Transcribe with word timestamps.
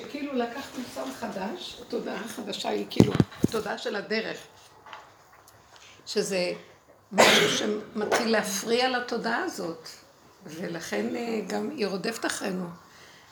שכאילו 0.00 0.32
לקחת 0.32 0.78
מושג 0.78 1.12
חדש, 1.20 1.80
התודעה 1.82 2.20
החדשה 2.24 2.68
היא 2.68 2.86
כאילו 2.90 3.12
התודעה 3.42 3.78
של 3.78 3.96
הדרך, 3.96 4.38
שזה 6.06 6.52
משהו 7.12 7.48
שמתחיל 7.48 8.32
להפריע 8.32 8.88
לתודעה 8.88 9.38
הזאת, 9.38 9.88
ולכן 10.44 11.16
אה, 11.16 11.40
גם 11.46 11.70
היא 11.70 11.86
רודפת 11.86 12.26
אחרינו, 12.26 12.66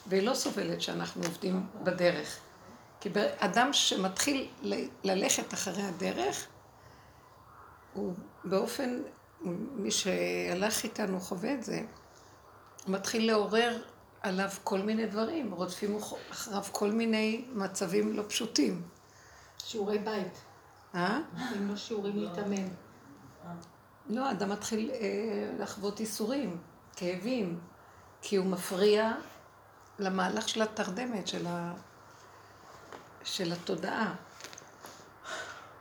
והיא 0.07 0.23
לא 0.23 0.35
סובלת 0.35 0.83
שאנחנו 0.83 1.23
עובדים 1.23 1.67
בדרך. 1.83 2.39
כי 3.00 3.09
אדם 3.39 3.73
שמתחיל 3.73 4.48
ללכת 5.05 5.55
אחרי 5.55 5.82
הדרך, 5.82 6.46
הוא 7.95 8.14
באופן, 8.45 9.03
מי 9.77 9.91
שהלך 9.91 10.85
איתנו 10.85 11.21
חווה 11.21 11.55
את 11.55 11.64
זה, 11.64 11.80
הוא 12.85 12.95
מתחיל 12.95 13.27
לעורר 13.27 13.79
עליו 14.23 14.48
כל 14.64 14.79
מיני 14.79 15.07
דברים, 15.07 15.53
רודפים 15.53 15.98
אחריו 16.30 16.64
כל 16.73 16.91
מיני 16.91 17.45
מצבים 17.53 18.12
לא 18.12 18.23
פשוטים. 18.29 18.83
שיעורי 19.65 19.98
בית. 19.98 20.41
אה? 20.95 21.20
אם 21.56 21.69
לא 21.69 21.77
שיעורים 21.77 22.16
להתאמן. 22.16 22.69
לא, 24.09 24.30
אדם 24.30 24.51
מתחיל 24.51 24.91
אה, 24.91 25.51
לחוות 25.59 26.01
ייסורים, 26.01 26.59
כאבים, 26.97 27.61
כי 28.23 28.37
הוא 28.37 28.47
מפריע 28.47 29.12
למהלך 29.98 30.48
של 30.48 30.62
התרדמת, 30.62 31.28
של, 31.28 31.47
ה... 31.47 31.73
של 33.25 33.53
התודעה. 33.53 34.14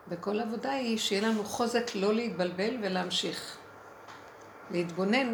וכל 0.08 0.40
עבודה 0.40 0.72
היא 0.72 0.98
שיהיה 0.98 1.22
לנו 1.30 1.44
חוזק 1.46 1.96
לא 1.96 2.14
להתבלבל 2.14 2.78
ולהמשיך. 2.82 3.58
להתבונן 4.72 5.34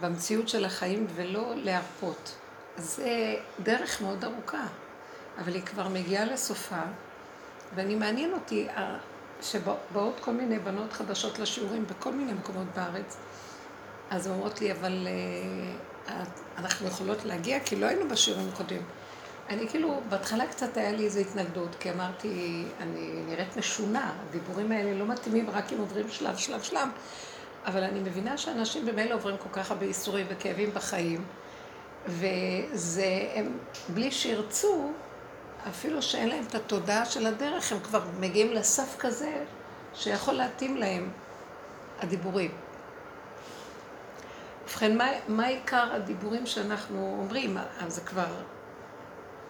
במציאות 0.00 0.48
של 0.48 0.64
החיים 0.64 1.06
ולא 1.14 1.52
להרפות. 1.56 2.34
זה 2.76 3.36
דרך 3.62 4.00
מאוד 4.00 4.24
ארוכה, 4.24 4.66
אבל 5.38 5.54
היא 5.54 5.62
כבר 5.62 5.88
מגיעה 5.88 6.24
לסופה, 6.24 6.82
ואני 7.74 7.94
מעניין 7.94 8.32
אותי 8.32 8.66
שבאות 9.42 10.20
כל 10.20 10.32
מיני 10.32 10.58
בנות 10.58 10.92
חדשות 10.92 11.38
לשיעורים 11.38 11.84
בכל 11.86 12.12
מיני 12.12 12.32
מקומות 12.32 12.66
בארץ, 12.76 13.16
אז 14.10 14.28
אומרות 14.28 14.60
לי, 14.60 14.72
אבל 14.72 15.08
אה, 16.08 16.24
אנחנו 16.58 16.86
יכולות 16.86 17.24
להגיע, 17.24 17.60
כי 17.60 17.76
לא 17.76 17.86
היינו 17.86 18.08
בשיעורים 18.08 18.50
קודם. 18.56 18.82
אני 19.48 19.68
כאילו, 19.68 20.00
בהתחלה 20.08 20.46
קצת 20.46 20.76
היה 20.76 20.92
לי 20.92 21.04
איזו 21.04 21.20
התנגדות, 21.20 21.76
כי 21.80 21.90
אמרתי, 21.90 22.64
אני 22.80 23.22
נראית 23.26 23.56
משונה, 23.56 24.12
הדיבורים 24.28 24.72
האלה 24.72 24.94
לא 24.94 25.06
מתאימים 25.06 25.50
רק 25.50 25.72
אם 25.72 25.78
עוברים 25.78 26.10
שלב, 26.10 26.36
שלב, 26.36 26.62
שלב. 26.62 26.88
אבל 27.66 27.82
אני 27.82 28.00
מבינה 28.00 28.38
שאנשים 28.38 28.86
במילא 28.86 29.14
עוברים 29.14 29.36
כל 29.36 29.48
כך 29.52 29.70
הרבה 29.70 29.86
איסורים 29.86 30.26
וכאבים 30.28 30.70
בחיים, 30.74 31.24
וזה, 32.06 33.30
הם, 33.34 33.58
בלי 33.88 34.10
שירצו, 34.10 34.90
אפילו 35.68 36.02
שאין 36.02 36.28
להם 36.28 36.44
את 36.48 36.54
התודעה 36.54 37.04
של 37.04 37.26
הדרך, 37.26 37.72
הם 37.72 37.80
כבר 37.80 38.00
מגיעים 38.20 38.52
לסף 38.52 38.96
כזה 38.98 39.44
שיכול 39.94 40.34
להתאים 40.34 40.76
להם 40.76 41.10
הדיבורים. 42.00 42.50
ובכן, 44.64 44.98
מה, 44.98 45.08
מה 45.28 45.46
עיקר 45.46 45.88
הדיבורים 45.92 46.46
שאנחנו 46.46 47.16
אומרים? 47.20 47.56
אז 47.80 47.94
זה 47.94 48.00
כבר 48.00 48.26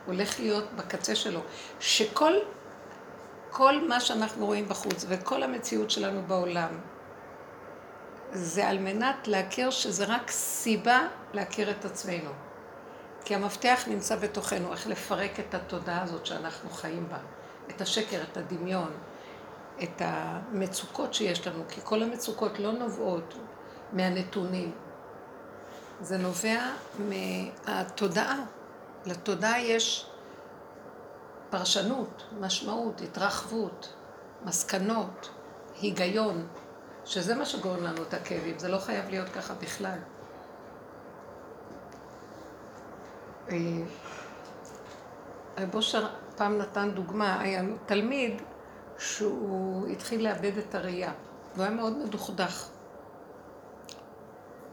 הולך 0.06 0.40
להיות 0.40 0.64
בקצה 0.76 1.14
שלו. 1.14 1.40
שכל 1.80 2.32
כל 3.50 3.88
מה 3.88 4.00
שאנחנו 4.00 4.46
רואים 4.46 4.68
בחוץ 4.68 5.04
וכל 5.08 5.42
המציאות 5.42 5.90
שלנו 5.90 6.22
בעולם, 6.26 6.68
זה 8.32 8.68
על 8.68 8.78
מנת 8.78 9.28
להכיר 9.28 9.70
שזה 9.70 10.04
רק 10.04 10.30
סיבה 10.30 11.00
להכיר 11.32 11.70
את 11.70 11.84
עצמנו. 11.84 12.30
כי 13.24 13.34
המפתח 13.34 13.84
נמצא 13.86 14.16
בתוכנו, 14.16 14.72
איך 14.72 14.86
לפרק 14.86 15.40
את 15.40 15.54
התודעה 15.54 16.02
הזאת 16.02 16.26
שאנחנו 16.26 16.70
חיים 16.70 17.08
בה, 17.08 17.18
את 17.70 17.80
השקר, 17.80 18.22
את 18.32 18.36
הדמיון, 18.36 18.92
את 19.82 20.02
המצוקות 20.04 21.14
שיש 21.14 21.46
לנו, 21.46 21.64
כי 21.68 21.80
כל 21.84 22.02
המצוקות 22.02 22.58
לא 22.58 22.72
נובעות 22.72 23.34
מהנתונים, 23.92 24.72
זה 26.00 26.18
נובע 26.18 26.60
מהתודעה. 26.98 28.44
לתודעה 29.06 29.60
יש 29.60 30.06
פרשנות, 31.50 32.22
משמעות, 32.40 33.00
התרחבות, 33.00 33.94
מסקנות, 34.44 35.30
היגיון. 35.80 36.46
שזה 37.08 37.34
מה 37.34 37.44
שגורם 37.44 37.82
לנו 37.82 38.02
את 38.02 38.14
הכאבים, 38.14 38.58
זה 38.58 38.68
לא 38.68 38.78
חייב 38.78 39.08
להיות 39.08 39.28
ככה 39.28 39.54
בכלל. 39.54 39.98
רב 43.48 43.54
אה, 45.58 45.64
אושר 45.74 46.06
פעם 46.36 46.58
נתן 46.58 46.90
דוגמה, 46.94 47.40
היה 47.40 47.62
תלמיד 47.86 48.42
שהוא 48.98 49.86
התחיל 49.86 50.24
לאבד 50.24 50.58
את 50.58 50.74
הראייה, 50.74 51.12
והוא 51.54 51.64
היה 51.64 51.74
מאוד 51.74 51.98
מדוכדך. 51.98 52.68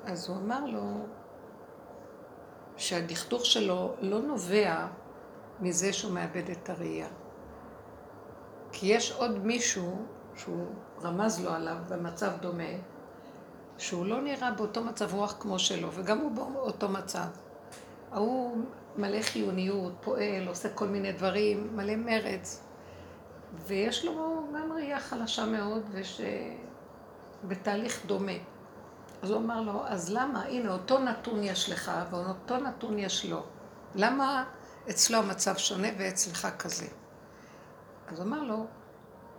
אז 0.05 0.29
הוא 0.29 0.37
אמר 0.37 0.65
לו 0.65 1.05
שהדכדוך 2.77 3.45
שלו 3.45 3.95
לא 3.99 4.19
נובע 4.21 4.87
מזה 5.59 5.93
שהוא 5.93 6.13
מאבד 6.13 6.49
את 6.49 6.69
הראייה. 6.69 7.07
כי 8.71 8.87
יש 8.87 9.11
עוד 9.11 9.45
מישהו 9.45 10.05
שהוא 10.35 10.65
רמז 11.05 11.43
לו 11.43 11.51
עליו 11.51 11.77
במצב 11.89 12.31
דומה, 12.41 12.73
שהוא 13.77 14.05
לא 14.05 14.21
נראה 14.21 14.51
באותו 14.51 14.83
מצב 14.83 15.13
רוח 15.13 15.35
כמו 15.39 15.59
שלו, 15.59 15.89
וגם 15.93 16.17
הוא 16.17 16.31
באותו 16.31 16.89
מצב. 16.89 17.27
ההוא 18.11 18.57
מלא 18.97 19.21
חיוניות, 19.21 19.93
פועל, 20.01 20.47
עושה 20.47 20.69
כל 20.69 20.87
מיני 20.87 21.11
דברים, 21.11 21.69
מלא 21.75 21.95
מרץ, 21.95 22.61
ויש 23.67 24.05
לו 24.05 24.43
גם 24.55 24.71
ראייה 24.71 24.99
חלשה 24.99 25.45
מאוד, 25.45 25.83
וש... 25.91 26.21
בתהליך 27.47 28.05
דומה. 28.05 28.31
אז 29.21 29.29
הוא 29.29 29.37
אמר 29.37 29.61
לו, 29.61 29.81
אז 29.87 30.13
למה, 30.13 30.43
הנה, 30.43 30.73
אותו 30.73 30.99
נתון 30.99 31.43
יש 31.43 31.69
לך, 31.69 31.91
ואותו 32.11 32.57
נתון 32.57 32.99
יש 32.99 33.25
לו. 33.25 33.43
למה 33.95 34.43
אצלו 34.89 35.17
המצב 35.17 35.57
שונה 35.57 35.87
ואצלך 35.97 36.47
כזה? 36.59 36.85
אז 38.07 38.19
הוא 38.19 38.27
אמר 38.27 38.43
לו, 38.43 38.65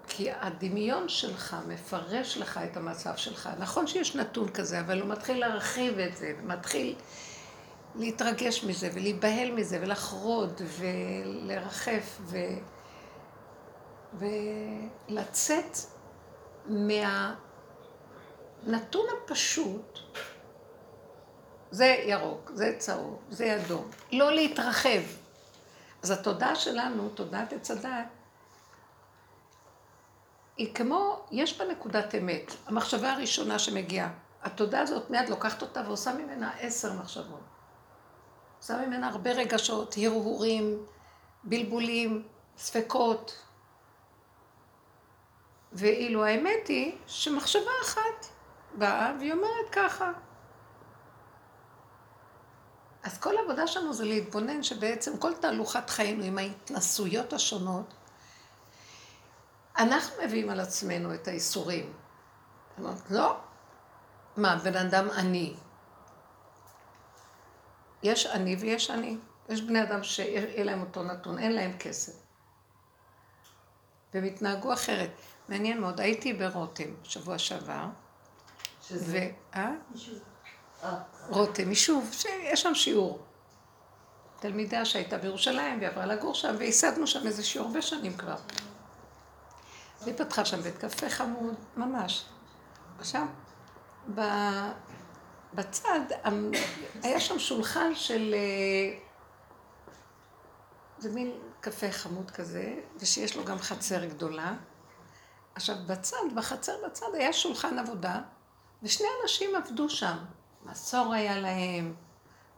כי 0.09 0.31
הדמיון 0.31 1.09
שלך 1.09 1.57
מפרש 1.69 2.37
לך 2.37 2.61
את 2.71 2.77
המצב 2.77 3.17
שלך. 3.17 3.51
נכון 3.59 3.87
שיש 3.87 4.17
נתון 4.17 4.49
כזה, 4.49 4.81
אבל 4.81 5.01
הוא 5.01 5.09
מתחיל 5.09 5.41
להרחיב 5.41 5.99
את 5.99 6.17
זה, 6.17 6.33
ומתחיל 6.43 6.95
להתרגש 7.95 8.65
מזה, 8.65 8.91
ולהיבהל 8.95 9.51
מזה, 9.51 9.79
ולחרוד, 9.83 10.61
ולרחף, 10.79 12.21
ו... 12.21 12.37
ולצאת 15.09 15.77
מהנתון 16.67 17.37
הפשוט, 19.25 19.99
זה 21.71 21.97
ירוק, 22.07 22.51
זה 22.55 22.75
צהוב, 22.79 23.23
זה 23.31 23.57
אדום. 23.57 23.91
לא 24.13 24.33
להתרחב. 24.33 25.03
אז 26.03 26.11
התודעה 26.11 26.55
שלנו, 26.55 27.09
תודעת 27.09 27.53
עץ 27.53 27.71
הדת, 27.71 28.16
היא 30.57 30.75
כמו, 30.75 31.27
יש 31.31 31.59
בה 31.59 31.65
נקודת 31.65 32.15
אמת. 32.15 32.53
המחשבה 32.67 33.13
הראשונה 33.13 33.59
שמגיעה, 33.59 34.11
התודעה 34.43 34.81
הזאת 34.81 35.11
מיד 35.11 35.29
לוקחת 35.29 35.63
אותה 35.63 35.83
ועושה 35.87 36.13
ממנה 36.13 36.53
עשר 36.61 36.93
מחשבות. 36.93 37.41
עושה 38.59 38.87
ממנה 38.87 39.09
הרבה 39.09 39.31
רגשות, 39.33 39.95
הרהורים, 40.03 40.87
בלבולים, 41.45 42.23
ספקות. 42.59 43.43
ואילו 45.73 46.25
האמת 46.25 46.69
היא 46.69 46.99
שמחשבה 47.07 47.71
אחת 47.83 48.27
באה 48.75 49.13
והיא 49.19 49.33
אומרת 49.33 49.71
ככה. 49.73 50.13
אז 53.03 53.19
כל 53.19 53.37
העבודה 53.37 53.67
שלנו 53.67 53.93
זה 53.93 54.05
להתבונן 54.05 54.63
שבעצם 54.63 55.19
כל 55.19 55.35
תהלוכת 55.35 55.91
חיינו 55.91 56.25
עם 56.25 56.39
ההתנסויות 56.39 57.33
השונות, 57.33 57.95
אנחנו 59.79 60.23
מביאים 60.25 60.51
על 60.51 60.61
עצמנו 60.61 61.15
את 61.15 61.29
האיסורים. 61.29 61.93
אמרת, 62.79 63.11
לא. 63.11 63.37
מה, 64.37 64.57
בן 64.57 64.77
אדם 64.77 65.11
עני. 65.11 65.55
יש 68.03 68.27
עני 68.27 68.57
ויש 68.57 68.91
עני. 68.91 69.19
יש 69.49 69.63
בני 69.63 69.83
אדם 69.83 70.03
שיהיה 70.03 70.65
להם 70.65 70.81
אותו 70.81 71.03
נתון, 71.03 71.39
אין 71.39 71.53
להם 71.53 71.79
כסף. 71.79 72.13
והם 74.15 74.25
התנהגו 74.25 74.73
אחרת. 74.73 75.11
מעניין 75.49 75.81
מאוד, 75.81 76.01
הייתי 76.01 76.33
ברותם 76.33 76.91
שבוע 77.03 77.39
שעבר. 77.39 77.87
שזה? 78.83 79.31
ו... 79.55 79.57
אה? 79.57 79.73
אה? 80.85 80.99
רותם, 81.29 81.69
יישוב, 81.69 82.09
שיש 82.13 82.63
שם 82.63 82.75
שיעור. 82.75 83.23
תלמידה 84.41 84.85
שהייתה 84.85 85.19
בירושלים 85.19 85.81
ועברה 85.81 86.07
לגור 86.07 86.35
שם, 86.35 86.55
וייסדנו 86.59 87.07
שם 87.07 87.27
איזה 87.27 87.45
שיעור 87.45 87.69
הרבה 87.69 87.83
שנים 87.83 88.17
כבר. 88.17 88.37
והיא 90.03 90.15
פתחה 90.17 90.45
שם 90.45 90.61
בית 90.61 90.79
קפה 90.79 91.11
חמוד, 91.11 91.55
ממש. 91.77 92.25
עכשיו, 92.99 93.27
בצד 95.55 96.01
היה 97.03 97.21
שם 97.21 97.39
שולחן 97.39 97.95
של... 97.95 98.35
זה 100.99 101.13
מין 101.13 101.33
קפה 101.61 101.91
חמוד 101.91 102.31
כזה, 102.31 102.75
ושיש 102.99 103.37
לו 103.37 103.45
גם 103.45 103.59
חצר 103.59 104.05
גדולה. 104.05 104.55
עכשיו, 105.55 105.77
בצד, 105.87 106.17
בחצר 106.35 106.73
בצד 106.87 107.07
היה 107.15 107.33
שולחן 107.33 107.79
עבודה, 107.79 108.21
ושני 108.83 109.07
אנשים 109.23 109.57
עבדו 109.57 109.89
שם. 109.89 110.17
מסור 110.65 111.13
היה 111.13 111.41
להם. 111.41 111.95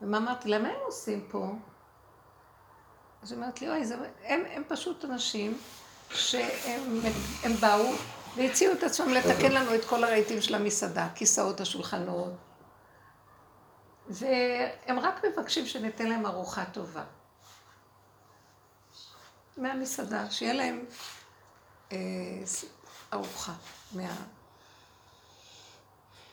ומה 0.01 0.17
אמרתי, 0.17 0.49
למה 0.49 0.67
הם 0.67 0.79
עושים 0.85 1.27
פה? 1.31 1.53
אז 3.21 3.31
היא 3.31 3.39
אומרת 3.39 3.61
לי, 3.61 3.69
אוי, 3.69 3.85
זה, 3.85 3.95
הם, 4.23 4.43
הם 4.51 4.63
פשוט 4.67 5.05
אנשים 5.05 5.57
שהם 6.09 6.99
הם 7.43 7.53
באו 7.53 7.91
והציעו 8.35 8.73
את 8.73 8.83
עצמם 8.83 9.09
לתקן 9.09 9.51
לנו 9.51 9.75
את 9.75 9.85
כל 9.85 10.03
הרהיטים 10.03 10.41
של 10.41 10.55
המסעדה, 10.55 11.07
כיסאות 11.15 11.61
השולחנות. 11.61 12.33
והם 14.09 14.99
רק 14.99 15.25
מבקשים 15.25 15.65
שניתן 15.65 16.07
להם 16.07 16.25
ארוחה 16.25 16.65
טובה. 16.65 17.03
מהמסעדה, 19.57 20.31
שיהיה 20.31 20.53
להם 20.53 20.85
אה, 21.91 21.97
ארוחה. 23.13 23.53
מה... 23.91 24.15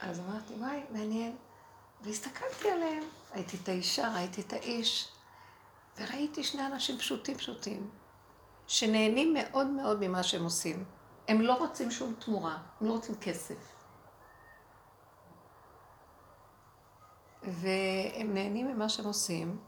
אז 0.00 0.20
אמרתי, 0.20 0.52
וואי, 0.55 0.81
מעניין. 0.90 1.37
והסתכלתי 2.02 2.70
עליהם, 2.70 3.02
ראיתי 3.34 3.56
את 3.62 3.69
האישה, 3.69 4.12
ראיתי 4.14 4.40
את 4.40 4.52
האיש, 4.52 5.08
וראיתי 5.99 6.44
שני 6.44 6.67
אנשים 6.67 6.99
פשוטים 6.99 7.37
פשוטים, 7.37 7.90
שנהנים 8.67 9.35
מאוד 9.35 9.67
מאוד 9.67 10.01
ממה 10.01 10.23
שהם 10.23 10.45
עושים. 10.45 10.85
הם 11.29 11.41
לא 11.41 11.55
רוצים 11.55 11.91
שום 11.91 12.15
תמורה, 12.19 12.59
הם 12.81 12.87
לא 12.87 12.93
רוצים 12.93 13.15
כסף. 13.15 13.77
והם 17.43 18.35
נהנים 18.35 18.69
ממה 18.69 18.89
שהם 18.89 19.07
עושים, 19.07 19.59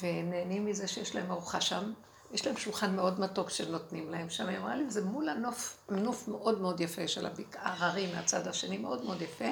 ונהנים 0.00 0.66
מזה 0.66 0.88
שיש 0.88 1.14
להם 1.14 1.30
ארוחה 1.30 1.60
שם. 1.60 1.92
יש 2.32 2.46
להם 2.46 2.56
שולחן 2.56 2.96
מאוד 2.96 3.20
מתוק 3.20 3.50
שנותנים 3.50 4.10
להם 4.10 4.30
שם. 4.30 4.48
היא 4.48 4.58
אמרה 4.58 4.76
לי, 4.76 4.90
זה 4.90 5.04
מול 5.04 5.28
הנוף, 5.28 5.84
נוף 5.90 6.28
מאוד 6.28 6.60
מאוד 6.60 6.80
יפה 6.80 7.08
של 7.08 7.26
הבקעה, 7.26 7.74
הררי 7.78 8.14
מהצד 8.14 8.48
השני, 8.48 8.78
מאוד 8.78 9.04
מאוד 9.04 9.22
יפה. 9.22 9.44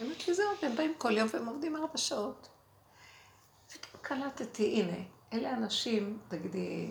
אמרתי 0.00 0.24
לי, 0.28 0.34
זהו, 0.34 0.46
הם 0.62 0.76
באים 0.76 0.94
כל 0.98 1.16
יום 1.16 1.28
והם 1.32 1.46
עובדים 1.46 1.76
ארבע 1.76 1.98
שעות. 1.98 2.48
ופתאום 3.68 4.02
קלטתי, 4.02 4.80
הנה, 4.80 5.04
אלה 5.32 5.52
אנשים, 5.52 6.18
תגידי, 6.28 6.90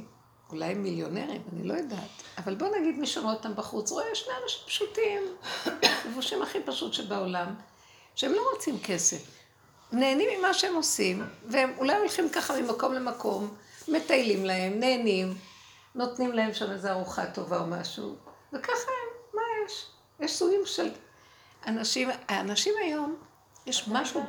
אולי 0.49 0.65
הם 0.65 0.83
מיליונרים, 0.83 1.41
אני 1.53 1.67
לא 1.67 1.73
יודעת, 1.73 2.09
אבל 2.37 2.55
בוא 2.55 2.67
נגיד 2.77 2.99
מי 2.99 3.07
שרואה 3.07 3.33
אותם 3.33 3.55
בחוץ, 3.55 3.91
רואה 3.91 4.15
שני 4.15 4.33
אנשים 4.43 4.61
פשוטים, 4.65 5.21
לבושים 6.05 6.41
הכי 6.41 6.59
פשוט 6.65 6.93
שבעולם, 6.93 7.55
שהם 8.15 8.33
לא 8.33 8.41
רוצים 8.53 8.79
כסף. 8.79 9.43
נהנים 9.91 10.39
ממה 10.39 10.53
שהם 10.53 10.75
עושים, 10.75 11.23
והם 11.45 11.73
אולי 11.77 11.95
הולכים 11.95 12.29
ככה 12.29 12.61
ממקום 12.61 12.93
למקום, 12.93 13.55
מטיילים 13.87 14.45
להם, 14.45 14.79
נהנים, 14.79 15.33
נותנים 15.95 16.33
להם 16.33 16.53
שם 16.53 16.71
איזו 16.71 16.89
ארוחה 16.89 17.25
טובה 17.25 17.59
או 17.59 17.67
משהו, 17.67 18.15
וככה 18.53 18.73
הם, 18.73 19.33
מה 19.33 19.41
יש? 19.65 19.85
יש 20.19 20.31
סוגים 20.31 20.61
של 20.65 20.89
אנשים, 21.67 22.09
האנשים 22.27 22.73
היום, 22.81 23.15
יש 23.65 23.87
משהו 23.87 24.23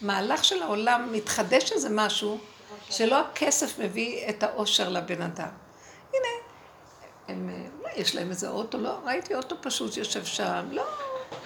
במהלך 0.00 0.44
של 0.44 0.62
העולם, 0.62 1.12
מתחדש 1.12 1.72
איזה 1.72 1.88
משהו, 1.90 2.38
שלא 2.90 3.20
הכסף 3.20 3.78
מביא 3.78 4.28
את 4.28 4.42
האושר 4.42 4.88
לבן 4.88 5.22
אדם. 5.22 5.48
הנה, 6.14 6.28
הם, 7.28 7.50
אולי 7.80 7.92
יש 7.96 8.14
להם 8.14 8.30
איזה 8.30 8.48
אוטו, 8.48 8.78
לא, 8.78 8.98
ראיתי 9.04 9.34
אוטו 9.34 9.56
פשוט 9.60 9.96
יושב 9.96 10.24
שם, 10.24 10.68
לא, 10.70 10.84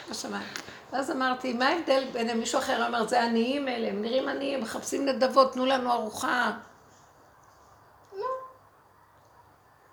לא 0.09 0.15
שמעתי. 0.15 0.61
ואז 0.93 1.11
אמרתי, 1.11 1.53
מה 1.53 1.69
ההבדל 1.69 2.05
ביניהם? 2.13 2.39
מישהו 2.39 2.59
אחר 2.59 2.87
אמר, 2.87 3.07
זה 3.07 3.23
עניים 3.25 3.69
אלה, 3.69 3.89
הם 3.89 4.03
נראים 4.03 4.29
עניים, 4.29 4.61
מחפשים 4.61 5.05
נדבות, 5.07 5.53
תנו 5.53 5.67
לנו 5.67 5.93
ארוחה. 5.93 6.53
לא. 8.17 8.27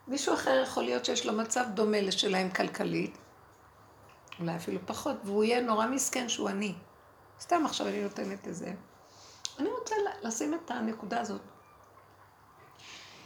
מישהו 0.07 0.33
אחר 0.33 0.61
יכול 0.63 0.83
להיות 0.83 1.05
שיש 1.05 1.25
לו 1.25 1.33
מצב 1.33 1.65
דומה 1.73 2.01
לשלהם 2.01 2.49
כלכלית, 2.49 3.17
אולי 4.39 4.55
אפילו 4.55 4.79
פחות, 4.85 5.15
והוא 5.23 5.43
יהיה 5.43 5.61
נורא 5.61 5.85
מסכן 5.85 6.29
שהוא 6.29 6.49
עני. 6.49 6.73
סתם 7.39 7.65
עכשיו 7.65 7.87
אני 7.87 8.03
נותנת 8.03 8.47
את 8.47 8.55
זה. 8.55 8.73
אני 9.59 9.69
רוצה 9.69 9.95
לשים 10.21 10.53
את 10.53 10.71
הנקודה 10.71 11.21
הזאת. 11.21 11.41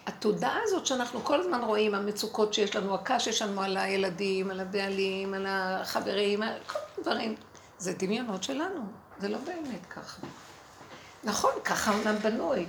התודעה 0.05 0.57
הזאת 0.63 0.85
שאנחנו 0.85 1.19
כל 1.23 1.39
הזמן 1.39 1.61
רואים, 1.61 1.95
המצוקות 1.95 2.53
שיש 2.53 2.75
לנו, 2.75 2.95
הכעס 2.95 3.21
שיש 3.21 3.41
לנו 3.41 3.61
על 3.61 3.77
הילדים, 3.77 4.51
על 4.51 4.59
הבעלים, 4.59 5.33
על 5.33 5.45
החברים, 5.49 6.41
על 6.41 6.59
כל 6.67 6.79
מיני 6.79 7.03
דברים, 7.03 7.35
זה 7.77 7.93
דמיונות 7.93 8.43
שלנו, 8.43 8.81
זה 9.19 9.29
לא 9.29 9.37
באמת 9.37 9.85
ככה. 9.85 10.21
נכון, 11.23 11.51
ככה 11.63 11.91
העולם 11.91 12.15
בנוי, 12.15 12.65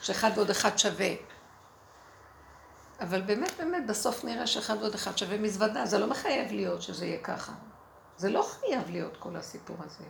שאחד 0.00 0.30
ועוד 0.34 0.50
אחד 0.50 0.78
שווה. 0.78 1.10
אבל 3.00 3.20
באמת, 3.20 3.52
באמת, 3.58 3.86
בסוף 3.86 4.24
נראה 4.24 4.46
שאחד 4.46 4.76
ועוד 4.80 4.94
אחד 4.94 5.18
שווה 5.18 5.38
מזוודה, 5.38 5.86
זה 5.86 5.98
לא 5.98 6.06
מחייב 6.06 6.52
להיות 6.52 6.82
שזה 6.82 7.06
יהיה 7.06 7.22
ככה. 7.22 7.52
זה 8.16 8.30
לא 8.30 8.42
חייב 8.42 8.90
להיות 8.90 9.16
כל 9.16 9.36
הסיפור 9.36 9.76
הזה. 9.84 10.04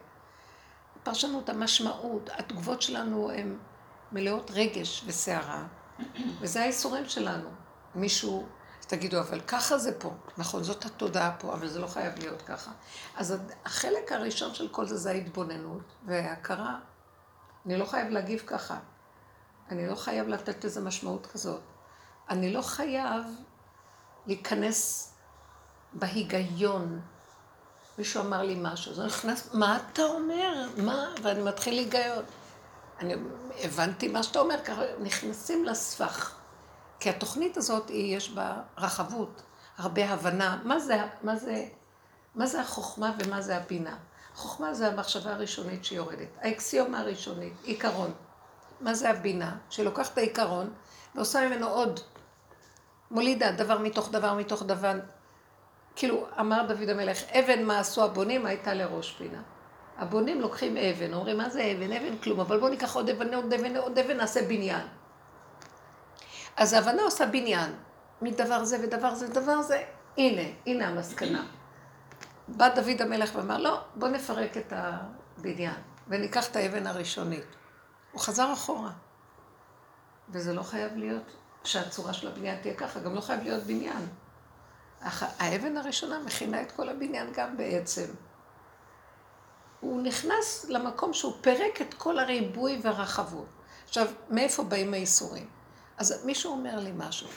פרשנות, 1.02 1.48
המשמעות, 1.48 2.30
התגובות 2.32 2.82
שלנו 2.82 3.30
הן 3.30 3.58
מלאות 4.12 4.50
רגש 4.54 5.04
וסערה, 5.06 5.64
וזה 6.40 6.62
האיסורים 6.62 7.08
שלנו. 7.08 7.48
מישהו, 7.94 8.46
תגידו, 8.86 9.20
אבל 9.20 9.40
ככה 9.40 9.78
זה 9.78 10.00
פה. 10.00 10.12
נכון, 10.38 10.62
זאת 10.62 10.84
התודעה 10.84 11.36
פה, 11.38 11.52
אבל 11.52 11.68
זה 11.68 11.78
לא 11.78 11.86
חייב 11.86 12.18
להיות 12.18 12.42
ככה. 12.42 12.70
אז 13.16 13.36
החלק 13.64 14.12
הראשון 14.12 14.54
של 14.54 14.68
כל 14.68 14.86
זה 14.86 14.96
זה 14.96 15.10
ההתבוננות 15.10 15.92
וההכרה. 16.06 16.78
אני 17.66 17.78
לא 17.78 17.84
חייב 17.84 18.08
להגיב 18.08 18.42
ככה. 18.46 18.78
אני 19.70 19.86
לא 19.86 19.94
חייב 19.94 20.28
לתת 20.28 20.64
לזה 20.64 20.80
משמעות 20.80 21.26
כזאת. 21.26 21.60
אני 22.30 22.52
לא 22.52 22.62
חייב 22.62 23.24
להיכנס 24.26 25.12
בהיגיון 25.92 27.00
מישהו 28.00 28.20
אמר 28.20 28.42
לי 28.42 28.56
משהו, 28.62 28.94
זה 28.94 29.04
נכנס, 29.04 29.48
מה 29.54 29.78
אתה 29.92 30.02
אומר? 30.02 30.68
מה? 30.76 31.08
ואני 31.22 31.42
מתחיל 31.42 31.74
להיגיון. 31.74 32.24
אני 33.00 33.14
הבנתי 33.62 34.08
מה 34.08 34.22
שאתה 34.22 34.38
אומר, 34.38 34.56
ככה 34.64 34.82
נכנסים 35.00 35.64
לסבך. 35.64 36.34
כי 37.00 37.10
התוכנית 37.10 37.56
הזאת, 37.56 37.90
יש 37.90 38.30
בה 38.30 38.54
רחבות, 38.78 39.42
הרבה 39.78 40.10
הבנה. 40.10 40.58
מה 40.64 40.78
זה, 40.78 41.02
מה 41.22 41.36
זה, 41.36 41.64
מה 42.34 42.46
זה 42.46 42.60
החוכמה 42.60 43.12
ומה 43.18 43.42
זה 43.42 43.56
הבינה? 43.56 43.96
חוכמה 44.34 44.74
זה 44.74 44.88
המחשבה 44.88 45.32
הראשונית 45.32 45.84
שיורדת, 45.84 46.28
האקסיומה 46.40 47.00
הראשונית, 47.00 47.52
עיקרון. 47.62 48.12
מה 48.80 48.94
זה 48.94 49.10
הבינה? 49.10 49.56
שלוקחת 49.70 50.12
את 50.12 50.18
העיקרון 50.18 50.72
ועושה 51.14 51.48
ממנו 51.48 51.68
עוד, 51.68 52.00
מולידה 53.10 53.52
דבר 53.52 53.78
מתוך 53.78 54.10
דבר 54.10 54.34
מתוך 54.34 54.62
דבר, 54.62 54.92
כאילו, 55.96 56.26
אמר 56.40 56.66
דוד 56.68 56.88
המלך, 56.88 57.18
אבן 57.30 57.64
מה 57.64 57.78
עשו 57.78 58.04
הבונים 58.04 58.46
הייתה 58.46 58.74
לראש 58.74 59.12
פינה. 59.12 59.42
הבונים 59.98 60.40
לוקחים 60.40 60.76
אבן, 60.76 61.14
אומרים, 61.14 61.38
מה 61.38 61.50
זה 61.50 61.72
אבן? 61.76 61.92
אבן 61.92 62.18
כלום, 62.18 62.40
אבל 62.40 62.60
בואו 62.60 62.70
ניקח 62.70 62.94
עוד 62.96 63.08
אבן, 63.08 63.34
עוד 63.34 63.52
אבן, 63.52 63.76
עוד 63.76 63.98
אבן, 63.98 64.16
נעשה 64.16 64.48
בניין. 64.48 64.86
אז 66.56 66.72
ההבנה 66.72 67.02
עושה 67.02 67.26
בניין, 67.26 67.72
מדבר 68.22 68.64
זה 68.64 68.78
ודבר 68.82 69.14
זה 69.14 69.26
ודבר 69.26 69.62
זה, 69.62 69.82
הנה, 70.18 70.42
הנה 70.66 70.88
המסקנה. 70.88 71.46
בא 72.48 72.68
דוד 72.68 73.02
המלך 73.02 73.30
ואמר, 73.34 73.58
לא, 73.58 73.80
בוא 73.94 74.08
נפרק 74.08 74.56
את 74.56 74.72
הבניין, 74.76 75.74
וניקח 76.08 76.50
את 76.50 76.56
האבן 76.56 76.86
הראשונית. 76.86 77.44
הוא 78.12 78.20
חזר 78.20 78.52
אחורה. 78.52 78.90
וזה 80.28 80.52
לא 80.52 80.62
חייב 80.62 80.96
להיות 80.96 81.36
שהצורה 81.64 82.12
של 82.12 82.28
הבניין 82.28 82.60
תהיה 82.60 82.74
ככה, 82.74 83.00
גם 83.00 83.14
לא 83.14 83.20
חייב 83.20 83.42
להיות 83.42 83.62
בניין. 83.62 84.06
האבן 85.02 85.76
הראשונה 85.76 86.18
מכינה 86.18 86.62
את 86.62 86.72
כל 86.72 86.88
הבניין 86.88 87.32
גם 87.32 87.56
בעצם. 87.56 88.06
הוא 89.80 90.02
נכנס 90.02 90.66
למקום 90.68 91.12
שהוא 91.12 91.32
פירק 91.40 91.80
את 91.80 91.94
כל 91.94 92.18
הריבוי 92.18 92.80
והרחבות. 92.82 93.46
עכשיו, 93.88 94.06
מאיפה 94.30 94.62
באים 94.62 94.94
האיסורים? 94.94 95.48
אז 95.98 96.24
מישהו 96.24 96.52
אומר 96.52 96.76
לי 96.78 96.92
משהו, 96.96 97.28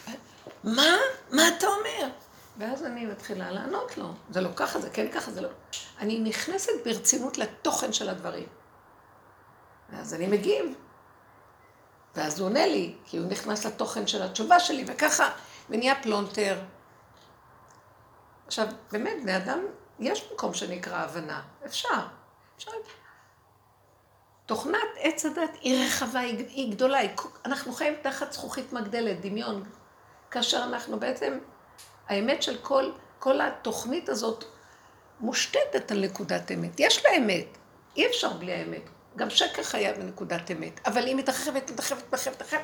מה? 0.63 0.97
מה 1.31 1.47
אתה 1.47 1.67
אומר? 1.67 2.09
ואז 2.57 2.85
אני 2.85 3.05
מתחילה 3.05 3.51
לענות 3.51 3.97
לו, 3.97 4.13
זה 4.29 4.41
לא 4.41 4.49
ככה, 4.55 4.79
זה 4.79 4.89
כן 4.89 5.11
ככה, 5.11 5.31
זה 5.31 5.41
לא... 5.41 5.49
אני 5.99 6.19
נכנסת 6.19 6.71
ברצינות 6.85 7.37
לתוכן 7.37 7.93
של 7.93 8.09
הדברים. 8.09 8.47
ואז 9.89 10.13
אני 10.13 10.27
מגיב. 10.27 10.65
ואז 12.15 12.39
הוא 12.39 12.49
עונה 12.49 12.67
לי, 12.67 12.95
כי 13.05 13.17
הוא 13.17 13.27
נכנס 13.27 13.65
לתוכן 13.65 14.07
של 14.07 14.21
התשובה 14.21 14.59
שלי, 14.59 14.83
וככה, 14.87 15.29
ונהיה 15.69 16.01
פלונטר. 16.01 16.59
עכשיו, 18.47 18.67
באמת, 18.91 19.13
בני 19.21 19.37
אדם, 19.37 19.59
יש 19.99 20.31
מקום 20.33 20.53
שנקרא 20.53 20.97
הבנה, 20.97 21.41
אפשר. 21.65 22.07
אפשר... 22.57 22.71
תוכנת 24.45 24.79
עץ 24.97 25.25
הדת 25.25 25.57
היא 25.61 25.85
רחבה, 25.85 26.19
היא, 26.19 26.71
גדולה, 26.71 26.97
היא, 26.97 27.09
אנחנו 27.45 27.73
חיים 27.73 27.93
תחת 28.01 28.33
זכוכית 28.33 28.73
מגדלת, 28.73 29.21
דמיון, 29.21 29.63
כאשר 30.31 30.63
אנחנו 30.63 30.99
בעצם, 30.99 31.39
האמת 32.07 32.43
של 32.43 32.57
כל, 32.61 32.91
כל 33.19 33.41
התוכנית 33.41 34.09
הזאת 34.09 34.45
מושתתת 35.19 35.91
על 35.91 36.05
נקודת 36.05 36.51
אמת. 36.51 36.79
יש 36.79 37.05
לה 37.05 37.17
אמת, 37.17 37.57
אי 37.95 38.07
אפשר 38.07 38.33
בלי 38.33 38.53
האמת. 38.53 38.81
גם 39.15 39.29
שקר 39.29 39.63
חייב 39.63 39.97
בנקודת 39.97 40.51
אמת, 40.51 40.87
אבל 40.87 41.05
היא 41.05 41.15
מתרחבת, 41.15 41.71
מתרחבת, 41.71 42.03
מתרחבת, 42.07 42.35
מתרחבת, 42.35 42.61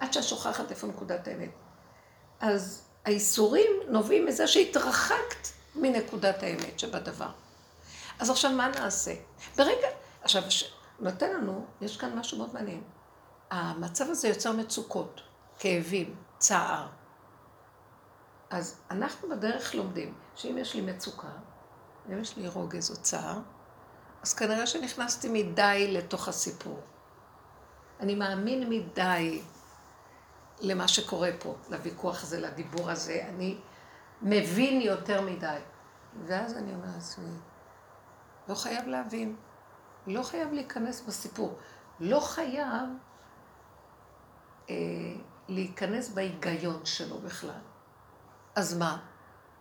עד 0.00 0.12
שאת 0.12 0.24
שוכחת 0.24 0.70
איפה 0.70 0.86
נקודת 0.86 1.28
האמת. 1.28 1.50
אז 2.40 2.89
האיסורים 3.04 3.70
נובעים 3.88 4.26
מזה 4.26 4.46
שהתרחקת 4.46 5.48
מנקודת 5.74 6.42
האמת 6.42 6.78
שבדבר. 6.78 7.30
אז 8.18 8.30
עכשיו 8.30 8.50
מה 8.50 8.68
נעשה? 8.68 9.14
ברגע, 9.56 9.88
עכשיו, 10.22 10.42
נותן 11.00 11.32
לנו, 11.32 11.66
יש 11.80 11.96
כאן 11.96 12.18
משהו 12.18 12.38
מאוד 12.38 12.54
מעניין. 12.54 12.82
המצב 13.50 14.04
הזה 14.08 14.28
יוצר 14.28 14.52
מצוקות, 14.52 15.20
כאבים, 15.58 16.16
צער. 16.38 16.86
אז 18.50 18.80
אנחנו 18.90 19.28
בדרך 19.28 19.74
לומדים 19.74 20.14
שאם 20.34 20.58
יש 20.58 20.74
לי 20.74 20.80
מצוקה, 20.80 21.28
אם 22.08 22.20
יש 22.20 22.36
לי 22.36 22.48
רוגז 22.48 22.90
או 22.90 22.96
צער, 22.96 23.38
אז 24.22 24.34
כנראה 24.34 24.66
שנכנסתי 24.66 25.28
מדי 25.28 25.88
לתוך 25.92 26.28
הסיפור. 26.28 26.80
אני 28.00 28.14
מאמין 28.14 28.70
מדי 28.70 29.42
למה 30.60 30.88
שקורה 30.88 31.30
פה, 31.38 31.54
לוויכוח 31.70 32.22
הזה, 32.22 32.40
לדיבור 32.40 32.90
הזה. 32.90 33.26
אני 33.28 33.58
מבין 34.22 34.80
יותר 34.80 35.20
מדי. 35.20 35.58
ואז 36.26 36.56
אני 36.56 36.74
אומרת 36.74 36.94
לעצמי, 36.94 37.34
לא 38.48 38.54
חייב 38.54 38.86
להבין, 38.86 39.36
לא 40.06 40.22
חייב 40.22 40.52
להיכנס 40.52 41.00
בסיפור, 41.00 41.58
לא 42.00 42.20
חייב 42.20 42.88
אה, 44.70 44.74
להיכנס 45.48 46.08
בהיגיון 46.08 46.84
שלו 46.84 47.18
בכלל. 47.18 47.60
אז 48.54 48.78
מה? 48.78 48.98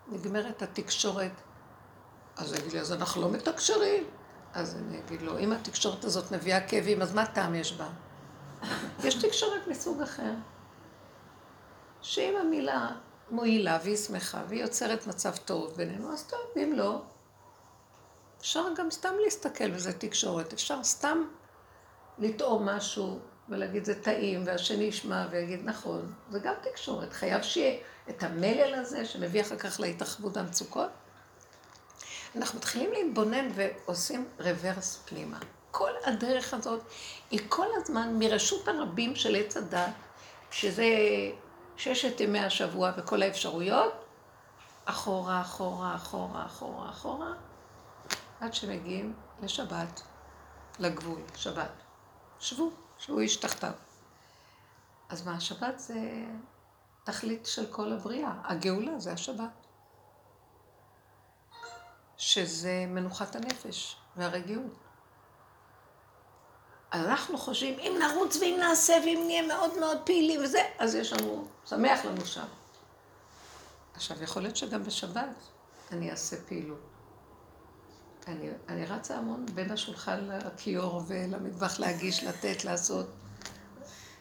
נגמרת 0.08 0.62
התקשורת, 0.62 1.32
אז 2.38 2.53
יגיד 2.53 2.72
לי, 2.72 2.79
אז 2.79 2.91
אנחנו 2.94 3.22
לא 3.22 3.29
מתקשרים. 3.32 4.03
אז 4.53 4.75
אני 4.75 5.00
אגיד 5.00 5.22
לו, 5.22 5.39
אם 5.39 5.51
התקשורת 5.51 6.03
הזאת 6.03 6.32
מביאה 6.32 6.68
כאבים, 6.68 7.01
אז 7.01 7.13
מה 7.13 7.25
טעם 7.25 7.56
יש 7.56 7.74
בה? 7.74 7.89
יש 9.03 9.15
תקשורת 9.15 9.68
מסוג 9.68 10.01
אחר. 10.01 10.34
שאם 12.01 12.36
המילה 12.41 12.89
מועילה 13.32 13.79
והיא 13.84 13.98
שמחה 13.98 14.44
והיא 14.48 14.62
יוצרת 14.62 15.08
מצב 15.08 15.36
טוב 15.36 15.74
בינינו, 15.75 16.13
אז 16.13 16.24
טוב, 16.24 16.39
אם 16.56 16.74
לא, 16.75 17.01
אפשר 18.39 18.65
גם 18.75 18.91
סתם 18.91 19.13
להסתכל 19.24 19.72
בזה 19.72 19.94
תקשורת, 19.94 20.53
אפשר 20.53 20.84
סתם 20.84 21.24
לטעום 22.18 22.70
משהו 22.70 23.20
ולהגיד 23.50 23.86
זה 23.86 24.01
טעים, 24.01 24.44
והשני 24.46 24.84
ישמע 24.84 25.25
ויגיד 25.32 25.60
נכון, 25.63 26.13
זה 26.29 26.39
גם 26.39 26.53
תקשורת, 26.62 27.13
חייב 27.13 27.41
שיהיה 27.41 27.79
את 28.10 28.24
המלל 28.24 28.74
הזה 28.74 29.06
שמביא 29.06 29.41
אחר 29.41 29.58
כך 29.58 29.79
להתרחבות 29.79 30.38
המצוקות. 30.38 30.89
אנחנו 32.36 32.60
מתחילים 32.60 32.91
להתבונן 32.91 33.48
ועושים 33.56 34.27
רוורס 34.39 35.00
פנימה. 35.06 35.39
כל 35.72 35.91
הדרך 36.06 36.53
הזאת 36.53 36.82
היא 37.32 37.39
כל 37.50 37.68
הזמן 37.75 38.15
מרשות 38.20 38.68
הרבים 38.68 39.15
של 39.15 39.36
עץ 39.36 39.58
הדת, 39.58 39.89
שזה 40.51 40.86
ששת 41.79 42.19
ימי 42.19 42.39
השבוע 42.39 42.91
וכל 42.98 43.21
האפשרויות, 43.21 44.05
אחורה, 44.86 45.41
אחורה, 45.41 45.95
אחורה, 45.95 46.45
אחורה, 46.45 46.89
אחורה, 46.89 47.33
עד 48.39 48.53
שמגיעים 48.53 49.13
לשבת, 49.41 50.01
לגבול, 50.79 51.21
שבת. 51.36 51.71
שבו, 52.39 52.71
שבו 52.98 53.19
איש 53.19 53.36
תחתיו. 53.36 53.71
אז 55.09 55.25
מה, 55.27 55.36
השבת 55.36 55.79
זה 55.79 56.00
תכלית 57.03 57.45
של 57.45 57.71
כל 57.71 57.93
הבריאה. 57.93 58.33
הגאולה 58.43 59.00
זה 59.00 59.13
השבת. 59.13 59.67
שזה 62.17 62.86
מנוחת 62.88 63.36
הנפש 63.36 63.95
והרגיעות. 64.15 64.88
אנחנו 66.93 67.38
חושבים, 67.38 67.79
אם 67.79 68.00
נרוץ 68.00 68.36
ואם 68.36 68.55
נעשה 68.60 68.93
ואם 69.03 69.24
נהיה 69.25 69.48
מאוד 69.48 69.79
מאוד 69.79 69.98
פעילים 70.05 70.43
וזה, 70.43 70.62
אז 70.79 70.96
יש 70.96 71.13
לנו, 71.13 71.48
שמח 71.65 72.05
לנו 72.05 72.25
שם. 72.25 72.46
עכשיו, 73.93 74.24
יכול 74.24 74.41
להיות 74.41 74.55
שגם 74.55 74.84
בשבת 74.84 75.36
אני 75.91 76.12
אעשה 76.12 76.36
פעילות. 76.48 76.79
אני, 78.27 78.50
אני 78.67 78.86
רצה 78.86 79.17
המון 79.17 79.46
בין 79.53 79.72
השולחן 79.72 80.29
לכיור 80.46 81.01
ולמטבח 81.08 81.79
להגיש, 81.79 82.24
לתת, 82.24 82.65
לעשות. 82.65 83.08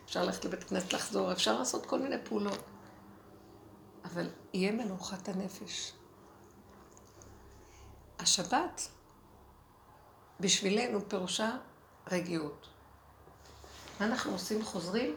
אפשר 0.05 0.25
ללכת 0.25 0.45
לבית 0.45 0.65
כנסת, 0.65 0.93
לחזור, 0.93 1.33
אפשר 1.33 1.59
לעשות 1.59 1.87
כל 1.87 1.99
מיני 1.99 2.17
פעולות. 2.25 2.63
אבל 4.05 4.31
יהיה 4.55 4.73
מנוחת 4.73 5.29
הנפש. 5.29 5.93
השבת 8.19 8.89
בשבילנו 10.41 11.09
פירושה 11.09 11.57
רגיעות. 12.11 12.69
מה 14.01 14.07
אנחנו 14.07 14.33
עושים? 14.33 14.65
חוזרים 14.65 15.17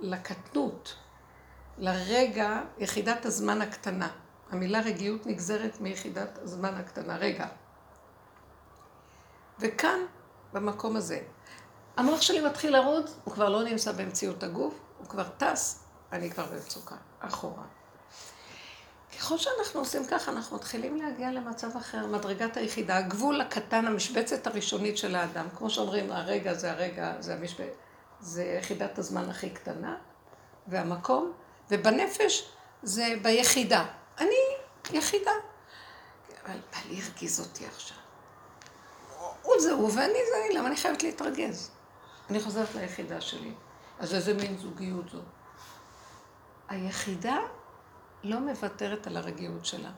לקטנות, 0.00 0.94
לרגע, 1.78 2.60
יחידת 2.78 3.24
הזמן 3.24 3.62
הקטנה. 3.62 4.08
המילה 4.50 4.80
רגיעות 4.80 5.26
נגזרת 5.26 5.80
מיחידת 5.80 6.38
הזמן 6.38 6.74
הקטנה, 6.74 7.16
רגע. 7.16 7.46
וכאן, 9.58 9.98
במקום 10.52 10.96
הזה, 10.96 11.20
המוח 11.96 12.20
שלי 12.20 12.46
מתחיל 12.46 12.76
לרוץ, 12.76 13.14
הוא 13.24 13.34
כבר 13.34 13.48
לא 13.48 13.64
נמצא 13.64 13.92
במציאות 13.92 14.42
הגוף, 14.42 14.74
הוא 14.98 15.08
כבר 15.08 15.28
טס, 15.28 15.84
אני 16.12 16.30
כבר 16.30 16.46
במצוקה, 16.46 16.96
אחורה. 17.20 17.64
ככל 19.18 19.38
שאנחנו 19.38 19.80
עושים 19.80 20.06
ככה, 20.06 20.32
אנחנו 20.32 20.56
מתחילים 20.56 20.96
להגיע 20.96 21.30
למצב 21.30 21.76
אחר, 21.76 22.06
מדרגת 22.06 22.56
היחידה, 22.56 22.96
הגבול 22.96 23.40
הקטן, 23.40 23.86
המשבצת 23.86 24.46
הראשונית 24.46 24.98
של 24.98 25.16
האדם. 25.16 25.46
כמו 25.58 25.70
שאומרים, 25.70 26.12
הרגע 26.12 26.54
זה 26.54 26.72
הרגע, 26.72 27.14
זה 27.20 27.34
המשבצת, 27.34 27.74
זה 28.20 28.44
יחידת 28.44 28.98
הזמן 28.98 29.30
הכי 29.30 29.50
קטנה, 29.50 29.96
והמקום, 30.66 31.32
ובנפש 31.70 32.52
זה 32.82 33.14
ביחידה. 33.22 33.86
אני 34.18 34.36
יחידה. 34.92 35.30
אבל 36.46 36.56
בעלי 36.72 37.00
הרגיז 37.02 37.40
אותי 37.40 37.66
עכשיו. 37.66 37.96
הוא 39.42 39.54
זה 39.60 39.72
הוא 39.72 39.90
ואני 39.94 40.18
זה 40.30 40.46
אני, 40.46 40.54
למה 40.54 40.68
אני 40.68 40.76
חייבת 40.76 41.02
להתרגז? 41.02 41.70
אני 42.30 42.40
חוזרת 42.40 42.74
ליחידה 42.74 43.20
שלי. 43.20 43.52
אז 43.98 44.14
איזה 44.14 44.34
מין 44.34 44.58
זוגיות 44.58 45.08
זו? 45.10 45.18
היחידה 46.68 47.38
לא 48.24 48.40
מוותרת 48.40 49.06
על 49.06 49.16
הרגיעות 49.16 49.66
שלה. 49.66 49.90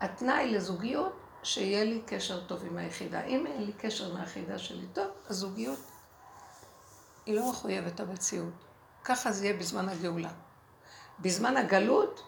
התנאי 0.00 0.50
לזוגיות, 0.52 1.12
שיהיה 1.42 1.84
לי 1.84 2.00
קשר 2.06 2.44
טוב 2.46 2.64
עם 2.64 2.76
היחידה. 2.76 3.24
אם 3.24 3.46
אין 3.46 3.64
לי 3.64 3.72
קשר 3.72 4.14
מהיחידה 4.14 4.58
שלי 4.58 4.86
טוב, 4.92 5.06
הזוגיות 5.28 5.78
היא 7.26 7.34
לא 7.34 7.50
מחויבת 7.50 8.00
המציאות. 8.00 8.64
ככה 9.04 9.32
זה 9.32 9.44
יהיה 9.46 9.56
בזמן 9.56 9.88
הגאולה. 9.88 10.30
בזמן 11.20 11.56
הגלות 11.56 12.22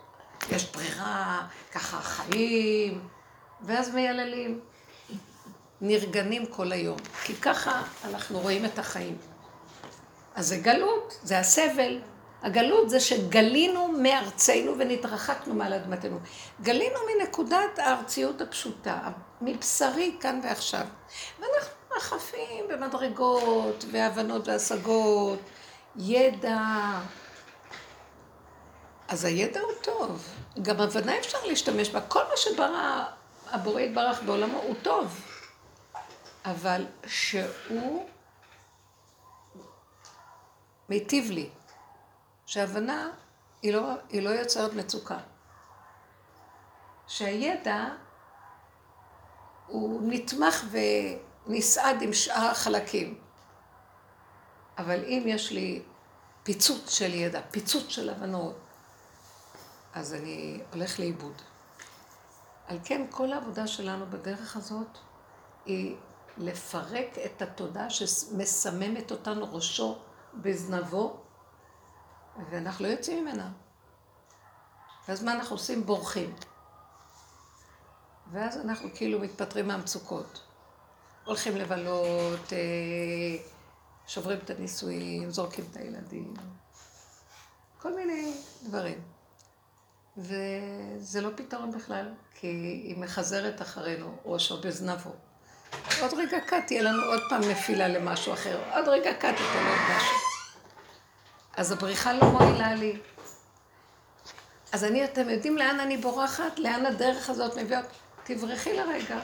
יש 0.50 0.73
ברירה, 0.73 1.47
ככה 1.73 2.00
חיים, 2.00 3.09
ואז 3.62 3.95
מייללים. 3.95 4.61
נרגנים 5.81 6.47
כל 6.47 6.73
היום, 6.73 6.99
כי 7.25 7.35
ככה 7.35 7.83
אנחנו 8.05 8.38
רואים 8.38 8.64
את 8.64 8.78
החיים. 8.78 9.19
אז 10.35 10.49
זה 10.49 10.57
גלות, 10.57 11.19
זה 11.23 11.38
הסבל, 11.38 12.00
הגלות 12.42 12.90
זה 12.90 13.00
שגלינו 13.00 13.88
מארצנו 13.88 14.78
ונתרחקנו 14.78 15.54
מעל 15.54 15.73
אדמתנו. 15.73 16.18
גלינו 16.62 16.99
מנקודת 17.09 17.78
הארציות 17.78 18.40
הפשוטה, 18.40 19.00
מבשרי 19.40 20.16
כאן 20.21 20.40
ועכשיו. 20.42 20.87
ואנחנו 21.38 21.97
מחפים 21.97 22.68
במדרגות 22.68 23.85
והבנות 23.90 24.49
והשגות, 24.49 25.38
ידע. 25.97 26.61
אז 29.09 29.25
הידע 29.25 29.61
הוא 29.61 29.73
טוב. 29.83 30.28
גם 30.62 30.80
הבנה 30.80 31.18
אפשר 31.18 31.38
להשתמש 31.47 31.90
בה. 31.90 32.00
כל 32.00 32.23
מה 32.30 32.37
שברא 32.37 33.04
הבורא 33.50 33.80
יתברך 33.80 34.23
בעולמו 34.23 34.59
הוא 34.59 34.75
טוב. 34.83 35.21
אבל 36.45 36.87
שהוא 37.07 38.09
מיטיב 40.88 41.30
לי. 41.30 41.49
שהבנה 42.49 43.11
היא 43.62 43.73
לא, 43.73 43.93
היא 44.09 44.23
לא 44.23 44.31
יוצרת 44.31 44.73
מצוקה. 44.73 45.19
שהידע 47.07 47.85
הוא 49.67 50.00
נתמך 50.05 50.64
ונסעד 50.71 52.02
עם 52.02 52.12
שאר 52.12 52.50
החלקים. 52.50 53.21
אבל 54.78 55.05
אם 55.05 55.23
יש 55.26 55.52
לי 55.52 55.83
פיצוץ 56.43 56.90
של 56.90 57.14
ידע, 57.14 57.40
פיצוץ 57.50 57.88
של 57.88 58.11
הבנות, 58.11 58.59
אז 59.95 60.14
אני 60.14 60.61
הולך 60.73 61.00
לאיבוד. 61.00 61.43
על 62.67 62.78
כן 62.85 63.07
כל 63.11 63.33
העבודה 63.33 63.67
שלנו 63.67 64.07
בדרך 64.11 64.57
הזאת 64.57 64.99
היא 65.64 65.97
לפרק 66.38 67.19
את 67.25 67.43
התודעה 67.43 67.90
שמסממת 67.90 69.11
אותנו 69.11 69.55
ראשו 69.55 69.99
בזנבו 70.35 71.27
ואנחנו 72.50 72.85
לא 72.85 72.90
יוצאים 72.90 73.25
ממנה. 73.25 73.50
ואז 75.09 75.23
מה 75.23 75.33
אנחנו 75.33 75.57
עושים? 75.57 75.87
בורחים. 75.87 76.35
ואז 78.33 78.57
אנחנו 78.57 78.88
כאילו 78.95 79.21
מתפטרים 79.21 79.68
מהמצוקות. 79.68 80.42
הולכים 81.25 81.57
לבלות, 81.57 82.52
אה, 82.52 82.59
שוברים 84.07 84.38
את 84.38 84.50
הנישואים, 84.50 85.30
זורקים 85.30 85.64
את 85.71 85.76
הילדים, 85.76 86.35
כל 87.78 87.97
מיני 87.97 88.35
דברים. 88.62 89.00
וזה 90.16 91.21
לא 91.21 91.30
פתרון 91.37 91.71
בכלל, 91.71 92.14
כי 92.35 92.47
היא 92.47 92.99
מחזרת 92.99 93.62
אחרינו, 93.62 94.16
ראשו 94.25 94.61
בזנבו. 94.61 95.11
עוד 96.00 96.14
רגע 96.14 96.38
קט, 96.47 96.66
תהיה 96.66 96.83
לנו 96.83 97.02
עוד 97.02 97.21
פעם 97.28 97.40
נפילה 97.50 97.88
למשהו 97.88 98.33
אחר, 98.33 98.62
עוד 98.75 98.88
רגע 98.88 99.12
קט, 99.12 99.21
תהיה 99.21 99.68
עוד 99.68 99.97
משהו. 99.97 100.27
אז 101.59 101.73
הבריחה 101.73 102.12
לא 102.12 102.25
מועילה 102.25 102.75
לי. 102.75 102.99
אז 104.73 104.85
אני, 104.85 105.05
אתם 105.05 105.31
יודעים 105.31 105.57
לאן 105.57 105.81
אני 105.81 105.97
בורחת? 105.97 106.59
לאן 106.59 106.87
הדרך 106.87 107.31
הזאת 107.31 107.59
מביאה? 107.59 107.81
תברחי 108.25 108.77
לרגע. 108.77 109.21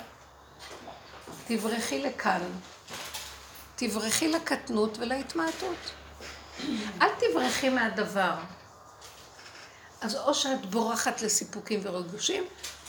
תברחי 1.47 2.03
לכאן. 2.03 2.43
תברחי 3.76 4.29
לקטנות 4.29 4.99
ולהתמעטות. 4.99 5.76
אל 7.03 7.09
תברחי 7.19 7.69
מהדבר. 7.69 8.35
אז 10.00 10.17
או 10.17 10.35
שאת 10.35 10.67
בורחת 10.67 11.23
לסיפוקים 11.23 11.81
ורגושים, 11.83 12.45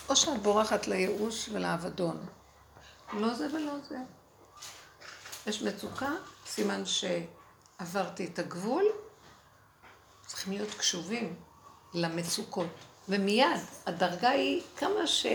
או 0.10 0.16
שאת 0.16 0.42
בורחת 0.42 0.88
לייאוש 0.88 1.50
ולאבדון. 1.54 2.26
לא 3.14 3.34
זה 3.34 3.48
ולא 3.54 3.74
זה. 3.90 3.98
יש 5.48 5.62
מצוקה, 5.62 6.10
סימן 6.46 6.84
שעברתי 6.86 8.26
את 8.26 8.40
הגבול, 8.40 8.86
צריכים 10.26 10.54
להיות 10.54 10.74
קשובים 10.78 11.36
למצוקות. 11.94 12.68
ומיד, 13.10 13.60
הדרגה 13.86 14.30
היא 14.30 14.62
כמה 14.78 15.08
ש... 15.08 15.26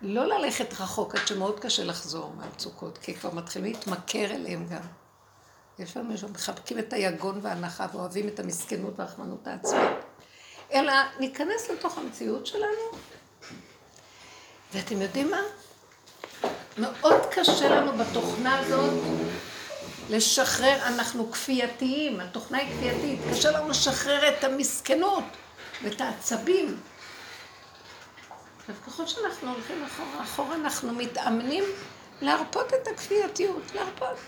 לא 0.00 0.26
ללכת 0.26 0.80
רחוק, 0.80 1.14
עד 1.14 1.26
שמאוד 1.26 1.60
קשה 1.60 1.84
לחזור 1.84 2.32
מהמצוקות, 2.36 2.98
כי 2.98 3.14
כבר 3.14 3.30
מתחילים 3.34 3.72
להתמכר 3.72 4.30
אליהם 4.30 4.66
גם. 4.66 4.80
יש 5.78 5.96
לנו 5.96 6.14
מחבקים 6.32 6.78
את 6.78 6.92
היגון 6.92 7.40
וההנחה 7.42 7.86
ואוהבים 7.92 8.28
את 8.28 8.40
המסכנות 8.40 8.94
והרחמנות 8.96 9.46
העצמית. 9.46 9.90
אלא 10.72 10.92
ניכנס 11.20 11.70
לתוך 11.70 11.98
המציאות 11.98 12.46
שלנו, 12.46 12.98
ואתם 14.72 15.02
יודעים 15.02 15.30
מה? 15.30 15.40
מאוד 16.78 17.20
קשה 17.30 17.68
לנו 17.68 17.92
בתוכנה 17.92 18.58
הזאת 18.58 18.92
לשחרר, 20.10 20.86
אנחנו 20.86 21.32
כפייתיים, 21.32 22.20
התוכנה 22.20 22.58
היא 22.58 22.76
כפייתית, 22.76 23.20
קשה 23.30 23.50
לנו 23.50 23.68
לשחרר 23.68 24.28
את 24.28 24.44
המסכנות 24.44 25.24
ואת 25.82 26.00
העצבים. 26.00 26.80
וככל 28.68 29.06
שאנחנו 29.06 29.52
הולכים 29.52 29.84
אחורה, 29.84 30.24
אחורה 30.24 30.54
אנחנו 30.54 30.92
מתאמנים 30.92 31.64
להרפות 32.20 32.74
את 32.74 32.88
הכפייתיות, 32.88 33.62
להרפות. 33.74 34.18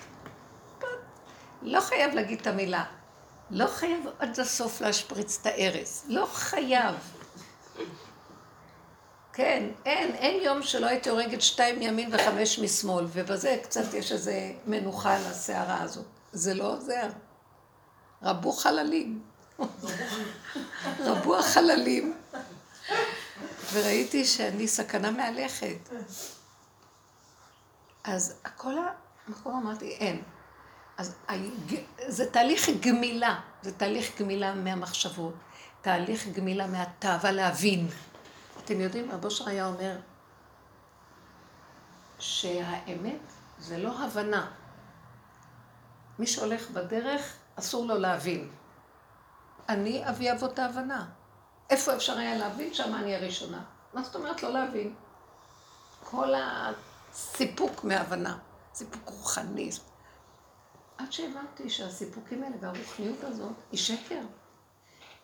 לא 1.62 1.80
חייב 1.80 2.14
להגיד 2.14 2.40
את 2.40 2.46
המילה, 2.46 2.84
לא 3.50 3.66
חייב 3.66 4.00
עד 4.18 4.40
הסוף 4.40 4.80
להשפריץ 4.80 5.38
את 5.40 5.46
הארס, 5.46 6.04
לא 6.08 6.26
חייב. 6.32 6.94
כן, 9.36 9.66
אין, 9.84 10.14
אין 10.14 10.42
יום 10.42 10.62
שלא 10.62 10.86
הייתי 10.86 11.08
הורגת 11.08 11.42
שתיים 11.42 11.78
מימין 11.78 12.14
וחמש 12.14 12.58
משמאל, 12.58 13.06
ובזה 13.12 13.58
קצת 13.62 13.94
יש 13.94 14.12
איזה 14.12 14.52
מנוחה 14.66 15.18
לסערה 15.18 15.82
הזאת. 15.82 16.06
זה 16.32 16.54
לא 16.54 16.72
עוזר. 16.72 17.08
רבו 18.22 18.52
חללים. 18.52 19.22
רבו 21.00 21.38
החללים. 21.38 22.16
וראיתי 23.72 24.24
שאני 24.24 24.68
סכנה 24.68 25.10
מהלכת. 25.10 25.88
אז 28.04 28.40
כל 28.56 28.74
המקום 29.28 29.62
אמרתי, 29.62 29.90
אין. 29.90 30.22
אז 30.98 31.14
זה 32.06 32.30
תהליך 32.30 32.68
גמילה, 32.80 33.40
זה 33.62 33.72
תהליך 33.72 34.20
גמילה 34.20 34.54
מהמחשבות, 34.54 35.34
תהליך 35.80 36.28
גמילה 36.28 36.66
מהתאווה 36.66 37.32
להבין. 37.32 37.88
אתם 38.66 38.80
יודעים, 38.80 39.10
רבו 39.10 39.30
שר 39.30 39.48
היה 39.48 39.66
אומר 39.66 39.96
שהאמת 42.18 43.20
זה 43.58 43.78
לא 43.78 44.04
הבנה. 44.04 44.50
מי 46.18 46.26
שהולך 46.26 46.70
בדרך, 46.70 47.36
אסור 47.56 47.86
לו 47.86 47.98
להבין. 47.98 48.50
אני 49.68 50.08
אבי 50.08 50.32
אבות 50.32 50.58
ההבנה. 50.58 51.06
איפה 51.70 51.94
אפשר 51.94 52.18
היה 52.18 52.38
להבין? 52.38 52.74
שם 52.74 52.94
אני 52.94 53.16
הראשונה. 53.16 53.64
מה 53.94 54.02
זאת 54.02 54.16
אומרת 54.16 54.42
לא 54.42 54.52
להבין? 54.52 54.94
כל 56.04 56.32
הסיפוק 56.34 57.84
מהבנה, 57.84 58.38
סיפוק 58.74 59.08
רוחני. 59.08 59.70
עד 60.98 61.12
שהבנתי 61.12 61.70
שהסיפוקים 61.70 62.42
האלה 62.42 62.56
והרוחניות 62.60 63.24
הזאת 63.24 63.52
היא 63.72 63.80
שקר. 63.80 64.20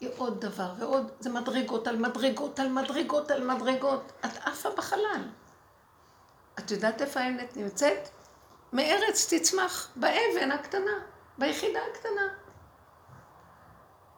היא 0.02 0.10
עוד 0.16 0.40
דבר 0.40 0.72
ועוד, 0.78 1.12
זה 1.20 1.30
מדרגות 1.30 1.86
על 1.86 1.96
מדרגות 1.96 2.58
על 2.58 2.68
מדרגות 2.68 3.30
על 3.30 3.44
מדרגות. 3.54 4.12
את 4.24 4.36
עפה 4.44 4.70
בחלל. 4.70 5.28
את 6.58 6.70
יודעת 6.70 7.02
איפה 7.02 7.20
האמת 7.20 7.56
נמצאת? 7.56 8.08
מארץ 8.72 9.34
תצמח, 9.34 9.92
באבן 9.96 10.50
הקטנה, 10.50 10.92
ביחידה 11.38 11.80
הקטנה. 11.90 12.28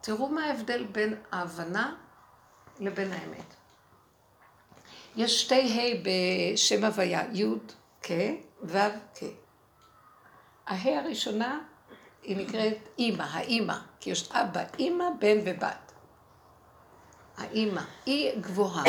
תראו 0.00 0.28
מה 0.28 0.44
ההבדל 0.44 0.84
בין 0.84 1.14
ההבנה 1.32 1.94
לבין 2.80 3.12
האמת. 3.12 3.54
יש 5.16 5.42
שתי 5.42 5.80
ה' 5.80 6.02
בשם 6.04 6.84
הוויה, 6.84 7.22
י' 7.32 7.44
כ', 8.02 8.10
ו' 8.62 8.78
כ'. 9.14 9.22
הה' 10.66 10.98
הראשונה 10.98 11.60
היא 12.24 12.37
נקראת 12.37 12.88
אימא, 12.98 13.22
האימא, 13.22 13.74
כי 14.00 14.10
יש 14.10 14.30
אבא, 14.32 14.62
אימא, 14.78 15.04
בן 15.18 15.38
ובת. 15.44 15.92
האימא, 17.37 17.80
היא 18.06 18.40
גבוהה, 18.40 18.84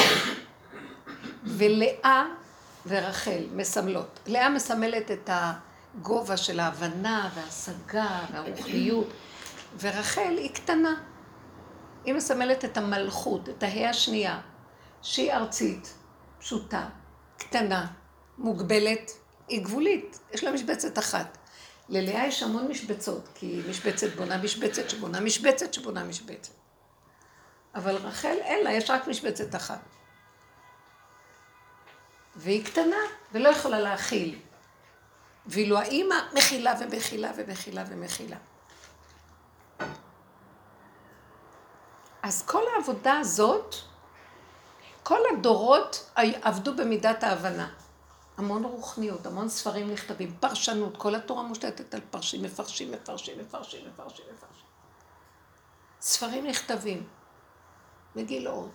ולאה 1.43 2.25
ורחל 2.87 3.43
מסמלות. 3.51 4.19
לאה 4.27 4.49
מסמלת 4.49 5.11
את 5.11 5.29
הגובה 5.33 6.37
של 6.37 6.59
ההבנה 6.59 7.29
וההשגה 7.35 8.19
והרוחניות, 8.33 9.07
ורחל 9.79 10.35
היא 10.37 10.53
קטנה. 10.53 10.95
היא 12.05 12.13
מסמלת 12.13 12.65
את 12.65 12.77
המלכות, 12.77 13.49
את 13.49 13.63
ההא 13.63 13.89
השנייה, 13.89 14.41
שהיא 15.01 15.33
ארצית, 15.33 15.93
פשוטה, 16.39 16.87
קטנה, 17.37 17.87
מוגבלת, 18.37 19.11
היא 19.47 19.63
גבולית, 19.63 20.19
יש 20.33 20.43
לה 20.43 20.51
משבצת 20.51 20.99
אחת. 20.99 21.37
ללאה 21.89 22.27
יש 22.27 22.43
המון 22.43 22.67
משבצות, 22.67 23.29
כי 23.35 23.61
משבצת 23.69 24.07
בונה 24.15 24.37
משבצת 24.37 24.89
שבונה 24.89 25.19
משבצת 25.19 25.73
שבונה 25.73 26.03
משבצת. 26.03 26.53
אבל 27.75 27.95
רחל 27.95 28.37
אין 28.41 28.63
לה, 28.63 28.71
יש 28.73 28.89
רק 28.89 29.07
משבצת 29.07 29.55
אחת. 29.55 29.79
והיא 32.35 32.65
קטנה 32.65 32.97
ולא 33.31 33.49
יכולה 33.49 33.79
להכיל. 33.79 34.39
ואילו 35.45 35.77
האימא 35.77 36.15
מכילה 36.33 36.73
ומכילה 36.79 37.31
ומכילה 37.35 37.83
ומכילה. 37.87 38.37
אז 42.23 42.45
כל 42.45 42.63
העבודה 42.75 43.17
הזאת, 43.19 43.75
כל 45.03 45.19
הדורות 45.33 46.11
עבדו 46.15 46.75
במידת 46.75 47.23
ההבנה. 47.23 47.69
המון 48.37 48.63
רוחניות, 48.63 49.25
המון 49.25 49.49
ספרים 49.49 49.91
נכתבים, 49.91 50.35
פרשנות, 50.39 50.97
כל 50.97 51.15
התורה 51.15 51.43
מושתתת 51.43 51.93
על 51.93 52.01
פרשים, 52.09 52.43
מפרשים, 52.43 52.91
מפרשים, 52.91 53.39
מפרשים, 53.39 53.87
מפרשים, 53.87 54.25
מפרשים. 54.33 54.67
ספרים 56.01 56.47
נכתבים, 56.47 57.07
מגילות. 58.15 58.71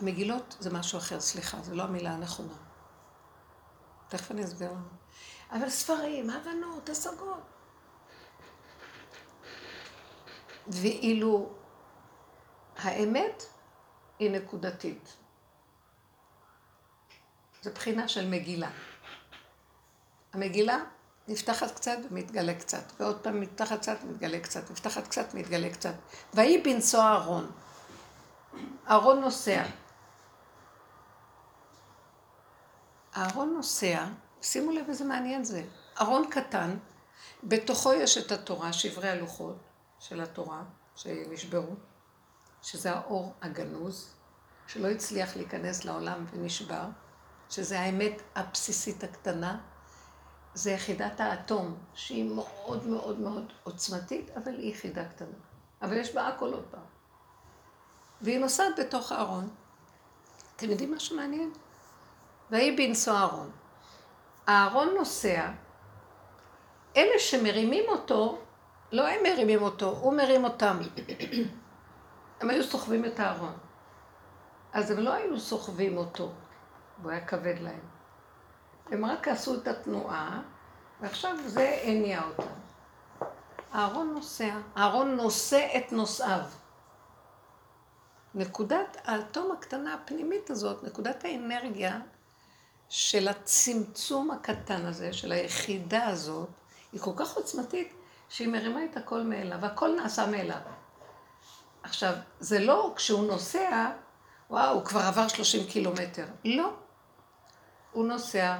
מגילות 0.00 0.56
זה 0.60 0.70
משהו 0.70 0.98
אחר, 0.98 1.20
סליחה, 1.20 1.62
זו 1.62 1.74
לא 1.74 1.82
המילה 1.82 2.10
הנכונה. 2.10 2.54
תכף 4.08 4.30
אני 4.30 4.44
אסביר 4.44 4.70
לנו. 4.70 4.88
אבל 5.50 5.70
ספרים, 5.70 6.30
הבנות, 6.30 6.88
השגות. 6.88 7.42
ואילו 10.66 11.52
האמת 12.76 13.42
היא 14.18 14.30
נקודתית. 14.30 15.16
זו 17.62 17.70
בחינה 17.74 18.08
של 18.08 18.28
מגילה. 18.28 18.70
המגילה 20.32 20.78
נפתחת 21.28 21.70
קצת 21.74 21.96
ומתגלה 22.10 22.54
קצת, 22.54 22.92
ועוד 23.00 23.20
פעם 23.20 23.40
נפתחת 23.40 23.78
קצת 23.80 23.96
ומתגלה 24.04 24.40
קצת, 24.40 24.70
נפתחת 24.70 25.08
קצת 25.08 25.26
ומתגלה 25.34 25.70
קצת. 25.70 25.94
ויהי 26.34 26.62
בנשוא 26.62 27.00
אהרון. 27.00 27.50
אהרון 28.88 29.20
נוסע. 29.20 29.64
אהרון 33.16 33.54
נוסע, 33.54 34.04
שימו 34.42 34.72
לב 34.72 34.88
איזה 34.88 35.04
מעניין 35.04 35.44
זה. 35.44 35.62
ארון 36.00 36.30
קטן, 36.30 36.76
בתוכו 37.44 37.92
יש 37.92 38.18
את 38.18 38.32
התורה, 38.32 38.72
שברי 38.72 39.08
הלוחות 39.08 39.56
של 39.98 40.20
התורה 40.20 40.62
שנשברו, 40.96 41.74
שזה 42.62 42.92
האור 42.92 43.34
הגנוז, 43.42 44.14
שלא 44.66 44.88
הצליח 44.88 45.36
להיכנס 45.36 45.84
לעולם 45.84 46.24
ונשבר. 46.32 46.84
שזה 47.52 47.80
האמת 47.80 48.22
הבסיסית 48.34 49.04
הקטנה, 49.04 49.58
זה 50.54 50.70
יחידת 50.70 51.20
האטום, 51.20 51.76
שהיא 51.94 52.34
מאוד 52.34 52.86
מאוד 52.86 53.20
מאוד 53.20 53.52
עוצמתית, 53.64 54.30
אבל 54.36 54.54
היא 54.54 54.70
יחידה 54.70 55.04
קטנה. 55.04 55.36
אבל 55.82 55.96
יש 55.96 56.14
בה 56.14 56.28
הכל 56.28 56.52
עוד 56.52 56.64
פעם. 56.70 56.80
והיא 58.20 58.38
נוסעת 58.38 58.78
בתוך 58.78 59.12
הארון. 59.12 59.48
אתם 60.56 60.70
יודעים 60.70 60.94
משהו 60.94 61.16
מעניין? 61.16 61.52
ויהי 62.50 62.76
בנשוא 62.76 63.12
הארון. 63.12 63.50
הארון 64.46 64.88
נוסע, 64.98 65.50
אלה 66.96 67.18
שמרימים 67.18 67.84
אותו, 67.88 68.38
לא 68.92 69.08
הם 69.08 69.22
מרימים 69.22 69.62
אותו, 69.62 69.88
הוא 69.88 70.12
מרים 70.12 70.44
אותם. 70.44 70.78
הם 72.40 72.50
היו 72.50 72.64
סוחבים 72.64 73.04
את 73.04 73.20
הארון. 73.20 73.52
אז 74.72 74.90
הם 74.90 74.98
לא 74.98 75.12
היו 75.12 75.40
סוחבים 75.40 75.96
אותו, 75.96 76.32
והוא 76.98 77.12
היה 77.12 77.26
כבד 77.26 77.58
להם. 77.60 77.80
הם 78.86 79.04
רק 79.04 79.28
עשו 79.28 79.54
את 79.54 79.68
התנועה, 79.68 80.40
ועכשיו 81.00 81.36
זה 81.46 81.80
הניע 81.84 82.22
אותם. 82.24 82.52
הארון 83.72 84.14
נוסע, 84.14 84.54
הארון 84.74 85.16
נושא 85.16 85.68
את 85.76 85.92
נושאיו. 85.92 86.44
נקודת 88.34 88.96
האטום 89.04 89.52
הקטנה 89.52 89.94
הפנימית 89.94 90.50
הזאת, 90.50 90.82
נקודת 90.84 91.24
האנרגיה 91.24 92.00
של 92.88 93.28
הצמצום 93.28 94.30
הקטן 94.30 94.86
הזה, 94.86 95.12
של 95.12 95.32
היחידה 95.32 96.06
הזאת, 96.06 96.48
היא 96.92 97.00
כל 97.00 97.12
כך 97.16 97.36
עוצמתית, 97.36 97.94
שהיא 98.28 98.48
מרימה 98.48 98.84
את 98.84 98.96
הכל 98.96 99.22
מאליו, 99.22 99.58
והכל 99.60 99.96
נעשה 99.96 100.26
מאליו. 100.26 100.60
עכשיו, 101.82 102.14
זה 102.40 102.58
לא 102.58 102.92
כשהוא 102.96 103.26
נוסע, 103.26 103.90
וואו, 104.50 104.74
הוא 104.74 104.84
כבר 104.84 105.00
עבר 105.00 105.28
30 105.28 105.66
קילומטר. 105.66 106.24
לא. 106.44 106.72
הוא 107.92 108.06
נוסע, 108.06 108.58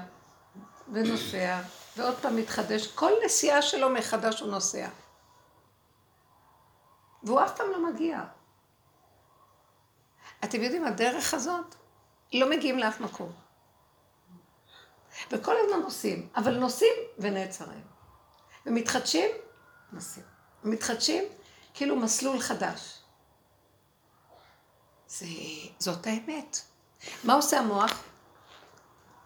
ונוסע, 0.93 1.61
ועוד 1.97 2.15
פעם 2.19 2.37
מתחדש. 2.37 2.87
כל 2.87 3.13
נסיעה 3.25 3.63
שלו 3.63 3.91
מחדש 3.91 4.41
הוא 4.41 4.51
נוסע. 4.51 4.89
והוא 7.23 7.45
אף 7.45 7.57
פעם 7.57 7.71
לא 7.71 7.93
מגיע. 7.93 8.25
אתם 10.45 10.63
יודעים, 10.63 10.85
הדרך 10.85 11.35
הזאת, 11.35 11.75
לא 12.33 12.51
מגיעים 12.51 12.79
לאף 12.79 13.01
מקום. 13.01 13.33
וכל 15.31 15.55
הזמן 15.65 15.81
נוסעים, 15.81 16.29
אבל 16.37 16.59
נוסעים 16.59 16.93
ונעצרים. 17.19 17.85
ומתחדשים, 18.67 19.31
נוסעים. 19.93 20.27
מתחדשים, 20.65 21.25
כאילו 21.75 21.97
מסלול 21.97 22.41
חדש. 22.41 23.03
זה, 25.09 25.27
זאת 25.79 26.07
האמת. 26.07 26.61
מה 27.25 27.35
עושה 27.35 27.59
המוח? 27.59 28.12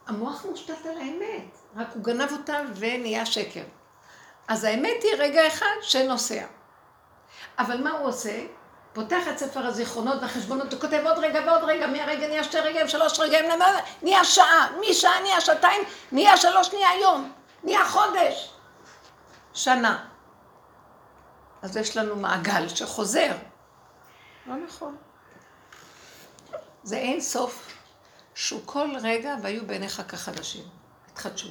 המוח 0.06 0.44
מושתת 0.44 0.86
על 0.86 0.98
האמת, 0.98 1.58
רק 1.76 1.86
הוא 1.94 2.02
גנב 2.04 2.32
אותה 2.32 2.60
ונהיה 2.74 3.26
שקר. 3.26 3.62
אז 4.48 4.64
האמת 4.64 5.02
היא 5.02 5.14
רגע 5.18 5.46
אחד 5.46 5.76
שנוסע. 5.82 6.46
אבל 7.58 7.82
מה 7.82 7.90
הוא 7.90 8.08
עושה? 8.08 8.46
פותח 8.92 9.28
את 9.30 9.38
ספר 9.38 9.66
הזיכרונות 9.66 10.22
והחשבונות, 10.22 10.72
הוא 10.72 10.80
כותב 10.80 11.02
עוד 11.04 11.18
רגע 11.18 11.40
ועוד 11.46 11.64
רגע, 11.64 11.86
מהרגע 11.86 12.28
נהיה 12.28 12.44
שתי 12.44 12.58
רגעים, 12.58 12.88
שלוש 12.88 13.20
רגעים, 13.20 13.44
נהיה 14.02 14.24
שעה, 14.24 14.68
משעה 14.80 15.20
נהיה 15.20 15.40
שעתיים, 15.40 15.82
נהיה 16.12 16.36
שלוש, 16.36 16.72
נהיה 16.72 17.00
יום, 17.00 17.32
נהיה 17.64 17.84
חודש, 17.84 18.52
שנה. 19.54 20.04
אז 21.62 21.76
יש 21.76 21.96
לנו 21.96 22.16
מעגל 22.16 22.68
שחוזר. 22.68 23.32
לא 24.46 24.54
נכון. 24.66 24.96
זה 26.82 26.96
אין 26.96 27.20
סוף, 27.20 27.65
שהוא 28.36 28.60
כל 28.64 28.88
רגע 29.02 29.36
והיו 29.42 29.66
בעיניך 29.66 30.02
כחדשים, 30.08 30.64
התחדשו. 31.12 31.48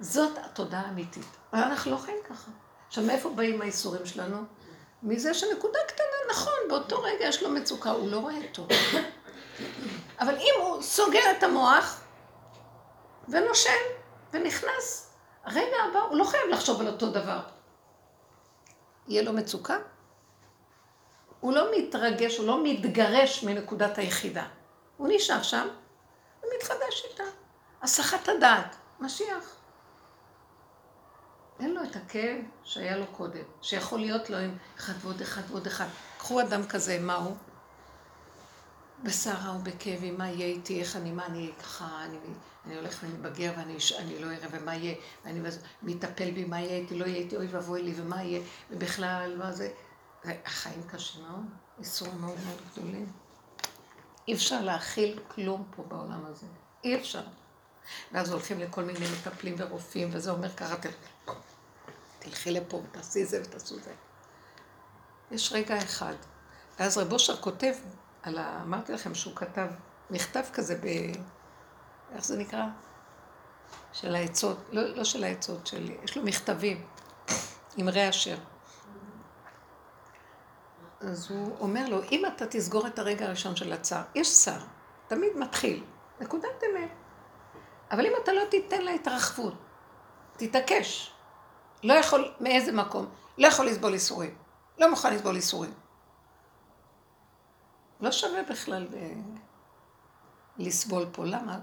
זאת 0.00 0.38
התודעה 0.38 0.80
האמיתית. 0.80 1.26
אבל 1.52 1.62
אנחנו 1.62 1.90
לא 1.90 1.96
חיים 1.96 2.16
ככה. 2.28 2.50
עכשיו, 2.88 3.04
מאיפה 3.04 3.30
באים 3.30 3.62
האיסורים 3.62 4.06
שלנו? 4.06 4.44
מזה 5.02 5.34
שנקודה 5.34 5.78
קטנה, 5.88 6.30
נכון, 6.30 6.58
באותו 6.68 7.02
רגע 7.02 7.24
יש 7.24 7.42
לו 7.42 7.50
מצוקה, 7.50 7.90
הוא 7.90 8.10
לא 8.10 8.18
רואה 8.18 8.34
טוב. 8.52 8.68
אבל 10.20 10.34
אם 10.36 10.54
הוא 10.60 10.82
סוגר 10.82 11.30
את 11.38 11.42
המוח 11.42 12.00
ונושם 13.28 13.80
ונכנס, 14.32 15.14
הרגע 15.44 15.76
הבא 15.90 16.00
הוא 16.00 16.18
לא 16.18 16.24
חייב 16.24 16.42
לחשוב 16.50 16.80
על 16.80 16.86
אותו 16.86 17.10
דבר. 17.10 17.40
יהיה 19.08 19.22
לו 19.22 19.32
מצוקה? 19.32 19.76
הוא 21.40 21.52
לא 21.52 21.68
מתרגש, 21.76 22.38
הוא 22.38 22.46
לא 22.46 22.64
מתגרש 22.64 23.44
מנקודת 23.44 23.98
היחידה. 23.98 24.46
הוא 24.96 25.08
נשאר 25.10 25.42
שם 25.42 25.68
ומתחדש 26.58 27.04
איתה. 27.10 27.24
הסחת 27.82 28.28
הדעת, 28.28 28.76
משיח. 29.00 29.56
אין 31.60 31.74
לו 31.74 31.82
את 31.82 31.96
הכאב 31.96 32.36
שהיה 32.64 32.96
לו 32.96 33.06
קודם, 33.06 33.42
שיכול 33.62 34.00
להיות 34.00 34.30
לו 34.30 34.36
עם 34.36 34.56
אחד 34.78 34.92
ועוד 35.00 35.20
אחד 35.20 35.42
ועוד 35.48 35.66
אחד. 35.66 35.86
קחו 36.18 36.40
אדם 36.40 36.66
כזה, 36.66 36.98
מה 37.00 37.14
הוא? 37.14 37.36
בסערה 39.02 39.56
ובכאבים, 39.56 40.18
מה 40.18 40.30
יהיה 40.30 40.46
איתי, 40.46 40.80
איך 40.80 40.96
אני, 40.96 41.12
מה 41.12 41.26
אני 41.26 41.52
ככה, 41.60 42.04
אני, 42.04 42.18
אני 42.66 42.76
הולך 42.76 42.98
ואני 43.02 43.16
בגר 43.16 43.52
ואני 43.56 43.76
אני 43.98 44.18
לא 44.18 44.26
אראה, 44.26 44.48
ומה 44.50 44.74
יהיה, 44.74 44.94
ואני 45.24 45.40
מטפל 45.82 46.30
בי, 46.30 46.44
מה 46.44 46.60
יהיה 46.60 46.76
איתי, 46.76 46.98
לא 46.98 47.04
יהיה 47.04 47.16
איתי, 47.16 47.36
אוי 47.36 47.46
ואבוי 47.46 47.82
לי, 47.82 47.94
ומה 47.96 48.22
יהיה, 48.22 48.40
ובכלל, 48.70 49.36
מה 49.38 49.52
זה, 49.52 49.70
החיים 50.24 50.82
קשים 50.82 51.22
מאוד, 51.22 51.44
איסורים 51.78 52.20
מאוד 52.20 52.38
מאוד 52.46 52.58
גדולים. 52.72 53.12
אי 54.28 54.34
אפשר 54.34 54.60
להכיל 54.60 55.20
כלום 55.28 55.64
פה 55.76 55.82
בעולם 55.82 56.26
הזה, 56.26 56.46
אי 56.84 56.96
אפשר. 56.96 57.22
ואז 58.12 58.32
הולכים 58.32 58.60
לכל 58.60 58.84
מיני 58.84 59.06
מטפלים 59.12 59.54
ורופאים, 59.58 60.08
וזה 60.12 60.30
אומר 60.30 60.48
ככה, 60.48 60.76
תלכי 62.18 62.50
לפה 62.50 62.76
ותעשי 62.76 63.24
זה 63.24 63.42
ותעשו 63.44 63.78
זה. 63.80 63.92
יש 65.30 65.52
רגע 65.52 65.78
אחד. 65.78 66.14
ואז 66.78 66.98
רב 66.98 67.12
אושר 67.12 67.36
כותב, 67.36 67.74
על 68.22 68.38
ה... 68.38 68.62
אמרתי 68.62 68.92
לכם 68.92 69.14
שהוא 69.14 69.36
כתב 69.36 69.68
מכתב 70.10 70.44
כזה 70.52 70.78
ב... 70.82 70.86
איך 72.14 72.24
זה 72.24 72.38
נקרא? 72.38 72.64
של 73.92 74.14
העצות, 74.14 74.58
לא, 74.72 74.96
לא 74.96 75.04
של 75.04 75.24
העצות, 75.24 75.66
של... 75.66 75.90
יש 76.04 76.16
לו 76.16 76.22
מכתבים 76.22 76.86
עם 77.76 77.88
רע 77.88 78.08
אשר. 78.08 78.36
אז 81.00 81.30
הוא 81.30 81.56
אומר 81.60 81.88
לו, 81.88 82.02
אם 82.12 82.26
אתה 82.26 82.46
תסגור 82.46 82.86
את 82.86 82.98
הרגע 82.98 83.26
הראשון 83.26 83.56
של 83.56 83.72
הצער, 83.72 84.02
יש 84.14 84.34
צער, 84.44 84.60
תמיד 85.08 85.36
מתחיל, 85.36 85.84
נקודת 86.20 86.64
אמת. 86.72 86.90
אבל 87.90 88.06
אם 88.06 88.12
אתה 88.22 88.32
לא 88.32 88.42
תיתן 88.50 88.82
לה 88.82 88.90
התרחבות, 88.90 89.54
תתעקש, 90.36 91.12
לא 91.82 91.92
יכול, 91.92 92.34
מאיזה 92.40 92.72
מקום? 92.72 93.06
לא 93.38 93.46
יכול 93.46 93.66
לסבול 93.66 93.92
איסורים. 93.92 94.34
לא 94.78 94.90
מוכן 94.90 95.14
לסבול 95.14 95.36
איסורים. 95.36 95.74
לא 98.00 98.12
שווה 98.12 98.42
בכלל 98.42 98.86
ב... 98.86 98.94
אה, 98.94 99.12
לסבול 100.58 101.06
פה. 101.12 101.24
למה? 101.24 101.58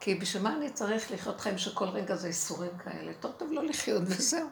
כי 0.00 0.14
בשביל 0.14 0.42
מה 0.42 0.54
אני 0.54 0.70
צריך 0.70 1.10
לחיות 1.10 1.40
חיים 1.40 1.58
שכל 1.58 1.84
רגע 1.84 2.16
זה 2.16 2.28
איסורים 2.28 2.78
כאלה? 2.78 3.10
יותר 3.10 3.32
טוב 3.32 3.52
לא 3.52 3.64
לחיות 3.64 4.02
וזהו. 4.06 4.48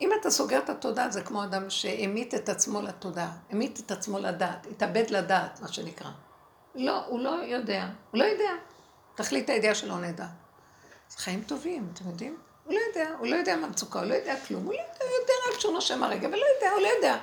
אם 0.00 0.10
אתה 0.20 0.30
סוגר 0.30 0.58
את 0.58 0.68
התודעה, 0.68 1.10
זה 1.10 1.22
כמו 1.22 1.44
אדם 1.44 1.70
שהמית 1.70 2.34
את 2.34 2.48
עצמו 2.48 2.82
לתודעה, 2.82 3.32
המית 3.50 3.80
את 3.80 3.90
עצמו 3.90 4.18
לדעת, 4.18 4.66
התאבד 4.70 5.10
לדעת, 5.10 5.60
מה 5.60 5.68
שנקרא. 5.68 6.10
לא, 6.74 7.04
הוא 7.06 7.20
לא 7.20 7.30
יודע, 7.30 7.88
הוא 8.10 8.20
לא 8.20 8.24
יודע. 8.24 8.50
תכלית 9.14 9.50
הידיעה 9.50 9.74
שלא 9.74 10.00
נדע. 10.00 10.26
זה 11.08 11.18
חיים 11.18 11.42
טובים, 11.42 11.90
אתם 11.94 12.08
יודעים? 12.08 12.38
הוא 12.64 12.74
לא 12.74 12.80
יודע, 12.88 13.10
הוא 13.18 13.26
לא 13.26 13.36
יודע 13.36 13.56
מה 13.56 13.66
מצוקה, 13.66 13.98
הוא 13.98 14.08
לא 14.08 14.14
יודע 14.14 14.40
כלום, 14.46 14.64
הוא 14.64 14.72
לא 14.72 14.78
יודע, 14.78 15.04
הוא 15.04 15.20
יודע 15.20 15.32
רק 15.52 15.60
שהוא 15.60 15.72
נושם 15.72 16.02
הרגע, 16.02 16.28
ולא 16.28 16.44
יודע, 16.54 16.70
הוא 16.72 16.80
לא 16.80 16.88
יודע. 16.96 17.18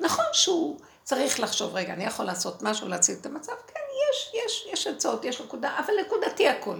נכון 0.00 0.24
שהוא 0.32 0.80
צריך 1.04 1.40
לחשוב, 1.40 1.74
רגע, 1.74 1.92
אני 1.92 2.04
יכול 2.04 2.24
לעשות 2.24 2.62
משהו, 2.62 2.88
להציל 2.88 3.16
את 3.20 3.26
המצב? 3.26 3.52
כן, 3.66 3.80
יש, 4.10 4.32
יש, 4.44 4.66
יש 4.72 4.86
הצעות, 4.86 5.24
יש 5.24 5.40
נקודה, 5.40 5.78
אבל 5.78 5.94
נקודתי 6.06 6.48
הכל. 6.48 6.76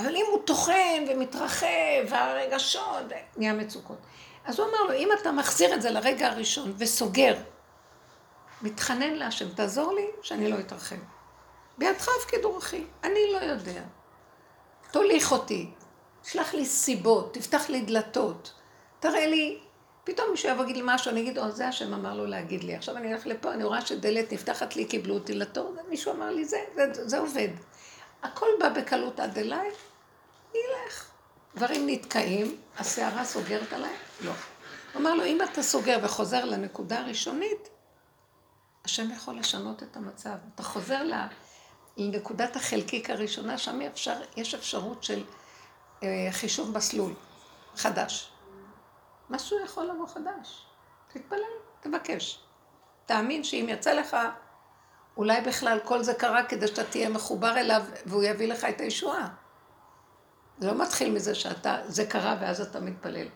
אבל 0.00 0.16
אם 0.16 0.24
הוא 0.30 0.40
טוחן 0.44 1.04
ומתרחב, 1.08 1.66
והרגשות, 2.08 3.04
נהיה 3.36 3.52
מצוקות. 3.52 3.98
אז 4.44 4.58
הוא 4.58 4.68
אמר 4.68 4.82
לו, 4.82 4.92
אם 4.92 5.08
אתה 5.20 5.32
מחזיר 5.32 5.74
את 5.74 5.82
זה 5.82 5.90
לרגע 5.90 6.26
הראשון 6.26 6.72
וסוגר, 6.76 7.36
מתחנן 8.62 9.14
להשם, 9.14 9.48
תעזור 9.48 9.92
לי 9.92 10.06
שאני 10.22 10.50
לא 10.50 10.58
אתרחב. 10.58 10.96
בידך 11.78 12.08
הפקידו 12.20 12.58
אחי, 12.58 12.84
אני 13.04 13.20
לא 13.32 13.38
יודע. 13.38 13.82
תוליך 14.90 15.32
אותי, 15.32 15.70
שלח 16.24 16.54
לי 16.54 16.64
סיבות, 16.64 17.34
תפתח 17.34 17.70
לי 17.70 17.80
דלתות, 17.80 18.52
תראה 19.00 19.26
לי, 19.26 19.58
פתאום 20.04 20.30
מישהו 20.30 20.48
יבוא 20.48 20.62
להגיד 20.62 20.76
לי 20.76 20.82
משהו, 20.84 21.10
אני 21.10 21.20
אגיד, 21.20 21.38
או, 21.38 21.50
זה 21.50 21.68
השם 21.68 21.94
אמר 21.94 22.14
לו 22.14 22.26
להגיד 22.26 22.64
לי. 22.64 22.74
עכשיו 22.74 22.96
אני 22.96 23.12
הולך 23.12 23.26
לפה, 23.26 23.52
אני 23.52 23.64
רואה 23.64 23.86
שדלת 23.86 24.32
נפתחת 24.32 24.76
לי, 24.76 24.84
קיבלו 24.84 25.14
אותי 25.14 25.34
לתור, 25.34 25.74
מישהו 25.88 26.12
אמר 26.12 26.30
לי, 26.30 26.44
זה, 26.44 26.58
זה, 26.74 27.08
זה 27.08 27.18
עובד. 27.18 27.48
הכל 28.22 28.46
בא 28.58 28.68
בקלות 28.68 29.20
עד 29.20 29.38
אליי, 29.38 29.70
נלך. 30.54 31.10
דברים 31.54 31.86
נתקעים, 31.86 32.60
הסערה 32.78 33.24
סוגרת 33.24 33.72
עליי? 33.72 33.94
לא. 34.20 34.32
הוא 34.92 35.00
אמר 35.02 35.14
לו, 35.14 35.24
אם 35.24 35.38
אתה 35.42 35.62
סוגר 35.62 35.98
וחוזר 36.02 36.44
לנקודה 36.44 37.00
הראשונית, 37.00 37.68
השם 38.84 39.10
יכול 39.10 39.38
לשנות 39.38 39.82
את 39.82 39.96
המצב. 39.96 40.36
אתה 40.54 40.62
חוזר 40.62 41.02
לנקודת 41.96 42.56
החלקיק 42.56 43.10
הראשונה, 43.10 43.58
שם 43.58 43.80
אפשר, 43.80 44.20
יש 44.36 44.54
אפשרות 44.54 45.04
של 45.04 45.24
אה, 46.02 46.28
חישוב 46.30 46.76
מסלול 46.76 47.14
חדש. 47.76 48.32
משהו 49.30 49.64
יכול 49.64 49.84
לבוא 49.84 50.06
חדש. 50.06 50.66
תתפלל, 51.08 51.40
תבקש. 51.80 52.40
תאמין 53.06 53.44
שאם 53.44 53.66
יצא 53.68 53.92
לך, 53.92 54.16
אולי 55.16 55.40
בכלל 55.40 55.78
כל 55.84 56.02
זה 56.02 56.14
קרה 56.14 56.44
כדי 56.44 56.66
שאתה 56.66 56.84
תהיה 56.84 57.08
מחובר 57.08 57.58
אליו 57.58 57.82
והוא 58.06 58.22
יביא 58.22 58.48
לך 58.48 58.64
את 58.64 58.80
הישועה. 58.80 59.28
זה 60.60 60.66
לא 60.66 60.82
מתחיל 60.82 61.12
מזה 61.12 61.34
שאתה, 61.34 61.76
זה 61.86 62.06
קרה 62.06 62.36
ואז 62.40 62.60
אתה 62.60 62.80
מתפלל. 62.80 63.26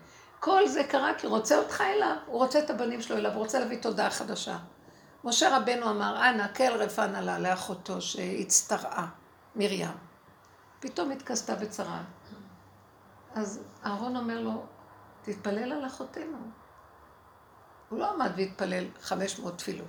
כל 0.41 0.69
זה 0.69 0.85
קרה 0.85 1.15
כי 1.19 1.27
רוצה 1.27 1.59
אותך 1.59 1.81
אליו, 1.81 2.17
הוא 2.27 2.39
רוצה 2.39 2.59
את 2.59 2.71
הבנים 2.71 3.03
שלו 3.03 3.17
אליו, 3.17 3.33
הוא 3.33 3.43
רוצה 3.43 3.59
להביא 3.59 3.83
תודעה 3.83 4.11
חדשה. 4.11 4.59
משה 5.25 5.57
רבנו 5.57 5.91
אמר, 5.91 6.31
אנא, 6.31 6.55
כל 6.55 6.73
רפנה 6.73 7.21
לה 7.21 7.39
לאחותו 7.39 8.01
שהצטרעה, 8.01 9.09
מרים. 9.57 9.89
פתאום 10.81 11.11
התכסתה 11.11 11.55
בצרה. 11.55 12.03
אז 13.35 13.61
אהרון 13.85 14.17
אומר 14.17 14.41
לו, 14.41 14.67
תתפלל 15.23 15.73
על 15.73 15.87
אחותינו. 15.87 16.39
הוא 17.89 17.99
לא 17.99 18.11
עמד 18.11 18.31
והתפלל 18.37 18.85
500 19.01 19.59
תפילות. 19.59 19.89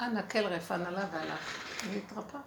אנא, 0.00 0.20
כל 0.30 0.46
רפנה 0.46 0.90
לה 0.90 1.04
והלך, 1.12 1.58
והתרפא. 1.90 2.38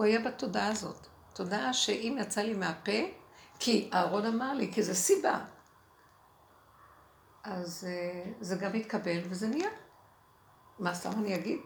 הוא 0.00 0.04
היה 0.06 0.20
בתודעה 0.20 0.68
הזאת. 0.68 1.06
תודעה 1.34 1.72
שאם 1.72 2.16
יצא 2.20 2.40
לי 2.40 2.54
מהפה, 2.54 3.00
כי 3.58 3.90
אהרון 3.92 4.26
אמר 4.26 4.54
לי, 4.54 4.72
כי 4.72 4.82
זה 4.82 4.94
סיבה. 4.94 5.38
אז 7.44 7.86
uh, 7.88 8.28
זה 8.40 8.56
גם 8.56 8.72
מתקבל 8.72 9.20
וזה 9.24 9.48
נהיה. 9.48 9.68
מה 10.78 10.94
סתם 10.94 11.10
אני 11.12 11.34
אגיד? 11.34 11.60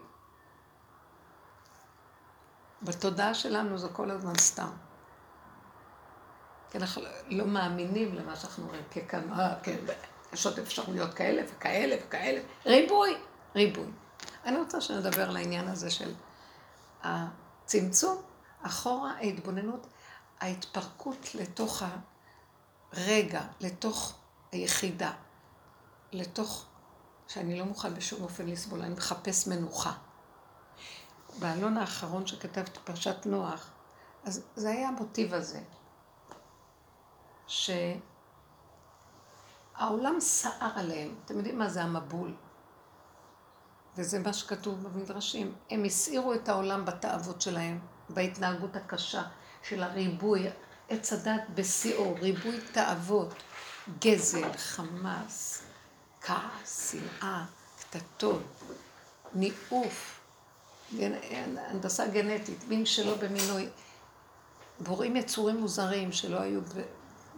בתודעה 2.81 3.33
שלנו 3.33 3.77
זה 3.77 3.87
כל 3.89 4.11
הזמן 4.11 4.35
סתם. 4.35 4.71
כי 6.71 6.77
אנחנו 6.77 7.01
לא 7.27 7.45
מאמינים 7.45 8.15
למה 8.15 8.35
שאנחנו 8.35 8.67
רואים 8.67 8.83
ככאן, 8.91 9.33
אה, 9.33 9.55
כן, 9.63 9.77
יש 10.33 10.45
עוד 10.45 10.59
אפשרויות 10.59 11.13
כאלה 11.13 11.41
וכאלה 11.49 11.95
וכאלה. 12.05 12.41
ריבוי, 12.65 13.17
ריבוי. 13.55 13.87
אני 14.45 14.57
רוצה 14.57 14.81
שנדבר 14.81 15.29
על 15.29 15.35
העניין 15.35 15.67
הזה 15.67 15.89
של 15.89 16.13
הצמצום, 17.65 18.21
אחורה, 18.61 19.11
ההתבוננות, 19.11 19.87
ההתפרקות 20.39 21.35
לתוך 21.35 21.83
הרגע, 22.91 23.41
לתוך 23.59 24.17
היחידה, 24.51 25.13
לתוך, 26.11 26.65
שאני 27.27 27.59
לא 27.59 27.65
מוכן 27.65 27.93
בשום 27.93 28.23
אופן 28.23 28.47
לסבול, 28.47 28.81
אני 28.81 28.93
מחפש 28.93 29.47
מנוחה. 29.47 29.93
בעלון 31.39 31.77
האחרון 31.77 32.27
שכתבתי, 32.27 32.79
פרשת 32.83 33.25
נוח, 33.25 33.69
אז 34.23 34.41
זה 34.55 34.69
היה 34.69 34.87
המוטיב 34.87 35.33
הזה, 35.33 35.61
שהעולם 37.47 38.09
סער 40.19 40.71
עליהם. 40.75 41.15
אתם 41.25 41.37
יודעים 41.37 41.59
מה 41.59 41.69
זה 41.69 41.83
המבול? 41.83 42.35
וזה 43.97 44.19
מה 44.19 44.33
שכתוב 44.33 44.83
במדרשים. 44.83 45.55
הם 45.69 45.83
הסעירו 45.83 46.33
את 46.33 46.49
העולם 46.49 46.85
בתאוות 46.85 47.41
שלהם, 47.41 47.79
בהתנהגות 48.09 48.75
הקשה 48.75 49.23
של 49.63 49.83
הריבוי, 49.83 50.47
עץ 50.89 51.13
הדת 51.13 51.41
בשיאו, 51.55 52.15
ריבוי 52.21 52.59
תאוות, 52.71 53.33
גזל, 53.99 54.57
חמאס, 54.57 55.63
כעס, 56.21 56.91
שנאה, 56.91 57.45
קטטות, 57.79 58.43
ניאוף, 59.33 60.21
הנדסה 60.99 62.07
גנטית, 62.07 62.63
מין 62.67 62.85
שלא 62.85 63.15
במינוי, 63.15 63.69
בוראים 64.79 65.15
יצורים 65.15 65.57
מוזרים 65.57 66.11
שלא 66.11 66.41
היו 66.41 66.61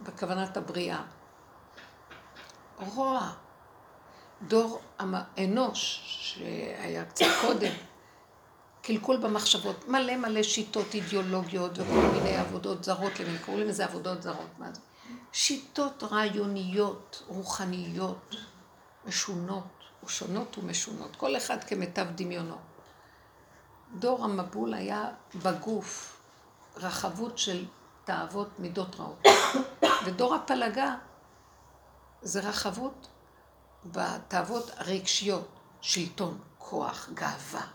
בכוונת 0.02 0.56
הבריאה. 0.56 1.02
רוע. 2.78 3.32
דור 4.46 4.80
אנוש, 5.38 6.00
שהיה 6.20 7.04
קצת 7.04 7.24
קודם, 7.40 7.72
קלקול 8.82 9.16
במחשבות, 9.16 9.88
מלא 9.88 10.16
מלא 10.16 10.42
שיטות 10.42 10.94
אידיאולוגיות 10.94 11.78
וכל 11.78 12.08
מיני 12.12 12.36
עבודות 12.36 12.84
זרות, 12.84 13.20
למי 13.20 13.38
קוראים 13.38 13.68
לזה 13.68 13.84
עבודות 13.84 14.22
זרות, 14.22 14.58
מה 14.58 14.72
זה? 14.72 14.80
שיטות 15.32 16.02
רעיוניות, 16.02 17.22
רוחניות, 17.26 18.36
משונות, 19.06 19.64
שונות 20.08 20.58
ומשונות, 20.58 21.16
כל 21.16 21.36
אחד 21.36 21.64
כמיטב 21.64 22.06
דמיונו. 22.14 22.56
דור 23.94 24.24
המבול 24.24 24.74
היה 24.74 25.10
בגוף 25.34 26.20
רחבות 26.76 27.38
של 27.38 27.64
תאוות 28.04 28.48
מידות 28.58 28.96
רעות. 28.96 29.22
ודור 30.04 30.34
הפלגה 30.34 30.94
זה 32.22 32.40
רחבות 32.40 33.08
בתאוות 33.92 34.70
הרגשיות, 34.76 35.48
שלטון, 35.80 36.38
כוח, 36.58 37.08
גאווה, 37.14 37.66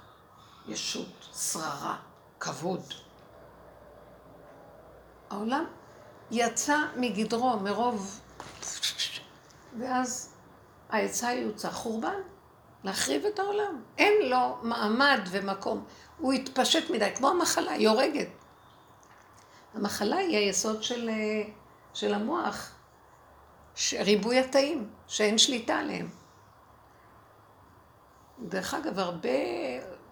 ישות, 0.67 1.29
שררה, 1.35 1.97
כבוד. 2.39 2.93
העולם 5.29 5.65
יצא 6.31 6.77
מגדרו 6.95 7.59
מרוב... 7.59 8.19
ואז 9.79 10.33
העצה 10.89 11.33
יוצא 11.33 11.71
חורבן, 11.71 12.21
להחריב 12.83 13.25
את 13.25 13.39
העולם. 13.39 13.81
אין 13.97 14.29
לו 14.29 14.57
מעמד 14.61 15.19
ומקום. 15.31 15.85
הוא 16.17 16.33
התפשט 16.33 16.89
מדי, 16.89 17.09
כמו 17.15 17.29
המחלה, 17.29 17.71
היא 17.71 17.89
הורגת. 17.89 18.27
המחלה 19.73 20.15
היא 20.15 20.37
היסוד 20.37 20.83
של, 20.83 21.09
אה, 21.09 21.49
של 21.93 22.13
המוח, 22.13 22.71
ריבוי 23.99 24.39
התאים, 24.39 24.89
שאין 25.07 25.37
שליטה 25.37 25.75
עליהם. 25.75 26.09
דרך 28.39 28.73
אגב, 28.73 28.99
הרבה, 28.99 29.29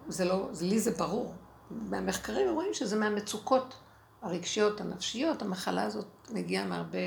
זה 0.08 0.24
לא, 0.24 0.48
לי 0.60 0.80
זה 0.80 0.90
ברור, 0.90 1.34
מהמחקרים 1.70 2.54
רואים 2.54 2.74
שזה 2.74 2.98
מהמצוקות 2.98 3.74
הרגשיות, 4.22 4.80
הנפשיות, 4.80 5.42
המחלה 5.42 5.82
הזאת 5.82 6.06
מגיעה 6.30 6.66
מהרבה, 6.66 6.98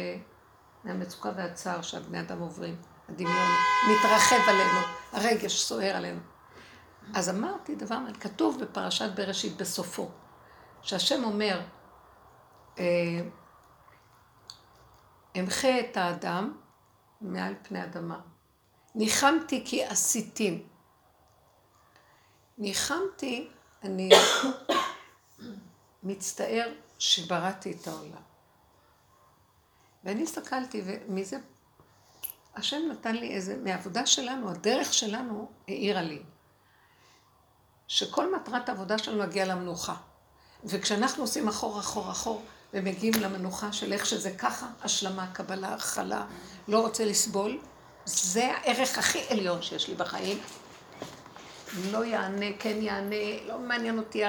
מהמצוקה 0.83 1.31
והצער 1.35 1.81
שהבני 1.81 2.21
אדם 2.21 2.39
עוברים. 2.39 2.75
הדמיון 3.09 3.51
מתרחב 3.89 4.49
עלינו, 4.49 4.79
הרגש 5.11 5.63
סוער 5.63 5.95
עלינו. 5.95 6.19
אז 7.13 7.29
אמרתי 7.29 7.75
דבר 7.75 7.97
כתוב 8.19 8.57
בפרשת 8.61 9.09
בראשית 9.15 9.57
בסופו, 9.57 10.09
שהשם 10.81 11.23
אומר, 11.23 11.61
אה, 12.79 12.83
אמחה 15.39 15.79
את 15.79 15.97
האדם 15.97 16.57
מעל 17.21 17.53
פני 17.63 17.83
אדמה. 17.83 18.19
ניחמתי 18.95 19.63
כי 19.65 19.85
עשיתים. 19.85 20.67
ניחמתי, 22.57 23.49
אני 23.83 24.09
מצטער 26.03 26.73
שבראתי 26.99 27.71
את 27.71 27.87
העולם. 27.87 28.21
ואני 30.03 30.23
הסתכלתי, 30.23 30.81
ומי 30.85 31.25
זה 31.25 31.37
השם 32.55 32.77
נתן 32.91 33.15
לי 33.15 33.31
איזה, 33.31 33.57
מהעבודה 33.63 34.05
שלנו, 34.05 34.49
הדרך 34.49 34.93
שלנו 34.93 35.51
העירה 35.67 36.01
לי, 36.01 36.23
שכל 37.87 38.35
מטרת 38.35 38.69
העבודה 38.69 38.97
שלנו 38.97 39.17
להגיע 39.17 39.45
למנוחה. 39.45 39.95
וכשאנחנו 40.63 41.23
עושים 41.23 41.47
אחור, 41.47 41.79
אחור, 41.79 42.11
אחור, 42.11 42.43
ומגיעים 42.75 43.13
למנוחה 43.21 43.73
של 43.73 43.93
איך 43.93 44.05
שזה 44.05 44.31
ככה, 44.31 44.65
השלמה, 44.83 45.27
קבלה, 45.33 45.73
הכלה, 45.73 46.25
לא 46.67 46.79
רוצה 46.79 47.05
לסבול, 47.05 47.57
זה 48.05 48.45
הערך 48.45 48.97
הכי 48.97 49.19
עליון 49.29 49.61
שיש 49.61 49.87
לי 49.87 49.95
בחיים. 49.95 50.37
לא 51.91 52.05
יענה, 52.05 52.45
כן 52.59 52.81
יענה, 52.81 53.15
לא 53.47 53.59
מעניין 53.59 53.97
אותי 53.97 54.23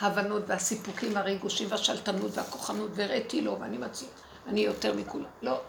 ההבנות 0.00 0.42
והסיפוקים 0.46 1.14
והריגושים 1.14 1.68
והשלטנות 1.70 2.36
והכוחנות, 2.36 2.90
והראיתי 2.94 3.40
לו 3.40 3.60
ואני 3.60 3.78
מציע, 3.78 4.08
אני 4.46 4.60
יותר 4.60 4.94
מכולם. 4.94 5.24
לא, 5.42 5.60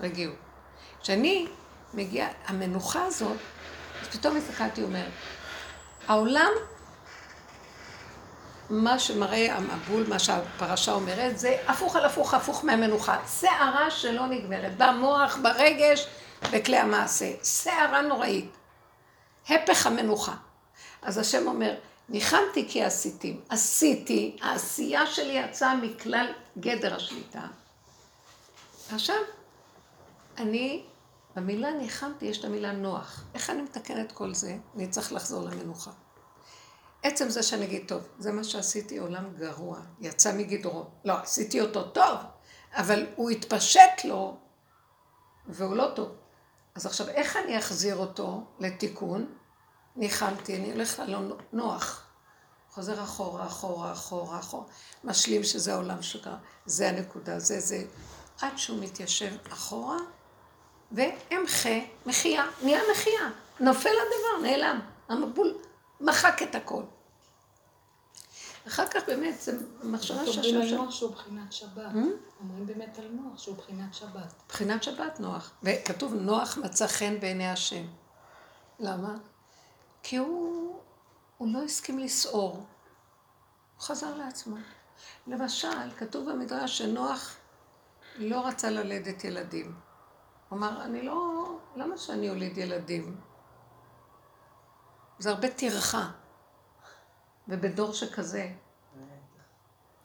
רגיעו. 0.00 0.32
כשאני 1.02 1.46
מגיעה, 1.94 2.28
המנוחה 2.46 3.04
הזאת, 3.04 3.36
אז 4.02 4.08
פתאום 4.08 4.36
הסתכלתי 4.36 4.82
ואומר, 4.82 5.06
העולם, 6.08 6.50
מה 8.70 8.98
שמראה 8.98 9.56
המבול, 9.56 10.04
מה 10.08 10.18
שהפרשה 10.18 10.92
אומרת, 10.92 11.38
זה 11.38 11.56
הפוך 11.66 11.96
על 11.96 12.04
הפוך, 12.04 12.34
הפוך 12.34 12.64
מהמנוחה. 12.64 13.18
סערה 13.26 13.90
שלא 13.90 14.26
נגמרת, 14.26 14.76
במוח, 14.76 15.38
ברגש, 15.42 16.06
בכלי 16.52 16.76
המעשה. 16.76 17.32
סערה 17.42 18.02
נוראית. 18.02 18.50
הפך 19.48 19.86
המנוחה. 19.86 20.34
אז 21.02 21.18
השם 21.18 21.46
אומר, 21.46 21.74
ניחמתי 22.08 22.68
כי 22.68 22.84
עשיתים. 22.84 23.40
עשיתי, 23.48 24.36
העשייה 24.42 25.06
שלי 25.06 25.32
יצאה 25.32 25.76
מכלל 25.76 26.26
גדר 26.58 26.94
השליטה. 26.94 27.42
עכשיו, 28.92 29.16
אני 30.38 30.82
במילה 31.36 31.70
ניחמתי 31.70 32.26
יש 32.26 32.38
את 32.38 32.44
המילה 32.44 32.72
נוח. 32.72 33.24
איך 33.34 33.50
אני 33.50 33.62
מתקנת 33.62 34.12
כל 34.12 34.34
זה? 34.34 34.56
אני 34.76 34.88
צריך 34.88 35.12
לחזור 35.12 35.42
למנוחה. 35.42 35.90
עצם 37.02 37.28
זה 37.28 37.42
שאני 37.42 37.64
אגיד, 37.64 37.88
טוב, 37.88 38.02
זה 38.18 38.32
מה 38.32 38.44
שעשיתי, 38.44 38.98
עולם 38.98 39.34
גרוע, 39.36 39.80
יצא 40.00 40.32
מגדרו. 40.36 40.84
לא, 41.04 41.14
עשיתי 41.18 41.60
אותו 41.60 41.82
טוב, 41.82 42.18
אבל 42.72 43.06
הוא 43.16 43.30
התפשט 43.30 44.04
לו, 44.04 44.36
והוא 45.48 45.76
לא 45.76 45.92
טוב. 45.94 46.08
אז 46.74 46.86
עכשיו, 46.86 47.08
איך 47.08 47.36
אני 47.36 47.58
אחזיר 47.58 47.96
אותו 47.96 48.44
לתיקון? 48.58 49.26
ניחמתי, 49.96 50.56
אני 50.56 50.72
הולכת 50.72 50.98
על 50.98 51.32
נוח. 51.52 52.06
חוזר 52.70 53.02
אחורה, 53.02 53.46
אחורה, 53.46 53.92
אחורה, 53.92 54.38
אחורה. 54.38 54.64
משלים 55.04 55.44
שזה 55.44 55.74
העולם 55.74 56.02
שקרה. 56.02 56.36
זה 56.66 56.88
הנקודה, 56.88 57.38
זה 57.38 57.60
זה. 57.60 57.84
עד 58.40 58.58
שהוא 58.58 58.82
מתיישב 58.82 59.32
אחורה, 59.52 59.96
ואמחה, 60.92 61.78
מחייה, 62.06 62.46
נהיה 62.62 62.80
מחייה. 62.92 63.30
נופל 63.60 63.88
הדבר, 63.88 64.48
נעלם. 64.48 64.80
המבול 65.08 65.58
מחק 66.00 66.42
את 66.42 66.54
הכל. 66.54 66.82
אחר 68.66 68.86
כך 68.86 69.00
באמת, 69.06 69.40
זה 69.40 69.58
מחשבה 69.82 70.26
שהשם... 70.26 70.40
אומרים 70.40 70.72
על 70.72 70.74
נוח 70.74 70.90
שהוא 70.90 71.10
בחינת 71.10 71.52
שבת. 71.52 71.92
Hmm? 71.92 72.40
אומרים 72.40 72.66
באמת 72.66 72.98
על 72.98 73.08
נוח 73.08 73.38
שהוא 73.38 73.56
בחינת 73.56 73.94
שבת. 73.94 74.42
בחינת 74.48 74.82
שבת 74.82 75.20
נוח. 75.20 75.52
וכתוב 75.62 76.14
נוח 76.14 76.58
מצא 76.58 76.86
חן 76.86 77.20
בעיני 77.20 77.50
השם. 77.50 77.86
למה? 78.78 79.14
כי 80.02 80.16
הוא, 80.16 80.78
הוא 81.38 81.48
לא 81.52 81.62
הסכים 81.62 81.98
לסעור. 81.98 82.56
הוא 82.56 82.64
חזר 83.80 84.16
לעצמו. 84.16 84.56
למשל, 85.26 85.90
כתוב 85.98 86.30
במדרש 86.30 86.78
שנוח 86.78 87.36
לא 88.16 88.46
רצה 88.46 88.70
ללדת 88.70 89.24
ילדים. 89.24 89.74
הוא 90.48 90.58
אמר, 90.58 90.84
אני 90.84 91.02
לא... 91.02 91.46
למה 91.76 91.98
שאני 91.98 92.30
אוליד 92.30 92.58
ילדים? 92.58 93.20
זה 95.20 95.30
הרבה 95.30 95.50
טרחה. 95.50 96.10
ובדור 97.48 97.92
שכזה, 97.92 98.48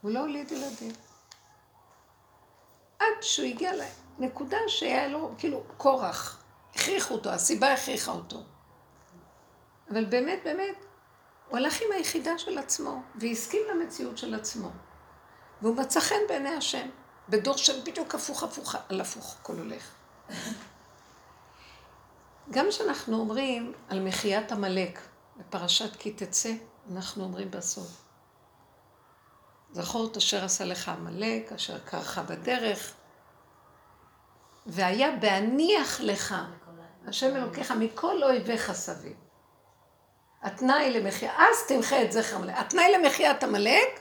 הוא 0.01 0.11
לא 0.11 0.19
הוליד 0.19 0.51
ילדים. 0.51 0.91
עד 2.99 3.21
שהוא 3.21 3.47
הגיע 3.47 3.71
לנקודה 4.19 4.57
שהיה 4.67 5.07
לו, 5.07 5.31
כאילו, 5.37 5.63
כורח. 5.77 6.43
הכריחו 6.75 7.13
אותו, 7.13 7.29
הסיבה 7.29 7.73
הכריחה 7.73 8.11
אותו. 8.11 8.43
אבל 9.91 10.05
באמת, 10.05 10.39
באמת, 10.43 10.85
הוא 11.49 11.57
הלך 11.57 11.81
עם 11.81 11.91
היחידה 11.91 12.37
של 12.37 12.57
עצמו, 12.57 13.01
והסכים 13.15 13.61
למציאות 13.71 14.17
של 14.17 14.33
עצמו. 14.33 14.69
והוא 15.61 15.75
מצא 15.75 15.99
חן 15.99 16.15
בעיני 16.27 16.55
השם, 16.55 16.89
בדור 17.29 17.57
של 17.57 17.81
בדיוק 17.85 18.15
הפוך 18.15 18.43
הפוך 18.43 18.75
על 18.89 19.01
הפוך, 19.01 19.35
הכל 19.39 19.53
הולך. 19.53 19.95
גם 22.51 22.65
כשאנחנו 22.69 23.19
אומרים 23.19 23.73
על 23.89 23.99
מחיית 23.99 24.51
עמלק 24.51 24.99
בפרשת 25.37 25.95
כי 25.95 26.11
תצא, 26.11 26.51
אנחנו 26.91 27.23
אומרים 27.23 27.51
בסוף. 27.51 28.05
זכור 29.71 30.07
את 30.11 30.17
אשר 30.17 30.45
עשה 30.45 30.65
לך 30.65 30.89
עמלק, 30.89 31.51
אשר 31.51 31.79
קרחה 31.79 32.23
בדרך, 32.23 32.93
והיה 34.65 35.15
בהניח 35.15 36.01
לך, 36.01 36.35
השם 37.07 37.35
אלוקיך 37.35 37.71
מכל 37.71 38.23
אויביך 38.23 38.71
סביב. 38.71 39.17
התנאי 40.41 40.91
למחיה, 40.91 41.33
אז 41.37 41.67
תמחה 41.67 42.03
את 42.03 42.11
זכר 42.11 42.35
עמלק. 42.35 42.53
התנאי 42.57 42.91
למחיית 42.97 43.43
עמלק, 43.43 43.99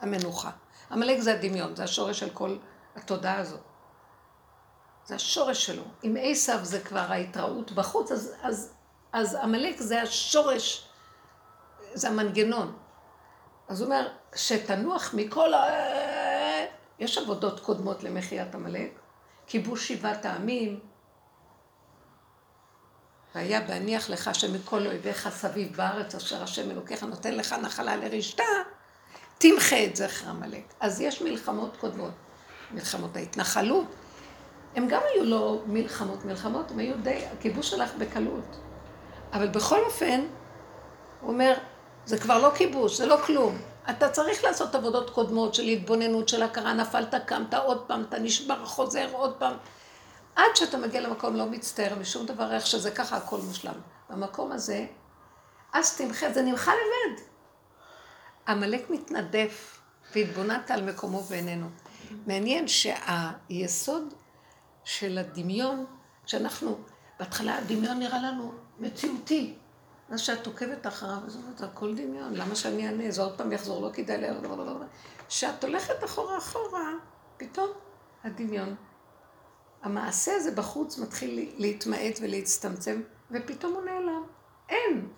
המנוחה. 0.00 0.50
עמלק 0.90 1.20
זה 1.20 1.34
הדמיון, 1.34 1.76
זה 1.76 1.84
השורש 1.84 2.20
של 2.20 2.30
כל 2.30 2.56
התודעה 2.96 3.38
הזאת. 3.38 3.67
זה 5.08 5.14
השורש 5.14 5.66
שלו. 5.66 5.82
אם 6.04 6.16
עשיו 6.20 6.58
זה 6.62 6.80
כבר 6.80 7.06
ההתראות 7.08 7.72
בחוץ, 7.72 8.12
אז, 8.12 8.34
אז, 8.42 8.72
אז 9.12 9.34
עמלק 9.34 9.80
זה 9.80 10.02
השורש, 10.02 10.88
זה 11.94 12.08
המנגנון. 12.08 12.76
אז 13.68 13.80
הוא 13.80 13.86
אומר, 13.86 14.08
שתנוח 14.34 15.14
מכל 15.14 15.54
ה... 15.54 15.64
יש 16.98 17.18
עבודות 17.18 17.60
קודמות 17.60 18.02
למחיית 18.02 18.54
עמלק, 18.54 18.90
כיבוש 19.46 19.88
שבעת 19.88 20.24
העמים, 20.24 20.80
והיה 23.34 23.60
בהניח 23.60 24.10
לך 24.10 24.34
שמכל 24.34 24.86
אויביך 24.86 25.28
סביב 25.28 25.76
בארץ 25.76 26.14
אשר 26.14 26.42
השם 26.42 26.70
אלוקיך 26.70 27.02
נותן 27.02 27.34
לך 27.34 27.52
נחלה 27.52 27.96
לרשתה, 27.96 28.44
תמחה 29.38 29.84
את 29.84 29.96
זכר 29.96 30.28
עמלק. 30.28 30.74
אז 30.80 31.00
יש 31.00 31.22
מלחמות 31.22 31.76
קודמות, 31.76 32.14
מלחמות 32.70 33.16
ההתנחלות, 33.16 33.86
הם 34.76 34.88
גם 34.88 35.00
היו 35.14 35.24
לא 35.24 35.60
מלחמות 35.66 36.24
מלחמות, 36.24 36.70
הם 36.70 36.78
היו 36.78 36.96
די, 37.02 37.24
הכיבוש 37.32 37.74
הלך 37.74 37.94
בקלות. 37.98 38.56
אבל 39.32 39.48
בכל 39.48 39.80
אופן, 39.80 40.20
הוא 41.20 41.30
אומר, 41.32 41.54
זה 42.06 42.18
כבר 42.18 42.38
לא 42.38 42.50
כיבוש, 42.54 42.96
זה 42.96 43.06
לא 43.06 43.16
כלום. 43.26 43.58
אתה 43.90 44.10
צריך 44.10 44.44
לעשות 44.44 44.74
עבודות 44.74 45.10
קודמות 45.10 45.54
של 45.54 45.62
התבוננות, 45.62 46.28
של 46.28 46.42
הכרה, 46.42 46.72
נפלת, 46.72 47.14
קמת 47.26 47.54
עוד 47.54 47.84
פעם, 47.86 48.04
אתה 48.08 48.18
נשבר, 48.18 48.64
חוזר 48.64 49.08
עוד 49.12 49.34
פעם. 49.38 49.54
עד 50.36 50.50
שאתה 50.54 50.78
מגיע 50.78 51.00
למקום 51.00 51.36
לא 51.36 51.46
מצטער 51.46 51.94
משום 52.00 52.26
דבר, 52.26 52.54
איך 52.54 52.66
שזה 52.66 52.90
ככה, 52.90 53.16
הכל 53.16 53.38
מושלם. 53.40 53.80
במקום 54.10 54.52
הזה, 54.52 54.86
אז 55.72 55.96
תמחה, 55.96 56.32
זה 56.32 56.42
נמחה 56.42 56.72
לבד. 56.72 57.22
עמלק 58.48 58.90
מתנדף, 58.90 59.80
והתבוננת 60.14 60.70
על 60.70 60.82
מקומו 60.82 61.24
ואיננו. 61.28 61.66
מעניין 62.26 62.68
שהיסוד 62.68 64.14
של 64.88 65.18
הדמיון, 65.18 65.84
כשאנחנו, 66.24 66.78
בהתחלה 67.18 67.58
הדמיון 67.58 67.98
נראה 67.98 68.22
לנו 68.22 68.52
מציאותי. 68.78 69.54
אז 70.10 70.20
שאת 70.20 70.46
עוקבת 70.46 70.86
אחריו, 70.86 71.18
אומרת, 71.36 71.60
הכל 71.60 71.94
דמיון, 71.94 72.34
למה 72.34 72.54
שאני 72.54 72.86
אענה? 72.86 73.10
זה 73.10 73.22
עוד 73.22 73.38
פעם 73.38 73.52
יחזור, 73.52 73.82
לא 73.82 73.90
כדאי 73.92 74.18
ל... 74.18 74.24
כשאת 75.28 75.64
הולכת 75.64 76.04
אחורה 76.04 76.38
אחורה, 76.38 76.92
פתאום 77.36 77.68
הדמיון. 78.24 78.74
המעשה 79.82 80.32
הזה 80.36 80.50
בחוץ 80.50 80.98
מתחיל 80.98 81.50
להתמעט 81.56 82.18
ולהצטמצם, 82.20 83.02
ופתאום 83.30 83.74
הוא 83.74 83.84
נעלם. 83.84 84.22
אין. 84.68 85.08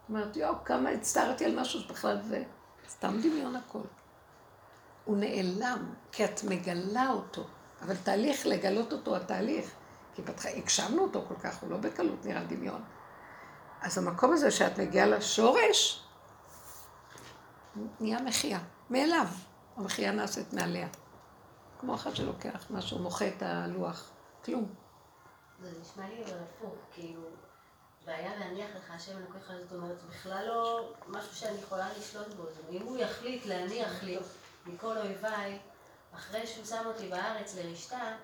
זאת 0.00 0.08
אומרת, 0.08 0.36
יואו, 0.36 0.54
כמה 0.64 0.90
הצטערתי 0.90 1.44
על 1.44 1.60
משהו 1.60 1.80
שבכלל 1.80 2.18
זה 2.22 2.44
סתם 2.88 3.18
דמיון 3.22 3.56
הכל. 3.56 3.82
הוא 5.04 5.16
נעלם, 5.16 5.94
כי 6.12 6.24
את 6.24 6.44
מגלה 6.44 7.10
אותו. 7.10 7.46
אבל 7.82 7.96
תהליך, 7.96 8.46
לגלות 8.46 8.92
אותו 8.92 9.16
התהליך. 9.16 9.70
כי 10.14 10.22
פתחה, 10.22 10.48
הגשמנו 10.48 11.02
אותו 11.02 11.24
כל 11.28 11.34
כך, 11.42 11.62
הוא 11.62 11.70
לא 11.70 11.76
בקלות 11.76 12.24
נראה 12.24 12.44
דמיון. 12.44 12.82
אז 13.80 13.98
המקום 13.98 14.32
הזה 14.32 14.50
שאת 14.50 14.78
מגיעה 14.78 15.06
לשורש, 15.06 16.04
נהיה 18.00 18.22
מחייה, 18.22 18.58
מאליו. 18.90 19.26
המחייה 19.76 20.12
נעשית 20.12 20.52
מעליה. 20.52 20.88
כמו 21.80 21.94
אחד 21.94 22.14
שלוקח 22.14 22.66
משהו, 22.70 22.98
מוחה 22.98 23.28
את 23.28 23.42
הלוח. 23.42 24.10
כלום. 24.44 24.74
זה 25.62 25.70
נשמע 25.80 26.08
לי 26.08 26.24
הפוך, 26.24 26.74
כאילו, 26.92 27.22
והיה 28.04 28.36
להניח 28.38 28.68
לך 28.76 28.90
השם 28.90 29.18
אלוקיך, 29.18 29.52
זאת 29.62 29.72
אומרת, 29.72 30.02
בכלל 30.10 30.44
לא 30.46 30.92
משהו 31.08 31.34
שאני 31.34 31.58
יכולה 31.58 31.88
לשלוט 31.98 32.34
בו. 32.34 32.42
אם 32.70 32.82
הוא 32.82 32.98
יחליט 32.98 33.46
להניח 33.46 34.02
לי 34.02 34.18
מכל 34.66 34.98
אויביי, 34.98 35.58
אחרי 36.18 36.46
שהוא 36.46 36.64
שם 36.64 36.82
אותי 36.86 37.08
בארץ 37.08 37.56
לרשתה, 37.56 38.16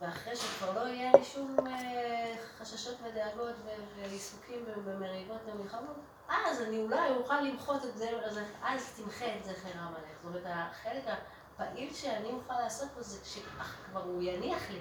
ואחרי 0.00 0.36
שכבר 0.36 0.72
לא 0.72 0.88
יהיה 0.88 1.12
לי 1.12 1.24
שום 1.24 1.56
אה, 1.66 2.34
חששות 2.58 2.96
ודאגות 3.04 3.54
ועיסוקים 3.96 4.64
ומריבות 4.84 5.40
ומלחמות, 5.46 5.96
אז 6.28 6.62
אני 6.62 6.78
אולי 6.78 7.10
אוכל 7.10 7.40
למחות 7.40 7.84
את 7.84 7.96
זה, 7.96 8.10
אז, 8.24 8.38
אז 8.62 8.92
תמחה 8.96 9.24
את 9.24 9.44
זכר 9.44 9.78
עמלק. 9.78 9.98
זאת 10.22 10.24
אומרת, 10.24 10.42
החלק 10.46 11.02
הפעיל 11.06 11.94
שאני 11.94 12.28
אוכל 12.28 12.60
לעשות 12.60 12.88
פה 12.94 13.02
זה 13.02 13.18
כשכבר 13.24 14.02
הוא 14.02 14.22
יניח 14.22 14.70
לי. 14.70 14.80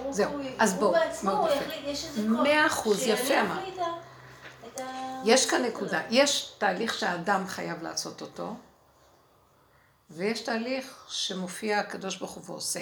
ברוך 0.00 0.16
הוא, 0.30 0.40
אז 0.58 0.78
יש 1.84 2.04
איזה 2.04 2.22
כוח. 2.28 2.40
מאה 2.40 2.66
אחוז, 2.66 3.06
יפה 3.06 3.40
אמרת. 3.40 3.78
יש 5.24 5.50
כאן 5.50 5.62
נקודה. 5.62 6.00
יש 6.10 6.54
תהליך 6.58 6.94
שהאדם 6.94 7.46
חייב 7.46 7.82
לעשות 7.82 8.20
אותו. 8.20 8.54
ויש 10.10 10.40
תהליך 10.40 11.04
שמופיע 11.08 11.78
הקדוש 11.78 12.16
ברוך 12.18 12.30
הוא 12.30 12.44
ועושה. 12.46 12.80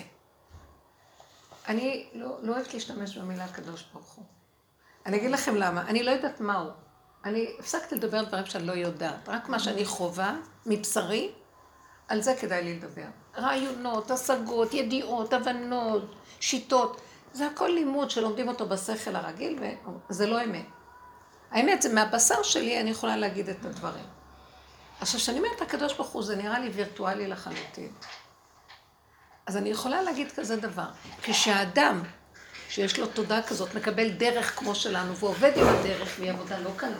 אני 1.69 2.09
לא, 2.15 2.39
לא 2.43 2.53
אוהבת 2.53 2.75
להשתמש 2.75 3.19
במילה 3.19 3.45
הקדוש 3.45 3.85
ברוך 3.93 4.13
הוא. 4.13 4.25
אני 5.07 5.17
אגיד 5.17 5.31
לכם 5.31 5.55
למה, 5.57 5.81
אני 5.81 6.03
לא 6.03 6.11
יודעת 6.11 6.41
מהו. 6.41 6.71
אני 7.25 7.49
הפסקתי 7.59 7.95
לדבר 7.95 8.19
על 8.19 8.27
דברים 8.27 8.47
שאני 8.47 8.67
לא 8.67 8.73
יודעת, 8.73 9.29
רק 9.29 9.49
מה 9.49 9.59
שאני 9.59 9.85
חווה 9.85 10.37
מבשרי, 10.67 11.33
על 12.09 12.21
זה 12.21 12.35
כדאי 12.41 12.65
לי 12.65 12.77
לדבר. 12.77 13.07
רעיונות, 13.37 14.11
השגות, 14.11 14.75
ידיעות, 14.75 15.33
הבנות, 15.33 16.15
שיטות, 16.41 17.01
זה 17.33 17.47
הכל 17.47 17.69
לימוד 17.69 18.11
שלומדים 18.11 18.49
אותו 18.49 18.69
בשכל 18.69 19.17
הרגיל, 19.17 19.59
וזה 20.11 20.27
לא 20.27 20.45
אמת. 20.45 20.67
האמת 21.51 21.83
זה 21.83 21.95
מהבשר 21.95 22.43
שלי, 22.43 22.81
אני 22.81 22.91
יכולה 22.91 23.17
להגיד 23.17 23.49
את 23.49 23.65
הדברים. 23.65 24.05
עכשיו, 25.01 25.21
כשאני 25.21 25.39
אומרת 25.39 25.63
הקדוש 25.63 25.95
ברוך 25.95 26.09
הוא, 26.09 26.23
זה 26.23 26.37
נראה 26.37 26.59
לי 26.59 26.69
וירטואלי 26.69 27.27
לחלוטין. 27.27 27.93
אז 29.47 29.57
אני 29.57 29.69
יכולה 29.69 30.03
להגיד 30.03 30.33
כזה 30.33 30.57
דבר, 30.57 30.89
כשהאדם 31.23 32.03
שיש 32.69 32.99
לו 32.99 33.07
תודעה 33.07 33.43
כזאת, 33.43 33.75
מקבל 33.75 34.11
דרך 34.11 34.59
כמו 34.59 34.75
שלנו, 34.75 35.17
ועובד 35.17 35.53
עם 35.57 35.67
הדרך, 35.67 36.15
והיא 36.19 36.31
עבודה 36.31 36.59
לא 36.59 36.71
קלה. 36.77 36.99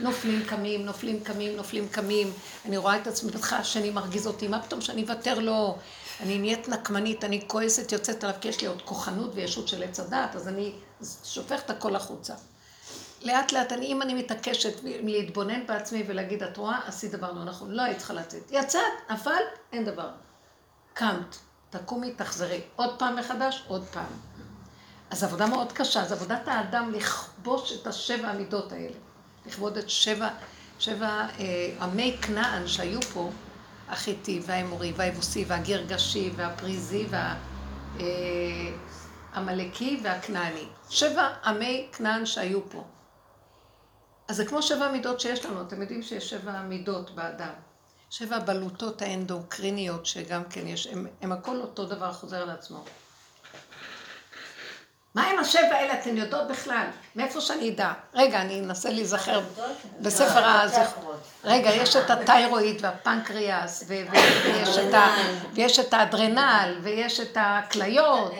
נופלים, 0.00 0.42
קמים, 0.46 0.84
נופלים, 0.84 1.24
קמים, 1.24 1.56
נופלים, 1.56 1.88
קמים. 1.88 2.32
אני 2.64 2.76
רואה 2.76 2.96
את 2.96 3.06
עצמי, 3.06 3.30
בטח 3.30 3.52
השני 3.52 3.90
מרגיז 3.90 4.26
אותי, 4.26 4.48
מה 4.48 4.62
פתאום 4.62 4.80
שאני 4.80 5.02
אוותר 5.02 5.38
לו? 5.38 5.78
אני 6.20 6.38
נהיית 6.38 6.68
נקמנית, 6.68 7.24
אני 7.24 7.44
כועסת, 7.46 7.92
יוצאת 7.92 8.24
עליו, 8.24 8.36
כי 8.40 8.48
יש 8.48 8.60
לי 8.60 8.66
עוד 8.66 8.82
כוחנות 8.82 9.30
וישות 9.34 9.68
של 9.68 9.82
עץ 9.82 10.00
הדת, 10.00 10.36
אז 10.36 10.48
אני 10.48 10.72
שופכת 11.24 11.70
הכל 11.70 11.96
החוצה. 11.96 12.34
לאט 13.24 13.52
לאט, 13.52 13.72
אני, 13.72 13.86
אם 13.86 14.02
אני 14.02 14.14
מתעקשת 14.14 14.80
להתבונן 14.84 15.66
בעצמי 15.66 16.04
ולהגיד, 16.06 16.42
את 16.42 16.56
רואה, 16.56 16.80
עשית 16.86 17.12
דבר 17.12 17.32
לא 17.32 17.44
נכון, 17.44 17.70
לא 17.70 17.82
היית 17.82 17.98
צריכה 17.98 18.14
לצאת. 18.14 18.42
יצאת, 18.50 18.80
נפל, 19.10 19.42
אין 19.72 19.84
דבר. 19.84 20.08
קמת, 20.94 21.36
תקומי, 21.70 22.12
תחזרי. 22.12 22.60
עוד 22.76 22.98
פעם 22.98 23.16
מחדש, 23.16 23.64
עוד 23.68 23.84
פעם. 23.92 24.12
אז 25.10 25.24
עבודה 25.24 25.46
מאוד 25.46 25.72
קשה, 25.72 26.02
אז 26.02 26.12
עבודת 26.12 26.48
האדם 26.48 26.92
לכבוש 26.92 27.72
את 27.72 27.86
השבע 27.86 28.28
המידות 28.28 28.72
האלה. 28.72 28.96
לכבוד 29.46 29.76
את 29.76 29.90
שבע, 29.90 30.28
שבע 30.78 31.26
אה, 31.38 31.70
עמי 31.80 32.16
כנען 32.22 32.66
שהיו 32.66 33.02
פה, 33.02 33.30
החיטי 33.88 34.40
והאמורי 34.46 34.92
והיבוסי 34.96 35.44
והגרגשי 35.48 36.30
והפריזי 36.36 37.06
והעמלקי 39.34 39.96
אה, 39.96 40.00
והכנעני. 40.02 40.66
שבע 40.90 41.28
עמי 41.44 41.88
כנען 41.92 42.26
שהיו 42.26 42.70
פה. 42.70 42.84
אז 44.28 44.36
זה 44.36 44.44
כמו 44.44 44.62
שבע 44.62 44.92
מידות 44.92 45.20
שיש 45.20 45.44
לנו, 45.44 45.62
אתם 45.62 45.82
יודעים 45.82 46.02
שיש 46.02 46.30
שבע 46.30 46.62
מידות 46.62 47.14
באדם. 47.14 47.52
שבע 48.10 48.38
בלוטות 48.38 49.02
האנדוקריניות 49.02 50.06
שגם 50.06 50.44
כן 50.44 50.66
יש, 50.66 50.86
הם, 50.86 51.06
הם 51.20 51.32
הכל 51.32 51.60
אותו 51.60 51.86
דבר 51.86 52.12
חוזר 52.12 52.42
על 52.42 52.50
עצמו. 52.50 52.84
מה 55.14 55.30
עם 55.30 55.38
השבע 55.38 55.74
האלה? 55.74 55.94
אתן 56.00 56.16
יודעות 56.16 56.48
בכלל? 56.48 56.86
מאיפה 57.16 57.40
שאני 57.40 57.70
אדע? 57.70 57.92
רגע, 58.14 58.40
אני 58.40 58.60
אנסה 58.60 58.90
להיזכר 58.90 59.40
בספר 60.00 60.44
הזכרות. 60.44 61.20
רגע, 61.44 61.70
יש 61.70 61.96
את 61.96 62.10
התיירואיד 62.10 62.76
והפנקריאס, 62.80 63.84
ויש 65.54 65.78
את 65.78 65.94
האדרנל, 65.94 66.78
ויש 66.82 67.20
את 67.20 67.36
הכליות. 67.40 68.32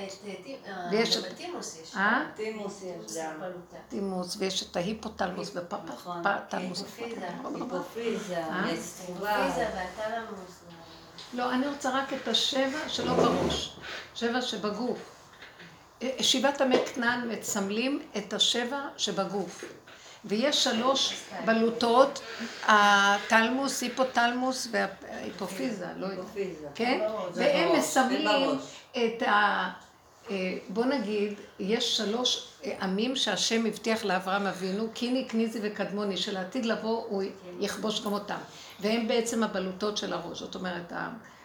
ויש 0.90 1.16
את... 1.16 1.24
טימוס 1.36 1.78
יש. 1.82 1.96
אה? 1.96 2.22
טימוס 2.36 2.82
יש 2.82 3.16
גם. 3.16 3.50
טימוס, 3.88 4.36
ויש 4.38 4.62
את 4.62 4.76
ההיפותלמוס 4.76 5.50
ופפתלמוס. 5.54 6.82
היפופיזה, 6.82 7.28
היפופיזה 8.64 9.68
והטלמוס. 9.74 10.60
לא, 11.34 11.52
אני 11.52 11.68
רוצה 11.68 11.90
רק 11.90 12.12
את 12.12 12.28
השבע 12.28 12.88
שלא 12.88 13.12
בראש, 13.12 13.76
שבע 14.14 14.42
שבגוף. 14.42 15.13
שבעת 16.20 16.60
עמי 16.60 16.76
כנען 16.94 17.28
מסמלים 17.28 18.02
את 18.16 18.32
השבע 18.32 18.80
שבגוף. 18.96 19.64
ויש 20.24 20.64
שלוש 20.64 21.14
בלוטות, 21.44 22.20
הטלמוס, 22.66 23.82
היפותלמוס 23.82 24.68
וההיפופיזה, 24.70 25.86
לא 25.96 26.06
יודעת. 26.06 26.26
כן? 26.74 27.00
והם 27.34 27.78
מסמלים 27.78 28.50
את 28.92 29.22
ה... 29.22 29.70
בוא 30.68 30.84
נגיד, 30.84 31.34
יש 31.58 31.96
שלוש 31.96 32.48
עמים 32.80 33.16
שהשם 33.16 33.66
הבטיח 33.66 34.04
לאברהם 34.04 34.46
אבינו, 34.46 34.88
קיני, 34.94 35.24
קניזי 35.24 35.58
וקדמוני, 35.62 36.16
שלעתיד 36.16 36.66
לבוא 36.66 37.04
הוא 37.08 37.22
יכבוש 37.60 38.04
גם 38.04 38.12
אותם. 38.12 38.38
והם 38.80 39.08
בעצם 39.08 39.42
הבלוטות 39.42 39.96
של 39.96 40.12
הראש, 40.12 40.38
זאת 40.38 40.54
אומרת, 40.54 40.92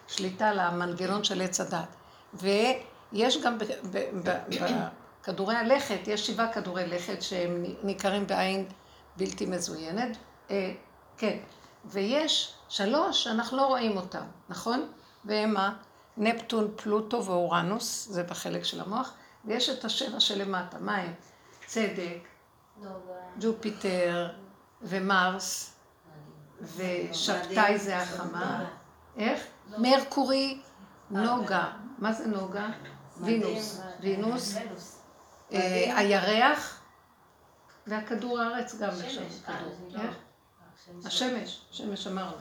השליטה 0.10 0.50
על 0.50 0.60
המנגנון 0.60 1.24
של 1.24 1.42
עץ 1.42 1.62
הדעת. 1.62 1.88
יש 3.14 3.42
גם 3.44 3.58
בכדורי 5.22 5.56
הלכת, 5.56 6.00
יש 6.08 6.28
שבעה 6.28 6.54
כדורי 6.54 6.88
לכת 6.88 7.22
שהם 7.22 7.64
ניכרים 7.84 8.28
בעין 8.28 8.66
בלתי 9.18 9.46
מזוינת, 9.46 10.18
אה, 10.52 10.74
כן, 11.18 11.38
ויש 11.86 12.54
שלוש 12.70 13.24
שאנחנו 13.24 13.58
לא 13.58 13.66
רואים 13.66 13.98
אותם, 13.98 14.26
נכון? 14.50 14.92
והם 15.26 15.56
נפטון, 16.18 16.72
פלוטו 16.76 17.26
ואורנוס, 17.26 18.08
זה 18.10 18.24
בחלק 18.24 18.64
של 18.64 18.82
המוח, 18.82 19.14
ויש 19.46 19.70
את 19.70 19.86
השבע 19.86 20.20
שלמטה, 20.20 20.78
מה 20.80 20.96
הם? 20.96 21.14
צדק, 21.66 22.28
ג'ופיטר 23.40 24.30
ומרס, 24.82 25.74
ושבתאי 26.62 27.78
זה 27.78 27.98
החמה, 27.98 28.66
איך? 29.18 29.44
מרקורי, 29.78 30.62
נוגה, 31.12 31.72
מה 31.98 32.14
זה 32.14 32.28
נוגה? 32.28 32.68
וינוס, 33.20 33.82
וינוס, 34.02 34.56
אה, 35.54 35.98
הירח 35.98 36.80
והכדור 37.88 38.40
הארץ 38.40 38.76
גם 38.76 38.90
נחשב 38.90 39.22
כדור. 39.46 39.90
לא. 39.90 40.02
השמש, 41.06 41.62
שמש 41.72 42.08
אמרנו. 42.08 42.38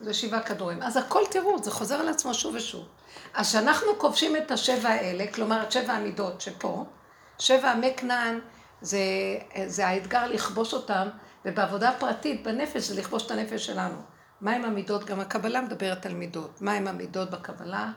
זה 0.00 0.14
שבעה 0.14 0.42
כדורים. 0.42 0.82
אז 0.82 0.96
הכל 0.96 1.20
תראו, 1.30 1.62
זה 1.62 1.70
חוזר 1.70 1.94
על 1.94 2.08
עצמו 2.08 2.34
שוב 2.34 2.54
ושוב. 2.54 2.88
אז 3.34 3.48
כשאנחנו 3.48 3.88
כובשים 3.98 4.36
את 4.36 4.50
השבע 4.50 4.88
האלה, 4.88 5.32
כלומר 5.32 5.62
את 5.62 5.72
שבע 5.72 5.92
המידות 5.92 6.40
שפה, 6.40 6.84
שבע 7.38 7.70
עמי 7.70 7.94
כנען, 7.96 8.40
זה, 8.80 8.98
זה 9.66 9.86
האתגר 9.86 10.26
לכבוש 10.26 10.74
אותם, 10.74 11.08
ובעבודה 11.44 11.92
פרטית, 11.98 12.42
בנפש, 12.42 12.82
זה 12.82 13.00
לכבוש 13.00 13.26
את 13.26 13.30
הנפש 13.30 13.66
שלנו. 13.66 13.96
מהם 14.40 14.64
המידות? 14.64 15.04
גם 15.04 15.20
הקבלה 15.20 15.60
מדברת 15.60 16.06
על 16.06 16.14
מידות. 16.14 16.62
מהם 16.62 16.88
המידות 16.88 17.30
בקבלה? 17.30 17.92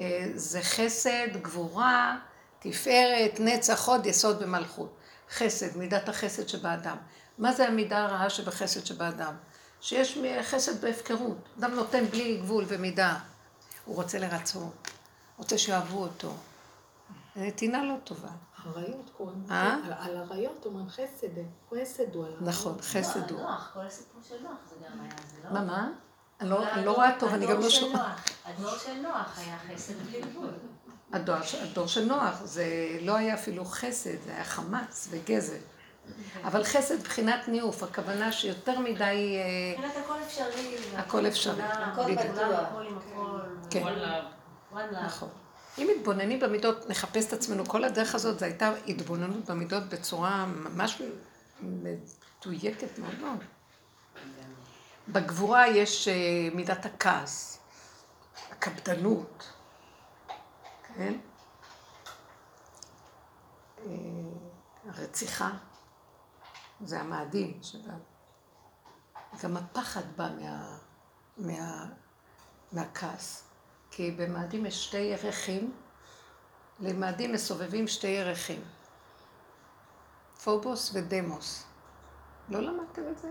אה, 0.00 0.26
זה 0.34 0.62
חסד, 0.62 1.28
גבורה, 1.42 2.18
תפארת, 2.58 3.40
נצח, 3.40 3.88
הוד, 3.88 4.06
יסוד 4.06 4.36
ומלכות. 4.40 4.96
חסד, 5.30 5.76
מידת 5.76 6.08
החסד 6.08 6.48
שבאדם. 6.48 6.96
מה 7.38 7.52
זה 7.52 7.68
המידה 7.68 8.04
הרעה 8.04 8.30
שבחסד 8.30 8.86
שבאדם? 8.86 9.34
שיש 9.80 10.18
חסד 10.42 10.80
בהפקרות. 10.80 11.48
אדם 11.58 11.74
נותן 11.74 12.04
בלי 12.04 12.36
גבול 12.36 12.64
ומידה. 12.68 13.18
הוא 13.84 13.96
רוצה 13.96 14.18
לרצות, 14.18 14.90
רוצה 15.36 15.58
שאוהבו 15.58 16.02
אותו. 16.02 16.32
נתינה 17.36 17.84
לא 17.84 17.94
טובה. 18.04 18.28
אריות 18.66 19.10
קוראים 19.16 19.42
לזה, 19.44 19.54
אה? 19.54 19.76
על 19.98 20.16
אריות 20.16 20.66
אומרים 20.66 20.88
חסד, 20.88 21.28
חסד 21.70 22.14
הוא 22.14 22.26
על 22.26 22.32
אריות. 22.32 22.42
נכון, 22.42 22.76
חסד 22.80 23.30
הוא. 23.30 23.40
נוח, 23.40 23.70
כל 23.74 23.80
הסיפור 23.80 24.22
של 24.28 24.42
נוח 24.42 24.58
זה 24.70 24.76
גם 24.86 25.00
היה, 25.00 25.12
זה 25.30 25.36
לא? 25.44 25.52
מה, 25.52 25.64
מה? 25.64 25.90
אני 26.40 26.50
לא- 26.50 26.64
לא 26.84 26.92
רואה 26.92 27.10
טוב, 27.18 27.32
אני 27.34 27.46
גם 27.46 27.60
לא 27.60 27.70
שומעת. 27.70 28.30
הדור 28.44 28.70
של 28.78 28.94
נוח 29.02 29.38
היה 29.38 29.56
חסד 29.74 29.94
בלי 30.02 30.20
גבול. 30.20 30.50
הדור, 31.12 31.36
הדור 31.62 31.86
של 31.86 32.04
נוח, 32.04 32.40
זה 32.44 32.64
לא 33.00 33.16
היה 33.16 33.34
אפילו 33.34 33.64
חסד, 33.64 34.22
זה 34.24 34.34
היה 34.34 34.44
חמץ 34.44 35.08
וגזל. 35.10 35.56
אבל 36.44 36.64
חסד 36.64 36.94
מבחינת 36.98 37.48
ניאוף, 37.48 37.82
הכוונה 37.82 38.32
שיותר 38.32 38.78
מדי... 38.78 39.02
אה, 39.02 39.72
מבחינת 39.78 40.04
הכל 40.04 40.14
אפשרי. 40.26 40.76
הכל 40.96 41.26
אפשרי. 41.26 41.62
הכל 41.62 42.02
בדיוק. 42.02 42.20
בטוח. 42.20 42.44
הכל 42.70 42.86
עם 42.86 42.98
הכל. 42.98 43.38
כן. 43.70 43.82
וואלה. 43.82 45.06
נכון. 45.06 45.28
אם 45.78 45.88
מתבוננים 45.96 46.40
במידות, 46.40 46.88
נחפש 46.90 47.26
את 47.26 47.32
עצמנו, 47.32 47.64
כל 47.66 47.84
הדרך 47.84 48.14
הזאת, 48.14 48.38
זו 48.38 48.44
הייתה 48.44 48.72
התבוננות 48.88 49.44
במידות 49.50 49.82
בצורה 49.82 50.46
ממש 50.46 51.02
מדויקת 51.62 52.98
מאוד 52.98 53.18
מאוד. 53.20 53.38
בגבורה 55.12 55.68
יש 55.68 56.08
אה, 56.08 56.48
מידת 56.54 56.86
הכעס, 56.86 57.60
הקפדנות, 58.50 59.52
כן? 60.82 61.18
אה, 63.86 63.90
הרציחה, 64.86 65.50
זה 66.84 67.00
המאדים 67.00 67.58
שלה. 67.62 67.94
גם 69.42 69.56
הפחד 69.56 70.16
בא 70.16 70.28
מה, 70.40 70.78
מה, 71.36 71.86
מהכעס. 72.72 73.44
כי 73.90 74.10
במאדים 74.10 74.66
יש 74.66 74.86
שתי 74.86 74.98
ירחים, 74.98 75.72
למאדים 76.80 77.32
מסובבים 77.32 77.88
שתי 77.88 78.06
ירחים. 78.06 78.62
פובוס 80.44 80.90
ודמוס. 80.94 81.64
לא 82.48 82.60
למדתם 82.60 83.02
את 83.12 83.18
זה? 83.18 83.28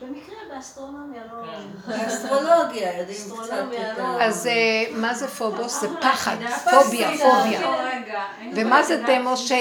במקרה 0.00 0.36
באסטרונומיה 0.50 1.22
לא... 1.26 1.42
באסטרולוגיה 1.88 2.98
יודעים 2.98 3.20
קצת 3.42 3.52
יותר. 3.72 4.02
לא. 4.02 4.22
אז 4.22 4.46
אה, 4.46 4.84
מה 4.96 5.14
זה 5.14 5.28
פובוס? 5.28 5.80
זה 5.80 5.88
פחד, 6.02 6.36
פוביה, 6.70 7.10
פוביה. 7.10 7.60
כן. 8.06 8.52
ומה 8.56 8.82
זה 8.82 9.02
דמוס? 9.06 9.40
ש... 9.40 9.52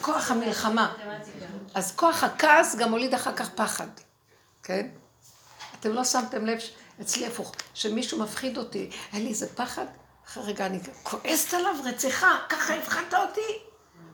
כוח 0.00 0.30
המלחמה. 0.30 0.94
אז 1.74 1.92
כוח 1.96 2.24
הכעס 2.24 2.76
גם 2.76 2.92
הוליד 2.92 3.14
אחר 3.14 3.34
כך 3.36 3.50
פחד, 3.50 3.86
כן? 4.62 4.88
אתם 5.80 5.92
לא 5.92 6.04
שמתם 6.04 6.46
לב, 6.46 6.58
אצלי 7.00 7.26
הפוך, 7.26 7.52
שמישהו 7.74 8.18
מפחיד 8.18 8.58
אותי, 8.58 8.90
היה 9.12 9.22
לי 9.22 9.28
איזה 9.28 9.54
פחד, 9.54 9.84
אחרי 10.26 10.44
רגע 10.44 10.66
אני 10.66 10.78
כועסת 11.02 11.54
עליו 11.54 11.74
רציחה, 11.84 12.38
ככה 12.48 12.74
הפחדת 12.74 13.14
אותי, 13.14 13.58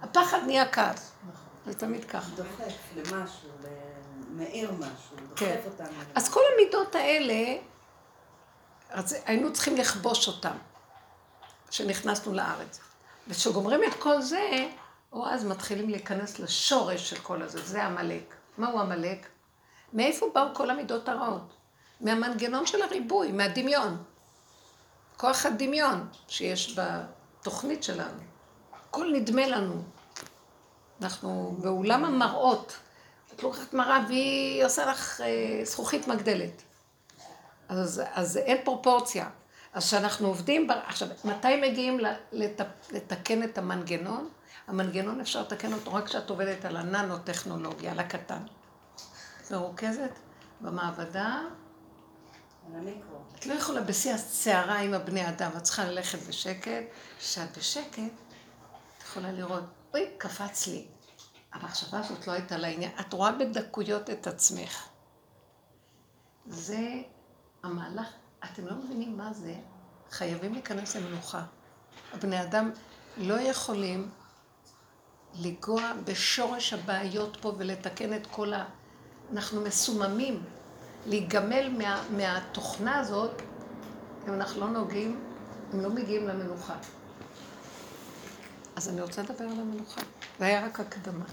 הפחד 0.02 0.38
נהיה 0.46 0.68
כעס. 0.68 1.12
זה 1.66 1.74
תמיד 1.74 2.04
ככה. 2.04 2.30
דוחף 2.36 2.74
למשהו, 2.96 3.48
מאיר 4.37 4.72
משהו, 4.72 5.16
כן. 5.37 5.57
דוחף 5.57 5.66
אותנו. 5.66 5.97
אז 6.14 6.28
כל 6.28 6.41
המידות 6.55 6.95
האלה, 6.95 7.57
אז 8.91 9.16
היינו 9.24 9.53
צריכים 9.53 9.76
לכבוש 9.76 10.28
אותן, 10.28 10.57
כשנכנסנו 11.68 12.34
לארץ. 12.34 12.80
וכשגומרים 13.28 13.80
את 13.84 13.95
כל 13.99 14.22
זה, 14.22 14.68
או 15.12 15.26
אז 15.26 15.45
מתחילים 15.45 15.91
להיכנס 15.91 16.39
לשורש 16.39 17.11
של 17.11 17.18
כל 17.18 17.43
הזה, 17.43 17.62
זה 17.62 17.84
עמלק. 17.84 18.34
מהו 18.59 18.80
עמלק? 18.80 19.26
מאיפה 19.93 20.26
באו 20.34 20.55
כל 20.55 20.70
המידות 20.70 21.09
הרעות? 21.09 21.53
מהמנגנון 22.01 22.66
של 22.66 22.82
הריבוי, 22.82 23.32
מהדמיון. 23.32 24.03
כוח 25.16 25.47
הדמיון 25.47 26.09
שיש 26.28 26.78
בתוכנית 26.78 27.82
שלנו. 27.82 28.20
הכל 28.72 29.12
נדמה 29.12 29.47
לנו. 29.47 29.82
אנחנו 31.03 31.57
באולם 31.61 32.05
המראות. 32.05 32.76
את 33.37 33.43
לוקחת 33.43 33.74
מראה 33.74 34.05
והיא 34.09 34.64
עושה 34.64 34.87
לך 34.87 35.20
אה, 35.20 35.61
זכוכית 35.64 36.09
מגדלת. 36.09 36.62
אז, 37.68 38.03
אז 38.12 38.37
אין 38.37 38.59
פרופורציה. 38.64 39.28
אז 39.72 39.84
כשאנחנו 39.84 40.28
עובדים, 40.28 40.68
ב... 40.68 40.70
עכשיו, 40.70 41.09
מתי 41.24 41.61
מגיעים 41.70 42.01
לת... 42.32 42.61
לתקן 42.91 43.43
את 43.43 43.59
המנגנון? 43.59 44.28
המנגנון 44.66 45.20
אפשר 45.20 45.43
לתקן 45.43 45.72
אותו 45.72 45.95
רק 45.95 46.05
כשאת 46.05 46.30
עובדת 46.30 46.64
על 46.64 46.76
הננו-טכנולוגיה, 46.76 47.93
על 47.93 48.01
הקטן. 48.01 48.43
מרוכזת 49.51 50.11
במעבדה. 50.61 51.41
את 53.39 53.47
לא 53.47 53.55
יכולה 53.55 53.80
בשיא 53.80 54.12
הסערה 54.12 54.78
עם 54.78 54.95
הבני 54.95 55.28
אדם, 55.28 55.51
את 55.57 55.62
צריכה 55.62 55.84
ללכת 55.84 56.18
בשקט. 56.28 56.82
כשאת 57.18 57.59
בשקט, 57.59 57.99
את 58.99 59.03
יכולה 59.03 59.32
לראות, 59.32 59.64
אוי, 59.95 60.07
קפץ 60.18 60.66
לי. 60.66 60.87
המחשבה 61.61 61.98
הזאת 61.98 62.26
לא 62.26 62.32
הייתה 62.32 62.57
לעניין. 62.57 62.90
את 63.00 63.12
רואה 63.12 63.32
בדקויות 63.32 64.11
את 64.11 64.26
עצמך. 64.26 64.88
זה 66.46 67.02
המהלך, 67.62 68.09
אתם 68.44 68.66
לא 68.66 68.74
מבינים 68.74 69.16
מה 69.16 69.32
זה. 69.32 69.54
חייבים 70.11 70.52
להיכנס 70.52 70.96
למנוחה. 70.96 71.42
הבני 72.12 72.42
אדם 72.42 72.70
לא 73.16 73.34
יכולים 73.34 74.11
לנגוע 75.34 75.92
בשורש 76.04 76.72
הבעיות 76.72 77.36
פה 77.40 77.52
ולתקן 77.59 78.12
את 78.16 78.26
כל 78.26 78.52
ה... 78.52 78.64
אנחנו 79.32 79.61
מסוממים. 79.61 80.44
להיגמל 81.07 81.68
מה, 81.78 82.02
מהתוכנה 82.11 82.98
הזאת, 82.98 83.42
אם 84.28 84.34
אנחנו 84.34 84.61
לא 84.61 84.68
נוגעים, 84.68 85.24
הם 85.72 85.80
לא 85.80 85.90
מגיעים 85.90 86.28
למנוחה. 86.28 86.74
אז 88.76 88.88
אני 88.88 89.00
רוצה 89.00 89.22
לדבר 89.22 89.44
על 89.44 89.61
המנוחה. 89.61 90.00
זה 90.38 90.44
היה 90.44 90.66
רק 90.66 90.80
הקדמה. 90.80 91.24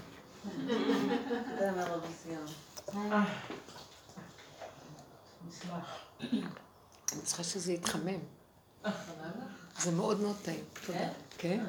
זה 1.58 1.70
אומר 1.70 1.84
רבי 1.84 2.08
ציון. 2.22 2.46
אני 7.12 7.22
צריכה 7.22 7.44
שזה 7.44 7.72
יתחמם. 7.72 8.20
זה 9.78 9.90
מאוד 9.90 10.20
מאוד 10.20 10.36
טעים. 10.42 10.64
תודה. 10.86 11.08
כן? 11.38 11.64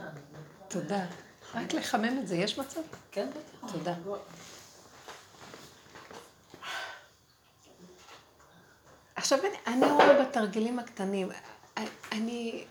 תודה. 0.68 1.06
רק 1.54 1.74
לחמם 1.74 2.20
את 2.20 2.28
זה, 2.28 2.36
יש 2.36 2.60
מצב? 2.60 2.82
כן, 3.12 3.30
בטח. 3.30 3.72
תודה. 3.72 3.96
עכשיו, 9.16 9.40
אני, 9.40 9.58
אני 9.68 9.92
רואה 9.92 10.26
בתרגילים 10.26 10.80
הקטנים, 10.80 11.30
אני, 12.12 12.66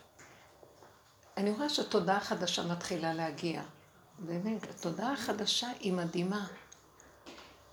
אני 1.37 1.51
רואה 1.51 1.69
שתודעה 1.69 2.21
חדשה 2.21 2.63
מתחילה 2.67 3.15
להגיע. 3.15 3.63
באמת, 4.19 4.71
התודעה 4.71 5.13
החדשה 5.13 5.69
היא 5.81 5.93
מדהימה. 5.93 6.47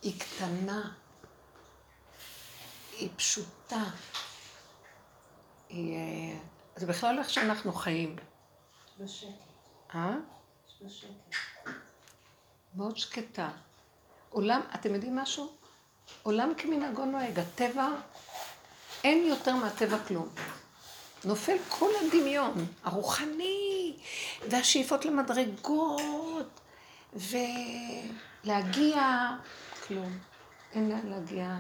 היא 0.02 0.20
קטנה, 0.20 0.92
היא 2.98 3.10
פשוטה. 3.16 3.84
היא... 5.70 5.96
אה, 5.96 6.39
זה 6.76 6.86
בכלל 6.86 7.20
איך 7.20 7.30
שאנחנו 7.30 7.74
חיים. 7.74 8.16
בשקט. 9.00 9.28
אה? 9.96 10.16
בשקט. 10.82 11.36
מאוד 12.76 12.98
שקטה. 12.98 13.50
עולם, 14.30 14.62
אתם 14.76 14.96
יודעים 14.96 15.16
משהו? 15.16 15.52
עולם 16.24 16.54
כמנהגו 16.58 17.06
נוהג. 17.06 17.39
הטבע 17.39 17.88
אין 19.04 19.28
יותר 19.28 19.56
מהטבע 19.56 19.98
כלום. 20.08 20.30
נופל 21.26 21.58
כל 21.70 21.89
הדמיון, 22.02 22.66
הרוחני, 22.84 23.80
והשאיפות 24.50 25.06
למדרגות, 25.06 26.60
ולהגיע, 27.14 29.30
כלום. 29.88 30.18
אין 30.74 30.89
לאן 30.89 31.08
להגיע, 31.08 31.58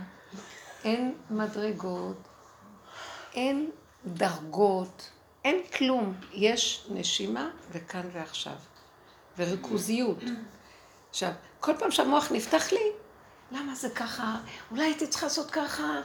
אין 0.83 1.15
מדרגות, 1.29 2.17
אין 3.33 3.71
דרגות, 4.05 5.09
אין 5.45 5.61
כלום. 5.77 6.13
יש 6.33 6.87
נשימה 6.89 7.49
וכאן 7.71 8.09
ועכשיו, 8.13 8.53
וריכוזיות. 9.37 10.23
עכשיו, 11.09 11.31
כל 11.59 11.73
פעם 11.79 11.91
שהמוח 11.91 12.31
נפתח 12.31 12.71
לי, 12.71 12.91
למה 13.51 13.75
זה 13.75 13.89
ככה? 13.89 14.35
אולי 14.71 14.83
הייתי 14.83 15.07
צריכה 15.07 15.25
לעשות 15.25 15.51
ככה, 15.51 16.01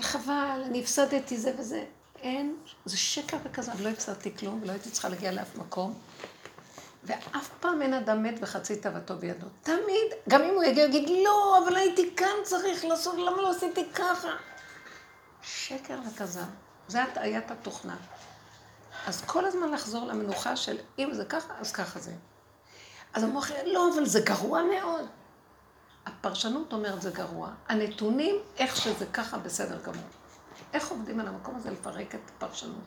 חבל, 0.00 0.62
אני 0.66 0.80
הפסדתי 0.80 1.36
זה 1.36 1.52
וזה. 1.58 1.84
אין, 2.22 2.56
זה 2.84 2.96
שקר 2.96 3.36
וכזב, 3.44 3.80
לא 3.80 3.88
הפסדתי 3.88 4.36
כלום, 4.36 4.60
ולא 4.62 4.72
הייתי 4.72 4.90
צריכה 4.90 5.08
להגיע 5.08 5.32
לאף 5.32 5.56
מקום. 5.56 5.94
ואף 7.04 7.48
פעם 7.60 7.82
אין 7.82 7.94
אדם 7.94 8.22
מת 8.22 8.34
וחצי 8.40 8.76
תאוותו 8.76 9.16
בידו. 9.16 9.46
תמיד, 9.62 10.12
גם 10.28 10.42
אם 10.42 10.54
הוא 10.54 10.64
יגיע, 10.64 10.84
יגיד, 10.84 11.08
לא, 11.24 11.58
אבל 11.64 11.76
הייתי 11.76 12.16
כאן 12.16 12.36
צריך 12.44 12.84
לעשות, 12.84 13.14
למה 13.14 13.42
לא 13.42 13.50
עשיתי 13.50 13.84
ככה? 13.94 14.28
שקר 15.42 15.98
וכזב. 16.08 16.44
זה 16.88 17.02
הטעיית 17.02 17.50
התוכנה. 17.50 17.96
אז 19.06 19.24
כל 19.24 19.44
הזמן 19.44 19.70
לחזור 19.70 20.06
למנוחה 20.06 20.56
של 20.56 20.76
אם 20.98 21.08
זה 21.12 21.24
ככה, 21.24 21.54
אז 21.60 21.72
ככה 21.72 22.00
זה. 22.00 22.12
אז 23.14 23.22
המוח 23.22 23.50
יגיד, 23.50 23.72
לא, 23.72 23.90
אבל 23.94 24.06
זה 24.06 24.20
גרוע 24.20 24.62
מאוד. 24.62 25.06
הפרשנות 26.06 26.72
אומרת 26.72 27.02
זה 27.02 27.10
גרוע. 27.10 27.50
הנתונים, 27.68 28.36
איך 28.58 28.76
שזה 28.76 29.06
ככה, 29.12 29.38
בסדר 29.38 29.78
גמור. 29.82 30.04
איך 30.72 30.90
עובדים 30.90 31.20
על 31.20 31.28
המקום 31.28 31.56
הזה 31.56 31.70
לפרק 31.70 32.14
את 32.14 32.20
הפרשנות? 32.36 32.84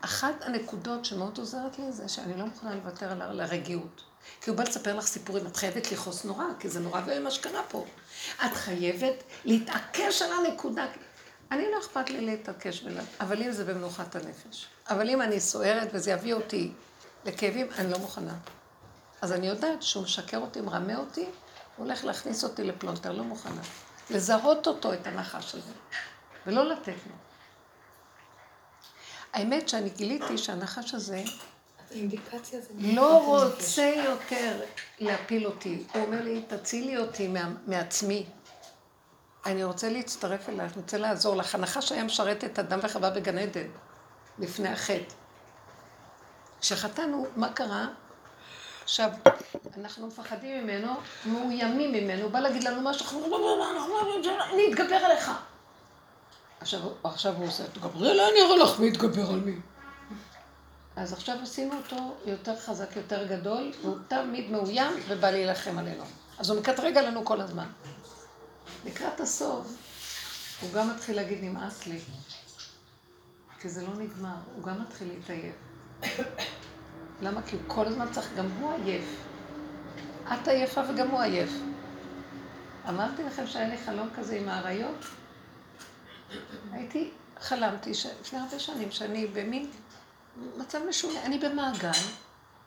אחת 0.00 0.34
הנקודות 0.40 1.04
שמאוד 1.04 1.38
עוזרת 1.38 1.78
לי 1.78 1.92
זה 1.92 2.08
שאני 2.08 2.38
לא 2.38 2.46
מוכנה 2.46 2.74
לוותר 2.74 3.22
על 3.22 3.40
הרגיעות. 3.40 4.02
כי 4.40 4.50
הוא 4.50 4.58
בא 4.58 4.64
לספר 4.64 4.96
לך 4.96 5.06
סיפורים, 5.06 5.46
את 5.46 5.56
חייבת 5.56 5.92
לכעוס 5.92 6.24
נורא, 6.24 6.44
כי 6.58 6.68
זה 6.68 6.80
נורא 6.80 7.00
ואין 7.06 7.24
מה 7.24 7.30
שקרה 7.30 7.62
פה. 7.68 7.84
את 8.44 8.52
חייבת 8.54 9.22
להתעקש 9.44 10.22
על 10.22 10.30
הנקודה. 10.32 10.86
אני 11.50 11.64
לא 11.72 11.78
אכפת 11.78 12.10
לי 12.10 12.20
להתעקש 12.20 12.82
בלה, 12.82 13.02
אבל 13.20 13.42
אם 13.42 13.52
זה 13.52 13.64
במנוחת 13.64 14.16
הנפש. 14.16 14.66
אבל 14.90 15.10
אם 15.10 15.22
אני 15.22 15.40
סוערת 15.40 15.88
וזה 15.92 16.10
יביא 16.10 16.34
אותי 16.34 16.72
לכאבים, 17.24 17.66
אני 17.78 17.90
לא 17.90 17.98
מוכנה. 17.98 18.34
אז 19.22 19.32
אני 19.32 19.46
יודעת 19.46 19.82
שהוא 19.82 20.04
משקר 20.04 20.38
אותי, 20.38 20.60
מרמה 20.60 20.96
אותי, 20.96 21.24
הוא 21.24 21.30
הולך 21.86 22.04
להכניס 22.04 22.44
אותי 22.44 22.64
לפלונטר, 22.64 23.12
לא 23.12 23.24
מוכנה. 23.24 23.62
לזהות 24.10 24.66
אותו, 24.66 24.92
את 24.92 25.06
הנחש 25.06 25.54
הזה, 25.54 25.72
ולא 26.46 26.68
לתת 26.68 26.88
לו. 27.06 27.14
האמת 29.32 29.68
שאני 29.68 29.90
גיליתי 29.90 30.38
שהנחש 30.38 30.94
הזה. 30.94 31.22
לא 32.78 33.24
רוצה 33.26 33.92
יותר 34.04 34.60
להפיל 34.98 35.46
אותי. 35.46 35.84
הוא 35.94 36.02
אומר 36.02 36.22
לי, 36.22 36.42
תצילי 36.42 36.98
אותי 36.98 37.34
מעצמי. 37.66 38.26
אני 39.46 39.64
רוצה 39.64 39.88
להצטרף 39.88 40.48
אלייך, 40.48 40.72
אני 40.72 40.82
רוצה 40.82 40.98
לעזור 40.98 41.36
לך. 41.36 41.54
הנחש 41.54 41.92
היה 41.92 42.04
משרת 42.04 42.44
את 42.44 42.58
אדם 42.58 42.78
וחווה 42.82 43.10
בגן 43.10 43.38
עדן, 43.38 43.68
לפני 44.38 44.68
החטא. 44.68 45.14
כשחטאנו, 46.60 47.26
מה 47.36 47.52
קרה? 47.52 47.86
עכשיו, 48.84 49.10
אנחנו 49.76 50.06
מפחדים 50.06 50.64
ממנו, 50.64 50.92
מאוימים 51.26 51.92
ממנו, 51.92 52.22
הוא 52.22 52.30
בא 52.30 52.40
להגיד 52.40 52.64
לנו 52.64 52.90
משהו, 52.90 53.24
אני 54.52 54.72
אתגבר 54.72 54.96
עליך. 54.96 55.30
עכשיו, 56.60 56.80
עכשיו 57.04 57.34
הוא 57.36 57.46
עושה, 57.46 57.64
תגברי 57.66 58.10
עליי, 58.10 58.26
אני 58.32 58.42
אראה 58.42 58.56
לך 58.56 58.80
מי 58.80 58.86
יתגבר 58.86 59.30
על 59.30 59.40
מי. 59.40 59.56
אז 60.96 61.12
עכשיו 61.12 61.36
עשינו 61.42 61.74
אותו 61.76 62.14
יותר 62.24 62.56
חזק, 62.60 62.96
יותר 62.96 63.26
גדול, 63.26 63.72
והוא 63.82 63.96
תמיד 64.08 64.50
מאוים 64.50 64.92
ובא 65.08 65.30
להילחם 65.30 65.78
עלינו. 65.78 66.04
אז 66.38 66.50
הוא 66.50 66.60
מקטרג 66.60 66.96
עלינו 66.96 67.24
כל 67.24 67.40
הזמן. 67.40 67.66
לקראת 68.84 69.20
הסוף, 69.20 69.66
הוא 70.60 70.72
גם 70.72 70.90
מתחיל 70.90 71.16
להגיד, 71.16 71.38
נמאס 71.42 71.86
לי. 71.86 71.98
כי 73.60 73.68
זה 73.68 73.82
לא 73.82 73.94
נגמר, 73.94 74.36
הוא 74.56 74.64
גם 74.64 74.82
מתחיל 74.82 75.08
להתעייף. 75.08 75.54
למה? 77.22 77.42
כי 77.42 77.56
הוא 77.56 77.62
כל 77.66 77.86
הזמן 77.86 78.06
צריך, 78.12 78.28
גם 78.36 78.46
הוא 78.60 78.72
עייף. 78.72 79.04
את 80.32 80.48
עייפה 80.48 80.80
וגם 80.88 81.10
הוא 81.10 81.20
עייף. 81.20 81.50
אמרתי 82.88 83.22
לכם 83.22 83.46
שהיה 83.46 83.68
לי 83.68 83.78
חלום 83.78 84.08
כזה 84.16 84.36
עם 84.36 84.48
האריות? 84.48 85.04
הייתי, 86.72 87.10
חלמתי 87.40 87.90
לפני 88.20 88.38
הרבה 88.38 88.58
שנים 88.58 88.90
שאני 88.90 89.26
במין 89.26 89.70
מצב 90.56 90.78
משונה, 90.88 91.22
אני 91.22 91.38
במעגל, 91.38 91.90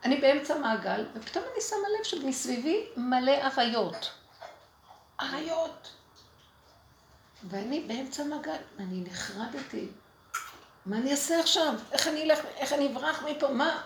אני 0.04 0.22
באמצע 0.22 0.58
מעגל, 0.58 1.06
ופתאום 1.16 1.46
אני 1.54 1.62
שמה 1.62 1.88
לב 2.00 2.04
שמסביבי 2.04 2.86
מלא 2.98 3.32
אריות. 3.32 4.12
אריות. 5.22 5.92
ואני 7.44 7.80
באמצע 7.80 8.24
מעגל, 8.24 8.58
אני 8.80 9.04
נחרדתי. 9.08 9.88
מה 10.86 10.98
אני 10.98 11.12
אעשה 11.12 11.40
עכשיו? 11.40 11.74
איך 11.92 12.08
אני 12.08 12.24
אלך, 12.24 12.40
איך 12.58 12.74
אני 12.74 12.88
אברח 12.88 13.24
מפה? 13.24 13.48
מה? 13.48 13.82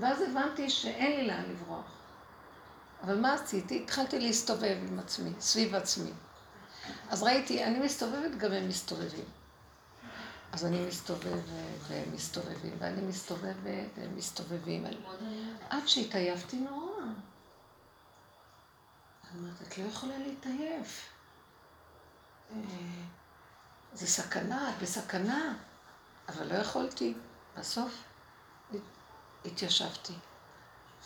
ואז 0.00 0.22
הבנתי 0.22 0.70
שאין 0.70 1.20
לי 1.20 1.26
לאן 1.26 1.44
לברוח. 1.50 1.94
אבל 3.02 3.20
מה 3.20 3.34
עשיתי? 3.34 3.82
התחלתי 3.82 4.20
להסתובב 4.20 4.76
עם 4.88 4.98
עצמי, 4.98 5.30
סביב 5.40 5.74
עצמי. 5.74 6.10
אז 7.10 7.22
ראיתי, 7.22 7.64
אני 7.64 7.78
מסתובבת, 7.78 8.36
גם 8.38 8.52
הם 8.52 8.68
מסתובבים. 8.68 9.24
אז 10.52 10.64
אני 10.64 10.86
מסתובבת 10.86 11.42
והם 11.88 12.12
מסתובבים, 12.12 12.76
ואני 12.78 13.02
מסתובבת 13.02 13.90
והם 13.96 14.16
מסתובבים. 14.16 14.84
עד 15.70 15.86
שהתעייפתי 15.86 16.56
נורא. 16.56 17.02
אני 19.30 19.40
אומרת, 19.40 19.62
את 19.62 19.78
לא 19.78 19.84
יכולה 19.84 20.18
להתעייף. 20.18 21.08
אה, 22.50 22.56
זה 23.92 24.06
סכנה, 24.06 24.70
את 24.70 24.82
בסכנה. 24.82 25.54
אבל 26.28 26.52
לא 26.52 26.54
יכולתי. 26.54 27.14
בסוף 27.58 28.02
התיישבתי. 29.44 30.12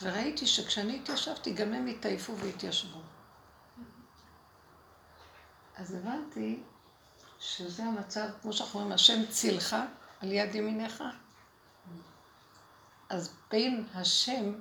וראיתי 0.02 0.46
שכשאני 0.46 0.96
התיישבתי, 0.96 1.52
גם 1.52 1.74
הם 1.74 1.86
התעייפו 1.86 2.36
והתיישבו. 2.36 3.00
אז 5.76 5.94
הבנתי 5.94 6.62
שזה 7.38 7.84
המצב, 7.84 8.28
כמו 8.42 8.52
שאנחנו 8.52 8.80
אומרים, 8.80 8.94
השם 8.94 9.26
צילך 9.26 9.76
על 10.20 10.32
יד 10.32 10.54
ימיניך. 10.54 11.04
אז 13.08 13.32
בין 13.50 13.86
השם 13.94 14.54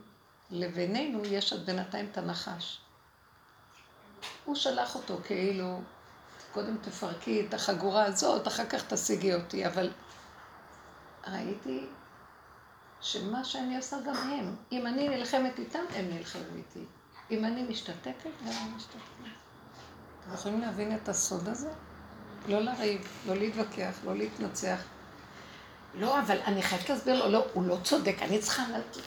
לבינינו 0.52 1.26
יש 1.26 1.54
עד 1.54 1.66
בינתיים 1.66 2.10
את 2.12 2.18
הנחש. 2.18 2.80
הוא 4.46 4.56
שלח 4.56 4.96
אותו 4.96 5.20
כאילו, 5.24 5.82
קודם 6.52 6.78
תפרקי 6.78 7.46
את 7.48 7.54
החגורה 7.54 8.04
הזאת, 8.04 8.48
אחר 8.48 8.66
כך 8.66 8.84
תשיגי 8.94 9.34
אותי, 9.34 9.68
אבל 9.68 9.92
ראיתי 11.28 11.88
שמה 13.02 13.44
שאני 13.44 13.78
עושה 13.78 13.98
גם 14.06 14.16
הם. 14.16 14.56
אם 14.72 14.88
אני 14.88 15.10
נלחמת 15.10 15.60
איתם, 15.60 15.80
הם 15.96 16.06
נלחמים 16.10 16.58
איתי. 16.58 16.86
אם 17.32 17.46
אני 17.46 17.64
משתתקת, 17.64 18.30
הם 18.46 18.76
משתתקים. 18.76 19.32
אתם 20.24 20.34
יכולים 20.34 20.62
להבין 20.62 20.96
את 20.96 21.10
הסוד 21.10 21.48
הזה? 21.48 21.70
לא 22.48 22.62
לריב, 22.62 23.08
לא 23.28 23.36
להתווכח, 23.36 23.94
לא 24.06 24.16
להתנצח. 24.16 24.84
לא, 25.94 26.20
אבל 26.20 26.38
אני 26.46 26.62
חייבת 26.62 26.90
להסביר 26.90 27.26
לו, 27.26 27.32
לא, 27.32 27.46
הוא 27.54 27.64
לא 27.64 27.78
צודק, 27.84 28.16
אני 28.22 28.40
צריכה, 28.40 28.64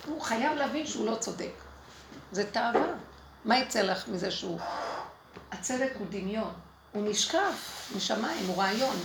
הוא 0.07 0.21
חייב 0.21 0.53
להבין 0.53 0.87
שהוא 0.87 1.07
לא 1.07 1.15
צודק. 1.15 1.53
זה 2.33 2.51
תאווה. 2.51 2.95
מה 3.45 3.59
יצא 3.59 3.83
לך 3.83 4.09
מזה 4.09 4.31
שהוא... 4.31 4.61
הצדק 5.53 5.93
הוא 5.99 6.07
דמיון, 6.11 6.53
הוא 6.93 7.11
נשקף 7.11 7.91
משמיים, 7.97 8.47
הוא 8.47 8.63
רעיון. 8.63 8.97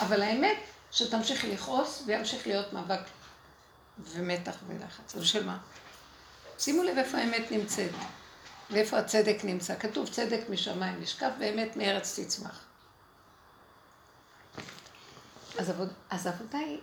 אבל 0.00 0.22
האמת, 0.22 0.56
שתמשיכי 0.90 1.52
לכעוס 1.52 2.02
וימשיך 2.06 2.46
להיות 2.46 2.72
מאבק 2.72 3.00
ומתח 3.98 4.56
ולחץ. 4.66 5.14
אז 5.14 5.22
בשביל 5.22 5.46
מה? 5.46 5.58
שימו 6.58 6.82
לב 6.82 6.98
איפה 6.98 7.18
האמת 7.18 7.50
נמצאת, 7.50 7.90
ואיפה 8.70 8.98
הצדק 8.98 9.36
נמצא. 9.44 9.78
כתוב 9.78 10.08
צדק 10.08 10.40
משמיים 10.50 11.00
נשקף 11.00 11.30
ואמת 11.40 11.76
מארץ 11.76 12.18
תצמח. 12.20 12.64
אז, 15.58 15.70
עבוד, 15.70 15.92
אז 16.10 16.26
העבודה 16.26 16.58
היא 16.58 16.80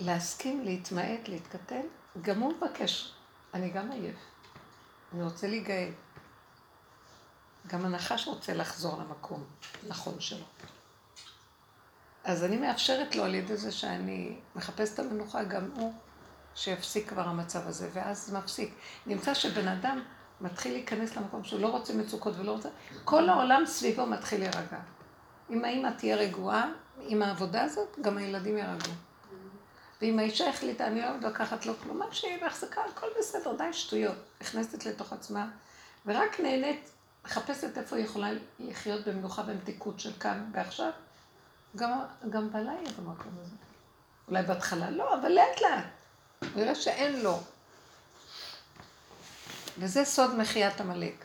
להסכים, 0.00 0.64
להתמעט, 0.64 1.28
להתקטן. 1.28 1.80
גם 2.22 2.40
הוא 2.40 2.52
מבקש, 2.56 3.14
אני 3.54 3.70
גם 3.70 3.90
עייף. 3.90 4.16
אני 5.12 5.22
רוצה 5.22 5.46
להיגאל. 5.46 5.90
גם 7.66 7.84
הנחש 7.84 8.26
רוצה 8.26 8.54
לחזור 8.54 8.98
למקום 8.98 9.44
נכון 9.86 10.20
שלו. 10.20 10.44
אז 12.28 12.44
אני 12.44 12.56
מאפשרת 12.56 13.16
לו 13.16 13.24
על 13.24 13.34
ידי 13.34 13.56
זה 13.56 13.72
שאני 13.72 14.36
מחפשת 14.56 14.94
את 14.94 14.98
המנוחה, 14.98 15.44
גם 15.44 15.70
הוא, 15.74 15.92
שיפסיק 16.54 17.08
כבר 17.08 17.22
המצב 17.22 17.66
הזה, 17.66 17.88
ואז 17.92 18.32
מפסיק. 18.32 18.74
נמצא 19.06 19.34
שבן 19.34 19.68
אדם 19.68 20.02
מתחיל 20.40 20.72
להיכנס 20.72 21.16
למקום 21.16 21.44
שהוא 21.44 21.60
לא 21.60 21.68
רוצה 21.68 21.94
מצוקות 21.94 22.34
ולא 22.38 22.52
רוצה, 22.52 22.68
כל 23.04 23.28
העולם 23.28 23.66
סביבו 23.66 24.06
מתחיל 24.06 24.40
להירגע. 24.40 24.78
אם 25.50 25.64
האמא 25.64 25.88
תהיה 25.98 26.16
רגועה 26.16 26.70
עם 27.00 27.22
העבודה 27.22 27.62
הזאת, 27.62 27.96
גם 28.00 28.18
הילדים 28.18 28.56
יירגעו. 28.56 28.92
ואם 30.02 30.18
האישה 30.18 30.48
החליטה, 30.48 30.86
אני 30.86 31.00
לא 31.00 31.16
מתווכחת 31.16 31.66
לו 31.66 31.72
כלום, 31.82 31.98
מה 31.98 32.04
שיהיה 32.12 32.38
בהחזקה, 32.40 32.80
הכל 32.92 33.06
בסדר, 33.18 33.56
די 33.58 33.72
שטויות. 33.72 34.16
נכנסת 34.40 34.86
לתוך 34.86 35.12
עצמה, 35.12 35.48
ורק 36.06 36.40
נהנית, 36.40 36.90
מחפשת 37.24 37.78
איפה 37.78 37.96
היא 37.96 38.04
יכולה 38.04 38.30
לחיות 38.58 39.08
במנוחה 39.08 39.42
ומתיקות 39.46 40.00
של 40.00 40.12
כאן 40.20 40.50
ועכשיו. 40.52 40.90
גם, 41.76 42.00
גם 42.30 42.52
בעלה 42.52 42.72
יהיה 42.72 42.92
במקום 42.98 43.32
הזה. 43.40 43.56
אולי 44.28 44.42
בהתחלה 44.42 44.90
לא, 44.90 45.14
אבל 45.14 45.28
לאט 45.28 45.60
לאט. 45.60 45.84
הוא 46.54 46.62
יראה 46.62 46.74
שאין 46.74 47.20
לו. 47.20 47.40
וזה 49.78 50.04
סוד 50.04 50.34
מחיית 50.34 50.80
עמלק. 50.80 51.24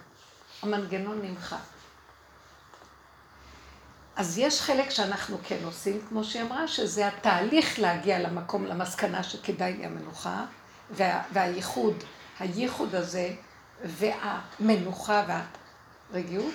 המנגנון 0.62 1.22
נמחק. 1.22 1.58
אז 4.16 4.38
יש 4.38 4.62
חלק 4.62 4.90
שאנחנו 4.90 5.38
כן 5.44 5.58
עושים, 5.64 6.02
כמו 6.10 6.24
שהיא 6.24 6.42
אמרה, 6.42 6.68
שזה 6.68 7.08
התהליך 7.08 7.80
להגיע 7.80 8.20
למקום, 8.20 8.66
למסקנה 8.66 9.24
שכדאי 9.24 9.74
לי 9.74 9.86
המנוחה, 9.86 10.46
וה, 10.92 11.24
והייחוד, 11.34 12.04
הייחוד 12.40 12.96
הזה, 12.96 13.30
והמנוחה 13.84 15.42
והרגיעות. 16.12 16.54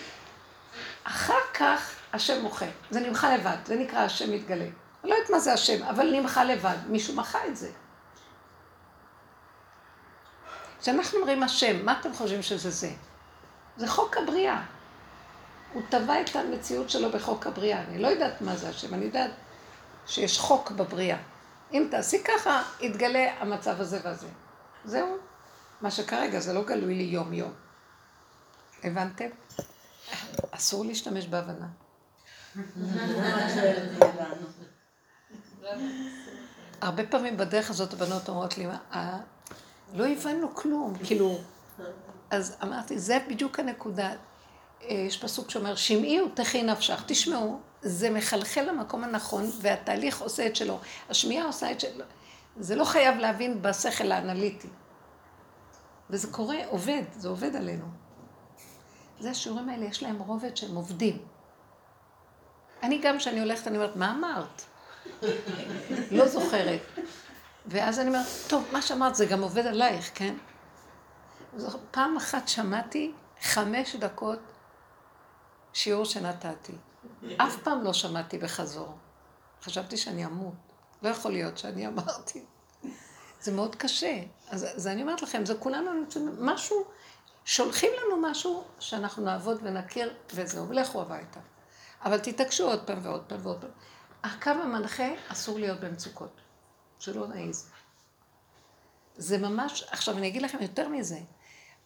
אחר 1.04 1.38
כך 1.54 1.97
השם 2.12 2.42
מוחה, 2.42 2.66
זה 2.90 3.00
נמחה 3.00 3.36
לבד, 3.36 3.56
זה 3.64 3.76
נקרא 3.76 3.98
השם 3.98 4.32
מתגלה. 4.32 4.64
אני 4.64 5.10
לא 5.10 5.14
יודעת 5.14 5.30
מה 5.30 5.38
זה 5.38 5.52
השם, 5.52 5.82
אבל 5.82 6.10
נמחה 6.20 6.44
לבד, 6.44 6.76
מישהו 6.88 7.14
מחה 7.14 7.46
את 7.46 7.56
זה. 7.56 7.70
כשאנחנו 10.80 11.18
אומרים 11.18 11.42
השם, 11.42 11.84
מה 11.84 12.00
אתם 12.00 12.14
חושבים 12.14 12.42
שזה 12.42 12.70
זה? 12.70 12.90
זה 13.76 13.88
חוק 13.88 14.16
הבריאה. 14.16 14.62
הוא 15.72 15.82
טבע 15.88 16.20
את 16.20 16.36
המציאות 16.36 16.90
שלו 16.90 17.10
בחוק 17.10 17.46
הבריאה. 17.46 17.82
אני 17.82 17.98
לא 17.98 18.08
יודעת 18.08 18.40
מה 18.40 18.56
זה 18.56 18.68
השם, 18.68 18.94
אני 18.94 19.04
יודעת 19.04 19.30
שיש 20.06 20.38
חוק 20.38 20.70
בבריאה. 20.70 21.18
אם 21.72 21.88
תעשי 21.90 22.24
ככה, 22.24 22.62
יתגלה 22.80 23.32
המצב 23.40 23.80
הזה 23.80 24.00
והזה. 24.04 24.28
זהו. 24.84 25.16
מה 25.80 25.90
שכרגע 25.90 26.40
זה 26.40 26.52
לא 26.52 26.64
גלוי 26.64 26.94
לי 26.94 27.02
יום-יום. 27.02 27.52
הבנתם? 28.84 29.28
אסור 30.50 30.84
להשתמש 30.84 31.26
בהבנה. 31.26 31.66
הרבה 36.80 37.06
פעמים 37.06 37.36
בדרך 37.36 37.70
הזאת 37.70 37.92
הבנות 37.92 38.28
אומרות 38.28 38.58
לי, 38.58 38.66
אה, 38.92 39.18
לא 39.94 40.06
הבנו 40.06 40.54
כלום, 40.54 40.94
כאילו, 41.04 41.38
אז 42.30 42.56
אמרתי, 42.62 42.98
זה 42.98 43.18
בדיוק 43.28 43.60
הנקודה. 43.60 44.10
אה, 44.82 44.94
יש 44.94 45.22
פסוק 45.22 45.50
שאומר, 45.50 45.74
שמעי 45.74 46.22
ותחי 46.22 46.62
נפשך, 46.62 47.02
תשמעו, 47.06 47.60
זה 47.82 48.10
מחלחל 48.10 48.62
למקום 48.62 49.04
הנכון, 49.04 49.44
והתהליך 49.60 50.20
עושה 50.20 50.46
את 50.46 50.56
שלו. 50.56 50.78
השמיעה 51.08 51.46
עושה 51.46 51.70
את 51.70 51.80
שלו. 51.80 52.04
זה 52.56 52.76
לא 52.76 52.84
חייב 52.84 53.16
להבין 53.18 53.62
בשכל 53.62 54.12
האנליטי. 54.12 54.68
וזה 56.10 56.32
קורה, 56.32 56.56
עובד, 56.68 57.02
זה 57.16 57.28
עובד 57.28 57.56
עלינו. 57.56 57.84
זה 59.20 59.30
השיעורים 59.30 59.68
האלה, 59.68 59.84
יש 59.84 60.02
להם 60.02 60.18
רובד 60.18 60.56
שהם 60.56 60.74
עובדים. 60.74 61.18
אני 62.82 62.98
גם, 63.02 63.18
כשאני 63.18 63.40
הולכת, 63.40 63.66
אני 63.66 63.76
אומרת, 63.76 63.96
מה 63.96 64.10
אמרת? 64.10 64.62
לא 66.10 66.28
זוכרת. 66.28 66.80
ואז 67.66 67.98
אני 67.98 68.08
אומרת, 68.08 68.26
טוב, 68.48 68.64
מה 68.72 68.82
שאמרת 68.82 69.14
זה 69.14 69.26
גם 69.26 69.42
עובד 69.42 69.66
עלייך, 69.66 70.10
כן? 70.14 70.34
פעם 71.90 72.16
אחת 72.16 72.48
שמעתי 72.48 73.12
חמש 73.42 73.96
דקות 73.96 74.38
שיעור 75.72 76.04
שנתתי. 76.04 76.72
אף 77.36 77.56
פעם 77.62 77.84
לא 77.84 77.92
שמעתי 77.92 78.38
בחזור. 78.38 78.94
חשבתי 79.62 79.96
שאני 79.96 80.24
אמות. 80.24 80.54
לא 81.02 81.08
יכול 81.08 81.32
להיות 81.32 81.58
שאני 81.58 81.86
אמרתי. 81.86 82.44
זה 83.40 83.52
מאוד 83.52 83.76
קשה. 83.76 84.20
אז, 84.50 84.66
אז 84.76 84.86
אני 84.86 85.02
אומרת 85.02 85.22
לכם, 85.22 85.44
זה 85.44 85.54
כולנו 85.54 85.92
נמצאים, 85.92 86.36
משהו, 86.38 86.84
שולחים 87.44 87.90
לנו 88.00 88.30
משהו 88.30 88.64
שאנחנו 88.80 89.24
נעבוד 89.24 89.58
ונכיר, 89.62 90.14
וזהו, 90.34 90.68
ולכו 90.68 91.02
הביתה. 91.02 91.40
אבל 92.04 92.18
תתעקשו 92.18 92.68
עוד 92.68 92.86
פעם 92.86 92.98
ועוד 93.02 93.22
פעם 93.26 93.38
ועוד 93.42 93.60
פעם. 93.60 93.70
הקו 94.22 94.50
המנחה 94.50 95.08
אסור 95.28 95.58
להיות 95.58 95.80
במצוקות. 95.80 96.40
שלא 96.98 97.26
נעיז. 97.26 97.70
זה 99.16 99.38
ממש, 99.38 99.84
עכשיו 99.90 100.18
אני 100.18 100.28
אגיד 100.28 100.42
לכם 100.42 100.58
יותר 100.60 100.88
מזה. 100.88 101.18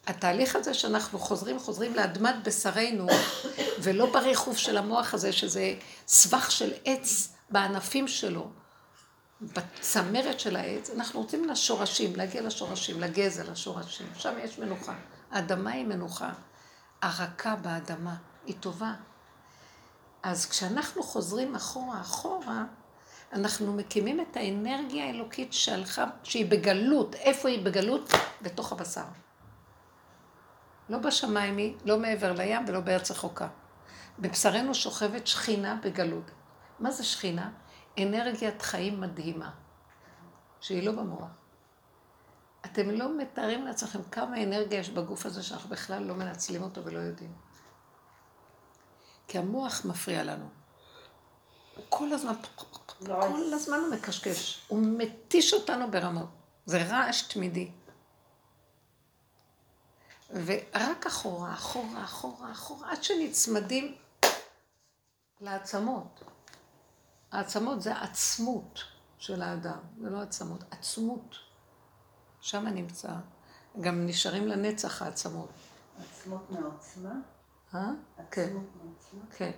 התהליך 0.07 0.55
הזה 0.55 0.73
שאנחנו 0.73 1.19
חוזרים, 1.19 1.59
חוזרים 1.59 1.95
לאדמת 1.95 2.35
בשרנו, 2.43 3.07
ולא 3.83 4.13
בריחוף 4.13 4.57
של 4.57 4.77
המוח 4.77 5.13
הזה, 5.13 5.31
שזה 5.31 5.73
סבך 6.07 6.51
של 6.51 6.73
עץ 6.85 7.33
בענפים 7.49 8.07
שלו, 8.07 8.49
בצמרת 9.41 10.39
של 10.39 10.55
העץ, 10.55 10.89
אנחנו 10.89 11.21
רוצים 11.21 11.49
לשורשים, 11.49 12.15
להגיע 12.15 12.41
לשורשים, 12.41 12.99
לגזע, 13.01 13.43
לשורשים. 13.43 14.07
שם 14.17 14.33
יש 14.43 14.59
מנוחה. 14.59 14.95
האדמה 15.31 15.71
היא 15.71 15.85
מנוחה. 15.85 16.33
הרכה 17.01 17.55
באדמה 17.55 18.15
היא 18.45 18.55
טובה. 18.59 18.93
אז 20.23 20.45
כשאנחנו 20.45 21.03
חוזרים 21.03 21.55
אחורה, 21.55 22.01
אחורה, 22.01 22.65
אנחנו 23.33 23.73
מקימים 23.73 24.21
את 24.21 24.37
האנרגיה 24.37 25.05
האלוקית 25.05 25.53
שהלכה, 25.53 26.05
שהיא 26.23 26.51
בגלות. 26.51 27.15
איפה 27.15 27.49
היא 27.49 27.65
בגלות? 27.65 28.11
בתוך 28.41 28.71
הבשר. 28.71 29.05
לא 30.89 30.97
בשמיים 30.97 31.57
היא, 31.57 31.75
לא 31.85 31.99
מעבר 31.99 32.33
לים 32.33 32.65
ולא 32.67 32.79
בארץ 32.79 33.11
רחוקה. 33.11 33.47
בבשרנו 34.19 34.75
שוכבת 34.75 35.27
שכינה 35.27 35.79
בגלות. 35.83 36.31
מה 36.79 36.91
זה 36.91 37.03
שכינה? 37.03 37.51
אנרגיית 37.99 38.61
חיים 38.61 39.01
מדהימה, 39.01 39.51
שהיא 40.59 40.83
לא 40.83 40.91
במוח. 40.91 41.29
אתם 42.65 42.89
לא 42.89 43.17
מתארים 43.17 43.65
לעצמכם 43.65 43.99
כמה 44.11 44.43
אנרגיה 44.43 44.79
יש 44.79 44.89
בגוף 44.89 45.25
הזה 45.25 45.43
שאנחנו 45.43 45.69
בכלל 45.69 46.03
לא 46.03 46.15
מנצלים 46.15 46.63
אותו 46.63 46.85
ולא 46.85 46.99
יודעים. 46.99 47.31
כי 49.33 49.39
המוח 49.39 49.85
מפריע 49.85 50.23
לנו. 50.23 50.45
הוא 51.75 51.85
כל 51.89 52.13
הזמן, 52.13 52.33
כל 53.05 53.53
הזמן 53.53 53.77
הוא 53.77 53.93
מקשקש. 53.95 54.65
הוא 54.67 54.79
מתיש 54.97 55.53
אותנו 55.53 55.91
ברמות. 55.91 56.29
זה 56.65 56.83
רעש 56.83 57.21
תמידי. 57.21 57.71
ורק 60.29 61.05
אחורה, 61.07 61.53
אחורה, 61.53 62.03
אחורה, 62.03 62.51
אחורה, 62.51 62.91
עד 62.91 63.03
שנצמדים 63.03 63.95
לעצמות. 65.41 66.23
העצמות 67.31 67.81
זה 67.81 67.97
עצמות 67.97 68.79
של 69.17 69.41
האדם, 69.41 69.79
זה 70.01 70.09
לא 70.09 70.21
עצמות, 70.21 70.63
עצמות. 70.71 71.35
שם 72.41 72.67
נמצא. 72.67 73.09
גם 73.81 74.05
נשארים 74.05 74.47
לנצח 74.47 75.01
העצמות. 75.01 75.49
עצמות 75.99 76.51
מעוצמה? 76.51 77.13
אה? 77.75 77.89
כן? 78.31 78.57
כן. 79.37 79.51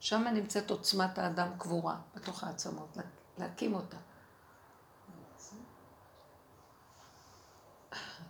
שם 0.00 0.24
נמצאת 0.34 0.70
עוצמת 0.70 1.18
האדם 1.18 1.48
קבורה, 1.58 1.96
בתוך 2.14 2.44
העצמות, 2.44 2.96
לה- 2.96 3.02
להקים 3.38 3.74
אותה. 3.74 3.96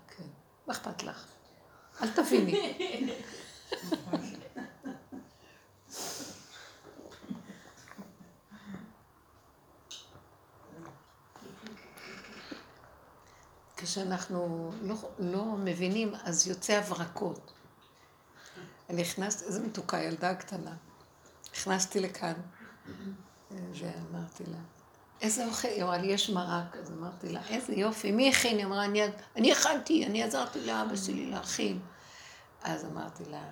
כן, 0.08 0.24
מה 0.66 0.72
אכפת 0.74 1.02
לך? 1.02 1.26
אל 2.02 2.08
תביני. 2.12 2.74
כשאנחנו 13.76 14.70
לא, 14.82 14.94
לא 15.18 15.44
מבינים, 15.44 16.14
אז 16.24 16.46
יוצא 16.48 16.72
הברקות. 16.72 17.52
אני 18.90 19.02
נכנסתי, 19.02 19.44
איזה 19.44 19.60
מתוקה, 19.60 20.02
ילדה 20.02 20.34
קטנה. 20.34 20.72
נכנסתי 21.52 22.00
לכאן, 22.00 22.32
ואמרתי 23.50 24.44
לה, 24.46 24.58
איזה 25.20 25.46
אוכל? 25.46 25.68
היא 25.68 25.82
אמרה 25.82 25.98
לי, 25.98 26.06
יש 26.06 26.30
מרק. 26.30 26.76
אז 26.76 26.92
אמרתי 26.92 27.28
לה, 27.28 27.40
איזה 27.48 27.72
יופי, 27.72 28.12
מי 28.12 28.28
הכין? 28.28 28.56
היא 28.56 28.66
אמרה, 28.66 28.84
אני, 28.84 29.02
אני 29.36 29.52
הכנתי, 29.52 30.06
אני 30.06 30.22
עזרתי 30.22 30.66
לאבא 30.66 30.96
שלי 30.96 31.30
להכין. 31.30 31.80
אז 32.62 32.84
אמרתי 32.84 33.24
לה, 33.24 33.42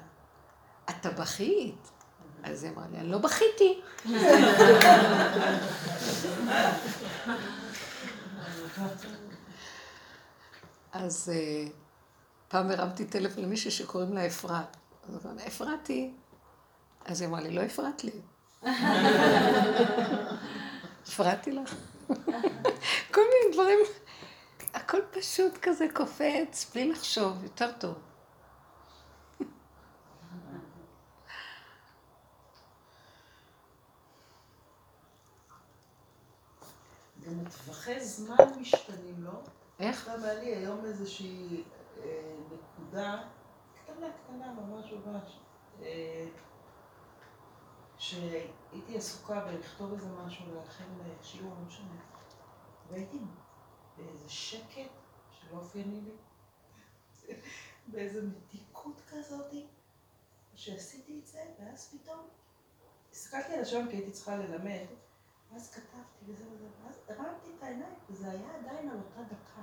את 0.90 0.94
טבחית? 1.00 1.90
אז 2.42 2.64
היא 2.64 2.72
אמרה 2.72 2.84
לי, 2.90 2.98
אני 2.98 3.08
לא 3.08 3.18
בכיתי. 3.18 3.80
אז 10.92 11.32
אה, 11.34 11.66
פעם 12.48 12.70
הרמתי 12.70 13.04
טלפון 13.04 13.44
למישהי 13.44 13.70
שקוראים 13.70 14.12
לה 14.12 14.26
אפרת. 14.26 14.76
אז 15.08 15.26
אמרתי, 15.26 15.46
אפרתי. 15.48 16.14
אז 17.04 17.20
היא 17.20 17.28
אמרה 17.28 17.40
לי, 17.40 17.50
לא 17.50 17.60
הפרעת 17.60 18.04
לי. 18.04 18.20
הפרעתי 21.06 21.52
לך? 21.52 21.74
כל 23.14 23.20
מיני 23.20 23.52
דברים, 23.52 23.78
הכל 24.74 25.00
פשוט 25.10 25.58
כזה 25.62 25.86
קופץ, 25.94 26.70
בלי 26.74 26.88
לחשוב, 26.88 27.44
יותר 27.44 27.72
טוב. 27.78 27.94
גם 37.26 37.40
הטווחי 37.46 38.04
זמן 38.04 38.36
משתנים, 38.60 39.24
לא? 39.24 39.40
איך? 39.80 40.08
עכשיו 40.08 40.24
היה 40.24 40.34
לי 40.34 40.54
היום 40.54 40.84
איזושהי 40.84 41.62
אה, 42.02 42.32
נקודה 42.52 43.22
קטנה 43.94 44.12
קטנה 44.12 44.52
ממש 44.52 44.92
ממש 44.92 45.38
אה, 45.82 46.28
שהייתי 47.98 48.96
עסוקה 48.96 49.40
בלכתוב 49.40 49.92
איזה 49.92 50.08
משהו 50.08 50.54
להכין 50.54 50.86
שיעור, 51.22 51.54
לא 51.54 51.66
משנה 51.66 52.00
והייתי 52.90 53.18
באיזה 53.96 54.28
שקט 54.28 54.90
שלא 55.30 55.58
אופייני 55.58 56.00
לי 56.00 56.16
באיזה 57.92 58.22
מתיקות 58.22 59.02
כזאת 59.10 59.52
שעשיתי 60.54 61.20
את 61.20 61.26
זה 61.26 61.44
ואז 61.58 61.98
פתאום 61.98 62.28
הסתכלתי 63.12 63.54
על 63.54 63.60
השעון 63.60 63.88
כי 63.90 63.96
הייתי 63.96 64.10
צריכה 64.10 64.36
ללמד 64.36 64.86
ואז 65.52 65.70
כתבתי 65.70 66.24
וזה 66.32 66.44
וזה, 66.50 66.66
ואז 66.84 67.00
הרמתי 67.08 67.50
את 67.58 67.62
העיניים, 67.62 67.94
וזה 68.10 68.30
היה 68.30 68.56
עדיין 68.58 68.88
על 68.88 68.96
אותה 68.96 69.22
דקה. 69.22 69.62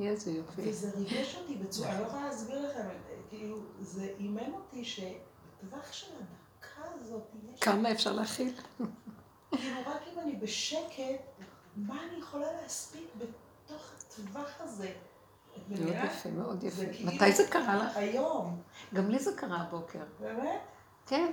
איזה 0.00 0.30
יופי. 0.30 0.62
וזה 0.70 0.90
ריגש 0.96 1.36
אותי 1.36 1.54
בצורה, 1.54 1.90
אני 1.90 2.00
לא 2.00 2.06
יכולה 2.06 2.24
להסביר 2.24 2.70
לכם, 2.70 2.88
כאילו, 3.28 3.58
זה 3.80 4.08
אימן 4.18 4.52
אותי 4.54 4.84
שבטווח 4.84 5.92
של 5.92 6.06
הדקה 6.12 6.90
הזאת, 6.94 7.22
יש... 7.54 7.60
כמה 7.60 7.92
אפשר 7.92 8.12
להכיל? 8.12 8.52
כאילו, 9.50 9.80
רק 9.86 10.00
אם 10.12 10.20
אני 10.20 10.36
בשקט, 10.36 11.20
מה 11.76 12.02
אני 12.10 12.18
יכולה 12.18 12.46
להספיק 12.62 13.06
בתוך 13.18 13.92
הטווח 13.96 14.50
הזה? 14.60 14.92
מאוד? 15.68 15.88
יפה, 16.04 16.28
מאוד 16.28 16.64
יפה. 16.64 16.82
כאילו- 16.92 17.12
מתי 17.12 17.32
זה 17.32 17.46
קרה 17.50 17.76
לך? 17.76 17.96
היום, 17.96 18.60
גם 18.94 19.10
לי 19.10 19.18
זה 19.18 19.32
קרה 19.36 19.60
הבוקר. 19.60 19.98
באמת? 20.20 20.60
כן. 21.06 21.32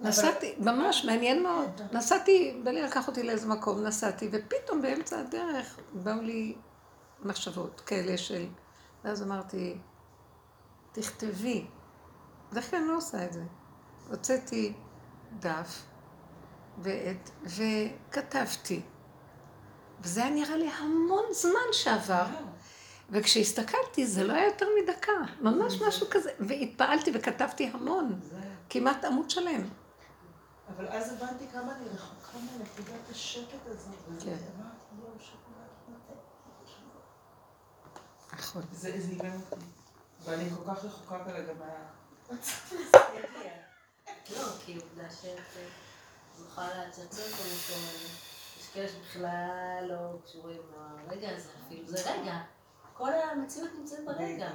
נסעתי, 0.00 0.54
ממש 0.58 1.04
מעניין 1.04 1.42
מאוד. 1.42 1.80
נסעתי, 1.92 2.60
בלי 2.64 2.82
לקח 2.82 3.08
אותי 3.08 3.22
לאיזה 3.22 3.46
מקום, 3.46 3.82
נסעתי, 3.84 4.28
ופתאום 4.32 4.82
באמצע 4.82 5.20
הדרך 5.20 5.78
באו 5.92 6.20
לי 6.22 6.54
מחשבות 7.22 7.80
כאלה 7.80 8.18
של... 8.18 8.46
ואז 9.04 9.22
אמרתי, 9.22 9.78
תכתבי. 10.92 11.66
בדרך 12.50 12.70
כלל 12.70 12.78
אני 12.78 12.88
לא 12.88 12.96
עושה 12.96 13.24
את 13.24 13.32
זה. 13.32 13.44
הוצאתי 14.10 14.72
דף 15.38 15.82
ועט, 16.78 17.30
וכתבתי. 17.44 18.82
וזה 20.00 20.24
היה 20.24 20.34
נראה 20.34 20.56
לי 20.56 20.68
המון 20.68 21.24
זמן 21.32 21.72
שעבר. 21.72 22.26
וכשהסתכלתי 23.10 24.06
זה 24.06 24.24
לא 24.24 24.32
היה 24.32 24.46
יותר 24.46 24.66
מדקה, 24.82 25.12
ממש 25.40 25.82
משהו 25.82 26.06
כזה, 26.10 26.30
והתפעלתי 26.40 27.10
וכתבתי 27.14 27.66
המון. 27.66 28.20
כמעט 28.70 29.04
עמוד 29.04 29.30
שלם. 29.30 29.68
אבל 30.76 30.88
אז 30.88 31.12
הבנתי 31.12 31.44
כמה 31.52 31.76
אני 31.76 31.88
רחוקה 31.94 32.38
מנקודת 32.38 33.10
השקט 33.10 33.66
הזאת, 33.66 33.94
וזה 34.08 34.24
כן. 34.24 34.36
נכון. 38.38 38.62
זה 38.72 39.00
זה 39.00 39.10
אימן 39.10 39.40
אותי. 39.50 39.64
ואני 40.24 40.50
כל 40.50 40.74
כך 40.74 40.84
רחוקה 40.84 41.24
כרגע 41.24 41.52
מה... 41.58 41.66
לא, 44.36 44.44
כי 44.64 44.74
עובדה 44.74 45.10
שאת 45.10 45.40
זוכה 46.38 46.68
להצצות 46.74 47.10
במקום 47.10 47.82
הזה. 47.88 48.08
יש 48.60 48.68
כאלה 48.74 48.88
שבכלל 48.88 49.84
לא 49.88 50.18
קשורים 50.24 50.60
לרגע 51.08 51.28
הזה 51.36 51.48
אפילו, 51.66 51.88
זה 51.88 52.12
רגע. 52.12 52.38
כל 52.94 53.12
המציאות 53.12 53.70
נמצאת 53.78 54.04
ברגע. 54.04 54.50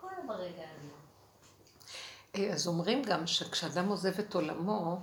כל 0.00 0.06
ברגע 0.26 0.62
הזה. 0.62 0.88
אה, 2.34 2.52
אז 2.54 2.66
אומרים 2.66 3.02
גם 3.02 3.26
שכשאדם 3.26 3.88
עוזב 3.88 4.18
את 4.18 4.34
עולמו, 4.34 5.00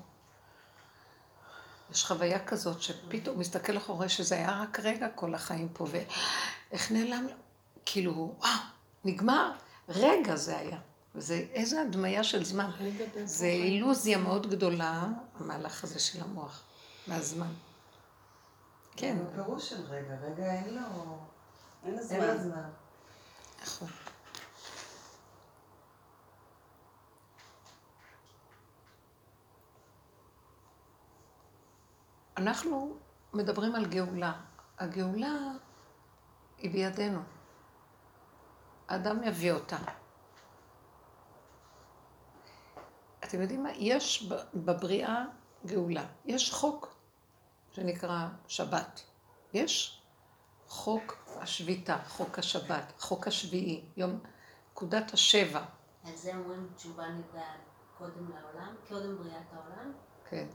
יש 1.91 2.05
חוויה 2.05 2.45
כזאת 2.45 2.81
שפתאום 2.81 3.35
הוא 3.35 3.41
מסתכל 3.41 3.77
אחורה 3.77 4.09
שזה 4.09 4.35
היה 4.35 4.61
רק 4.61 4.79
רגע 4.79 5.07
כל 5.15 5.35
החיים 5.35 5.69
פה, 5.69 5.85
ואיך 5.91 6.91
נעלם, 6.91 7.27
כאילו, 7.85 8.35
וואו, 8.39 8.51
נגמר, 9.03 9.51
רגע 9.89 10.35
זה 10.35 10.57
היה. 10.57 10.79
וזה 11.15 11.45
איזה 11.53 11.81
הדמיה 11.81 12.23
של 12.23 12.43
זמן. 12.43 12.71
זה 13.23 13.47
אילוזיה 13.47 14.17
מאוד 14.17 14.49
גדולה, 14.49 15.07
המהלך 15.39 15.83
הזה 15.83 15.99
של 15.99 16.23
המוח, 16.23 16.63
מהזמן. 17.07 17.53
כן, 18.95 19.17
זה 19.17 19.43
פירוש 19.43 19.69
של 19.69 19.81
רגע, 19.89 20.15
רגע 20.21 20.53
אין 20.53 20.73
לו... 20.73 21.17
אין 21.85 21.95
לו. 21.95 22.03
זמן. 22.43 22.69
נכון. 23.63 23.87
אנחנו 32.37 32.97
מדברים 33.33 33.75
על 33.75 33.85
גאולה. 33.85 34.33
הגאולה 34.79 35.51
היא 36.57 36.71
בידינו. 36.71 37.19
האדם 38.87 39.23
יביא 39.23 39.51
אותה. 39.51 39.77
אתם 43.23 43.41
יודעים 43.41 43.63
מה? 43.63 43.71
יש 43.71 44.31
בבריאה 44.53 45.25
גאולה. 45.65 46.05
יש 46.25 46.53
חוק 46.53 46.95
שנקרא 47.71 48.27
שבת. 48.47 49.03
יש 49.53 50.01
חוק 50.67 51.17
השביתה, 51.41 51.97
חוק 52.07 52.39
השבת, 52.39 52.93
חוק 52.99 53.27
השביעי, 53.27 53.85
יום 53.97 54.19
נקודת 54.71 55.13
השבע. 55.13 55.63
על 56.05 56.15
זה 56.15 56.35
אומרים 56.35 56.69
תשובה 56.75 57.07
נבראה 57.07 57.53
קודם 57.97 58.29
לעולם, 58.29 58.75
קודם 58.89 59.17
בריאת 59.17 59.53
העולם. 59.53 59.93
כן. 60.29 60.47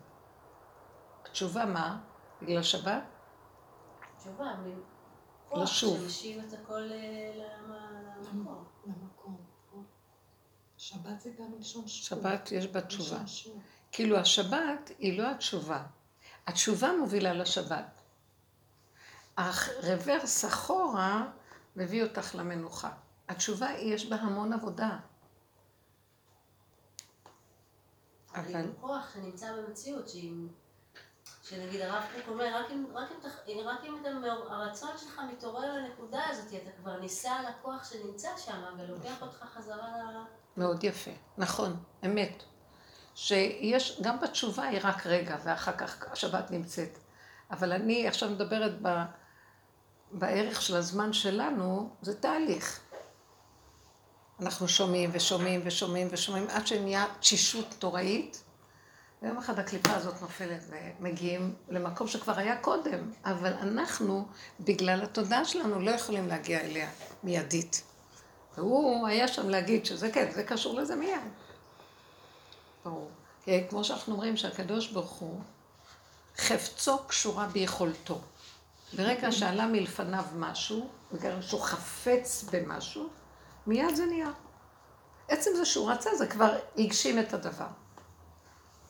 התשובה 1.24 1.64
מה? 1.66 2.00
בגלל 2.42 2.62
שבת? 2.62 3.02
תשובה, 4.18 4.54
מין 5.50 5.58
כוח 5.58 5.62
לשוב. 5.70 5.98
שמשיב 6.00 6.44
את 6.48 6.52
הכל 6.52 6.92
אה, 6.92 7.32
למ- 7.34 7.72
למקום. 8.34 8.64
למקום. 8.86 9.36
שבת 10.76 11.20
זה 11.20 11.30
גם 11.38 11.52
מלשון 11.56 11.88
שוב. 11.88 12.18
שבת 12.22 12.52
יש 12.52 12.66
בה 12.66 12.80
תשובה. 12.80 13.18
כאילו 13.92 14.16
השבת 14.18 14.90
היא 14.98 15.18
לא 15.22 15.30
התשובה. 15.30 15.84
התשובה 16.46 16.92
מובילה 17.00 17.32
לשבת. 17.34 18.00
הרוורס 19.36 20.44
אחורה 20.44 21.30
מביא 21.76 22.02
אותך 22.04 22.34
למנוחה. 22.34 22.90
התשובה, 23.28 23.70
יש 23.78 24.06
בה 24.06 24.16
המון 24.16 24.52
עבודה. 24.52 24.98
אבל 28.34 28.48
אבל- 28.48 28.56
היא 28.56 28.68
כוח 28.80 29.14
שנמצא 29.14 29.56
במציאות, 29.56 30.08
שהיא... 30.08 30.32
שנגיד 31.50 31.80
הרב 31.80 32.02
קוק 32.14 32.28
אומר, 32.28 32.56
רק 32.56 32.70
אם, 32.72 32.84
רק 32.94 33.08
אם, 33.10 33.16
תח- 33.22 33.66
רק 33.66 33.84
אם 33.84 33.96
אתה, 34.00 34.08
הרצון 34.48 34.90
שלך 34.98 35.20
מתעורר 35.32 35.74
לנקודה 35.74 36.20
הזאת, 36.28 36.54
אתה 36.62 36.70
כבר 36.80 37.00
ניסה 37.00 37.30
על 37.32 37.46
הכוח 37.46 37.90
שנמצא 37.92 38.28
שם, 38.38 38.62
ולוקח 38.78 39.22
אותך 39.22 39.44
חזרה 39.54 39.88
ל... 39.98 40.16
מאוד 40.56 40.84
יפה. 40.84 41.10
נכון, 41.38 41.76
אמת. 42.04 42.42
שיש, 43.14 44.00
גם 44.02 44.20
בתשובה 44.20 44.62
היא 44.64 44.80
רק 44.82 45.06
רגע, 45.06 45.36
ואחר 45.44 45.72
כך 45.76 46.12
השבת 46.12 46.50
נמצאת. 46.50 46.98
אבל 47.50 47.72
אני 47.72 48.08
עכשיו 48.08 48.30
מדברת 48.30 48.82
ב, 48.82 48.88
בערך 50.10 50.62
של 50.62 50.76
הזמן 50.76 51.12
שלנו, 51.12 51.90
זה 52.02 52.20
תהליך. 52.20 52.80
אנחנו 54.40 54.68
שומעים 54.68 55.10
ושומעים 55.12 55.60
ושומעים 55.64 56.08
ושומעים 56.10 56.46
עד 56.50 56.66
שנהיה 56.66 57.06
תשישות 57.20 57.84
נוראית. 57.84 58.42
ויום 59.22 59.38
אחד 59.38 59.58
הקליפה 59.58 59.94
הזאת 59.94 60.22
נופלת 60.22 60.62
ומגיעים 60.68 61.54
למקום 61.68 62.06
שכבר 62.06 62.38
היה 62.38 62.56
קודם, 62.56 63.10
אבל 63.24 63.52
אנחנו, 63.52 64.26
בגלל 64.60 65.02
התודעה 65.02 65.44
שלנו, 65.44 65.80
לא 65.80 65.90
יכולים 65.90 66.28
להגיע 66.28 66.60
אליה 66.60 66.90
מיידית. 67.22 67.82
והוא 68.56 69.08
היה 69.08 69.28
שם 69.28 69.48
להגיד 69.48 69.86
שזה 69.86 70.10
כן, 70.12 70.30
זה 70.30 70.44
קשור 70.44 70.80
לזה 70.80 70.96
מיד. 70.96 71.20
ברור. 72.84 73.10
כמו 73.68 73.84
שאנחנו 73.84 74.12
אומרים 74.12 74.36
שהקדוש 74.36 74.88
ברוך 74.88 75.10
הוא, 75.10 75.40
חפצו 76.36 76.98
קשורה 77.06 77.46
ביכולתו. 77.46 78.20
ברגע 78.92 79.32
שעלה 79.32 79.66
מלפניו 79.66 80.24
משהו, 80.36 80.88
בגלל 81.12 81.42
שהוא 81.42 81.60
חפץ 81.60 82.44
במשהו, 82.52 83.08
מיד 83.66 83.94
זה 83.94 84.06
נהיה. 84.06 84.30
עצם 85.28 85.50
זה 85.56 85.64
שהוא 85.64 85.90
רצה, 85.90 86.10
זה 86.18 86.26
כבר 86.26 86.58
הגשים 86.78 87.18
את 87.18 87.34
הדבר. 87.34 87.66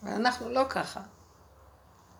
ואנחנו 0.03 0.49
לא 0.49 0.63
ככה. 0.69 1.01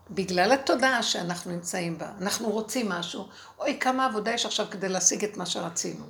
בגלל 0.09 0.51
התודעה 0.51 1.03
שאנחנו 1.03 1.51
נמצאים 1.51 1.97
בה, 1.97 2.11
אנחנו 2.21 2.49
רוצים 2.49 2.89
משהו, 2.89 3.27
אוי, 3.59 3.77
כמה 3.79 4.05
עבודה 4.05 4.32
יש 4.32 4.45
עכשיו 4.45 4.67
כדי 4.71 4.89
להשיג 4.89 5.23
את 5.23 5.38
מה 5.38 5.45
שרצינו. 5.45 6.05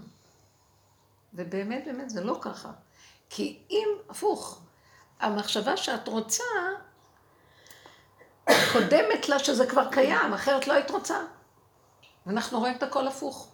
ובאמת, 1.34 1.84
באמת, 1.86 2.10
זה 2.10 2.24
לא 2.24 2.38
ככה. 2.42 2.72
כי 3.30 3.60
אם, 3.70 3.88
הפוך, 4.10 4.62
המחשבה 5.20 5.78
שאת 5.78 6.08
רוצה, 6.08 6.44
קודמת 8.74 9.30
לה 9.30 9.40
שזה 9.40 9.68
כבר 9.68 9.92
קיים, 9.92 10.34
אחרת 10.34 10.68
לא 10.68 10.74
היית 10.74 10.92
רוצה. 10.92 11.18
ואנחנו 12.26 12.60
רואים 12.60 12.76
את 12.76 12.84
הכל 12.84 13.08
הפוך. 13.08 13.48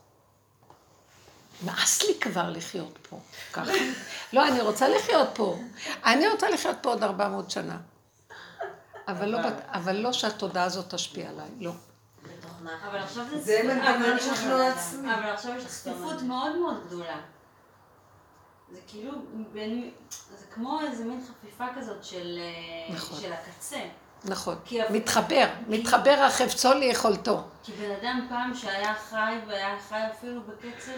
נמאס 1.63 2.03
לי 2.03 2.19
כבר 2.19 2.49
לחיות 2.49 2.97
פה, 3.09 3.19
ככה. 3.53 3.71
לא, 4.33 4.47
אני 4.47 4.61
רוצה 4.61 4.89
לחיות 4.89 5.29
פה. 5.33 5.57
אני 6.05 6.27
רוצה 6.27 6.49
לחיות 6.49 6.77
פה 6.81 6.89
עוד 6.89 7.03
400 7.03 7.51
שנה. 7.51 7.77
אבל 9.07 9.25
לא, 9.29 9.39
אבל 9.67 9.95
לא 9.95 10.13
שהתודעה 10.13 10.63
הזאת 10.63 10.93
תשפיע 10.93 11.29
עליי, 11.29 11.49
לא. 11.59 11.71
אבל 12.89 12.97
עכשיו 12.99 13.25
זה... 13.29 13.37
זה 13.39 13.61
מנגנון 13.63 14.11
אבל- 14.11 14.19
שכנוע 14.35 14.67
עצמי. 14.67 15.13
אבל 15.13 15.23
עכשיו 15.29 15.53
יש 15.57 15.63
לך 15.65 15.71
צפיפות 15.71 16.21
מאוד 16.21 16.55
מאוד 16.55 16.83
גדולה. 16.87 17.17
זה 18.71 18.79
כאילו, 18.87 19.11
בין, 19.53 19.91
זה 20.37 20.45
כמו 20.53 20.79
איזה 20.81 21.05
מין 21.05 21.21
חפיפה 21.29 21.65
כזאת 21.75 22.03
של, 22.03 22.39
אה, 22.39 22.95
נכון. 22.95 23.19
של 23.21 23.33
הקצה. 23.33 23.79
נכון. 24.25 24.55
כי- 24.65 24.79
מתחבר, 24.89 25.45
מתחבר 25.67 26.23
החפצו 26.27 26.73
ליכולתו. 26.73 27.41
כי 27.63 27.71
בן 27.71 27.91
אדם 27.91 28.25
פעם 28.29 28.53
שהיה 28.55 28.93
חי 28.95 29.33
והיה 29.47 29.79
חי 29.89 30.01
אפילו 30.17 30.41
בקצב 30.41 30.91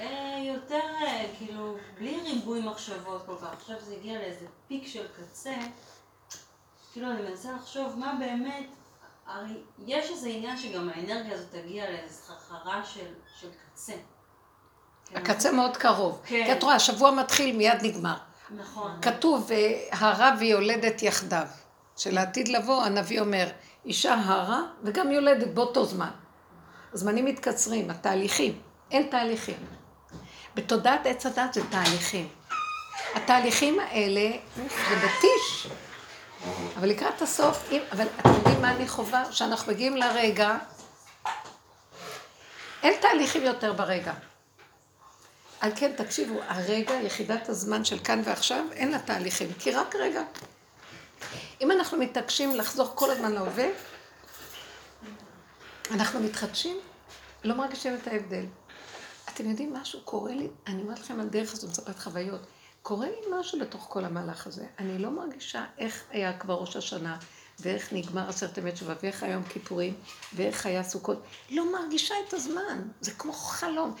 אה, 0.00 0.06
יותר, 0.54 0.80
אה, 1.06 1.24
כאילו, 1.38 1.76
בלי 1.98 2.20
ריבוי 2.24 2.60
מחשבות 2.60 3.22
כל 3.26 3.34
כך. 3.42 3.48
עכשיו 3.58 3.76
זה 3.80 3.94
הגיע 3.94 4.18
לאיזה 4.18 4.46
פיק 4.68 4.86
של 4.86 5.06
קצה. 5.16 5.54
כאילו, 6.94 7.10
אני 7.10 7.22
מנסה 7.22 7.52
לחשוב 7.52 7.98
מה 7.98 8.14
באמת, 8.18 8.66
הרי 9.26 9.54
יש 9.86 10.10
איזה 10.10 10.28
עניין 10.28 10.56
שגם 10.56 10.88
האנרגיה 10.88 11.34
הזאת 11.34 11.46
תגיע 11.50 11.90
לאיזו 11.90 12.14
סחרחרה 12.14 12.84
של, 12.84 13.06
של 13.40 13.48
קצה. 13.72 13.92
כן? 15.06 15.16
הקצה 15.16 15.52
מאוד 15.52 15.76
קרוב. 15.76 16.20
כן. 16.26 16.44
כי 16.46 16.52
את 16.52 16.62
רואה, 16.62 16.74
השבוע 16.74 17.10
מתחיל, 17.10 17.56
מיד 17.56 17.78
נגמר. 17.82 18.14
נכון. 18.50 18.98
כתוב, 19.02 19.52
אה, 19.52 19.88
הרה 19.92 20.34
ויולדת 20.38 21.02
יחדיו. 21.02 21.46
שלעתיד 21.96 22.48
לבוא, 22.48 22.82
הנביא 22.82 23.20
אומר, 23.20 23.48
אישה 23.84 24.14
הרה 24.14 24.62
וגם 24.82 25.10
יולדת 25.10 25.48
באותו 25.54 25.84
זמן. 25.84 26.10
הזמנים 26.92 27.24
מתקצרים, 27.24 27.90
התהליכים. 27.90 28.60
אין 28.90 29.06
תהליכים. 29.10 29.56
בתודעת 30.54 31.06
עץ 31.06 31.26
הדת 31.26 31.54
זה 31.54 31.60
תהליכים. 31.70 32.28
התהליכים 33.14 33.80
האלה, 33.80 34.30
זה 34.56 34.96
מתיש. 34.96 35.68
אבל 36.76 36.88
לקראת 36.88 37.22
הסוף, 37.22 37.68
אם, 37.70 37.80
אבל 37.92 38.06
אתם 38.20 38.28
יודעים 38.28 38.62
מה 38.62 38.70
אני 38.76 38.88
חווה? 38.88 39.32
שאנחנו 39.32 39.72
מגיעים 39.72 39.96
לרגע, 39.96 40.56
אין 42.82 43.00
תהליכים 43.00 43.42
יותר 43.42 43.72
ברגע. 43.72 44.12
על 45.60 45.72
כן, 45.76 45.92
תקשיבו, 45.96 46.40
הרגע, 46.48 46.94
יחידת 46.94 47.48
הזמן 47.48 47.84
של 47.84 47.98
כאן 47.98 48.22
ועכשיו, 48.24 48.64
אין 48.72 48.90
לה 48.90 48.98
תהליכים, 48.98 49.52
כי 49.58 49.70
רק 49.70 49.94
רגע. 49.96 50.22
אם 51.60 51.70
אנחנו 51.70 51.98
מתעקשים 51.98 52.56
לחזור 52.56 52.88
כל 52.94 53.10
הזמן 53.10 53.32
להווה, 53.32 53.66
אנחנו 55.90 56.20
מתחדשים, 56.20 56.76
לא 57.44 57.54
מרגישים 57.54 57.94
את 57.94 58.08
ההבדל. 58.08 58.44
אתם 59.28 59.50
יודעים, 59.50 59.74
משהו 59.74 60.00
קורה 60.00 60.32
לי, 60.32 60.48
אני 60.66 60.82
אומרת 60.82 61.00
לכם 61.00 61.20
על 61.20 61.28
דרך 61.28 61.52
הזאת, 61.52 61.70
מספרת 61.70 61.98
חוויות. 61.98 62.40
קורה 62.84 63.06
לי 63.06 63.40
משהו 63.40 63.60
בתוך 63.60 63.86
כל 63.90 64.04
המהלך 64.04 64.46
הזה. 64.46 64.66
אני 64.78 64.98
לא 64.98 65.10
מרגישה 65.10 65.64
איך 65.78 66.02
היה 66.10 66.38
כבר 66.38 66.54
ראש 66.54 66.76
השנה, 66.76 67.18
ואיך 67.60 67.92
נגמר 67.92 68.28
עשרת 68.28 68.58
ימי 68.58 68.72
תשובה, 68.72 68.94
ואיך 69.02 69.22
היה 69.22 69.32
יום 69.32 69.42
כיפורים, 69.44 69.94
ואיך 70.32 70.66
היה 70.66 70.82
סוכות. 70.82 71.22
לא 71.50 71.72
מרגישה 71.72 72.14
את 72.28 72.34
הזמן, 72.34 72.82
זה 73.00 73.10
כמו 73.10 73.32
חלום. 73.32 73.94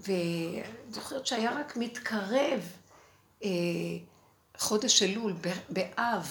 ואני 0.00 0.62
זוכרת 0.90 1.26
שהיה 1.26 1.52
רק 1.60 1.76
מתקרב 1.76 2.60
אה, 3.44 3.48
חודש 4.58 5.02
אלול, 5.02 5.34
באב. 5.68 6.28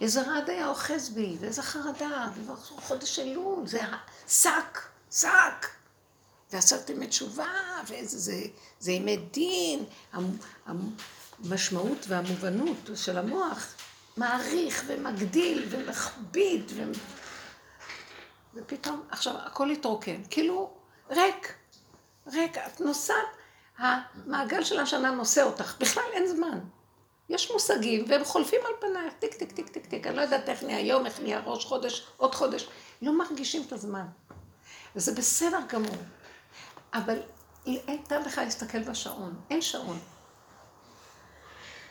איזה 0.00 0.22
רעד 0.22 0.50
היה 0.50 0.68
אוחז 0.68 1.08
בי, 1.08 1.36
ואיזה 1.40 1.62
חרדה, 1.62 2.28
חודש 2.58 3.18
אלול, 3.18 3.66
זה 3.66 3.80
שק, 4.28 4.78
שק. 5.12 5.66
ועשרת 6.52 6.90
ימי 6.90 7.06
תשובה, 7.06 7.48
ואיזה 7.88 8.18
זה, 8.18 8.42
זה 8.80 8.92
ימי 8.92 9.16
דין, 9.16 9.84
המ- 10.12 10.38
המשמעות 11.44 12.06
והמובנות 12.08 12.90
של 12.94 13.18
המוח 13.18 13.74
מעריך 14.16 14.84
ומגדיל 14.86 15.66
ומכביד 15.70 16.70
ו... 16.74 16.82
ופתאום, 18.54 19.02
עכשיו 19.10 19.34
הכל 19.38 19.70
התרוקן, 19.70 20.22
כאילו 20.30 20.70
ריק, 21.10 21.54
ריק, 22.26 22.58
את 22.58 22.80
נוסעת, 22.80 23.16
המעגל 23.78 24.64
של 24.64 24.80
השנה 24.80 25.10
נושא 25.10 25.42
אותך, 25.42 25.76
בכלל 25.80 26.04
אין 26.12 26.26
זמן. 26.26 26.58
יש 27.28 27.50
מושגים 27.50 28.04
והם 28.08 28.24
חולפים 28.24 28.60
על 28.66 28.72
פנייך, 28.80 29.14
טיק 29.18 29.34
טיק 29.34 29.52
טיק 29.52 29.68
טיק 29.68 29.86
טיק, 29.86 30.06
אני 30.06 30.16
לא 30.16 30.20
יודעת 30.20 30.48
איך 30.48 30.62
נהיה 30.62 30.80
יום, 30.80 31.06
איך 31.06 31.20
נהיה 31.20 31.40
ראש 31.40 31.64
חודש, 31.64 32.06
עוד 32.16 32.34
חודש, 32.34 32.68
לא 33.02 33.18
מרגישים 33.18 33.62
את 33.66 33.72
הזמן. 33.72 34.06
וזה 34.96 35.14
בסדר 35.14 35.60
גמור. 35.68 35.96
אבל 36.94 37.22
אין 37.66 38.02
טעם 38.02 38.24
בכלל 38.24 38.44
להסתכל 38.44 38.82
בשעון, 38.82 39.40
אין 39.50 39.62
שעון. 39.62 39.98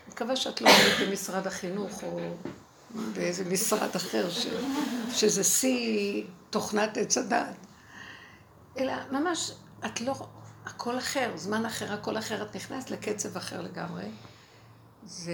מקווה 0.10 0.36
שאת 0.36 0.62
לא 0.62 0.70
עובדת 0.70 1.08
במשרד 1.08 1.48
החינוך 1.48 2.04
או 2.04 2.20
באיזה 3.14 3.46
משרד 3.46 3.96
אחר, 3.96 4.30
ש... 4.30 4.48
שזה 5.12 5.44
שיא 5.44 6.24
תוכנת 6.50 6.98
עץ 6.98 7.18
הדעת. 7.18 7.56
אלא 8.78 8.94
ממש, 9.12 9.52
את 9.86 10.02
לא, 10.02 10.28
הכל 10.66 10.98
אחר, 10.98 11.32
זמן 11.36 11.66
אחר, 11.66 11.94
הכל 11.94 12.18
אחר, 12.18 12.44
את 12.44 12.56
נכנסת 12.56 12.90
לקצב 12.92 13.38
אחר 13.38 13.62
לגמרי. 13.62 14.04
זה 15.06 15.34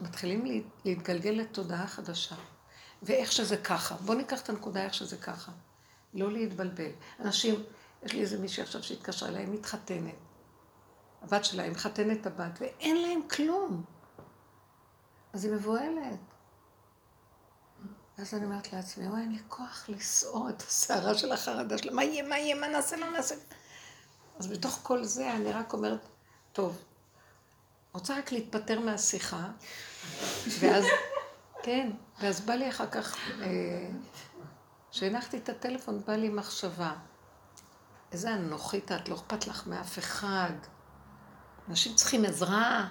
מתחילים 0.00 0.46
לה- 0.46 0.60
להתגלגל 0.84 1.30
לתודעה 1.30 1.86
חדשה. 1.86 2.34
ואיך 3.02 3.32
שזה 3.32 3.56
ככה. 3.56 3.94
בואו 3.94 4.18
ניקח 4.18 4.40
את 4.40 4.48
הנקודה 4.48 4.84
איך 4.84 4.94
שזה 4.94 5.16
ככה. 5.16 5.52
לא 6.14 6.32
להתבלבל. 6.32 6.90
אנשים, 7.20 7.62
יש 8.02 8.12
לי 8.12 8.20
איזה 8.20 8.38
מישהי 8.38 8.62
עכשיו 8.62 8.82
שהתקשרה 8.82 9.28
אליי, 9.28 9.46
מתחתנת. 9.46 10.14
הבת 11.22 11.44
שלה, 11.44 11.62
היא 11.62 11.72
מחתנת 11.72 12.20
את 12.20 12.26
הבת, 12.26 12.58
ואין 12.60 13.02
להם 13.02 13.20
כלום. 13.30 13.84
אז 15.36 15.44
היא 15.44 15.52
מבוהלת. 15.52 16.18
ואז 18.18 18.34
אני 18.34 18.44
אומרת 18.44 18.72
לעצמי, 18.72 19.08
וואי, 19.08 19.20
אין 19.20 19.32
לי 19.32 19.38
כוח 19.48 19.84
לשאור 19.88 20.48
את 20.48 20.62
הסערה 20.62 21.14
של 21.14 21.32
החרדה 21.32 21.78
שלה, 21.78 21.92
מה 21.92 22.04
יהיה, 22.04 22.28
מה 22.28 22.38
יהיה, 22.38 22.54
מה 22.54 22.68
נעשה, 22.68 22.96
לא 22.96 23.10
נעשה. 23.10 23.34
אז 24.38 24.46
בתוך 24.46 24.80
כל 24.82 25.04
זה 25.04 25.32
אני 25.32 25.52
רק 25.52 25.72
אומרת, 25.72 26.08
טוב, 26.52 26.78
רוצה 27.92 28.18
רק 28.18 28.32
להתפטר 28.32 28.80
מהשיחה, 28.80 29.48
ואז, 30.60 30.84
כן, 31.64 31.90
ואז 32.20 32.40
בא 32.40 32.54
לי 32.54 32.68
אחר 32.68 32.86
כך, 32.90 33.16
כשהנחתי 34.90 35.36
את 35.36 35.48
הטלפון, 35.48 36.02
בא 36.06 36.12
לי 36.12 36.28
מחשבה. 36.28 36.92
איזה 38.12 38.34
אנוכית 38.34 38.92
את, 38.92 39.08
לא 39.08 39.14
אכפת 39.14 39.46
לך 39.46 39.66
מאף 39.66 39.98
אחד. 39.98 40.52
אנשים 41.68 41.94
צריכים 41.94 42.24
עזרה. 42.24 42.88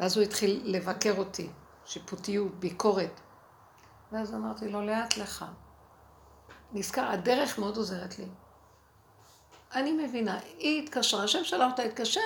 ואז 0.00 0.16
הוא 0.16 0.24
התחיל 0.24 0.62
לבקר 0.64 1.14
אותי, 1.18 1.50
שיפוטיות, 1.90 2.60
ביקורת. 2.60 3.20
ואז 4.12 4.34
אמרתי 4.34 4.68
לו, 4.68 4.86
לאט 4.86 5.16
לך. 5.16 5.44
נזכר, 6.72 7.10
הדרך 7.10 7.58
מאוד 7.58 7.76
עוזרת 7.76 8.18
לי. 8.18 8.24
אני 9.74 9.92
מבינה, 9.92 10.38
היא 10.58 10.82
התקשרה, 10.82 11.24
השם 11.24 11.44
שלה 11.44 11.66
אותה 11.66 11.82
התקשר, 11.82 12.20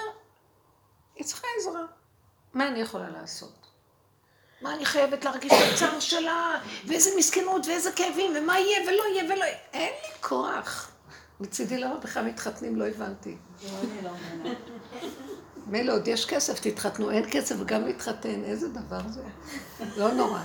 היא 1.14 1.24
צריכה 1.24 1.46
עזרה. 1.58 1.82
מה 2.54 2.68
אני 2.68 2.78
יכולה 2.78 3.10
לעשות? 3.10 3.66
מה 4.62 4.74
אני 4.74 4.84
חייבת 4.84 5.24
להרגיש 5.24 5.52
את 5.52 5.74
הצער 5.74 6.00
שלה, 6.00 6.60
ואיזה 6.86 7.10
מסכנות, 7.18 7.66
ואיזה 7.66 7.92
כאבים, 7.92 8.32
ומה 8.36 8.58
יהיה 8.58 8.88
ולא 8.88 9.02
יהיה 9.12 9.24
ולא 9.24 9.44
יהיה. 9.44 9.58
אין 9.72 9.92
לי 10.02 10.14
כוח. 10.20 10.90
מצידי 11.40 11.78
למה 11.78 11.96
בכלל 11.96 12.24
מתחתנים, 12.24 12.76
לא 12.76 12.86
הבנתי. 12.86 13.36
מילא 15.66 15.92
עוד 15.92 16.08
יש 16.08 16.26
כסף, 16.26 16.60
תתחתנו, 16.60 17.10
אין 17.10 17.24
כסף 17.30 17.54
וגם 17.58 17.84
להתחתן, 17.84 18.44
איזה 18.44 18.68
דבר 18.68 19.00
זה? 19.08 19.20
לא 19.96 20.12
נורא. 20.12 20.40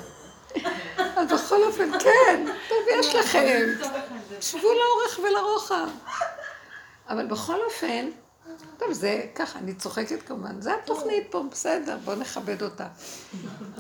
אבל 0.97 1.26
בכל 1.34 1.63
אופן, 1.63 1.99
כן, 1.99 2.45
טוב, 2.70 2.78
יש 2.99 3.15
לכם. 3.15 3.67
שבו 4.41 4.67
לאורך 4.67 5.20
ולרוחב. 5.20 5.88
אבל 7.09 7.26
בכל 7.28 7.57
אופן, 7.65 8.09
טוב, 8.78 8.93
זה 8.93 9.26
ככה, 9.36 9.59
אני 9.59 9.74
צוחקת 9.74 10.22
כמובן, 10.22 10.61
זה 10.61 10.74
התוכנית 10.74 11.28
פה, 11.30 11.43
בסדר, 11.51 11.97
בואו 12.05 12.15
נכבד 12.15 12.61
אותה. 12.61 12.88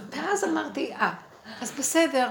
ואז 0.09 0.43
אמרתי, 0.43 0.93
אה, 0.93 1.13
אז 1.61 1.71
בסדר, 1.71 2.29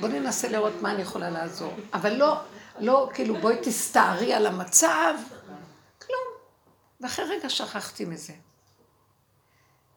בואו 0.00 0.12
ננסה 0.12 0.48
לראות 0.48 0.72
מה 0.80 0.90
אני 0.90 1.02
יכולה 1.02 1.30
לעזור. 1.30 1.74
אבל 1.94 2.12
לא, 2.12 2.36
לא, 2.78 3.10
כאילו, 3.14 3.36
בואי 3.36 3.56
תסתערי 3.62 4.34
על 4.34 4.46
המצב. 4.46 5.14
ואחרי 7.00 7.24
רגע 7.24 7.50
שכחתי 7.50 8.04
מזה. 8.04 8.32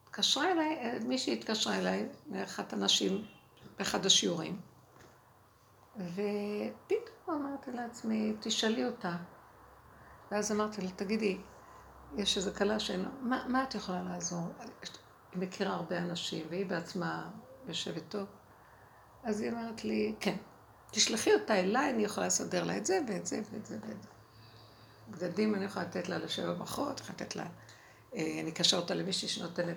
התקשרה 0.04 0.52
אליי, 0.52 0.98
מישהי 1.06 1.32
התקשרה 1.32 1.78
אליי, 1.78 2.08
מאחת 2.26 2.72
הנשים, 2.72 3.26
באחד 3.78 4.06
השיעורים, 4.06 4.60
ופתאום 5.96 7.46
אמרתי 7.46 7.72
לעצמי, 7.72 8.34
תשאלי 8.40 8.86
אותה. 8.86 9.16
ואז 10.30 10.52
אמרתי 10.52 10.80
לה, 10.80 10.90
תגידי, 10.90 11.38
יש 12.16 12.36
איזו 12.36 12.50
כלה 12.54 12.80
שאין 12.80 13.08
מה, 13.20 13.44
מה 13.48 13.64
את 13.64 13.74
יכולה 13.74 14.02
לעזור? 14.02 14.46
היא 15.32 15.42
מכירה 15.42 15.74
הרבה 15.74 15.98
אנשים, 15.98 16.46
והיא 16.50 16.66
בעצמה 16.66 17.30
יושבת 17.66 18.02
טוב. 18.08 18.26
אז 19.24 19.40
היא 19.40 19.50
אמרת 19.50 19.84
לי, 19.84 20.14
כן, 20.20 20.36
תשלחי 20.90 21.34
אותה 21.34 21.54
אליי, 21.54 21.90
אני 21.90 22.02
יכולה 22.02 22.26
לסדר 22.26 22.64
לה 22.64 22.76
את 22.76 22.86
זה 22.86 23.00
ואת 23.08 23.26
זה 23.26 23.40
ואת 23.52 23.66
זה 23.66 23.78
ואת 23.82 24.02
זה. 24.02 24.08
בגדים 25.10 25.54
אני 25.54 25.64
יכולה 25.64 25.84
לתת 25.84 26.08
לה 26.08 26.18
לשבע 26.18 26.52
ברכות, 26.52 27.00
יכולה 27.00 27.14
לתת 27.20 27.36
לה, 27.36 27.44
אה, 28.14 28.40
אני 28.40 28.50
אקשר 28.50 28.76
אותה 28.76 28.94
למישהי 28.94 29.28
שנותנת 29.28 29.76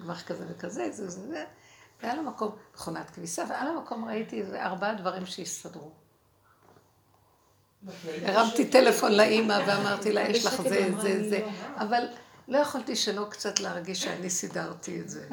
גמח 0.00 0.22
כזה 0.22 0.44
וכזה, 0.48 0.90
זה 0.90 1.10
זה 1.10 1.28
זה. 1.28 1.44
ועל 2.02 2.18
המקום, 2.18 2.50
מכונת 2.74 3.10
כביסה, 3.10 3.44
ועל 3.48 3.68
המקום 3.68 4.04
ראיתי 4.04 4.40
איזה 4.40 4.62
ארבעה 4.62 4.94
דברים 4.94 5.26
שהסתדרו. 5.26 5.90
הרמתי 8.22 8.64
טלפון 8.64 9.12
לאימא 9.12 9.60
ואמרתי 9.66 10.12
לה, 10.12 10.28
יש 10.28 10.46
לך 10.46 10.62
זה, 10.62 10.90
זה, 11.02 11.28
זה, 11.28 11.48
אבל 11.76 12.04
לא 12.48 12.58
יכולתי 12.58 12.96
שלא 12.96 13.26
קצת 13.30 13.60
להרגיש 13.60 14.02
שאני 14.02 14.30
סידרתי 14.30 15.00
את 15.00 15.08
זה. 15.08 15.26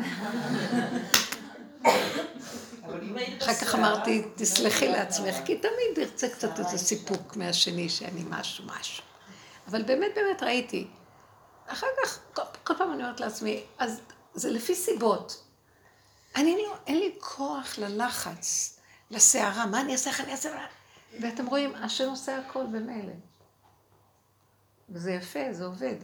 אחר 3.42 3.54
כך 3.54 3.76
אמרתי, 3.76 4.24
תסלחי 4.36 4.88
לעצמך, 4.88 5.36
כי 5.46 5.58
תמיד 5.58 6.00
ארצה 6.00 6.30
קצת 6.30 6.60
איזה 6.60 6.78
סיפוק 6.78 7.36
מהשני 7.36 7.90
שאני 7.90 8.24
משהו, 8.30 8.66
משהו. 8.66 9.09
אבל 9.70 9.84
באמת 9.84 10.12
באמת 10.16 10.44
ראיתי. 10.44 10.88
אחר 11.68 11.88
כך, 12.04 12.20
כל, 12.34 12.42
כל 12.64 12.74
פעם 12.78 12.92
אני 12.94 13.04
אומרת 13.04 13.20
לעצמי, 13.20 13.64
אז 13.78 14.02
זה 14.34 14.52
לפי 14.52 14.76
סיבות. 14.76 15.44
אני 16.36 16.58
לא, 16.58 16.76
אין 16.88 17.00
לי 17.00 17.16
כוח 17.20 17.78
ללחץ, 17.78 18.80
לסערה, 19.12 19.66
מה 19.66 19.82
אני 19.82 19.92
אעשה, 19.92 20.10
איך 20.10 20.22
אני 20.22 20.32
אעשה, 20.32 20.66
ואתם 21.22 21.46
רואים, 21.46 21.76
השם 21.76 22.10
עושה 22.10 22.40
הכל 22.40 22.66
במילא. 22.66 23.14
וזה 24.90 25.12
יפה, 25.12 25.40
זה 25.52 25.66
עובד. 25.66 25.96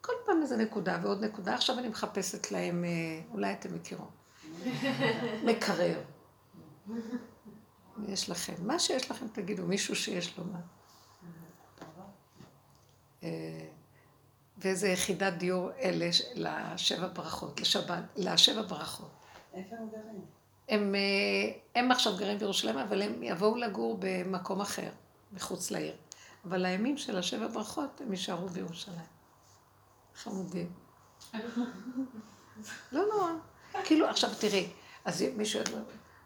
כל 0.00 0.12
פעם 0.26 0.42
איזה 0.42 0.56
נקודה 0.56 0.98
ועוד 1.02 1.24
נקודה, 1.24 1.54
עכשיו 1.54 1.78
אני 1.78 1.88
מחפשת 1.88 2.50
להם, 2.50 2.84
אולי 3.32 3.52
אתם 3.52 3.74
מכירו. 3.74 4.04
מקרר. 5.48 6.00
יש 8.08 8.30
לכם. 8.30 8.54
מה 8.58 8.78
שיש 8.78 9.10
לכם 9.10 9.26
תגידו, 9.28 9.66
מישהו 9.66 9.96
שיש 9.96 10.38
לו 10.38 10.44
מה. 10.44 10.58
ואיזה 14.58 14.88
יחידת 14.88 15.32
דיור 15.32 15.70
אלה 15.82 16.08
לשבע 16.34 17.08
ברכות, 17.12 17.60
לשבת, 17.60 18.02
לשבע 18.16 18.62
ברכות. 18.62 19.10
איפה 19.54 19.76
הם 19.76 19.88
גרים? 19.90 20.20
הם, 20.68 20.94
הם 21.74 21.90
עכשיו 21.90 22.16
גרים 22.16 22.38
בירושלים, 22.38 22.78
אבל 22.78 23.02
הם 23.02 23.22
יבואו 23.22 23.56
לגור 23.56 23.96
במקום 24.00 24.60
אחר, 24.60 24.90
מחוץ 25.32 25.70
לעיר. 25.70 25.94
אבל 26.44 26.64
הימים 26.64 26.98
של 26.98 27.18
השבע 27.18 27.46
ברכות, 27.46 28.00
הם 28.00 28.12
יישארו 28.12 28.48
בירושלים. 28.48 28.96
חמודים. 30.14 30.72
לא 32.92 33.02
נורא. 33.14 33.32
כאילו, 33.84 34.08
עכשיו 34.08 34.30
תראי, 34.38 34.68
אז 35.04 35.24
מישהו 35.36 35.60
ידוע, 35.60 35.80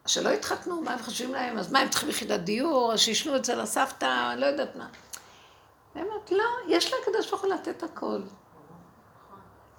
שלא 0.07 0.29
התחתנו, 0.29 0.83
מה 0.83 0.93
הם 0.93 0.99
חושבים 0.99 1.33
להם? 1.33 1.59
אז 1.59 1.73
מה, 1.73 1.79
הם 1.79 1.89
צריכים 1.89 2.09
יחידת 2.09 2.41
דיור, 2.41 2.93
אז 2.93 3.01
שישנו 3.01 3.37
אצל 3.37 3.61
הסבתא, 3.61 4.35
לא 4.39 4.47
יודעת 4.47 4.77
מה. 4.77 4.89
אני 5.97 6.05
אומרת, 6.05 6.31
לא, 6.31 6.45
יש 6.69 6.93
לקדוש 6.93 7.31
ברוך 7.31 7.43
הוא 7.43 7.55
לתת 7.55 7.83
הכל. 7.83 8.21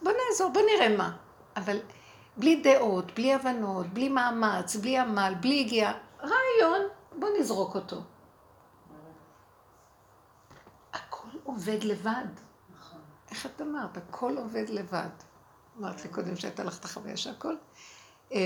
בוא 0.02 0.12
נעזור, 0.12 0.52
בוא 0.54 0.62
נראה 0.62 0.98
מה. 0.98 1.18
אבל 1.56 1.80
בלי 2.38 2.62
דעות, 2.62 3.16
בלי 3.16 3.34
הבנות, 3.34 3.88
בלי 3.88 4.10
מאמץ, 4.10 4.76
בלי 4.76 4.98
עמל, 4.98 5.34
בלי 5.40 5.60
הגיעה, 5.60 5.94
רעיון, 6.20 6.82
בוא 7.20 7.30
נזרוק 7.40 7.76
אותו. 7.76 8.02
הכל 10.94 11.38
עובד 11.44 11.84
לבד. 11.84 12.28
איך 13.32 13.46
את 13.46 13.62
אמרת? 13.62 13.98
הכל 13.98 14.38
עובד 14.38 14.70
לבד. 14.70 15.10
אמרת 15.80 16.04
לי 16.04 16.10
קודם 16.10 16.36
שהייתה 16.36 16.64
לך 16.64 16.80
את 16.80 16.86
החוויה 16.86 17.18
שהכל. 17.18 17.56
אה, 18.32 18.40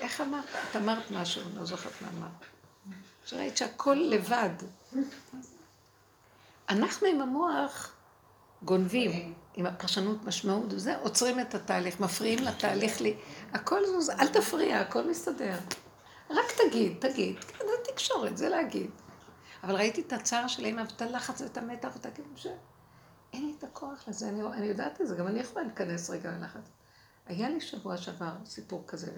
איך 0.00 0.20
אמרת? 0.20 0.44
את 0.70 0.76
אמרת 0.76 1.10
משהו, 1.10 1.42
לא 1.54 1.64
זוכרת 1.64 2.02
מה 2.02 2.08
אמרת. 2.18 2.44
שראית 3.24 3.56
שהכל 3.56 3.94
לבד. 3.94 4.54
אנחנו 6.70 7.06
עם 7.06 7.20
המוח 7.20 7.92
גונבים, 8.62 9.34
עם 9.54 9.66
הפרשנות 9.66 10.24
משמעות 10.24 10.72
וזה, 10.72 10.96
עוצרים 10.96 11.40
את 11.40 11.54
התהליך, 11.54 12.00
מפריעים 12.00 12.38
לתהליך 12.38 13.00
לי. 13.00 13.16
הכל 13.52 13.86
זוז, 13.86 14.10
אל 14.10 14.28
תפריע, 14.28 14.80
הכל 14.80 15.10
מסתדר. 15.10 15.58
רק 16.30 16.52
תגיד, 16.56 16.96
תגיד. 17.00 17.44
כן, 17.44 17.64
זה 17.66 17.92
תקשורת, 17.92 18.36
זה 18.36 18.48
להגיד. 18.48 18.90
אבל 19.64 19.74
ראיתי 19.74 20.00
את 20.00 20.12
הצער 20.12 20.46
שלהם, 20.46 20.76
ואת 20.76 21.02
הלחץ 21.02 21.40
ואת 21.40 21.56
המתח, 21.56 21.88
ואת 21.94 22.06
הכאב 22.06 22.36
ש... 22.36 22.46
אין 23.32 23.46
לי 23.46 23.54
את 23.58 23.64
הכוח 23.64 24.04
לזה, 24.08 24.28
אני, 24.28 24.42
אני 24.42 24.66
יודעת 24.66 25.00
את 25.00 25.06
זה, 25.06 25.16
גם 25.16 25.26
אני 25.26 25.40
יכולה 25.40 25.64
להיכנס 25.64 26.10
רגע 26.10 26.30
ללחץ. 26.30 26.70
היה 27.26 27.48
לי 27.48 27.60
שבוע 27.60 27.96
שעבר 27.96 28.32
סיפור 28.44 28.84
כזה, 28.86 29.12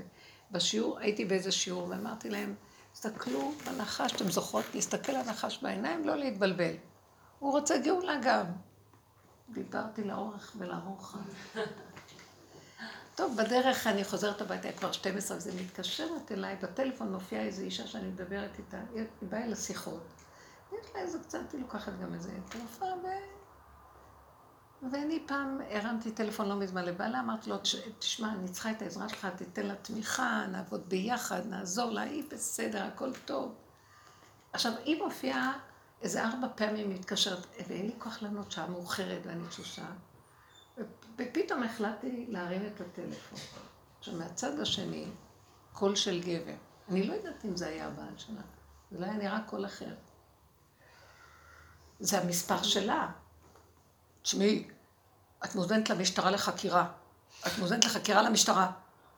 בשיעור, 0.50 0.98
הייתי 0.98 1.24
באיזה 1.24 1.52
שיעור, 1.52 1.88
ואמרתי 1.88 2.30
להם, 2.30 2.54
תסתכלו 2.92 3.52
בנחש, 3.66 4.12
אתם 4.12 4.30
זוכרות 4.30 4.64
להסתכל 4.74 5.12
על 5.12 5.28
הנחש 5.28 5.58
בעיניים, 5.62 6.04
לא 6.04 6.16
להתבלבל. 6.16 6.74
הוא 7.42 7.52
רוצה 7.52 7.78
גאולה 7.78 8.14
גם. 8.22 8.46
דיברתי 9.48 10.04
לאורך 10.04 10.52
ולרוחב. 10.58 11.18
טוב, 13.14 13.36
בדרך 13.36 13.86
אני 13.86 14.04
חוזרת 14.04 14.40
הביתה, 14.40 14.72
כבר 14.72 14.92
12, 14.92 15.36
וזה 15.36 15.52
מתקשרת 15.62 16.32
אליי, 16.32 16.56
בטלפון 16.62 17.12
מופיעה 17.12 17.42
איזו 17.42 17.62
אישה 17.62 17.86
שאני 17.86 18.08
מדברת 18.08 18.50
איתה, 18.58 18.78
היא 18.94 19.04
באה 19.22 19.44
אל 19.44 19.52
השיחות. 19.52 20.02
יש 20.72 20.86
לה 20.94 21.00
איזה 21.00 21.18
קצת, 21.18 21.52
היא 21.52 21.60
לוקחת 21.60 21.92
גם 22.02 22.14
איזה 22.14 22.30
תרופה, 22.48 22.84
ו... 22.84 23.06
ואני 24.92 25.22
פעם 25.26 25.60
הרמתי 25.70 26.10
טלפון 26.12 26.48
לא 26.48 26.54
מזמן 26.56 26.84
לבעלה, 26.84 27.20
אמרתי 27.20 27.50
לו, 27.50 27.58
"תש- 27.58 27.88
תשמע, 27.98 28.32
אני 28.32 28.48
צריכה 28.48 28.70
את 28.70 28.82
העזרה 28.82 29.08
שלך, 29.08 29.26
תיתן 29.36 29.66
לה 29.66 29.74
תמיכה, 29.74 30.46
נעבוד 30.50 30.88
ביחד, 30.88 31.46
נעזור 31.46 31.90
לה, 31.90 32.00
היא 32.02 32.24
בסדר, 32.30 32.82
הכל 32.84 33.12
טוב. 33.24 33.54
עכשיו, 34.52 34.72
היא 34.84 35.02
מופיעה 35.02 35.58
איזה 36.02 36.24
ארבע 36.24 36.46
פעמים 36.54 36.90
מתקשרת, 36.90 37.46
ואין 37.68 37.86
לי 37.86 37.92
כוח 37.98 38.22
לענות 38.22 38.52
שעה 38.52 38.66
מאוחרת 38.66 39.20
ואני 39.26 39.48
תשושה. 39.48 39.84
ופתאום 41.18 41.62
החלטתי 41.62 42.26
להרים 42.28 42.66
את 42.66 42.80
הטלפון. 42.80 43.38
עכשיו, 43.98 44.14
מהצד 44.14 44.60
השני, 44.60 45.06
קול 45.72 45.96
של 45.96 46.20
גבר. 46.20 46.54
אני 46.88 47.06
לא 47.06 47.14
יודעת 47.14 47.44
אם 47.44 47.56
זה 47.56 47.66
היה 47.66 47.86
הבעל 47.86 48.18
שלה, 48.18 48.40
זה 48.90 48.98
לא 48.98 49.04
היה 49.04 49.14
נראה 49.14 49.40
קול 49.46 49.66
אחר. 49.66 49.94
זה 52.00 52.18
המספר 52.18 52.62
שלה. 52.62 53.08
תשמעי, 54.22 54.68
את 55.44 55.54
מוזמנת 55.54 55.90
למשטרה 55.90 56.30
לחקירה. 56.30 56.88
את 57.46 57.58
מוזמנת 57.58 57.84
לחקירה 57.84 58.22
למשטרה. 58.22 58.70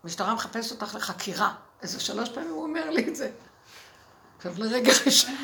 המשטרה 0.03 0.35
מחפשת 0.35 0.82
אותך 0.82 0.95
לחקירה. 0.95 1.55
איזה 1.82 2.01
שלוש 2.01 2.28
פעמים 2.28 2.51
הוא 2.51 2.62
אומר 2.62 2.91
לי 2.91 3.09
את 3.09 3.16
זה. 3.16 3.30
עכשיו 4.37 4.53
לרגע 4.59 4.93
ראשון, 5.07 5.35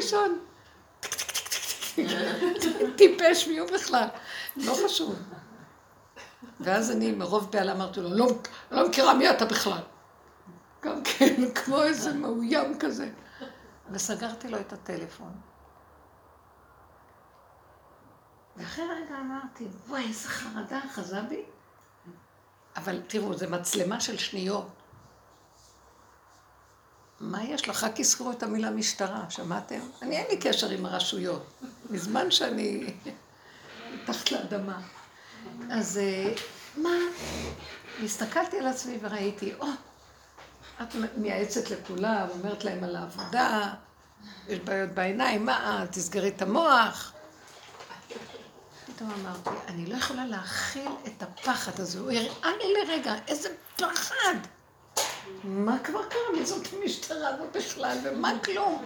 ראשון, 0.00 0.38
טיפש 2.96 3.48
מי 3.48 3.58
הוא 3.58 3.68
בכלל, 3.70 4.08
לא 4.56 4.76
חשוב. 4.84 5.16
ואז 6.60 6.90
אני 6.90 7.12
מרוב 7.12 7.50
בעלה 7.50 7.72
אמרתי 7.72 8.00
לו, 8.00 8.14
לא, 8.14 8.26
לא 8.70 8.88
מכירה 8.88 9.14
מי 9.14 9.30
אתה 9.30 9.44
בכלל. 9.44 9.82
גם 10.82 11.02
כן, 11.04 11.54
כמו 11.54 11.82
איזה 11.82 12.12
מאוים 12.12 12.78
כזה. 12.78 13.10
וסגרתי 13.90 14.48
לו 14.48 14.60
את 14.60 14.72
הטלפון. 14.72 15.32
ואחרי 18.56 18.84
רגע 18.84 19.14
אמרתי, 19.20 19.66
וואי, 19.88 20.08
איזה 20.08 20.28
חרדה 20.28 20.80
אחזה 20.86 21.22
בי. 21.22 21.42
אבל 22.76 23.00
תראו, 23.06 23.34
זו 23.34 23.46
מצלמה 23.50 24.00
של 24.00 24.18
שניות. 24.18 24.79
מה 27.20 27.44
יש 27.44 27.68
לך? 27.68 27.84
רק 27.84 27.98
יזכרו 27.98 28.30
את 28.30 28.42
המילה 28.42 28.70
משטרה, 28.70 29.24
שמעתם? 29.28 29.80
אני 30.02 30.16
אין 30.16 30.26
לי 30.30 30.36
קשר 30.36 30.70
עם 30.70 30.86
הרשויות, 30.86 31.46
מזמן 31.90 32.30
שאני 32.30 32.94
מתחת 33.94 34.32
לאדמה. 34.32 34.80
אז 35.70 35.98
אה, 35.98 36.34
מה? 36.76 36.94
הסתכלתי 38.04 38.58
על 38.58 38.66
עצמי 38.66 38.98
וראיתי, 39.00 39.54
או, 39.60 39.66
את 40.82 40.94
מייעצת 41.16 41.70
לכולם, 41.70 42.26
אומרת 42.30 42.64
להם 42.64 42.84
על 42.84 42.96
העבודה, 42.96 43.74
יש 44.48 44.58
בעיות 44.58 44.90
בעיניים, 44.90 45.46
מה? 45.46 45.84
תסגרי 45.90 46.28
את 46.28 46.42
המוח. 46.42 47.12
פתאום 48.86 49.10
אמרתי, 49.10 49.50
אני 49.68 49.86
לא 49.86 49.96
יכולה 49.96 50.26
להכיל 50.26 50.90
את 51.06 51.22
הפחד 51.22 51.80
הזה. 51.80 51.98
הוא 51.98 52.10
הראה 52.10 52.56
לי 52.56 52.74
לרגע, 52.74 53.14
איזה 53.28 53.48
פחד. 53.76 54.34
מה 55.44 55.78
כבר 55.78 56.02
קרה? 56.08 56.38
מי 56.38 56.46
זאת 56.46 56.66
המשטרה 56.72 57.28
הזאת 57.28 57.56
בכלל, 57.56 57.98
ומה 58.04 58.32
כלום? 58.44 58.84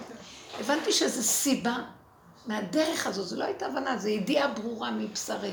הבנתי 0.60 0.92
שזו 0.92 1.22
סיבה 1.22 1.76
מהדרך 2.46 3.06
הזאת, 3.06 3.26
זו 3.26 3.36
לא 3.36 3.44
הייתה 3.44 3.66
הבנה, 3.66 3.98
זו 3.98 4.08
ידיעה 4.08 4.48
ברורה 4.48 4.90
מבשרי. 4.90 5.52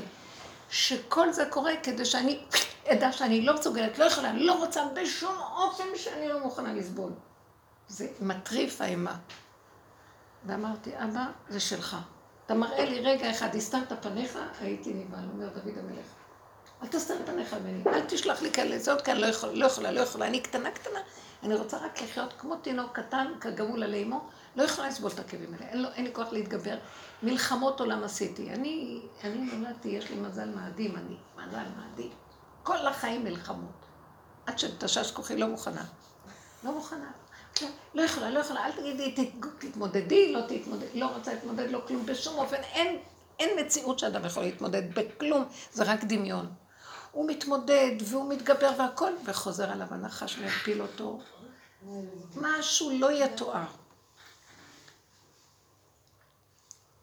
שכל 0.70 1.32
זה 1.32 1.44
קורה 1.50 1.72
כדי 1.82 2.04
שאני 2.04 2.44
אדע 2.86 3.12
שאני 3.12 3.42
לא 3.42 3.54
מסוגלת, 3.54 3.98
לא 3.98 4.04
יכולה, 4.04 4.32
לא 4.32 4.52
רוצה 4.52 4.86
בשום 4.94 5.34
אופן 5.56 5.84
שאני 5.96 6.28
לא 6.28 6.40
מוכנה 6.40 6.72
לסבול. 6.74 7.12
זה 7.88 8.08
מטריף 8.20 8.80
האימה. 8.80 9.16
ואמרתי, 10.46 10.90
אבא, 10.96 11.24
זה 11.48 11.60
שלך. 11.60 11.96
אתה 12.46 12.54
מראה 12.54 12.84
לי 12.84 13.00
רגע 13.00 13.30
אחד, 13.30 13.54
הסתרת 13.56 13.92
פניך, 14.02 14.38
הייתי 14.60 14.94
נבהל, 14.94 15.24
אומר 15.32 15.48
דוד 15.48 15.78
המלך. 15.78 16.06
אל 16.82 16.88
תסתר 16.88 17.14
פניך 17.26 17.54
ממני, 17.54 17.82
אל 17.86 18.00
תשלח 18.00 18.42
לי 18.42 18.50
כאלה, 18.50 18.78
זה 18.78 18.92
עוד 18.92 19.02
כאן, 19.02 19.16
לא 19.16 19.26
יכולה, 19.26 19.52
לא 19.52 19.66
יכולה, 19.66 19.92
לא 19.92 20.00
יכולה. 20.00 20.26
אני 20.26 20.40
קטנה 20.40 20.70
קטנה, 20.70 20.98
אני 21.42 21.54
רוצה 21.54 21.76
רק 21.76 22.02
לחיות 22.02 22.34
כמו 22.38 22.56
תינוק 22.56 22.98
קטן, 22.98 23.26
כגמול 23.40 23.82
עלי 23.82 24.02
אמו, 24.02 24.28
לא 24.56 24.62
יכולה 24.62 24.88
לסבול 24.88 25.10
את 25.14 25.18
הכאבים 25.18 25.54
האלה, 25.54 25.66
אין, 25.66 25.82
לו, 25.82 25.88
אין 25.94 26.04
לי 26.04 26.12
כוח 26.12 26.32
להתגבר. 26.32 26.76
מלחמות 27.22 27.80
עולם 27.80 28.04
עשיתי. 28.04 28.50
אני, 28.50 29.00
אני 29.24 29.38
נולדתי, 29.38 29.88
יש 29.88 30.10
לי 30.10 30.16
מזל 30.16 30.48
מאדים, 30.48 30.96
אני, 30.96 31.16
מזל 31.36 31.64
מאדים. 31.76 32.10
כל 32.62 32.86
החיים 32.86 33.24
מלחמות. 33.24 33.86
עד 34.46 34.58
שתשש 34.58 35.10
כוחי 35.10 35.36
לא 35.36 35.46
מוכנה. 35.46 35.84
לא 36.64 36.72
מוכנה. 36.72 37.10
לא, 37.62 37.68
לא 37.94 38.02
יכולה, 38.02 38.30
לא 38.30 38.38
יכולה, 38.38 38.66
אל 38.66 38.72
תגידי, 38.72 39.30
תתמודדי, 39.58 40.32
לא 40.32 40.40
תתמודדי, 40.40 41.00
לא 41.00 41.06
רוצה 41.06 41.34
להתמודד, 41.34 41.70
לא 41.70 41.82
כלום, 41.86 42.06
בשום 42.06 42.38
אופן, 42.38 42.56
אין, 42.56 42.98
אין 43.38 43.66
מציאות 43.66 43.98
שאדם 43.98 44.24
יכול 44.24 44.42
להתמודד 44.42 44.94
בכלום, 44.94 45.44
זה 45.72 45.84
רק 45.84 46.04
דמיון. 46.04 46.46
הוא 47.12 47.28
מתמודד 47.28 47.92
והוא 48.04 48.30
מתגבר 48.34 48.70
והכל, 48.78 49.12
וחוזר 49.24 49.70
עליו 49.70 49.86
הנחש 49.90 50.38
להפיל 50.38 50.82
אותו. 50.82 51.20
משהו 52.36 52.90
לא 52.98 53.12
יתואר. 53.12 53.66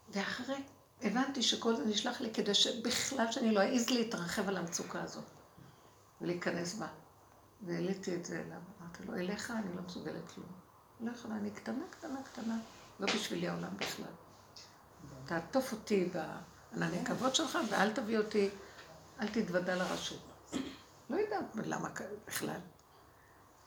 ואחרי, 0.10 0.64
הבנתי 1.02 1.44
שכל 1.44 1.76
זה 1.76 1.86
נשלח 1.86 2.22
לי 2.22 2.34
כדי 2.34 2.54
שבכלל 2.54 3.32
שאני 3.32 3.52
לא 3.52 3.62
אעז 3.62 3.90
להתרחב 3.90 4.48
על 4.48 4.58
המצוקה 4.58 5.02
הזאת 5.02 5.24
ולהיכנס 6.22 6.74
בה. 6.74 6.88
והעליתי 7.62 8.16
את 8.16 8.26
זה 8.26 8.36
אליו, 8.36 8.58
אמרתי 8.82 9.04
לו, 9.08 9.16
אליך 9.16 9.52
אני 9.52 9.76
לא 9.76 9.82
מסוגלת 9.82 10.32
כלום. 10.36 10.48
לא 11.00 11.12
יכולה, 11.12 11.36
אני 11.36 11.52
קטנה, 11.52 11.84
קטנה, 11.90 12.24
קטנה, 12.24 12.58
לא 13.00 13.06
בשבילי 13.06 13.48
העולם 13.48 13.78
בכלל. 13.78 14.12
תעטוף 15.26 15.72
אותי 15.72 16.10
בענני 16.14 17.06
כבוד 17.06 17.36
שלך 17.36 17.58
ואל 17.70 17.92
תביא 17.92 18.18
אותי, 18.18 18.50
אל 19.22 19.28
תתוודע 19.28 19.76
לרשות. 19.76 20.20
לא 21.10 21.18
יודעת 21.18 21.46
למה 21.56 21.90
בכלל. 22.28 22.60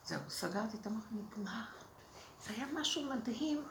זהו, 0.05 0.19
סגרתי 0.29 0.77
את 0.81 0.87
המוח, 0.87 1.03
נגמר. 1.11 1.63
זה 2.45 2.53
היה 2.53 2.65
משהו 2.73 3.03
מדהים 3.03 3.63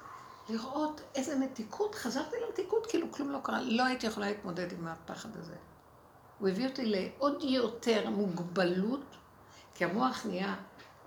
לראות 0.49 1.01
איזה 1.14 1.37
מתיקות, 1.37 1.95
חזרתי 1.95 2.37
למתיקות 2.47 2.87
כאילו 2.87 3.12
כלום 3.12 3.30
לא 3.30 3.39
קרה, 3.43 3.62
לא 3.62 3.85
הייתי 3.85 4.07
יכולה 4.07 4.26
להתמודד 4.26 4.72
עם 4.72 4.87
הפחד 4.87 5.37
הזה. 5.37 5.55
הוא 6.39 6.49
הביא 6.49 6.68
אותי 6.68 6.87
לעוד 6.87 7.43
יותר 7.43 8.11
מוגבלות, 8.11 9.16
כי 9.74 9.85
המוח 9.85 10.26
נהיה, 10.26 10.55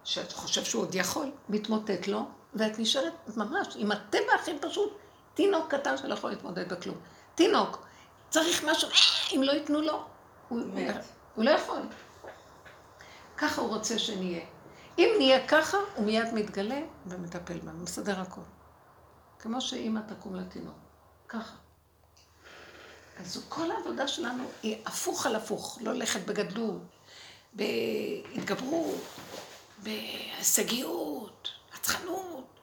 שאת 0.04 0.32
חושב 0.32 0.64
שהוא 0.64 0.82
עוד 0.82 0.96
יכול, 0.96 1.32
מתמוטט 1.50 2.08
לו, 2.08 2.26
ואת 2.54 2.80
נשארת 2.80 3.14
ממש 3.38 3.68
עם 3.76 3.92
הטבע 3.92 4.34
הכי 4.36 4.60
פשוט, 4.62 4.98
תינוק 5.34 5.74
קטן 5.74 5.98
שלא 5.98 6.14
יכול 6.14 6.30
להתמודד 6.30 6.74
בכלום. 6.74 6.98
תינוק, 7.36 7.86
צריך 8.30 8.66
משהו, 8.70 8.90
אם 9.36 9.44
לא 9.44 9.52
ייתנו 9.52 9.82
לו, 9.82 10.06
הוא, 10.50 10.60
הוא, 10.60 10.82
הוא 11.36 11.46
לא 11.46 11.50
יכול. 11.50 11.82
ככה 13.38 13.62
הוא 13.62 13.70
רוצה 13.70 14.00
שנהיה. 14.00 14.46
אם 14.98 15.10
נהיה 15.18 15.48
ככה, 15.48 15.78
הוא 15.96 16.06
מיד 16.06 16.34
מתגלה 16.34 16.82
ומטפל 17.06 17.60
בנו, 17.60 17.84
מסדר 17.84 18.22
הכל. 18.22 18.42
כמו 19.40 19.62
שאימא 19.62 20.00
תקום 20.08 20.36
לתינוק. 20.36 20.76
ככה. 21.28 21.56
אז 23.20 23.46
כל 23.50 23.72
העבודה 23.72 24.08
שלנו 24.08 24.44
היא 24.64 24.82
הפוך 24.86 25.26
על 25.26 25.36
הפוך, 25.36 25.78
לא 25.82 25.94
ללכת 25.94 26.26
בגדלות, 26.26 26.82
בהתגברות, 27.54 29.02
בהישגיות, 29.84 31.50
רצחנות. 31.74 32.60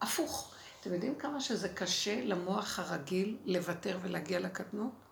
הפוך. 0.00 0.54
אתם 0.80 0.94
יודעים 0.94 1.14
כמה 1.14 1.40
שזה 1.40 1.68
קשה 1.68 2.24
למוח 2.24 2.78
הרגיל 2.78 3.36
לוותר 3.44 3.98
ולהגיע 4.02 4.40
לקטנות? 4.40 5.05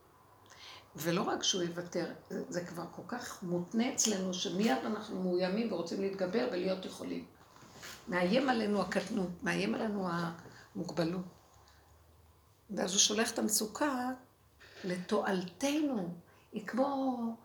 ולא 0.97 1.23
רק 1.23 1.43
שהוא 1.43 1.63
יוותר, 1.63 2.13
זה, 2.49 2.65
כבר 2.65 2.85
כל 2.97 3.03
כך 3.09 3.43
מותנה 3.43 3.95
אצלנו, 3.95 4.35
שמיד 4.35 4.79
אנחנו 4.85 5.23
מאוימים 5.23 5.73
ורוצים 5.73 6.01
להתגבר 6.01 6.49
ולהיות 6.53 6.85
יכולים. 6.85 7.25
מאיים 8.09 8.49
עלינו 8.49 8.83
הקטנות, 8.83 9.43
מאיים 9.43 9.75
עלינו 9.75 10.09
המוגבלות. 10.11 11.25
ואז 12.71 12.93
הוא 12.93 12.99
שולח 12.99 13.31
את 13.31 13.39
המצוקה 13.39 14.11
לתועלתנו. 14.85 16.15
היא 16.53 16.67
כמו 16.67 17.37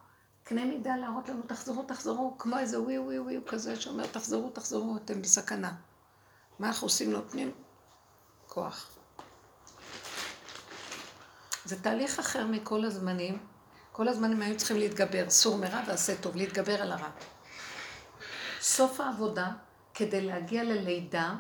קנה 0.44 0.66
מידה 0.66 0.96
להראות 0.96 1.30
לנו, 1.30 1.42
תחזרו, 1.48 1.84
תחזרו, 1.84 2.36
כמו 2.38 2.58
איזה 2.58 2.82
ווי 2.82 3.00
ווי 3.00 3.20
ווי 3.20 3.40
כזה 3.48 3.82
שאומר, 3.82 4.08
תחזרו, 4.08 4.50
תחזרו, 4.50 4.98
אתם 4.98 5.22
בסכנה. 5.22 5.76
מה 6.60 6.68
אנחנו 6.68 6.86
עושים? 6.86 7.12
נותנים 7.12 7.52
כוח. 8.48 8.99
זה 11.70 11.84
תהליך 11.84 12.20
אחר 12.20 12.48
מכל 12.48 12.86
הזמנים. 12.86 13.38
כל 13.92 14.08
הזמנים 14.08 14.42
היו 14.42 14.58
צריכים 14.58 14.78
להתגבר, 14.78 15.30
סור 15.30 15.58
מרע 15.58 15.82
ועשה 15.88 16.16
טוב, 16.22 16.36
להתגבר 16.36 16.82
על 16.82 16.92
הרע. 16.92 17.10
סוף 18.62 19.00
העבודה, 19.00 19.52
כדי 19.94 20.22
להגיע 20.22 20.64
ללידה, 20.64 21.36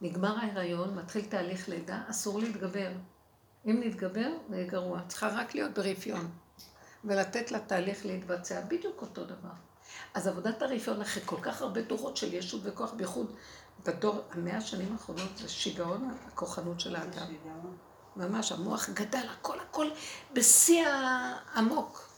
נגמר 0.00 0.38
ההיריון, 0.38 0.94
מתחיל 0.94 1.24
תהליך 1.24 1.68
לידה, 1.68 2.02
אסור 2.10 2.38
להתגבר. 2.38 2.88
אם 3.66 3.80
נתגבר, 3.84 4.28
זה 4.48 4.56
יהיה 4.56 4.66
גרוע. 4.66 5.00
צריכה 5.08 5.28
רק 5.28 5.54
להיות 5.54 5.78
ברפיון. 5.78 6.30
ולתת 7.04 7.50
לתהליך 7.50 8.06
להתבצע 8.06 8.60
בדיוק 8.60 9.02
אותו 9.02 9.24
דבר. 9.24 9.54
אז 10.14 10.26
עבודת 10.26 10.62
הרפיון 10.62 11.00
אחרי 11.00 11.22
כל 11.26 11.40
כך 11.42 11.62
הרבה 11.62 11.82
דורות 11.82 12.16
של 12.16 12.34
ישות 12.34 12.60
וכוח, 12.64 12.92
בייחוד 12.92 13.34
בדור, 13.86 14.20
המאה 14.30 14.56
השנים 14.56 14.92
האחרונות, 14.92 15.36
זה 15.36 15.48
שיגעון 15.48 16.14
הכוחנות 16.26 16.80
של 16.80 16.96
האדם. 16.96 17.26
ממש 18.16 18.52
המוח 18.52 18.88
גדל, 18.90 19.28
הכל 19.30 19.60
הכל 19.60 19.90
בשיא 20.32 20.86
העמוק. 20.86 22.08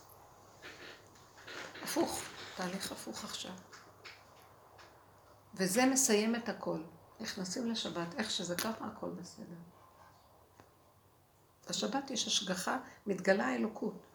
הפוך, 1.83 2.23
תהליך 2.57 2.93
הפוך 2.93 3.25
עכשיו. 3.25 3.53
וזה 5.55 5.87
מסיים 5.87 6.37
את 6.37 6.49
הכל. 6.49 6.83
נכנסים 7.21 7.71
לשבת, 7.71 8.15
איך 8.15 8.31
שזה 8.31 8.57
ככה, 8.57 8.87
הכל 8.87 9.11
בסדר. 9.11 9.57
בשבת 11.69 12.11
יש 12.11 12.27
השגחה, 12.27 12.79
מתגלה 13.07 13.47
האלוקות. 13.47 14.07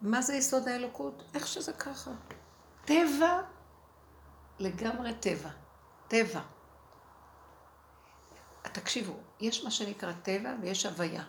מה 0.00 0.22
זה 0.22 0.34
יסוד 0.34 0.68
האלוקות? 0.68 1.22
איך 1.34 1.46
שזה 1.46 1.72
ככה. 1.72 2.10
טבע, 2.84 3.42
לגמרי 4.58 5.14
טבע. 5.14 5.50
טבע. 6.08 6.40
תקשיבו, 8.72 9.12
יש 9.40 9.64
מה 9.64 9.70
שנקרא 9.70 10.12
טבע 10.22 10.54
ויש 10.60 10.86
הוויה. 10.86 11.24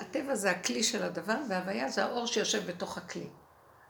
הטבע 0.00 0.34
זה 0.34 0.50
הכלי 0.50 0.82
של 0.82 1.02
הדבר, 1.02 1.36
וההוויה 1.48 1.88
זה 1.88 2.04
האור 2.04 2.26
שיושב 2.26 2.66
בתוך 2.66 2.98
הכלי. 2.98 3.28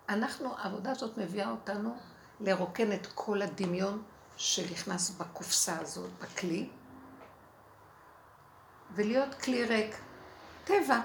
אנחנו, 0.09 0.59
העבודה 0.59 0.91
הזאת 0.91 1.19
מביאה 1.19 1.51
אותנו 1.51 1.97
לרוקן 2.41 2.93
את 2.93 3.07
כל 3.15 3.43
הדמיון 3.43 4.03
שנכנס 4.37 5.11
בקופסה 5.11 5.79
הזאת, 5.81 6.11
בכלי, 6.21 6.69
ולהיות 8.95 9.35
כלי 9.35 9.65
ריק. 9.65 9.97
טבע. 10.65 11.01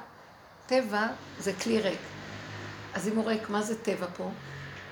טבע 0.65 1.07
זה 1.39 1.53
כלי 1.53 1.81
ריק. 1.81 1.99
אז 2.93 3.07
אם 3.07 3.17
הוא 3.17 3.25
ריק, 3.25 3.49
מה 3.49 3.61
זה 3.61 3.83
טבע 3.83 4.07
פה? 4.17 4.31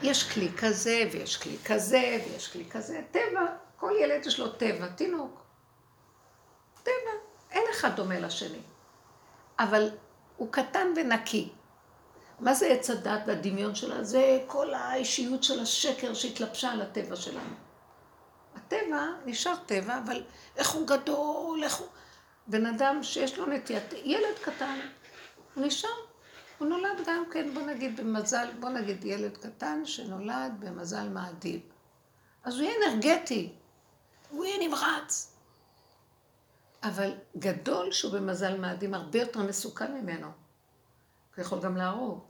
יש 0.04 0.32
כלי 0.32 0.50
כזה, 0.58 1.10
ויש 1.12 1.38
כלי 1.38 1.58
כזה, 1.66 2.18
ויש 2.26 2.54
כלי 2.54 2.70
כזה. 2.70 3.02
טבע, 3.12 3.46
כל 3.76 3.92
ילד 4.02 4.26
יש 4.26 4.40
לו 4.40 4.52
טבע, 4.52 4.88
תינוק. 4.88 5.49
טבע, 6.90 7.12
אין 7.52 7.64
אחד 7.72 7.96
דומה 7.96 8.20
לשני. 8.20 8.62
אבל 9.60 9.90
הוא 10.38 10.48
קטן 10.52 10.88
ונקי. 10.96 11.50
מה 12.40 12.54
זה 12.54 12.68
עץ 12.68 12.90
הדת 12.90 13.22
והדמיון 13.28 13.76
שלה? 13.76 14.04
זה 14.04 14.40
כל 14.48 14.74
האישיות 14.74 15.44
של 15.44 15.60
השקר 15.60 16.14
שהתלבשה 16.14 16.72
על 16.72 16.82
הטבע 16.82 17.16
שלנו. 17.16 17.56
הטבע 18.56 19.08
נשאר 19.26 19.56
טבע, 19.66 20.00
אבל 20.06 20.24
איך 20.56 20.70
הוא 20.70 20.88
גדול, 20.88 21.64
איך 21.64 21.76
הוא... 21.76 21.88
בן 22.48 22.66
אדם 22.66 23.04
שיש 23.04 23.38
לו 23.38 23.46
נטיית... 23.46 23.94
ילד 24.04 24.40
קטן, 24.42 24.80
הוא 25.56 25.66
נשאר. 25.66 25.90
הוא 26.58 26.68
נולד 26.68 27.06
גם 27.08 27.24
כן, 27.32 27.54
בוא 27.54 27.62
נגיד 27.62 28.00
במזל, 28.00 28.48
בוא 28.60 28.70
נגיד 28.70 29.06
ילד 29.06 29.38
קטן 29.38 29.86
שנולד 29.86 30.52
במזל 30.60 31.10
מאדיב. 31.10 31.62
אז 32.44 32.60
הוא 32.60 32.64
יהיה 32.64 32.76
אנרגטי, 32.88 33.54
הוא 34.30 34.46
יהיה 34.46 34.68
נמרץ. 34.68 35.39
אבל 36.84 37.14
גדול 37.38 37.92
שהוא 37.92 38.14
במזל 38.14 38.58
מאדים 38.58 38.94
הרבה 38.94 39.20
יותר 39.20 39.40
מסוכן 39.40 39.94
ממנו. 39.94 40.28
הוא 40.28 41.42
יכול 41.42 41.60
גם 41.62 41.78
להרוג, 41.78 42.24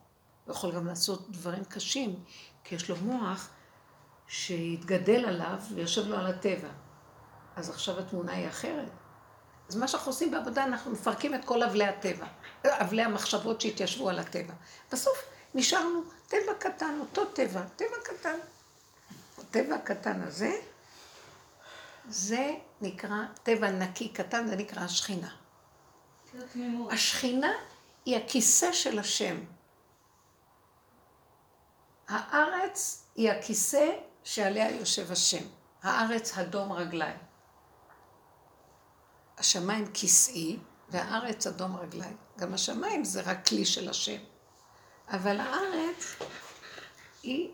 הוא 0.46 0.54
יכול 0.56 0.72
גם 0.72 0.88
לעשות 0.88 1.32
דברים 1.32 1.64
קשים, 1.64 2.24
כי 2.64 2.76
יש 2.76 2.90
לו 2.90 2.96
מוח 2.96 3.50
שהתגדל 4.28 5.26
עליו 5.26 5.60
ויושב 5.76 6.08
לו 6.08 6.18
על 6.18 6.28
הטבע. 6.28 6.70
אז 7.56 7.70
עכשיו 7.70 8.00
התמונה 8.00 8.34
היא 8.34 8.48
אחרת. 8.48 8.90
אז 9.70 9.76
מה 9.76 9.88
שאנחנו 9.88 10.12
עושים 10.12 10.32
בעבודה, 10.32 10.64
אנחנו 10.64 10.92
מפרקים 10.92 11.36
את 11.36 11.46
כל 11.46 11.64
אבלי 11.64 11.86
הטבע, 11.86 12.26
אבלי 12.66 13.02
המחשבות 13.02 13.62
שהתיישבו 13.62 14.10
על 14.10 14.20
הטבע. 14.20 14.54
בסוף 14.92 15.18
נשארנו 15.54 16.02
טבע 16.28 16.54
קטן, 16.60 16.98
אותו 17.00 17.26
טבע, 17.26 17.62
טבע 17.76 17.98
קטן. 18.04 18.38
הטבע 19.38 19.76
הקטן 19.76 20.22
הזה, 20.22 20.52
זה 22.10 22.56
נקרא 22.82 23.18
טבע 23.44 23.72
נקי 23.72 24.10
קטן, 24.10 24.48
זה 24.48 24.56
נקרא 24.56 24.82
השכינה. 24.82 25.36
השכינה 26.92 27.52
היא 28.06 28.18
הכיסא 28.18 28.72
של 28.72 29.00
השם. 29.00 29.38
הארץ 32.08 33.06
היא 33.16 33.32
הכיסא 33.32 33.90
שעליה 34.24 34.72
יושב 34.72 35.12
השם. 35.12 35.44
הארץ 35.84 36.38
הדום 36.38 36.72
רגליים. 36.72 37.18
השמיים 39.38 39.92
כיסאי 39.94 40.60
והארץ 40.90 41.48
אדום 41.48 41.76
רגליים. 41.76 42.18
גם 42.38 42.54
השמיים 42.54 43.04
זה 43.04 43.22
רק 43.22 43.48
כלי 43.48 43.66
של 43.66 43.90
השם. 43.90 44.18
אבל 45.10 45.40
הארץ 45.40 46.16
היא 47.24 47.52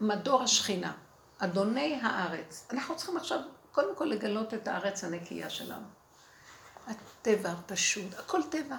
מדור 0.00 0.42
השכינה, 0.42 0.92
אדוני 1.38 2.00
הארץ. 2.02 2.66
אנחנו 2.70 2.96
צריכים 2.96 3.16
עכשיו 3.16 3.40
קודם 3.72 3.96
כל 3.96 4.04
לגלות 4.04 4.54
את 4.54 4.68
הארץ 4.68 5.04
הנקייה 5.04 5.50
שלנו. 5.50 5.86
הטבע 6.86 7.50
הפשוט, 7.50 8.14
הכל 8.18 8.40
טבע. 8.50 8.76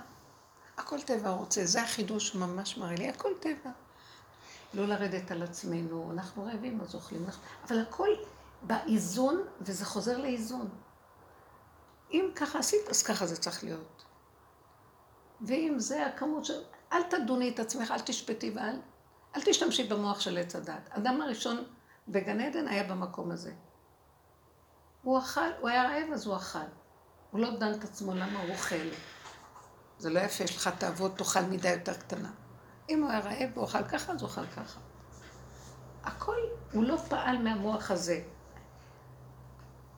הכל 0.78 1.02
טבע 1.02 1.30
רוצה, 1.30 1.66
זה 1.66 1.82
החידוש 1.82 2.36
ממש 2.36 2.78
מראה 2.78 2.96
לי, 2.96 3.10
הכל 3.10 3.30
טבע. 3.40 3.72
לא 4.74 4.88
לרדת 4.88 5.32
על 5.32 5.44
עצמנו, 5.44 6.12
אנחנו 6.14 6.44
רעבים, 6.44 6.82
אז 6.82 6.96
אוכלים, 6.96 7.26
אבל 7.68 7.80
הכל 7.80 8.10
באיזון, 8.62 9.44
וזה 9.62 9.86
חוזר 9.86 10.18
לאיזון. 10.18 10.70
אם 12.12 12.32
ככה 12.36 12.60
עשית, 12.60 12.88
אז 12.90 13.04
ככה 13.04 13.26
זה 13.26 13.38
צריך 13.38 13.64
להיות. 13.64 14.04
ואם 15.42 15.76
זה 15.78 16.06
הכמות 16.06 16.46
של... 16.46 16.64
אל 16.94 17.04
תדוני 17.04 17.50
את 17.50 17.60
עצמך, 17.60 17.92
אל 17.92 18.00
תשפטי 18.00 18.52
ואל 18.56 18.80
אל 19.36 19.42
תשתמשי 19.46 19.84
במוח 19.84 20.20
של 20.20 20.38
עץ 20.38 20.56
הדת. 20.56 20.90
אדם 20.90 21.22
הראשון 21.22 21.64
בגן 22.08 22.42
עדן 22.42 22.68
היה 22.68 22.84
במקום 22.84 23.32
הזה. 23.32 23.52
הוא 25.10 25.20
אכל, 25.20 25.52
הוא 25.60 25.70
היה 25.70 25.84
רעב 25.84 26.14
אז 26.14 26.26
הוא 26.26 26.36
אכל. 26.36 26.60
הוא 27.32 27.42
לא 27.42 27.58
דן 27.58 27.74
את 27.74 27.84
עצמו 27.84 28.14
למה 28.14 28.42
הוא 28.42 28.52
אוכל. 28.52 28.90
זה 30.00 30.10
לא 30.10 30.20
יפה, 30.20 30.44
יש 30.44 30.58
לך 30.58 30.68
תאוות, 30.68 31.18
תאכל 31.18 31.42
מידה 31.42 31.70
יותר 31.70 31.94
קטנה. 31.94 32.32
אם 32.90 33.04
הוא 33.04 33.10
היה 33.10 33.20
רעב 33.20 33.50
והוא 33.54 33.66
אכל 33.66 33.84
ככה, 33.84 34.12
אז 34.12 34.22
הוא 34.22 34.30
אכל 34.30 34.48
ככה. 34.48 34.80
הכל, 36.04 36.38
הוא 36.72 36.84
לא 36.84 36.98
פעל 37.10 37.38
מהמוח 37.38 37.92
הזה. 37.92 38.22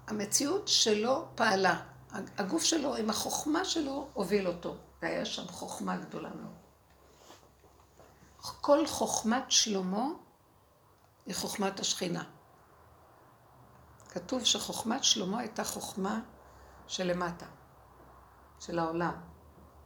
המציאות 0.07 0.67
שלו 0.67 1.27
פעלה. 1.35 1.81
הגוף 2.37 2.63
שלו, 2.63 2.95
עם 2.95 3.09
החוכמה 3.09 3.65
שלו, 3.65 4.09
הוביל 4.13 4.47
אותו. 4.47 4.75
והיה 5.01 5.25
שם 5.25 5.47
חוכמה 5.47 5.97
גדולה 5.97 6.29
מאוד. 6.29 6.55
כל 8.61 8.87
חוכמת 8.87 9.51
שלמה 9.51 10.05
היא 11.25 11.35
חוכמת 11.35 11.79
השכינה. 11.79 12.23
כתוב 14.11 14.43
שחוכמת 14.43 15.03
שלמה 15.03 15.39
הייתה 15.39 15.63
חוכמה 15.63 16.19
שלמטה, 16.87 17.45
של 18.59 18.79
העולם. 18.79 19.13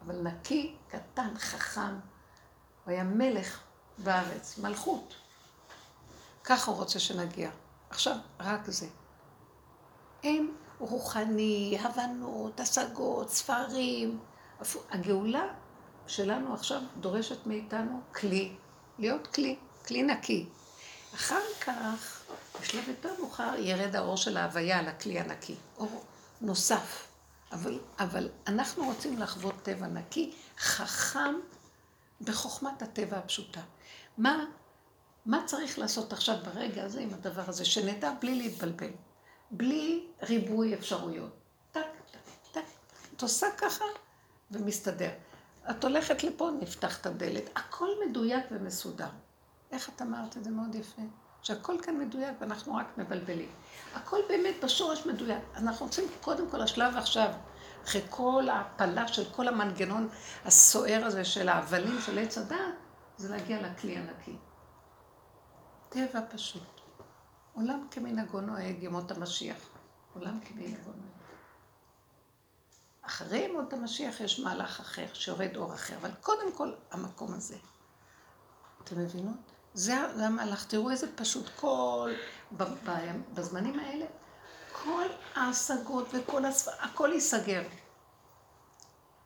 אבל 0.05 0.21
נקי, 0.21 0.75
קטן, 0.87 1.33
חכם, 1.37 1.99
הוא 2.83 2.91
היה 2.91 3.03
מלך 3.03 3.59
בארץ, 3.97 4.57
מלכות. 4.57 5.15
ככה 6.43 6.71
הוא 6.71 6.79
רוצה 6.79 6.99
שנגיע. 6.99 7.49
עכשיו, 7.89 8.15
רק 8.39 8.69
זה. 8.69 8.87
אין 10.23 10.55
רוחני, 10.79 11.77
הבנות, 11.81 12.59
השגות, 12.59 13.29
ספרים. 13.29 14.19
הגאולה 14.89 15.47
שלנו 16.07 16.53
עכשיו 16.53 16.81
דורשת 16.99 17.47
מאיתנו 17.47 18.01
כלי, 18.15 18.55
להיות 18.99 19.27
כלי, 19.27 19.59
כלי 19.87 20.03
נקי. 20.03 20.49
אחר 21.15 21.41
כך, 21.61 22.14
בשלב 22.61 22.89
יותר 22.89 23.09
מאוחר, 23.19 23.53
ירד 23.59 23.95
האור 23.95 24.17
של 24.17 24.37
ההוויה 24.37 24.79
על 24.79 24.87
הכלי 24.87 25.19
הנקי. 25.19 25.55
אור 25.77 26.03
נוסף. 26.41 27.07
אבל, 27.51 27.79
אבל 27.99 28.29
אנחנו 28.47 28.85
רוצים 28.85 29.17
לחוות 29.17 29.55
טבע 29.63 29.87
נקי, 29.87 30.33
חכם, 30.57 31.35
בחוכמת 32.21 32.81
הטבע 32.81 33.17
הפשוטה. 33.17 33.61
מה, 34.17 34.45
מה 35.25 35.43
צריך 35.45 35.79
לעשות 35.79 36.13
עכשיו 36.13 36.35
ברגע 36.45 36.83
הזה 36.83 36.99
עם 36.99 37.13
הדבר 37.13 37.43
הזה, 37.47 37.65
שנדע 37.65 38.11
בלי 38.21 38.35
להתבלבל, 38.35 38.91
בלי 39.51 40.07
ריבוי 40.23 40.73
אפשרויות. 40.73 41.31
טק, 41.71 41.81
טק, 42.11 42.19
טק. 42.51 42.65
את 43.15 43.21
עושה 43.21 43.47
ככה 43.57 43.85
ומסתדר. 44.51 45.11
את 45.69 45.83
הולכת 45.83 46.23
לפה, 46.23 46.49
נפתח 46.59 47.01
את 47.01 47.05
הדלת. 47.05 47.49
הכל 47.55 47.89
מדויק 48.07 48.45
ומסודר. 48.51 49.09
איך 49.71 49.89
את 49.89 50.01
אמרת 50.01 50.37
את 50.37 50.43
זה 50.43 50.49
מאוד 50.49 50.75
יפה? 50.75 51.01
שהכל 51.45 51.75
כאן 51.83 51.99
מדויק 51.99 52.33
ואנחנו 52.39 52.75
רק 52.75 52.97
מבלבלים. 52.97 53.49
הכל 53.93 54.19
באמת 54.29 54.55
בשורש 54.63 55.05
מדויק. 55.05 55.43
אנחנו 55.55 55.85
רוצים 55.85 56.03
קודם 56.21 56.49
כל 56.49 56.61
השלב 56.61 56.97
עכשיו, 56.97 57.33
אחרי 57.83 58.01
כל 58.09 58.49
ההפלה 58.49 59.07
של 59.07 59.25
כל 59.31 59.47
המנגנון 59.47 60.09
הסוער 60.45 61.05
הזה 61.05 61.25
של 61.25 61.49
ההבלים 61.49 62.01
של 62.01 62.19
עץ 62.19 62.37
הדת, 62.37 62.57
זה 63.17 63.29
להגיע 63.29 63.61
לכלי 63.61 63.97
הנקי. 63.97 64.37
טבע 65.89 66.19
פשוט. 66.29 66.81
עולם 67.53 67.87
כמנהגו 67.91 68.41
נוהג 68.41 68.83
ימות 68.83 69.11
המשיח. 69.11 69.57
עולם 70.13 70.39
כמנהגו 70.39 70.91
נוהג. 70.95 71.15
אחרי 73.01 73.37
ימות 73.37 73.73
המשיח 73.73 74.21
יש 74.21 74.39
מהלך 74.39 74.79
אחר, 74.79 75.05
שיורד 75.13 75.55
אור 75.55 75.73
אחר, 75.73 75.97
אבל 75.97 76.11
קודם 76.21 76.55
כל 76.55 76.73
המקום 76.91 77.33
הזה. 77.33 77.57
אתם 78.83 78.99
מבינות? 78.99 79.54
זה, 79.75 79.95
המהלך. 80.25 80.65
תראו 80.65 80.91
איזה 80.91 81.07
פשוט 81.15 81.49
כל, 81.55 82.11
בזמנים 83.33 83.79
האלה, 83.79 84.05
כל 84.71 85.05
ההשגות 85.35 86.07
וכל 86.13 86.45
הספר, 86.45 86.71
הכל 86.79 87.09
ייסגר. 87.13 87.63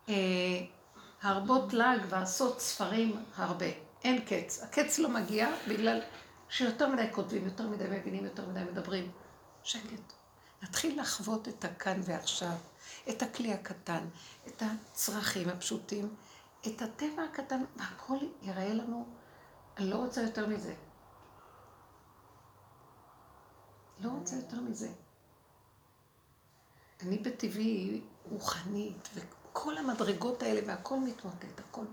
אה, 0.09 0.13
הרבות 1.21 1.73
לעג 1.73 2.01
ועשות 2.09 2.61
ספרים 2.61 3.23
הרבה. 3.35 3.65
אין 4.03 4.25
קץ. 4.25 4.63
הקץ 4.63 4.99
לא 4.99 5.09
מגיע 5.09 5.49
בגלל 5.67 6.01
שיותר 6.49 6.87
מדי 6.87 7.07
כותבים, 7.11 7.45
יותר 7.45 7.67
מדי 7.67 7.85
מבינים, 7.91 8.25
יותר 8.25 8.47
מדי 8.47 8.63
מדברים. 8.71 9.11
שקט. 9.63 10.13
נתחיל 10.63 11.01
לחוות 11.01 11.47
את 11.47 11.65
הכאן 11.65 12.01
ועכשיו, 12.03 12.55
את 13.09 13.21
הכלי 13.21 13.53
הקטן, 13.53 14.05
את 14.47 14.63
הצרכים 14.65 15.49
הפשוטים, 15.49 16.15
את 16.67 16.81
הטבע 16.81 17.23
הקטן, 17.23 17.63
והכל 17.75 18.17
יראה 18.41 18.73
לנו, 18.73 19.05
אני 19.79 19.89
לא 19.89 19.95
רוצה 19.95 20.21
יותר 20.21 20.47
מזה. 20.47 20.73
לא 23.99 24.09
רוצה 24.09 24.35
יותר 24.35 24.59
מזה. 24.59 24.89
אני 27.01 27.17
בטבעי 27.17 28.01
רוחנית, 28.29 29.09
וכל 29.13 29.77
המדרגות 29.77 30.43
האלה 30.43 30.61
והכל 30.67 30.99
מתמוטט, 30.99 31.59
הכל. 31.59 31.85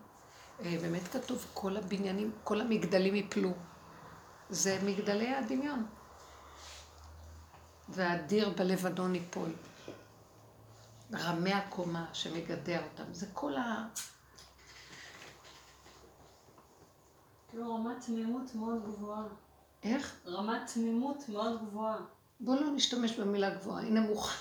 אה, 0.61 0.77
באמת 0.83 1.09
כתוב, 1.09 1.47
כל 1.55 1.77
הבניינים, 1.77 2.33
כל 2.45 2.61
המגדלים 2.61 3.15
יפלו. 3.15 3.53
זה 4.51 4.79
מגדלי 4.85 5.35
הדמיון. 5.35 5.87
והאדיר 7.89 8.51
בלבנון 8.51 9.15
ייפול. 9.15 9.51
רמי 11.13 11.53
הקומה 11.53 12.07
שמגדר 12.13 12.83
אותם. 12.85 13.15
זה 13.15 13.27
כל 13.33 13.53
כאילו 17.57 17.75
רמת 17.75 18.01
תמימות 18.07 18.55
מאוד 18.55 18.83
גבוהה. 18.85 19.23
איך? 19.85 20.15
רמת 20.27 20.61
תמימות 20.75 21.25
מאוד 21.29 21.59
גבוהה. 21.63 21.97
בוא 22.41 22.55
לא 22.55 22.71
נשתמש 22.75 23.13
במילה 23.13 23.51
גבוהה, 23.51 23.83
היא 23.83 23.93
נמוכה. 23.93 24.35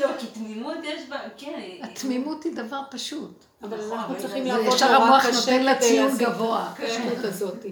לא, 0.00 0.08
כי 0.18 0.26
תמימות 0.26 0.76
יש 0.84 1.08
בה, 1.08 1.18
כן. 1.36 1.60
התמימות 1.82 2.44
היא 2.44 2.56
דבר 2.56 2.80
פשוט. 2.90 3.44
אבל 3.62 3.76
נכון, 3.86 3.98
אנחנו 3.98 4.14
צריכים 4.18 4.44
זה 4.44 4.48
לעבוד 4.48 4.74
ישר 4.74 4.92
נורא 4.92 5.04
המוח 5.04 5.26
קשה 5.26 5.36
נותן 5.36 5.62
לה 5.62 5.78
ציון 5.78 6.18
גבוה. 6.18 6.66
הפשטות 6.66 7.24
הזאת. 7.24 7.64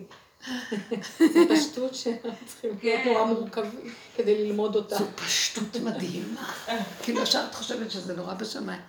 זו 1.35 1.41
פשטות 1.51 1.95
שאנחנו 1.95 2.47
צריכים 2.47 2.71
להיות 2.83 3.05
כן. 3.05 3.13
נורא 3.13 3.25
מורכבים 3.25 3.95
כדי 4.17 4.45
ללמוד 4.45 4.77
אותה. 4.77 4.97
זו 4.97 5.05
פשטות 5.15 5.77
מדהימה. 5.77 6.53
כאילו 7.03 7.23
עכשיו 7.23 7.45
את 7.51 7.55
חושבת 7.55 7.91
שזה 7.91 8.17
נורא 8.17 8.35
בשמיים. 8.35 8.81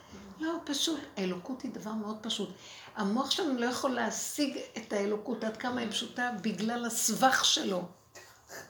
לא, 0.41 0.53
פשוט. 0.65 0.99
האלוקות 1.17 1.61
היא 1.61 1.71
דבר 1.71 1.91
מאוד 1.91 2.17
פשוט. 2.21 2.49
המוח 2.95 3.31
שלנו 3.31 3.59
לא 3.59 3.65
יכול 3.65 3.91
להשיג 3.91 4.57
את 4.77 4.93
האלוקות 4.93 5.43
עד 5.43 5.57
כמה 5.57 5.81
היא 5.81 5.91
פשוטה 5.91 6.31
בגלל 6.41 6.85
הסבך 6.85 7.45
שלו. 7.45 7.83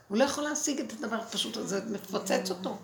הוא 0.07 0.17
לא 0.17 0.23
יכול 0.23 0.43
להשיג 0.43 0.79
את 0.79 0.91
הדבר 0.93 1.15
הפשוט 1.15 1.57
הזה, 1.57 1.79
זה 1.79 1.93
מפוצץ 1.93 2.49
אותו. 2.49 2.77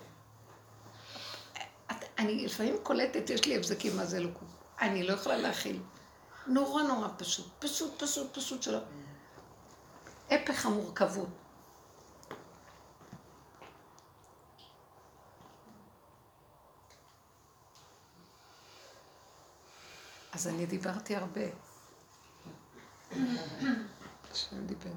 את- 1.91 2.03
אני 2.19 2.45
לפעמים 2.45 2.76
קולטת, 2.84 3.30
יש 3.30 3.45
לי 3.45 3.55
הבזקים 3.55 3.95
מה 3.97 4.05
זה 4.05 4.18
אלוקות. 4.18 4.47
אני 4.81 5.03
לא 5.03 5.14
יכולה 5.14 5.38
להכיל. 5.38 5.80
נורא 6.47 6.84
נורא 6.84 7.07
פשוט. 7.18 7.45
פשוט, 7.59 8.03
פשוט, 8.03 8.38
פשוט 8.38 8.64
שלא. 8.64 8.80
הפך 10.31 10.65
המורכבות. 10.65 11.27
אז 20.38 20.47
אני 20.47 20.65
דיברתי 20.65 21.15
הרבה. 21.15 21.41
השם 24.31 24.65
דיבר. 24.65 24.91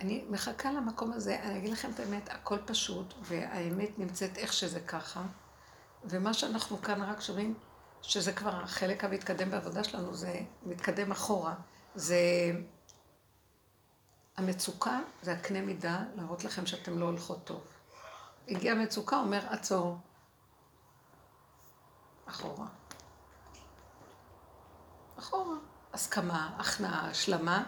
אני 0.00 0.24
מחכה 0.30 0.72
למקום 0.72 1.12
הזה, 1.12 1.42
אני 1.42 1.58
אגיד 1.58 1.72
לכם 1.72 1.90
את 1.90 2.00
האמת, 2.00 2.28
הכל 2.28 2.58
פשוט, 2.66 3.14
והאמת 3.22 3.98
נמצאת 3.98 4.36
איך 4.36 4.52
שזה 4.52 4.80
ככה, 4.80 5.22
ומה 6.04 6.34
שאנחנו 6.34 6.82
כאן 6.82 7.02
רק 7.02 7.20
שומעים, 7.20 7.54
שזה 8.02 8.32
כבר 8.32 8.54
החלק 8.54 9.04
המתקדם 9.04 9.50
בעבודה 9.50 9.84
שלנו, 9.84 10.14
זה 10.14 10.40
מתקדם 10.62 11.10
אחורה, 11.10 11.54
זה 11.94 12.20
המצוקה, 14.36 15.00
זה 15.22 15.32
הקנה 15.32 15.60
מידה, 15.60 16.04
להראות 16.14 16.44
לכם 16.44 16.66
שאתם 16.66 16.98
לא 16.98 17.04
הולכות 17.04 17.44
טוב. 17.44 17.66
הגיעה 18.48 18.74
מצוקה, 18.74 19.16
אומר 19.16 19.46
עצור. 19.48 19.98
אחורה. 22.26 22.66
אחורה. 25.22 25.56
הסכמה, 25.92 26.50
הכנעה, 26.58 27.10
השלמה. 27.10 27.62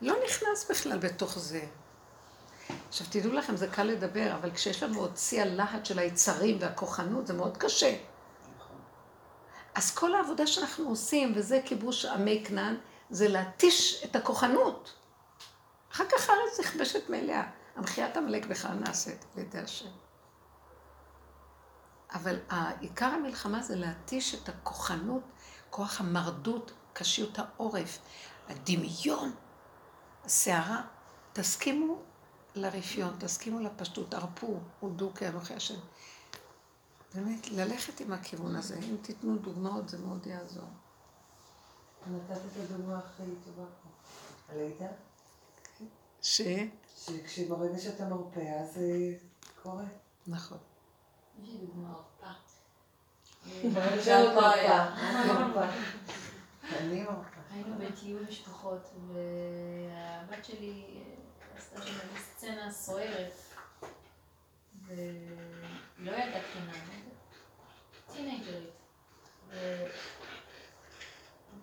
לא 0.00 0.14
נכנס 0.24 0.70
בכלל 0.70 0.98
בתוך 0.98 1.38
זה. 1.38 1.64
עכשיו 2.88 3.06
תדעו 3.10 3.32
לכם, 3.32 3.56
זה 3.56 3.68
קל 3.68 3.82
לדבר, 3.82 4.34
אבל 4.34 4.50
כשיש 4.50 4.82
לנו 4.82 5.00
עוד 5.00 5.16
שיא 5.16 5.42
הלהט 5.42 5.86
של 5.86 5.98
היצרים 5.98 6.56
והכוחנות, 6.60 7.26
זה 7.26 7.32
מאוד 7.32 7.56
קשה. 7.56 7.96
אז 9.74 9.94
כל 9.94 10.14
העבודה 10.14 10.46
שאנחנו 10.46 10.88
עושים, 10.88 11.32
וזה 11.36 11.60
כיבוש 11.64 12.04
עמי 12.04 12.44
כנען, 12.46 12.76
זה 13.10 13.28
להתיש 13.28 14.04
את 14.04 14.16
הכוחנות. 14.16 14.92
אחר 15.92 16.04
כך 16.08 16.30
הארץ 16.30 16.60
נכבשת 16.60 17.10
מאליה. 17.10 17.42
המחיית 17.76 18.16
עמלק 18.16 18.46
בכלל 18.46 18.74
נעשית 18.74 19.24
על 19.34 19.42
ידי 19.42 19.58
השם. 19.58 19.88
אבל 22.12 22.38
עיקר 22.80 23.06
המלחמה 23.06 23.62
זה 23.62 23.76
להתיש 23.76 24.34
את 24.34 24.48
הכוחנות, 24.48 25.22
כוח 25.76 26.00
המרדות, 26.00 26.72
קשיות 26.92 27.38
העורף, 27.38 27.98
הדמיון, 28.48 29.34
הסערה. 30.24 30.82
תסכימו 31.32 32.02
לרפיון, 32.54 33.16
תסכימו 33.18 33.60
לפשטות, 33.60 34.14
הרפו, 34.14 34.60
הודו 34.80 35.14
כאנוכי 35.14 35.54
השם. 35.54 35.80
באמת, 37.14 37.50
ללכת 37.50 38.00
עם 38.00 38.12
הכיוון 38.12 38.56
הזה. 38.56 38.78
אם 38.78 38.96
תיתנו 39.02 39.36
דוגמאות, 39.38 39.88
זה 39.88 39.98
מאוד 39.98 40.26
יעזור. 40.26 40.68
נתת 42.06 42.30
את 42.30 42.70
הדוגמה 42.70 42.98
הכי 42.98 43.22
טובה 43.44 43.66
פה. 43.82 43.88
הלידה? 44.48 44.88
ש... 46.22 46.40
שכשברגע 46.96 47.78
שאתה 47.78 48.08
מרפא, 48.08 48.60
אז 48.60 48.74
זה 48.74 49.16
קורה. 49.62 49.84
נכון. 50.26 50.58
יש 51.42 51.48
לי 51.48 51.66
דוגמה 51.66 51.88
ערפה. 51.88 52.45
ברגע 53.74 53.96
זה 53.96 54.02
שאת 54.04 54.34
עוד 54.34 54.44
היה. 54.44 54.94
מרפאה. 55.28 55.70
אני 56.78 57.02
מרפאה. 57.02 57.22
היינו 57.50 57.74
בטיול 57.78 58.22
משפחות, 58.28 58.90
והבת 59.08 60.44
שלי 60.44 60.84
אה, 60.96 61.02
עשתה 61.58 61.82
שם 61.82 61.92
איזו 61.92 62.24
סצנה 62.24 62.70
סוערת, 62.70 63.32
והיא 64.86 65.30
לא 65.98 66.12
ילדה 66.12 66.38
קטנה, 66.40 66.72
טינג'רית. 68.12 68.70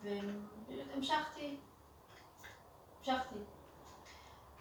והמשכתי, 0.04 1.58
המשכתי. 3.00 3.36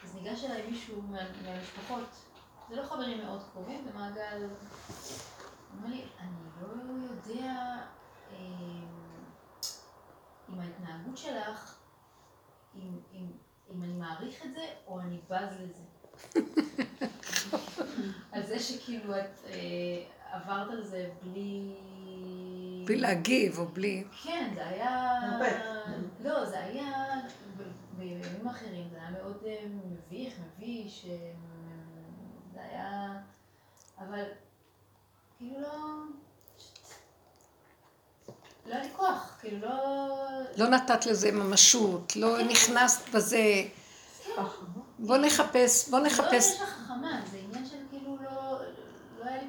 אז 0.05 0.15
ניגש 0.15 0.45
אליי 0.45 0.67
מישהו 0.71 1.03
מה- 1.03 1.19
מהמשפחות, 1.45 2.09
זה 2.69 2.77
לא 2.77 2.87
חברים 2.87 3.25
מאוד 3.25 3.43
קרובים, 3.53 3.87
במעגל... 3.87 4.47
אומר 5.77 5.89
לי, 5.89 6.05
אני 6.21 6.31
לא 6.61 6.69
יודע 7.27 7.77
אה, 8.33 8.37
אם 10.49 10.61
ההתנהגות 10.61 11.17
שלך, 11.17 11.79
אם, 12.75 12.99
אם, 13.13 13.27
אם 13.71 13.83
אני 13.83 13.93
מעריך 13.93 14.47
את 14.47 14.53
זה, 14.53 14.67
או 14.87 15.01
אני 15.01 15.21
בז 15.29 15.57
לזה. 15.61 15.83
על 18.33 18.47
זה 18.47 18.59
שכאילו 18.59 19.19
את 19.19 19.45
אה, 19.47 20.05
עברת 20.33 20.71
על 20.71 20.83
זה 20.83 21.11
בלי... 21.23 21.75
בלי 22.87 22.97
להגיב 22.97 23.59
או 23.59 23.67
בלי... 23.67 24.05
כן, 24.23 24.53
זה 24.55 24.67
היה... 24.67 25.21
לא, 26.21 26.45
זה 26.45 26.59
היה... 26.59 27.21
בימים 27.99 28.49
אחרים 28.49 28.89
זה 28.91 28.97
היה 28.97 29.11
מאוד 29.11 29.45
אה, 29.47 29.65
מביך, 29.69 30.35
מביש, 30.39 31.07
אה, 31.11 31.33
זה 32.55 32.63
היה... 32.63 33.21
אבל 33.99 34.25
כאילו 35.39 35.61
לא... 35.61 35.69
לא 38.67 38.75
היה 38.75 38.83
לי 38.83 38.89
כוח, 38.97 39.37
כאילו 39.41 39.59
לא... 39.69 40.19
לא 40.57 40.69
נתת 40.69 41.07
לזה 41.07 41.33
ממשות, 41.33 42.17
לא 42.17 42.43
נכנסת 42.43 43.09
בזה. 43.15 43.63
בוא 44.99 45.17
נחפש, 45.17 45.89
בוא 45.89 45.99
לא 45.99 46.05
נחפש. 46.07 46.25
עניין 46.33 46.59
של 46.59 46.65
חכמה, 46.65 47.21
זה 47.33 47.39
עניין 47.49 47.67
של 47.67 47.77
כאילו 47.91 48.17
לא... 48.25 48.59
לא 49.21 49.25
היה 49.31 49.37
לי 49.43 49.49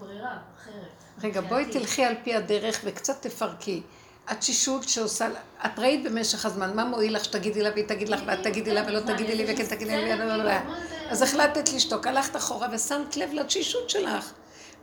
ברירה 0.00 0.36
אחרת. 0.62 1.02
רגע, 1.22 1.40
בואי. 1.40 1.64
תלכי 1.72 2.04
על 2.04 2.14
פי 2.24 2.34
הדרך 2.34 2.80
וקצת 2.84 3.22
תפרקי. 3.26 3.82
התשישות 4.28 4.88
שעושה, 4.88 5.28
את 5.66 5.78
ראית 5.78 6.02
במשך 6.04 6.46
הזמן, 6.46 6.76
מה 6.76 6.84
מועיל 6.84 7.14
לך 7.16 7.24
שתגידי 7.24 7.62
לה 7.62 7.70
והיא 7.70 7.86
תגיד 7.88 8.08
לך 8.08 8.20
ואת 8.26 8.42
תגידי 8.42 8.74
לה 8.74 8.82
ולא 8.86 9.00
תגידי 9.00 9.34
לי 9.34 9.44
וכן 9.54 9.66
תגידי 9.66 9.96
לי, 9.96 10.12
סצנה, 10.12 10.24
לא, 10.24 10.36
לא, 10.36 10.44
לא. 10.44 10.50
כאילו, 10.58 10.74
זה- 10.88 11.10
אז 11.10 11.22
החלטת 11.22 11.72
לשתוק, 11.72 12.06
הלכת 12.06 12.36
אחורה 12.36 12.68
ושמת 12.72 13.16
לב 13.16 13.30
לתשישות 13.32 13.90
שלך. 13.90 14.32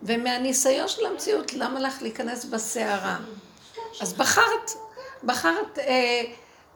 ומהניסיון 0.03 0.87
של 0.87 1.05
המציאות, 1.05 1.53
למה 1.53 1.79
לך 1.79 2.01
להיכנס 2.01 2.45
בסערה? 2.45 3.17
אז 4.01 4.13
בחרת, 4.13 4.71
בחרת, 5.23 5.79
אה, 5.79 6.21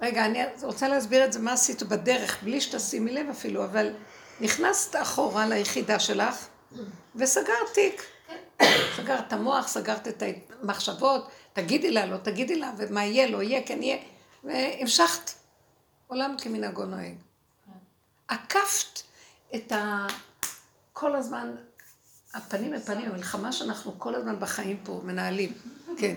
רגע, 0.01 0.25
אני 0.25 0.39
רוצה 0.63 0.87
להסביר 0.87 1.25
את 1.25 1.33
זה, 1.33 1.39
מה 1.39 1.53
עשית 1.53 1.83
בדרך, 1.83 2.43
בלי 2.43 2.61
שתשימי 2.61 3.11
לב 3.13 3.29
אפילו, 3.29 3.63
אבל 3.63 3.93
נכנסת 4.41 4.95
אחורה 4.95 5.47
ליחידה 5.47 5.99
שלך 5.99 6.47
וסגרת 7.15 7.73
תיק. 7.73 8.03
סגרת 8.97 9.27
את 9.27 9.33
המוח, 9.33 9.67
סגרת 9.67 10.07
את 10.07 10.23
המחשבות, 10.61 11.29
תגידי 11.53 11.91
לה, 11.91 12.05
לא 12.05 12.17
תגידי 12.17 12.55
לה, 12.55 12.71
ומה 12.77 13.05
יהיה, 13.05 13.27
לא 13.27 13.43
יהיה, 13.43 13.61
כן 13.65 13.83
יהיה, 13.83 13.97
והמשכת. 14.43 15.31
עולם 16.07 16.35
כמנהגו 16.37 16.85
נוהג. 16.85 17.15
עקפת 18.27 19.01
את 19.55 19.71
ה... 19.71 20.07
כל 20.93 21.15
הזמן, 21.15 21.55
הפנים 22.33 22.73
לפנים, 22.73 23.11
המלחמה 23.11 23.51
שאנחנו 23.51 23.99
כל 23.99 24.15
הזמן 24.15 24.39
בחיים 24.39 24.77
פה 24.83 25.01
מנהלים, 25.03 25.53
כן. 25.97 26.15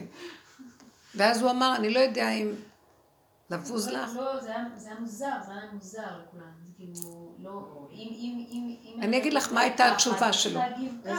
ואז 1.16 1.43
הוא 1.43 1.51
אמר, 1.51 1.76
אני 1.76 1.94
לא 1.94 1.98
יודע 1.98 2.30
אם 2.30 2.55
לבוז 3.51 3.88
לך. 3.88 4.10
לא, 4.16 4.40
זה 4.40 4.51
היה 4.51 4.94
מוזר, 5.01 5.26
זה 5.47 5.52
היה 5.52 5.62
מוזר 5.72 6.01
לכולם. 6.01 6.52
זה 6.62 6.72
כאילו, 6.76 7.34
לא... 7.38 7.51
אם... 7.93 8.09
אם... 8.10 8.47
אם... 8.51 8.76
אם... 8.84 9.02
אני 9.02 9.18
אגיד 9.18 9.34
לך 9.34 9.52
מה 9.52 9.60
הייתה 9.60 9.93
התשובה 9.93 10.32
שלו. 10.32 10.60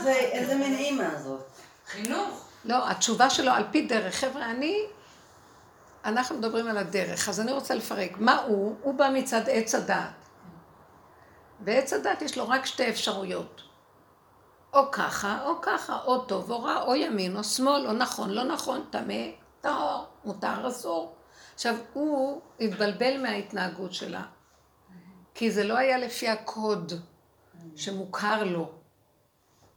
איזה 0.07 0.55
מין 0.55 0.73
אימא 0.73 1.17
זאת? 1.17 1.47
חינוך. 1.87 2.47
לא, 2.65 2.89
התשובה 2.89 3.29
שלו 3.29 3.51
על 3.51 3.63
פי 3.71 3.87
דרך. 3.87 4.15
חבר'ה, 4.15 4.51
אני... 4.51 4.77
אנחנו 6.05 6.37
מדברים 6.37 6.67
על 6.67 6.77
הדרך, 6.77 7.29
אז 7.29 7.39
אני 7.39 7.51
רוצה 7.51 7.75
לפרק. 7.75 8.11
מה 8.17 8.41
הוא? 8.41 8.75
הוא 8.81 8.93
בא 8.93 9.09
מצד 9.13 9.41
עץ 9.47 9.75
הדעת. 9.75 10.11
בעץ 11.59 11.93
הדעת 11.93 12.21
יש 12.21 12.37
לו 12.37 12.49
רק 12.49 12.65
שתי 12.65 12.89
אפשרויות. 12.89 13.61
או 14.73 14.91
ככה, 14.91 15.43
או 15.45 15.61
ככה, 15.61 15.99
או 16.05 16.19
טוב 16.19 16.51
או 16.51 16.63
רע, 16.63 16.81
או 16.81 16.95
ימין 16.95 17.37
או 17.37 17.43
שמאל, 17.43 17.87
או 17.87 17.93
נכון, 17.93 18.29
לא 18.29 18.43
נכון, 18.43 18.85
טמא, 18.89 19.13
טהור, 19.67 20.05
מותר, 20.25 20.67
אסור. 20.67 21.15
עכשיו, 21.53 21.75
הוא 21.93 22.41
התבלבל 22.59 23.21
מההתנהגות 23.21 23.93
שלה, 23.93 24.23
כי 25.33 25.51
זה 25.51 25.63
לא 25.63 25.77
היה 25.77 25.97
לפי 25.97 26.27
הקוד 26.27 26.93
שמוכר 27.75 28.43
לו. 28.43 28.71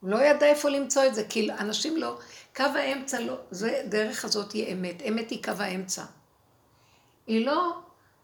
הוא 0.00 0.10
לא 0.10 0.22
ידע 0.22 0.46
איפה 0.46 0.68
למצוא 0.68 1.04
את 1.04 1.14
זה, 1.14 1.24
כי 1.28 1.52
אנשים 1.52 1.96
לא, 1.96 2.18
קו 2.56 2.64
האמצע 2.64 3.20
לא, 3.20 3.36
זה, 3.50 3.82
דרך 3.88 4.24
הזאת 4.24 4.52
היא 4.52 4.72
אמת, 4.72 5.02
אמת 5.08 5.30
היא 5.30 5.44
קו 5.44 5.52
האמצע. 5.58 6.04
היא 7.26 7.46
לא, 7.46 7.78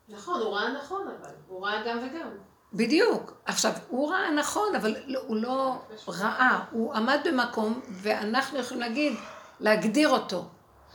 נכון, 0.08 0.40
הוא 0.40 0.54
ראה 0.54 0.72
נכון 0.72 1.08
אבל, 1.20 1.34
הוא 1.48 1.66
ראה 1.66 1.82
גם 1.86 1.98
וגם. 1.98 2.28
בדיוק. 2.72 3.32
עכשיו, 3.44 3.72
הוא 3.88 4.10
ראה 4.10 4.30
נכון, 4.30 4.74
אבל 4.74 4.96
לא, 5.06 5.20
הוא 5.26 5.36
לא 5.36 5.82
ראה, 6.08 6.64
הוא 6.70 6.94
עמד 6.94 7.18
במקום, 7.24 7.80
ואנחנו 7.88 8.58
יכולים 8.58 8.80
להגיד, 8.80 9.12
להגדיר 9.60 10.08
אותו. 10.08 10.44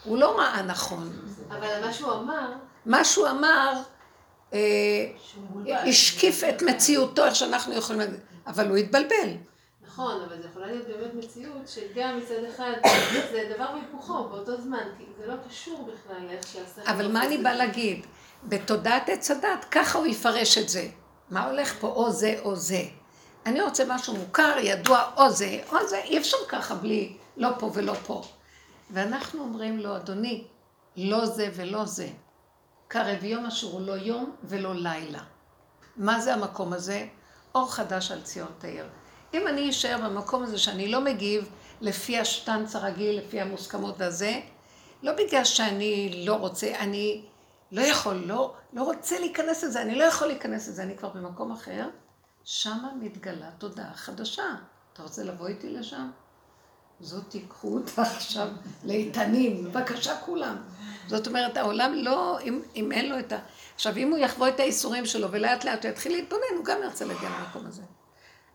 הוא 0.04 0.18
לא 0.18 0.40
ראה 0.40 0.62
נכון. 0.62 1.12
אבל 1.50 1.86
מה 1.86 1.94
שהוא 1.94 2.14
אמר, 2.14 2.54
מה 2.86 3.06
שהוא 3.06 3.28
אמר, 3.28 3.74
אה. 4.54 4.60
השקיף 5.68 6.44
את 6.44 6.62
מציאותו, 6.62 7.26
איך 7.26 7.36
שאנחנו 7.36 7.74
יכולים 7.74 8.00
להגיד, 8.00 8.20
אבל 8.48 8.70
הוא 8.70 8.78
התבלבל. 8.78 9.30
נכון, 9.86 10.22
אבל 10.28 10.42
זה 10.42 10.48
יכולה 10.48 10.68
להיות 10.68 10.88
באמת 10.88 11.14
מציאות 11.14 11.68
שגם 11.68 12.18
מצד 12.18 12.44
אחד 12.56 12.72
זה 13.32 13.52
דבר 13.56 13.66
והיפוכו 13.74 14.24
באותו 14.30 14.62
זמן, 14.62 14.84
כי 14.98 15.04
זה 15.20 15.28
לא 15.28 15.34
קשור 15.50 15.90
בכלל 15.94 16.26
לאיך 16.28 16.48
שהשכל... 16.48 16.92
אבל 16.92 17.12
מה 17.12 17.26
אני 17.26 17.38
באה 17.38 17.56
להגיד? 17.56 18.06
בתודעת 18.44 19.10
עץ 19.10 19.32
הדת, 19.32 19.66
ככה 19.72 20.00
הוא 20.00 20.08
יפרש 20.08 20.58
את 20.58 20.70
זה. 20.70 20.88
מה 21.30 21.46
הולך 21.46 21.74
פה, 21.80 21.88
או 21.88 22.12
זה 22.12 22.36
או 22.44 22.56
זה. 22.56 22.84
אני 23.46 23.62
רוצה 23.62 23.84
משהו 23.88 24.16
מוכר, 24.16 24.58
ידוע, 24.60 25.04
או 25.18 25.30
זה, 25.30 25.60
או 25.72 25.88
זה, 25.88 25.98
אי 25.98 26.18
אפשר 26.18 26.38
ככה 26.48 26.76
בלי 26.76 27.18
לא 27.38 27.50
פה 27.60 27.72
ולא 27.74 27.94
פה. 27.94 28.22
ואנחנו 28.92 29.42
אומרים 29.42 29.80
לו, 29.80 29.96
אדוני, 29.96 30.48
לא 30.98 31.26
זה 31.26 31.50
ולא 31.56 31.86
זה. 31.86 32.10
קרב 32.88 33.24
יום 33.24 33.46
אשר 33.46 33.68
הוא 33.68 33.82
לא 33.82 33.92
יום 33.92 34.36
ולא 34.44 34.76
לילה. 34.76 35.24
מה 35.98 36.20
זה 36.20 36.34
המקום 36.34 36.74
הזה? 36.74 37.08
אור 37.56 37.74
חדש 37.74 38.12
על 38.12 38.22
ציון 38.22 38.52
תאיר. 38.58 38.86
אם 39.34 39.48
אני 39.48 39.70
אשאר 39.70 39.98
במקום 40.04 40.44
הזה 40.44 40.58
שאני 40.58 40.92
לא 40.92 41.02
מגיב 41.02 41.50
לפי 41.82 42.20
השטנץ 42.20 42.76
הרגיל, 42.76 43.18
לפי 43.18 43.42
המוסכמות 43.42 43.96
והזה, 43.98 44.42
לא 45.04 45.12
בגלל 45.14 45.44
שאני 45.44 46.24
לא 46.26 46.36
רוצה, 46.36 46.80
אני 46.80 47.26
לא 47.72 47.82
יכול, 47.82 48.16
לא, 48.16 48.54
לא 48.74 48.84
רוצה 48.84 49.20
להיכנס 49.20 49.64
לזה, 49.64 49.82
אני 49.82 49.96
לא 49.96 50.04
יכול 50.04 50.28
להיכנס 50.28 50.68
לזה, 50.68 50.84
אני 50.84 50.98
כבר 50.98 51.10
במקום 51.10 51.52
אחר, 51.52 51.90
שמה 52.44 52.92
מתגלה 53.00 53.50
תודעה 53.58 53.94
חדשה. 53.94 54.44
אתה 54.94 55.04
רוצה 55.04 55.24
לבוא 55.24 55.48
איתי 55.48 55.70
לשם? 55.70 56.10
זאת 57.02 57.24
תיקחו 57.30 57.78
אותה 57.78 58.02
עכשיו 58.18 58.48
לאיתנים, 58.84 59.64
בבקשה 59.64 60.18
כולם. 60.18 60.58
זאת 61.08 61.28
אומרת, 61.28 61.58
העולם 61.58 61.94
לא, 61.94 62.40
אם, 62.40 62.62
אם 62.76 62.92
אין 62.92 63.10
לו 63.10 63.20
את 63.20 63.32
ה... 63.32 63.40
עכשיו, 63.76 63.98
אם 63.98 64.12
הוא 64.12 64.18
יחוו 64.18 64.48
את 64.48 64.60
האיסורים 64.60 65.06
שלו 65.06 65.32
ולאט 65.32 65.64
לאט 65.64 65.86
הוא 65.86 65.92
יתחיל 65.92 66.12
להתבונן, 66.12 66.56
הוא 66.58 66.66
גם 66.66 66.84
ירצה 66.84 67.06
להגיע 67.06 67.30
למקום 67.30 67.66
הזה. 67.66 67.82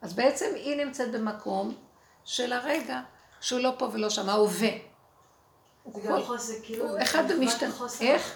אז 0.02 0.14
בעצם 0.14 0.46
היא 0.54 0.84
נמצאת 0.84 1.12
במקום 1.12 1.74
של 2.24 2.52
הרגע 2.52 3.00
שהוא 3.40 3.60
לא 3.60 3.74
פה 3.78 3.88
ולא 3.92 4.10
שם, 4.10 4.28
ההווה. 4.28 4.70
זה 5.94 6.00
גם 6.08 6.22
חוסר, 6.22 6.52
כאילו, 6.62 6.88
הוא 6.88 6.98
אחד 7.02 7.32
במשתנה. 7.32 7.70
איך? 8.00 8.34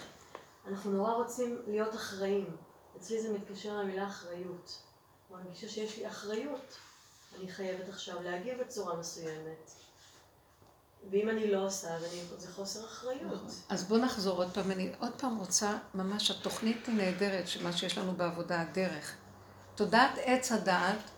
אנחנו 0.68 0.90
נורא 0.90 1.12
רוצים 1.12 1.58
להיות 1.66 1.94
אחראים. 1.94 2.56
אצלי 2.96 3.22
זה 3.22 3.32
מתקשר 3.32 3.76
למילה 3.76 4.06
אחריות. 4.06 4.78
אני 5.34 5.42
מרגישה 5.44 5.68
שיש 5.68 5.98
לי 5.98 6.08
אחריות. 6.08 6.76
אני 7.38 7.52
חייבת 7.52 7.88
עכשיו 7.88 8.22
להגיב 8.22 8.60
בצורה 8.60 8.96
מסוימת. 8.96 9.70
ואם 11.10 11.28
אני 11.28 11.50
לא 11.50 11.66
עושה, 11.66 11.96
אני, 11.96 12.22
זה 12.38 12.52
חוסר 12.52 12.84
אחריות. 12.84 13.50
אז 13.68 13.84
בואו 13.84 14.00
נחזור 14.00 14.36
עוד 14.36 14.50
פעם. 14.54 14.70
אני 14.70 14.92
עוד 14.98 15.12
פעם 15.16 15.38
רוצה, 15.38 15.78
ממש, 15.94 16.30
התוכנית 16.30 16.86
היא 16.86 16.96
נהדרת, 16.96 17.44
מה 17.62 17.72
שיש 17.72 17.98
לנו 17.98 18.12
בעבודה, 18.12 18.60
הדרך. 18.60 19.14
תודעת 19.74 20.12
עץ 20.24 20.52
הדעת 20.52 21.10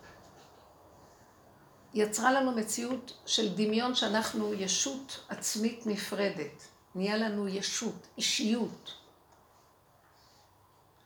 יצרה 1.93 2.31
לנו 2.31 2.51
מציאות 2.51 3.13
של 3.25 3.55
דמיון 3.55 3.95
שאנחנו 3.95 4.53
ישות 4.53 5.25
עצמית 5.29 5.87
נפרדת. 5.87 6.67
נהיה 6.95 7.17
לנו 7.17 7.47
ישות, 7.47 8.07
אישיות. 8.17 8.93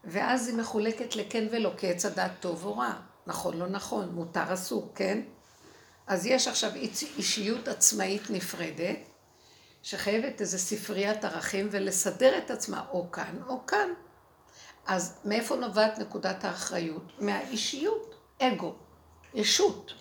ואז 0.03 0.47
היא 0.47 0.57
מחולקת 0.57 1.15
לכן 1.15 1.47
ולא, 1.51 1.71
כעץ 1.77 2.05
הדעת 2.05 2.31
טוב 2.39 2.65
או 2.65 2.77
רע. 2.77 2.93
נכון, 3.27 3.57
לא 3.57 3.67
נכון, 3.67 4.09
מותר, 4.09 4.53
אסור, 4.53 4.91
כן? 4.95 5.21
אז 6.07 6.25
יש 6.25 6.47
עכשיו 6.47 6.71
אישיות 7.17 7.67
עצמאית 7.67 8.29
נפרדת, 8.29 8.99
שחייבת 9.83 10.41
איזו 10.41 10.59
ספריית 10.59 11.25
ערכים 11.25 11.67
ולסדר 11.71 12.37
את 12.37 12.51
עצמה 12.51 12.85
או 12.91 13.11
כאן 13.11 13.41
או 13.47 13.65
כאן. 13.65 13.89
אז 14.85 15.19
מאיפה 15.25 15.55
נובעת 15.55 15.99
נקודת 15.99 16.45
האחריות? 16.45 17.11
מהאישיות, 17.19 18.15
אגו, 18.41 18.75
ישות. 19.33 19.93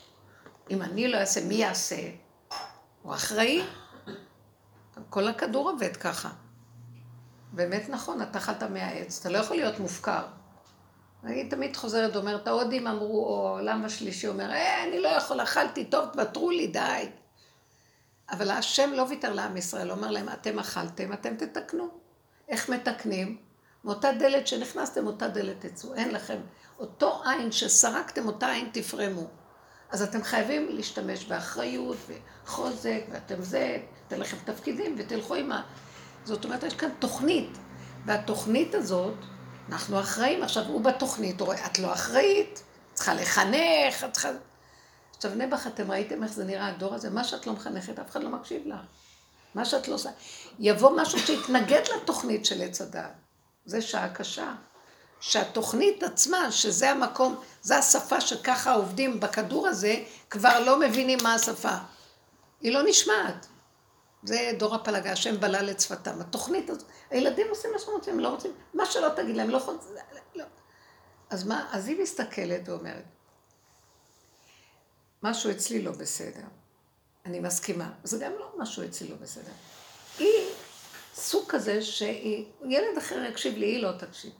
אם 0.70 0.82
אני 0.82 1.08
לא 1.08 1.18
אעשה, 1.18 1.44
מי 1.44 1.54
יעשה? 1.54 2.10
הוא 3.02 3.14
אחראי. 3.14 3.62
כל 5.10 5.28
הכדור 5.28 5.70
עובד 5.70 5.96
ככה. 5.96 6.30
באמת 7.52 7.88
נכון, 7.88 8.22
אתה 8.22 8.38
אכלת 8.38 8.62
מהעץ, 8.62 9.20
אתה 9.20 9.28
לא 9.28 9.38
יכול 9.38 9.56
להיות 9.56 9.80
מופקר. 9.80 10.22
אני 11.24 11.48
תמיד 11.48 11.76
חוזרת 11.76 12.16
ואומרת, 12.16 12.48
ההודים 12.48 12.86
אמרו, 12.86 13.26
או 13.26 13.48
העולם 13.48 13.84
השלישי 13.84 14.28
אומר, 14.28 14.50
אה, 14.52 14.84
אני 14.84 15.00
לא 15.00 15.08
יכול, 15.08 15.42
אכלתי, 15.42 15.84
טוב, 15.84 16.06
תוותרו 16.12 16.50
לי, 16.50 16.66
די. 16.66 17.08
אבל 18.30 18.50
השם 18.50 18.90
לא 18.92 19.06
ויתר 19.08 19.32
לעם 19.32 19.56
ישראל, 19.56 19.90
אומר 19.90 20.10
להם, 20.10 20.28
אתם 20.28 20.58
אכלתם, 20.58 21.12
אתם 21.12 21.36
תתקנו. 21.36 21.88
איך 22.48 22.68
מתקנים? 22.68 23.36
מאותה 23.84 24.12
דלת 24.18 24.46
שנכנסתם, 24.46 25.06
אותה 25.06 25.28
דלת 25.28 25.66
תצאו. 25.66 25.94
אין 25.94 26.10
לכם. 26.10 26.38
אותו 26.78 27.22
עין 27.24 27.52
שסרקתם, 27.52 28.26
אותה 28.26 28.50
עין 28.50 28.68
תפרמו. 28.72 29.26
אז 29.90 30.02
אתם 30.02 30.22
חייבים 30.22 30.68
להשתמש 30.68 31.24
באחריות 31.24 31.96
וחוזק, 32.08 33.00
ואתם 33.10 33.42
זה, 33.42 33.78
אתן 34.08 34.20
לכם 34.20 34.36
תפקידים 34.44 34.94
ותלכו 34.98 35.34
עם 35.34 35.52
ה... 35.52 35.62
זאת 36.24 36.44
אומרת, 36.44 36.62
יש 36.62 36.74
כאן 36.74 36.88
תוכנית, 36.98 37.58
והתוכנית 38.06 38.74
הזאת, 38.74 39.14
אנחנו 39.68 40.00
אחראים. 40.00 40.42
עכשיו, 40.42 40.64
הוא 40.64 40.80
בתוכנית, 40.80 41.40
הוא 41.40 41.46
רואה, 41.46 41.66
את 41.66 41.78
לא 41.78 41.92
אחראית, 41.92 42.62
צריכה 42.94 43.14
לחנך, 43.14 44.04
את 44.04 44.12
צריכה... 44.12 44.28
עכשיו, 45.16 45.34
נעבך, 45.34 45.66
אתם 45.66 45.90
ראיתם 45.90 46.22
איך 46.22 46.32
זה 46.32 46.44
נראה 46.44 46.66
הדור 46.66 46.94
הזה? 46.94 47.10
מה 47.10 47.24
שאת 47.24 47.46
לא 47.46 47.52
מחנכת, 47.52 47.98
אף 47.98 48.10
אחד 48.10 48.22
לא 48.22 48.30
מקשיב 48.30 48.62
לך. 48.66 48.80
מה 49.54 49.64
שאת 49.64 49.88
לא 49.88 49.94
עושה. 49.94 50.10
יבוא 50.58 50.90
משהו 50.96 51.18
שיתנגד 51.18 51.82
לתוכנית 51.96 52.46
של 52.46 52.62
עץ 52.62 52.80
הדעת. 52.80 53.12
זה 53.66 53.82
שעה 53.82 54.08
קשה. 54.08 54.54
שהתוכנית 55.20 56.02
עצמה, 56.02 56.52
שזה 56.52 56.90
המקום, 56.90 57.40
זה 57.62 57.78
השפה 57.78 58.20
שככה 58.20 58.72
עובדים 58.72 59.20
בכדור 59.20 59.68
הזה, 59.68 59.94
כבר 60.30 60.60
לא 60.60 60.80
מבינים 60.80 61.18
מה 61.22 61.34
השפה. 61.34 61.76
היא 62.60 62.72
לא 62.72 62.82
נשמעת. 62.82 63.46
זה 64.22 64.52
דור 64.58 64.74
הפלגה, 64.74 65.12
השם 65.12 65.40
בלל 65.40 65.70
את 65.70 65.80
שפתם. 65.80 66.20
התוכנית 66.20 66.70
הזאת, 66.70 66.88
הילדים 67.10 67.46
עושים 67.50 67.70
מה 67.72 67.78
שהם 67.78 67.94
רוצים, 67.94 68.14
הם 68.14 68.20
לא 68.20 68.28
רוצים, 68.28 68.52
מה 68.74 68.86
שלא 68.86 69.08
תגיד 69.16 69.36
להם, 69.36 69.50
לא 69.50 69.56
יכולים, 69.56 69.80
לא. 70.34 70.44
אז 71.30 71.46
מה, 71.46 71.68
אז 71.72 71.88
היא 71.88 72.02
מסתכלת 72.02 72.68
ואומרת, 72.68 73.04
משהו 75.22 75.50
אצלי 75.50 75.82
לא 75.82 75.92
בסדר. 75.92 76.44
אני 77.26 77.40
מסכימה. 77.40 77.92
זה 78.04 78.18
גם 78.24 78.32
לא 78.32 78.52
משהו 78.58 78.84
אצלי 78.84 79.08
לא 79.08 79.16
בסדר. 79.16 79.52
היא 80.18 80.48
סוג 81.14 81.44
כזה 81.48 81.82
שהיא, 81.82 82.46
ילד 82.68 82.98
אחר 82.98 83.24
יקשיב 83.24 83.56
לי, 83.56 83.66
היא 83.66 83.82
לא 83.82 83.92
תקשיב. 83.98 84.32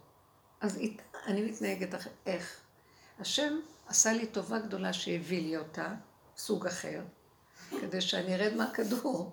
אז 0.61 0.77
איתה 0.77 1.03
אני 1.27 1.43
מתנהגת 1.43 1.95
אחרת. 1.95 2.13
איך? 2.27 2.61
השם 3.19 3.61
עשה 3.87 4.13
לי 4.13 4.27
טובה 4.27 4.59
גדולה 4.59 4.93
שהביא 4.93 5.43
לי 5.43 5.57
אותה, 5.57 5.95
סוג 6.37 6.67
אחר, 6.67 7.01
כדי 7.81 8.01
שאני 8.01 8.35
ארד 8.35 8.55
מהכדור. 8.55 9.33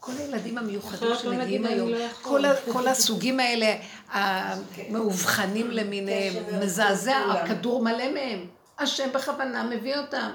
כל 0.00 0.12
הילדים 0.18 0.58
המיוחדים 0.58 1.08
לא 1.08 1.18
שמגיעים 1.18 1.66
היום, 1.66 1.88
לא. 1.88 2.54
כל, 2.72 2.88
הסוגים 2.88 3.40
האלה, 3.40 3.76
המאובחנים 4.08 5.70
למיניהם, 5.70 6.60
מזעזע, 6.60 7.16
הכדור 7.16 7.82
מלא 7.82 8.12
מהם. 8.12 8.46
השם 8.78 9.12
בכוונה 9.14 9.64
מביא 9.64 9.96
אותם, 9.96 10.30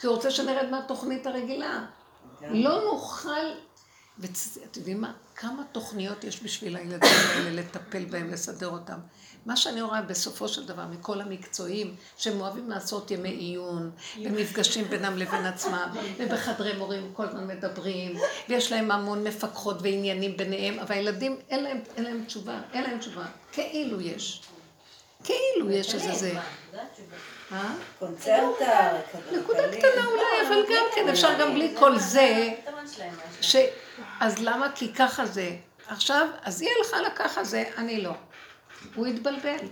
כי 0.00 0.06
הוא 0.06 0.14
רוצה 0.14 0.30
שנרד 0.30 0.70
מהתוכנית 0.70 1.26
הרגילה. 1.26 1.86
לא 2.40 2.84
נוכל, 2.84 3.46
ואתם 4.18 4.40
יודעים 4.76 5.00
מה? 5.00 5.12
כמה 5.34 5.62
תוכניות 5.72 6.24
יש 6.24 6.42
בשביל 6.42 6.76
הילדים 6.76 7.10
האלה 7.34 7.50
לטפל 7.50 8.04
בהם, 8.04 8.30
לסדר 8.30 8.68
אותם. 8.68 8.98
מה 9.46 9.56
שאני 9.56 9.82
רואה 9.82 10.02
בסופו 10.02 10.48
של 10.48 10.66
דבר 10.66 10.82
מכל 10.90 11.20
המקצועים, 11.20 11.94
שהם 12.16 12.40
אוהבים 12.40 12.70
לעשות 12.70 13.10
ימי 13.10 13.28
עיון, 13.28 13.90
ומפגשים 14.22 14.84
בינם 14.84 15.18
לבין 15.18 15.46
עצמם, 15.46 15.88
ובחדרי 16.18 16.72
מורים 16.72 17.10
כל 17.12 17.26
הזמן 17.26 17.46
מדברים, 17.46 18.16
ויש 18.48 18.72
להם 18.72 18.90
המון 18.90 19.24
מפקחות 19.24 19.76
ועניינים 19.82 20.36
ביניהם, 20.36 20.78
אבל 20.78 20.94
הילדים, 20.94 21.36
אין 21.50 21.64
להם, 21.64 21.80
אין 21.96 22.04
להם 22.04 22.24
תשובה, 22.26 22.60
אין 22.72 22.82
להם 22.82 22.98
תשובה. 22.98 23.24
כאילו 23.52 24.00
כאילו 25.24 25.70
יש 25.70 25.94
איזה 25.94 26.12
זה. 26.12 26.32
אה? 27.52 27.74
קונצרטה, 27.98 28.90
נקודה 29.32 29.62
קטנה 29.68 30.06
אולי, 30.06 30.48
אבל 30.48 30.62
גם 30.74 30.84
כן, 30.94 31.08
אפשר 31.08 31.38
גם 31.40 31.54
בלי 31.54 31.74
כל 31.78 31.98
זה. 31.98 32.52
אז 34.20 34.38
למה? 34.38 34.68
כי 34.74 34.92
ככה 34.94 35.26
זה. 35.26 35.50
עכשיו, 35.86 36.26
אז 36.42 36.62
היא 36.62 36.70
הלכה 36.78 37.00
לככה 37.00 37.44
זה, 37.44 37.64
אני 37.76 38.02
לא. 38.02 38.12
הוא 38.94 39.06
התבלבל. 39.06 39.68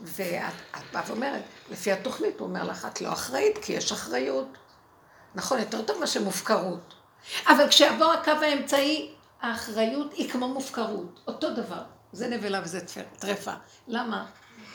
ואת 0.00 0.52
את 0.76 0.82
באה 0.92 1.02
ואומרת, 1.06 1.42
לפי 1.70 1.92
התוכנית, 1.92 2.40
הוא 2.40 2.48
אומר 2.48 2.64
לך, 2.64 2.86
את 2.92 3.00
לא 3.00 3.12
אחראית, 3.12 3.58
כי 3.58 3.72
יש 3.72 3.92
אחריות. 3.92 4.48
נכון, 5.34 5.58
יותר 5.58 5.82
טוב 5.82 6.00
מאשר 6.00 6.22
מופקרות. 6.22 6.94
אבל 7.46 7.68
כשיבוא 7.68 8.12
הקו 8.12 8.30
האמצעי, 8.30 9.14
האחריות 9.40 10.12
היא 10.12 10.30
כמו 10.30 10.48
מופקרות. 10.48 11.20
אותו 11.26 11.54
דבר. 11.54 11.82
זה 12.12 12.28
נבלה 12.28 12.60
וזה 12.64 12.80
טרפה. 13.18 13.52
למה? 13.88 14.26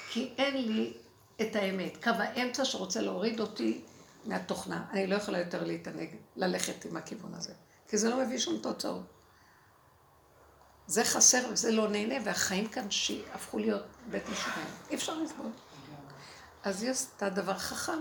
כי 0.10 0.34
אין 0.38 0.72
לי 0.72 0.94
את 1.42 1.56
האמת. 1.56 2.04
קו 2.04 2.10
האמצע 2.10 2.66
שרוצה 2.66 3.02
להוריד 3.02 3.40
אותי 3.40 3.82
מהתוכנה. 4.26 4.86
אני 4.92 5.08
לא 5.08 5.16
יכולה 5.16 5.40
יותר 5.40 5.64
להתענג, 5.64 6.10
ללכת 6.36 6.86
עם 6.86 6.98
הכיוון 6.98 7.34
הזה. 7.34 7.54
כי 7.88 7.98
זה 7.98 8.10
לא 8.10 8.18
מביא 8.18 8.38
שום 8.38 8.58
תוצאות. 8.62 9.19
זה 10.90 11.04
חסר 11.04 11.38
וזה 11.52 11.72
לא 11.72 11.88
נהנה, 11.88 12.16
והחיים 12.24 12.68
כאן 12.68 12.92
שהפכו 12.92 13.60
להיות 13.60 13.84
בית 14.10 14.24
משוגעים. 14.30 14.66
אי 14.90 14.96
אפשר 14.96 15.18
לסבול. 15.18 15.52
אז 16.64 16.84
היא 16.84 16.92
עשתה 16.92 17.30
דבר 17.30 17.58
חכם. 17.58 18.00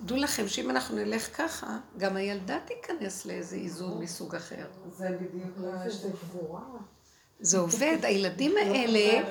דעו 0.00 0.16
לכם 0.16 0.48
שאם 0.48 0.70
אנחנו 0.70 0.96
נלך 0.96 1.36
ככה, 1.36 1.78
גם 1.98 2.16
הילדה 2.16 2.58
תיכנס 2.64 3.26
לאיזה 3.26 3.56
איזון 3.56 4.02
מסוג 4.02 4.34
אחר. 4.34 4.66
זה 4.96 5.08
בדיוק 5.20 5.56
גבורה. 6.22 6.60
זה 7.40 7.58
עובד, 7.58 7.98
הילדים 8.02 8.54
האלה, 8.56 9.28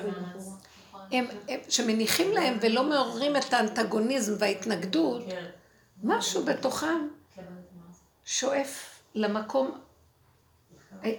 הם, 0.92 1.26
הם, 1.48 1.60
שמניחים 1.68 2.32
להם 2.32 2.58
ולא 2.62 2.84
מעוררים 2.84 3.36
את 3.36 3.52
האנטגוניזם 3.52 4.34
וההתנגדות, 4.38 5.22
משהו 6.02 6.44
בתוכם 6.44 7.08
שואף 8.24 9.00
למקום 9.14 9.80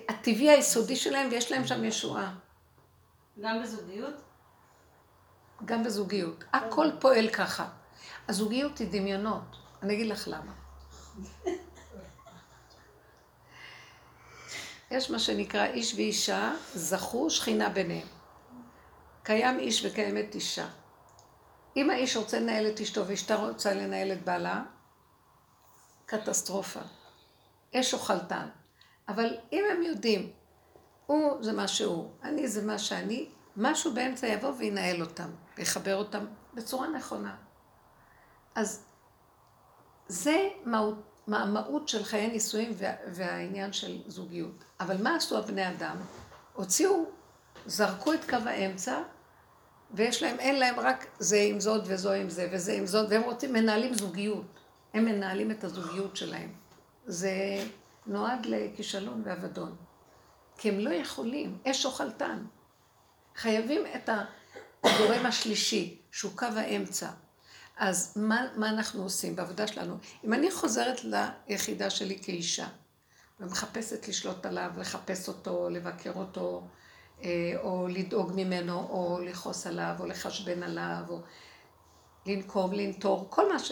הטבעי 0.09 0.49
היסודי 0.49 0.95
שלהם, 0.95 1.27
ויש 1.31 1.51
להם 1.51 1.67
שם 1.67 1.83
ישועה, 1.83 2.35
גם 3.41 3.63
בזוגיות? 3.63 4.15
גם 5.65 5.83
בזוגיות. 5.83 6.43
הכל 6.53 6.87
פועל 6.99 7.29
ככה. 7.29 7.69
הזוגיות 8.27 8.77
היא 8.77 8.87
דמיונות. 8.91 9.55
אני 9.83 9.93
אגיד 9.93 10.07
לך 10.07 10.27
למה. 10.27 10.51
יש 14.91 15.11
מה 15.11 15.19
שנקרא 15.19 15.65
איש 15.65 15.93
ואישה, 15.93 16.53
זכו 16.73 17.29
שכינה 17.29 17.69
ביניהם. 17.69 18.07
קיים 19.23 19.59
איש 19.59 19.85
וקיימת 19.85 20.35
אישה. 20.35 20.67
אם 21.75 21.89
האיש 21.89 22.17
רוצה 22.17 22.39
לנהל 22.39 22.67
את 22.67 22.81
אשתו 22.81 23.07
ואשתה 23.07 23.35
רוצה 23.35 23.73
לנהל 23.73 24.11
את 24.11 24.25
בעלה, 24.25 24.63
קטסטרופה. 26.05 26.79
אש 27.75 27.93
אוכלתן. 27.93 28.49
אבל 29.09 29.37
אם 29.53 29.63
הם 29.71 29.83
יודעים, 29.83 30.31
הוא 31.05 31.43
זה 31.43 31.53
מה 31.53 31.67
שהוא, 31.67 32.09
אני 32.23 32.47
זה 32.47 32.65
מה 32.65 32.79
שאני, 32.79 33.29
משהו 33.57 33.93
באמצע 33.93 34.27
יבוא 34.27 34.51
וינהל 34.57 35.01
אותם, 35.01 35.29
ויחבר 35.57 35.95
אותם 35.95 36.25
בצורה 36.53 36.87
נכונה. 36.87 37.35
אז 38.55 38.85
זה 40.07 40.49
מהות, 40.65 40.95
מה 41.27 41.43
המהות 41.43 41.89
של 41.89 42.03
חיי 42.03 42.27
נישואים 42.27 42.71
וה, 42.77 42.91
והעניין 43.07 43.73
של 43.73 44.01
זוגיות. 44.07 44.63
אבל 44.79 45.03
מה 45.03 45.15
עשו 45.15 45.37
הבני 45.37 45.69
אדם? 45.69 45.97
הוציאו, 46.53 47.05
זרקו 47.65 48.13
את 48.13 48.29
קו 48.29 48.37
האמצע, 48.45 49.01
ויש 49.91 50.23
להם, 50.23 50.39
אין 50.39 50.59
להם 50.59 50.79
רק 50.79 51.05
זה 51.19 51.37
עם 51.37 51.59
זאת 51.59 51.81
וזו 51.85 52.11
עם 52.11 52.29
זה 52.29 52.49
וזה 52.51 52.73
עם 52.73 52.85
זאת, 52.85 53.07
והם 53.09 53.21
רוצים, 53.21 53.53
מנהלים 53.53 53.93
זוגיות. 53.93 54.45
הם 54.93 55.05
מנהלים 55.05 55.51
את 55.51 55.63
הזוגיות 55.63 56.15
שלהם. 56.15 56.53
זה 57.05 57.31
נועד 58.09 58.45
לכישלון 58.45 59.21
ואבדון. 59.25 59.75
כי 60.57 60.69
הם 60.69 60.79
לא 60.79 60.89
יכולים, 60.89 61.57
אש 61.67 61.85
אוכלתן. 61.85 62.45
חייבים 63.35 63.81
את 63.95 64.09
הגורם 64.83 65.25
השלישי, 65.25 66.01
שהוא 66.11 66.31
קו 66.35 66.45
האמצע. 66.45 67.09
אז 67.77 68.17
מה, 68.17 68.47
מה 68.55 68.69
אנחנו 68.69 69.03
עושים 69.03 69.35
בעבודה 69.35 69.67
שלנו? 69.67 69.97
אם 70.23 70.33
אני 70.33 70.51
חוזרת 70.51 71.01
ליחידה 71.03 71.89
שלי 71.89 72.19
כאישה, 72.21 72.67
ומחפשת 73.39 74.07
לשלוט 74.07 74.45
עליו, 74.45 74.71
לחפש 74.77 75.27
אותו, 75.27 75.69
לבקר 75.69 76.11
אותו, 76.15 76.67
אה, 77.23 77.53
או 77.63 77.87
לדאוג 77.87 78.31
ממנו, 78.35 78.79
או 78.89 79.19
לכעוס 79.21 79.67
עליו, 79.67 79.95
או 79.99 80.05
לחשבן 80.05 80.63
עליו, 80.63 81.03
או 81.09 81.21
לנקום, 82.25 82.73
לנטור, 82.73 83.27
כל 83.29 83.53
מה 83.53 83.59
ש... 83.59 83.71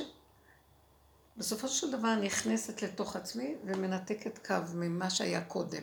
בסופו 1.38 1.68
של 1.68 1.92
דבר 1.92 2.16
נכנסת 2.16 2.82
לתוך 2.82 3.16
עצמי 3.16 3.56
ומנתקת 3.64 4.48
קו 4.48 4.56
ממה 4.76 5.10
שהיה 5.10 5.44
קודם. 5.44 5.82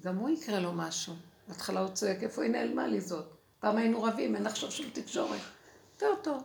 גם 0.00 0.16
הוא 0.16 0.30
יקרה 0.30 0.60
לו 0.60 0.72
משהו. 0.72 1.14
בהתחלה 1.48 1.80
הוא 1.80 1.88
צועק, 1.88 2.22
איפה 2.22 2.42
היא 2.42 2.50
נעלמה 2.50 2.86
לי 2.86 3.00
זאת? 3.00 3.26
פעם 3.60 3.76
היינו 3.76 4.02
רבים, 4.02 4.36
אין 4.36 4.46
עכשיו 4.46 4.70
שום 4.70 4.90
תקשורת. 4.90 5.40
טוב, 5.96 6.18
טוב. 6.22 6.42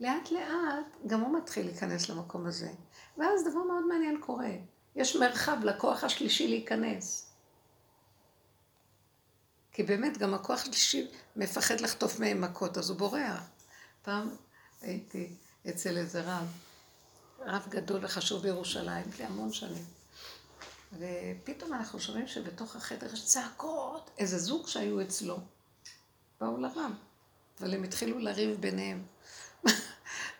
לאט 0.00 0.30
לאט 0.30 0.86
גם 1.06 1.20
הוא 1.20 1.38
מתחיל 1.38 1.66
להיכנס 1.66 2.08
למקום 2.08 2.46
הזה. 2.46 2.70
ואז 3.18 3.44
דבר 3.50 3.62
מאוד 3.62 3.86
מעניין 3.88 4.20
קורה. 4.20 4.52
יש 4.96 5.16
מרחב 5.16 5.56
לכוח 5.64 6.04
השלישי 6.04 6.48
להיכנס. 6.48 7.32
כי 9.72 9.82
באמת 9.82 10.18
גם 10.18 10.34
הכוח 10.34 10.62
השלישי 10.62 11.10
מפחד 11.36 11.80
לחטוף 11.80 12.20
מהם 12.20 12.40
מכות, 12.40 12.78
אז 12.78 12.90
הוא 12.90 12.98
בורח. 12.98 13.48
פעם 14.02 14.28
הייתי 14.82 15.32
אצל 15.68 15.96
איזה 15.96 16.22
רב, 16.22 16.46
רב 17.46 17.66
גדול 17.68 18.04
וחשוב 18.04 18.42
בירושלים, 18.42 19.04
לפני 19.08 19.26
המון 19.26 19.52
שנים. 19.52 19.84
ופתאום 20.98 21.72
אנחנו 21.74 22.00
שומעים 22.00 22.28
שבתוך 22.28 22.76
החדר 22.76 23.12
יש 23.12 23.24
צעקות, 23.24 24.10
איזה 24.18 24.38
זוג 24.38 24.68
שהיו 24.68 25.00
אצלו. 25.02 25.38
באו 26.40 26.60
לרב, 26.60 26.92
אבל 27.60 27.74
הם 27.74 27.82
התחילו 27.84 28.18
לריב 28.18 28.60
ביניהם. 28.60 29.02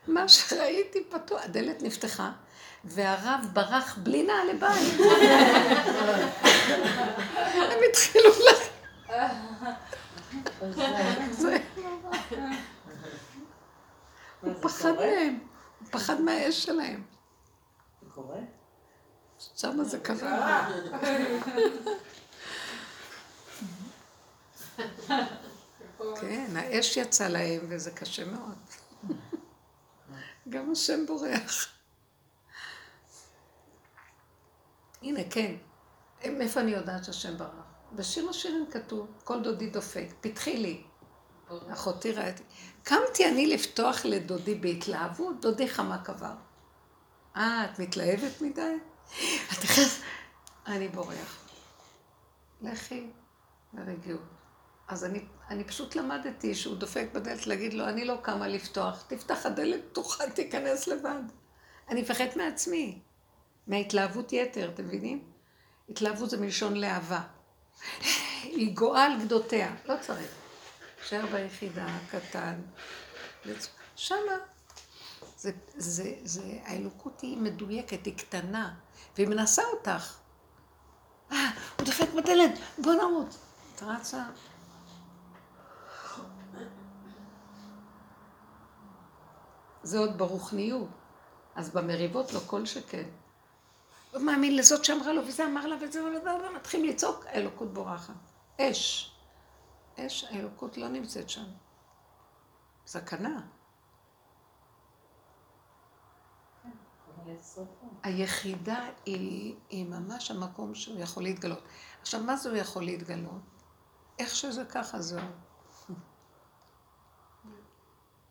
מה 0.08 0.28
שראיתי 0.28 1.04
פתוח, 1.10 1.40
הדלת 1.44 1.82
נפתחה, 1.82 2.32
והרב 2.84 3.40
ברח 3.52 3.98
בלי 4.02 4.22
נעלי 4.22 4.52
בית. 4.58 5.00
הם 7.54 7.78
התחילו 7.90 8.30
ל... 8.30 8.48
זה- 11.32 11.58
הוא 14.40 14.54
פחד 14.60 14.92
מהם, 14.92 15.38
הוא 15.80 15.88
פחד 15.90 16.20
מהאש 16.20 16.64
שלהם. 16.64 17.02
זה 18.02 18.10
קורה? 18.14 18.38
שמה 19.38 19.84
זה 19.84 19.98
קרה. 19.98 20.68
כן, 26.20 26.56
האש 26.56 26.96
יצא 26.96 27.28
להם 27.28 27.60
וזה 27.68 27.90
קשה 27.90 28.24
מאוד. 28.24 28.58
גם 30.48 30.72
השם 30.72 31.06
בורח. 31.06 31.68
הנה, 35.02 35.20
כן. 35.30 35.54
מאיפה 36.30 36.60
אני 36.60 36.70
יודעת 36.70 37.04
שהשם 37.04 37.38
ברח? 37.38 37.50
בשיר 37.92 38.30
השירים 38.30 38.66
כתוב, 38.70 39.06
כל 39.24 39.42
דודי 39.42 39.70
דופק, 39.70 40.06
פתחי 40.20 40.56
לי. 40.56 40.82
אחותי 41.72 42.12
ראיתי. 42.12 42.42
קמתי 42.88 43.28
אני 43.28 43.46
לפתוח 43.46 44.04
לדודי 44.04 44.54
בהתלהבות, 44.54 45.40
דודי 45.40 45.68
חמק 45.68 46.10
עבר. 46.10 46.34
אה, 47.36 47.64
את 47.64 47.78
מתלהבת 47.78 48.40
מדי? 48.40 48.76
את 49.52 49.64
נכנסת... 49.64 50.02
אני 50.66 50.88
בורח. 50.88 51.48
לכי 52.62 53.06
ברגיעות. 53.72 54.20
אז 54.88 55.04
אני, 55.04 55.24
אני 55.50 55.64
פשוט 55.64 55.96
למדתי 55.96 56.54
שהוא 56.54 56.76
דופק 56.76 57.06
בדלת 57.12 57.46
להגיד 57.46 57.74
לו, 57.74 57.88
אני 57.88 58.04
לא 58.04 58.16
קמה 58.22 58.48
לפתוח, 58.48 59.04
תפתח 59.08 59.46
הדלת 59.46 59.80
פתוחה, 59.90 60.30
תיכנס 60.30 60.86
לבד. 60.86 61.22
אני 61.88 62.02
מפחדת 62.02 62.36
מעצמי, 62.36 62.98
מהתלהבות 63.66 64.32
יתר, 64.32 64.70
אתם 64.74 64.84
מבינים? 64.84 65.24
התלהבות 65.88 66.30
זה 66.30 66.36
מלשון 66.40 66.76
להבה. 66.76 67.20
היא 68.42 68.76
גואה 68.76 69.04
על 69.04 69.20
גדותיה, 69.24 69.74
לא 69.84 69.94
צריך. 70.00 70.45
שער 71.08 71.26
ביחידה, 71.26 71.86
קטן. 72.10 72.60
שמה. 73.96 74.16
זה, 75.36 75.50
זה, 75.76 76.12
זה, 76.22 76.58
האלוקות 76.64 77.20
היא 77.20 77.38
מדויקת, 77.38 78.04
היא 78.04 78.18
קטנה, 78.18 78.74
והיא 79.16 79.28
מנסה 79.28 79.62
אותך. 79.72 80.16
אה, 81.32 81.50
הוא 81.76 81.86
דופק 81.86 82.08
בדלת, 82.16 82.58
בוא 82.78 82.94
נרוץ. 82.94 83.38
את 83.74 83.82
רצה. 83.82 84.24
זה 89.82 89.98
עוד 89.98 90.18
ברוכניות. 90.18 90.88
אז 91.54 91.70
במריבות 91.70 92.32
לא 92.32 92.40
כל 92.46 92.66
שכן. 92.66 93.08
הוא 94.12 94.22
מאמין 94.22 94.56
לזאת 94.56 94.84
שאמרה 94.84 95.12
לו, 95.12 95.26
וזה 95.26 95.44
אמר 95.44 95.66
לה, 95.66 95.76
וזה, 95.80 96.00
ומתחילים 96.50 96.90
לצעוק, 96.90 97.24
האלוקות 97.26 97.72
בורחת. 97.74 98.14
אש. 98.60 99.15
אש, 99.98 100.24
האלוקות 100.24 100.76
לא 100.76 100.88
נמצאת 100.88 101.30
שם. 101.30 101.46
סכנה. 102.86 103.46
היחידה 108.02 108.88
היא, 109.06 109.54
היא 109.68 109.86
ממש 109.86 110.30
המקום 110.30 110.74
שהוא 110.74 111.00
יכול 111.00 111.22
להתגלות. 111.22 111.62
עכשיו, 112.00 112.20
מה 112.20 112.36
זה 112.36 112.50
הוא 112.50 112.58
יכול 112.58 112.84
להתגלות? 112.84 113.42
איך 114.18 114.34
שזה 114.34 114.64
ככה 114.64 115.00
זהו. 115.00 115.20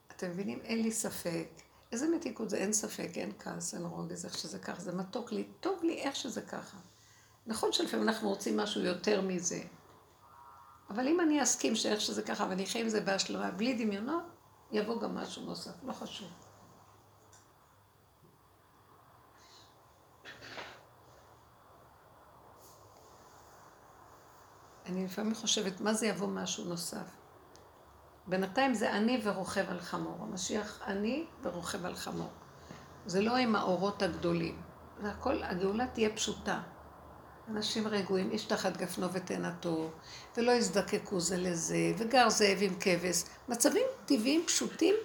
אתם 0.08 0.30
מבינים? 0.30 0.60
אין 0.60 0.82
לי 0.82 0.92
ספק. 0.92 1.48
איזה 1.92 2.08
מתיקות 2.16 2.50
זה? 2.50 2.58
אין 2.58 2.74
ספק, 2.74 3.10
אין 3.16 3.32
כעס, 3.40 3.74
אין 3.74 3.86
רוגז, 3.86 4.26
איך 4.26 4.38
שזה 4.38 4.60
ככה. 4.60 4.82
זה 4.82 4.96
מתוק 4.96 5.32
לי, 5.32 5.48
טוב 5.60 5.84
לי 5.84 6.02
איך 6.02 6.16
שזה 6.16 6.42
ככה. 6.42 6.78
נכון 7.48 7.72
שלפעמים 7.72 8.10
אנחנו 8.10 8.30
רוצים 8.30 8.58
משהו 8.58 8.82
יותר 8.82 9.22
מזה. 9.22 9.64
אבל 10.90 11.08
אם 11.08 11.22
אני 11.22 11.44
אסכים 11.44 11.76
שאיך 11.76 12.02
שזה 12.02 12.22
ככה 12.22 12.48
ואני 12.50 12.64
אחיה 12.64 12.82
עם 12.82 12.90
זה 12.90 13.02
בהשלמה, 13.02 13.52
בלי 13.52 13.86
דמיונות, 13.86 14.24
יבוא 14.72 15.02
גם 15.02 15.16
משהו 15.16 15.46
נוסף, 15.46 15.84
לא 15.84 15.94
חשוב. 15.94 16.30
אני 24.86 25.06
לפעמים 25.06 25.36
חושבת, 25.36 25.82
מה 25.82 25.94
זה 25.94 26.08
יבוא 26.08 26.28
משהו 26.28 26.66
נוסף? 26.66 27.26
בינתיים 28.28 28.74
זה 28.74 28.92
אני 28.92 29.22
ורוכב 29.24 29.70
על 29.70 29.80
חמור. 29.80 30.18
המשיח 30.22 30.82
אני 30.88 31.26
ורוכב 31.42 31.86
על 31.86 31.96
חמור. 31.96 32.30
זה 33.06 33.22
לא 33.22 33.36
עם 33.36 33.56
האורות 33.56 34.02
הגדולים. 34.02 34.62
זה 35.02 35.12
הכל, 35.12 35.44
הגאולה 35.44 35.88
תהיה 35.88 36.16
פשוטה. 36.16 36.62
אנשים 37.48 37.88
רגועים, 37.88 38.32
איש 38.32 38.46
תחת 38.46 38.78
גפנו 38.78 39.14
ותאנתו, 39.14 39.92
ולא 40.38 40.52
יזדקקו 40.52 41.20
זה 41.20 41.38
לזה, 41.38 41.94
וגר 41.98 42.30
זאב 42.30 42.58
עם 42.62 42.76
כבש. 42.80 43.24
מצבים 43.50 43.86
טבעיים 44.06 44.44
פשוטים, 44.46 44.96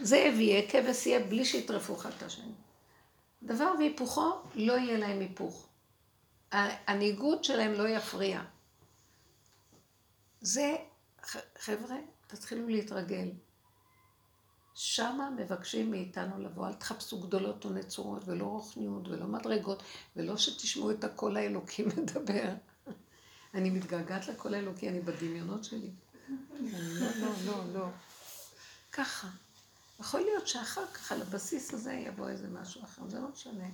זאב 0.00 0.34
יהיה, 0.34 0.70
כבש 0.70 1.06
יהיה, 1.06 1.20
בלי 1.20 1.44
שיטרפו 1.44 1.94
אחד 1.96 2.10
את 2.18 2.22
השני. 2.22 2.52
דבר 3.42 3.72
והיפוכו, 3.78 4.32
לא 4.54 4.72
יהיה 4.72 4.98
להם 4.98 5.20
היפוך. 5.20 5.68
הניגוד 6.52 7.44
שלהם 7.44 7.72
לא 7.72 7.88
יפריע. 7.88 8.40
זה, 10.40 10.76
חבר'ה, 11.58 11.96
תתחילו 12.26 12.68
להתרגל. 12.68 13.30
שמה 14.74 15.30
מבקשים 15.30 15.90
מאיתנו 15.90 16.38
לבוא, 16.38 16.66
אל 16.66 16.72
תחפשו 16.72 17.20
גדולות 17.20 17.64
או 17.64 17.70
נצורות, 17.70 18.22
ולא 18.26 18.44
רוחניות, 18.44 19.08
ולא 19.08 19.26
מדרגות, 19.26 19.82
ולא 20.16 20.36
שתשמעו 20.36 20.90
את 20.90 21.04
הקול 21.04 21.36
האלוקי 21.36 21.84
מדבר. 21.96 22.54
אני 23.54 23.70
מתגעגעת 23.70 24.28
לקול 24.28 24.54
האלוקי, 24.54 24.88
אני 24.88 25.00
בדמיונות 25.00 25.64
שלי. 25.64 25.90
לא, 26.60 27.08
לא, 27.20 27.30
לא, 27.46 27.74
לא. 27.74 27.86
ככה. 28.92 29.28
יכול 30.00 30.20
להיות 30.20 30.48
שאחר 30.48 30.86
כך, 30.86 31.12
על 31.12 31.22
הבסיס 31.22 31.74
הזה, 31.74 31.92
יבוא 31.92 32.28
איזה 32.28 32.48
משהו 32.48 32.84
אחר, 32.84 33.02
זה 33.08 33.20
לא 33.20 33.28
משנה. 33.28 33.68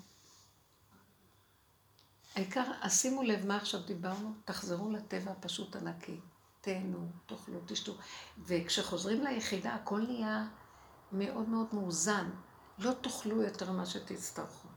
העיקר, 2.35 2.89
שימו 2.89 3.23
לב 3.23 3.47
מה 3.47 3.57
עכשיו 3.57 3.81
דיברנו, 3.83 4.33
תחזרו 4.45 4.91
לטבע 4.91 5.31
הפשוט 5.31 5.77
הנקי. 5.77 6.21
תהנו, 6.61 7.09
תאכלו, 7.27 7.61
תשתו. 7.67 7.97
וכשחוזרים 8.47 9.23
ליחידה, 9.23 9.75
הכל 9.75 10.01
נהיה 10.01 10.47
מאוד 11.13 11.49
מאוד 11.49 11.67
מאוזן. 11.73 12.31
לא 12.79 12.93
תאכלו 13.01 13.43
יותר 13.43 13.73
ממה 13.73 13.87
שתצטרכו. 13.87 14.69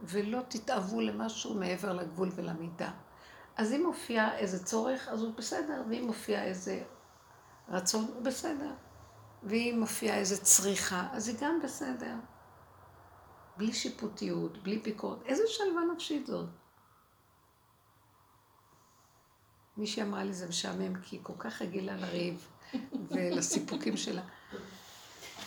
ולא 0.00 0.40
תתאוו 0.48 1.00
למשהו 1.00 1.54
מעבר 1.54 1.92
לגבול 1.92 2.30
ולמידה. 2.34 2.90
אז 3.56 3.72
אם 3.72 3.82
מופיע 3.86 4.36
איזה 4.36 4.64
צורך, 4.64 5.08
אז 5.08 5.22
הוא 5.22 5.34
בסדר, 5.34 5.82
ואם 5.90 6.04
מופיע 6.06 6.44
איזה 6.44 6.82
רצון, 7.68 8.04
הוא 8.14 8.22
בסדר. 8.22 8.74
ואם 9.42 9.76
מופיע 9.80 10.16
איזה 10.16 10.44
צריכה, 10.44 11.08
אז 11.12 11.28
היא 11.28 11.36
גם 11.40 11.60
בסדר. 11.64 12.14
בלי 13.56 13.72
שיפוטיות, 13.72 14.62
בלי 14.62 14.78
ביקורת. 14.78 15.18
איזה 15.26 15.42
שלווה 15.46 15.82
נפשית 15.94 16.26
זאת. 16.26 16.48
מישהי 19.76 20.02
אמרה 20.02 20.24
לי, 20.24 20.32
זה 20.32 20.48
משעמם, 20.48 21.00
כי 21.00 21.16
היא 21.16 21.24
כל 21.24 21.32
כך 21.38 21.62
רגילה 21.62 21.96
לריב 21.96 22.48
ולסיפוקים 23.10 23.96
שלה. 23.96 24.22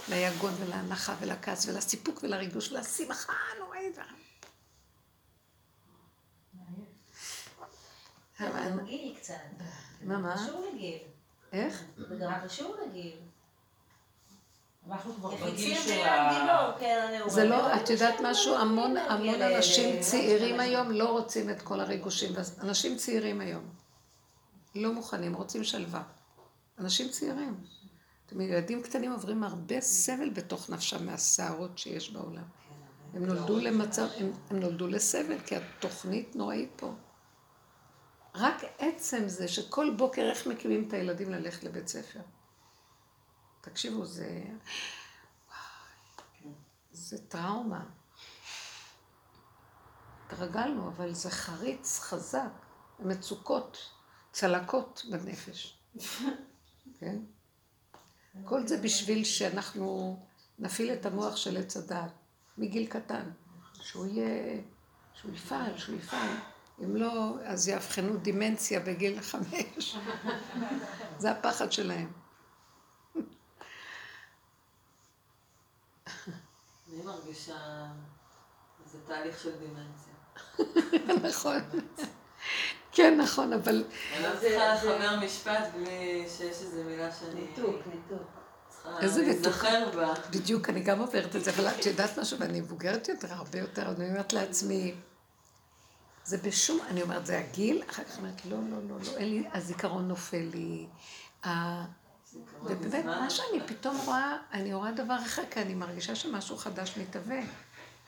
ליגון 0.09 0.53
ולהנחה 0.59 1.15
ולכעס 1.19 1.67
ולסיפוק 1.67 2.23
ולריגוש 2.23 2.71
ולשמחה 2.71 3.33
הנוראית. 3.55 3.97
זה 8.39 8.75
מגעיל 8.75 9.15
קצת. 9.19 9.33
מה, 10.01 10.17
מה? 10.17 10.35
קשור 10.35 10.65
לגיל. 10.73 10.97
איך? 11.53 11.83
זה 11.97 12.15
גם 12.15 12.33
קשור 12.45 12.75
לגיל. 12.85 13.15
אנחנו 14.89 15.13
כבר 15.13 15.35
בגיל 15.35 15.47
יחיצים 15.47 15.75
של 15.75 15.87
זה 15.87 16.11
ה... 16.11 16.33
גיבור, 16.33 16.79
כן. 16.79 17.19
זה 17.27 17.45
לא, 17.45 17.75
את 17.75 17.89
יודעת 17.89 18.15
משהו? 18.23 18.55
המון 18.55 18.97
המון 18.97 19.41
אנשים 19.41 20.01
צעירים 20.01 20.59
היום 20.59 20.91
לא 20.91 21.09
רוצים 21.09 21.49
את 21.49 21.61
כל 21.61 21.79
הריגושים. 21.79 22.33
אנשים 22.61 22.97
צעירים 22.97 23.41
היום 23.41 23.69
לא 24.75 24.93
מוכנים, 24.93 25.33
רוצים 25.33 25.63
שלווה. 25.63 26.03
אנשים 26.79 27.09
צעירים. 27.09 27.63
אתם 28.27 28.41
ילדים 28.41 28.83
קטנים 28.83 29.11
עוברים 29.11 29.43
הרבה 29.43 29.81
סבל 29.81 30.29
בתוך 30.29 30.69
נפשם 30.69 31.05
מהסערות 31.05 31.77
שיש 31.77 32.11
בעולם. 32.11 32.43
הם 33.13 33.25
נולדו 33.25 33.59
למצב, 33.59 34.07
הם, 34.17 34.31
הם 34.49 34.59
נולדו 34.59 34.87
לסבל, 34.87 35.39
כי 35.39 35.55
התוכנית 35.55 36.35
נוראית 36.35 36.71
פה. 36.75 36.93
רק 38.35 38.63
עצם 38.77 39.27
זה 39.27 39.47
שכל 39.47 39.93
בוקר 39.97 40.21
איך 40.21 40.47
מקימים 40.47 40.87
את 40.87 40.93
הילדים 40.93 41.31
ללכת 41.31 41.63
לבית 41.63 41.87
ספר. 41.87 42.19
תקשיבו, 43.61 44.05
זה... 44.05 44.43
זה 46.91 47.17
טראומה. 47.27 47.85
התרגלנו, 50.25 50.87
אבל 50.87 51.13
זה 51.13 51.29
חריץ, 51.29 51.99
חזק, 51.99 52.49
מצוקות, 52.99 53.77
צלקות 54.31 55.05
בנפש. 55.11 55.79
כן? 56.99 57.17
כל 58.45 58.67
זה 58.67 58.77
בשביל 58.77 59.23
שאנחנו 59.23 60.17
נפעיל 60.59 60.93
את 60.93 61.05
המוח 61.05 61.35
של 61.35 61.57
עץ 61.57 61.77
הדעת, 61.77 62.11
מגיל 62.57 62.87
קטן. 62.87 63.29
שהוא 63.73 64.05
יהיה, 64.05 64.61
שהוא 65.13 65.33
יפעל, 65.33 65.77
שהוא 65.77 65.95
יפעל. 65.95 66.29
אם 66.83 66.95
לא, 66.95 67.35
אז 67.43 67.67
יאבחנו 67.67 68.17
דימנציה 68.17 68.79
בגיל 68.79 69.21
חמש. 69.21 69.97
זה 71.19 71.31
הפחד 71.31 71.71
שלהם. 71.71 72.11
אני 76.87 77.01
מרגישה 77.05 77.85
איזה 78.85 78.97
תהליך 79.07 79.39
של 79.39 79.51
דימנציה. 79.59 80.13
נכון. 81.29 81.61
כן, 82.97 83.17
נכון, 83.21 83.53
אבל... 83.53 83.83
אני 84.15 84.23
לא 84.23 84.29
צריכה 84.39 84.73
לחבר 84.73 85.19
משפט 85.25 85.63
בלי 85.73 86.25
שיש 86.37 86.61
איזו 86.61 86.83
מילה 86.83 87.09
שאני... 87.11 87.41
ניתוק, 87.41 87.75
ניתוק. 87.93 88.27
איזה 89.01 89.21
ניתוק? 89.25 89.55
בדיוק, 90.31 90.69
אני 90.69 90.79
גם 90.79 90.99
עוברת 90.99 91.35
את 91.35 91.43
זה, 91.43 91.51
אבל 91.51 91.67
את 91.67 91.85
יודעת 91.85 92.19
משהו, 92.19 92.39
ואני 92.39 92.61
מבוגרת 92.61 93.09
יותר, 93.09 93.33
הרבה 93.33 93.59
יותר, 93.59 93.89
אני 93.97 94.09
אומרת 94.09 94.33
לעצמי, 94.33 94.93
זה 96.23 96.37
בשום, 96.37 96.79
אני 96.89 97.01
אומרת, 97.01 97.25
זה 97.25 97.39
הגיל, 97.39 97.83
אחר 97.89 98.03
כך 98.03 98.17
אומרת, 98.17 98.45
לא, 98.45 98.57
לא, 98.69 98.77
לא, 98.89 98.95
לא, 99.05 99.17
אין 99.17 99.29
לי, 99.29 99.43
הזיכרון 99.53 100.07
נופל 100.07 100.47
לי. 100.53 100.87
ה- 101.45 101.85
ובאמת, 102.63 103.05
מה 103.05 103.29
שאני 103.29 103.67
פתאום 103.67 103.97
רואה, 104.05 104.37
אני 104.53 104.73
רואה 104.73 104.91
דבר 104.91 105.17
אחר, 105.25 105.43
כי 105.51 105.61
אני 105.61 105.75
מרגישה 105.75 106.15
שמשהו 106.15 106.57
חדש 106.57 106.97
מתהווה. 106.97 107.39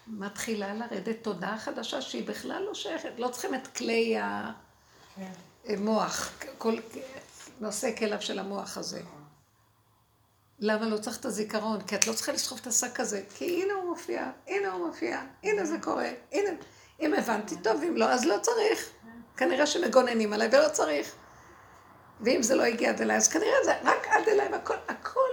מתחילה 0.07 0.74
לרדת 0.74 1.24
תודעה 1.24 1.60
חדשה 1.60 2.02
שהיא 2.02 2.28
בכלל 2.28 2.64
לא 2.64 2.74
שייכת, 2.74 3.10
לא 3.18 3.28
צריכים 3.28 3.56
את 3.56 3.68
כלי 3.68 4.18
המוח. 5.65 6.31
כל... 6.57 6.76
נושא 7.60 7.95
כליו 7.98 8.22
של 8.22 8.40
המוח 8.40 8.77
הזה. 8.77 9.02
למה 10.60 10.86
לא 10.86 10.98
צריך 10.98 11.19
את 11.19 11.26
הזיכרון? 11.26 11.81
כי 11.81 11.95
את 11.95 12.07
לא 12.07 12.14
צריכה 12.14 12.31
לסחוב 12.31 12.60
את 12.61 12.68
השק 12.68 12.99
הזה, 12.99 13.23
כי 13.36 13.64
הנה 13.64 13.73
הוא 13.73 13.90
מופיע, 13.90 14.31
הנה 14.48 14.72
הוא 14.72 14.88
מופיע, 14.88 15.22
הנה 15.44 15.65
זה 15.65 15.77
קורה, 15.81 16.10
הנה... 16.31 16.49
אם 17.02 17.14
הבנתי 17.14 17.56
טוב, 17.64 17.84
אם 17.84 17.98
לא, 17.98 18.11
אז 18.11 18.26
לא 18.26 18.36
צריך. 18.41 18.90
כנראה 19.38 19.68
שמגוננים 19.68 20.34
עליי 20.34 20.48
ולא 20.52 20.69
צריך. 20.69 21.15
ואם 22.22 22.44
זה 22.44 22.56
לא 22.56 22.64
הגיע 22.64 22.90
עד 22.90 23.02
אליי, 23.02 23.18
אז 23.18 23.27
כנראה 23.27 23.64
זה 23.65 23.81
רק 23.84 24.07
עד 24.07 24.27
אליי 24.27 24.49
והכל, 24.52 24.76
הכל. 24.88 25.30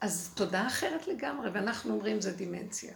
אז 0.00 0.30
תודה 0.34 0.66
אחרת 0.66 1.08
לגמרי, 1.08 1.50
ואנחנו 1.50 1.94
אומרים 1.94 2.20
זה 2.20 2.32
דימנציה. 2.32 2.94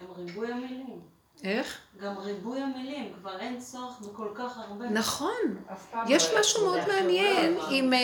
גם 0.00 0.10
ריבוי 0.10 0.52
המילים. 0.52 1.00
איך? 1.44 1.78
גם 2.00 2.18
ריבוי 2.18 2.60
המילים, 2.60 3.12
כבר 3.20 3.40
אין 3.40 3.60
צורך 3.60 4.00
בכל 4.00 4.28
כך 4.34 4.58
הרבה. 4.58 4.88
נכון. 4.88 5.64
פעם 5.90 6.06
יש 6.08 6.30
לא 6.32 6.40
משהו 6.40 6.64
מאוד 6.64 6.80
מעניין 6.88 7.54
לא 7.54 7.68
עם... 7.70 7.92
אה, 7.92 7.98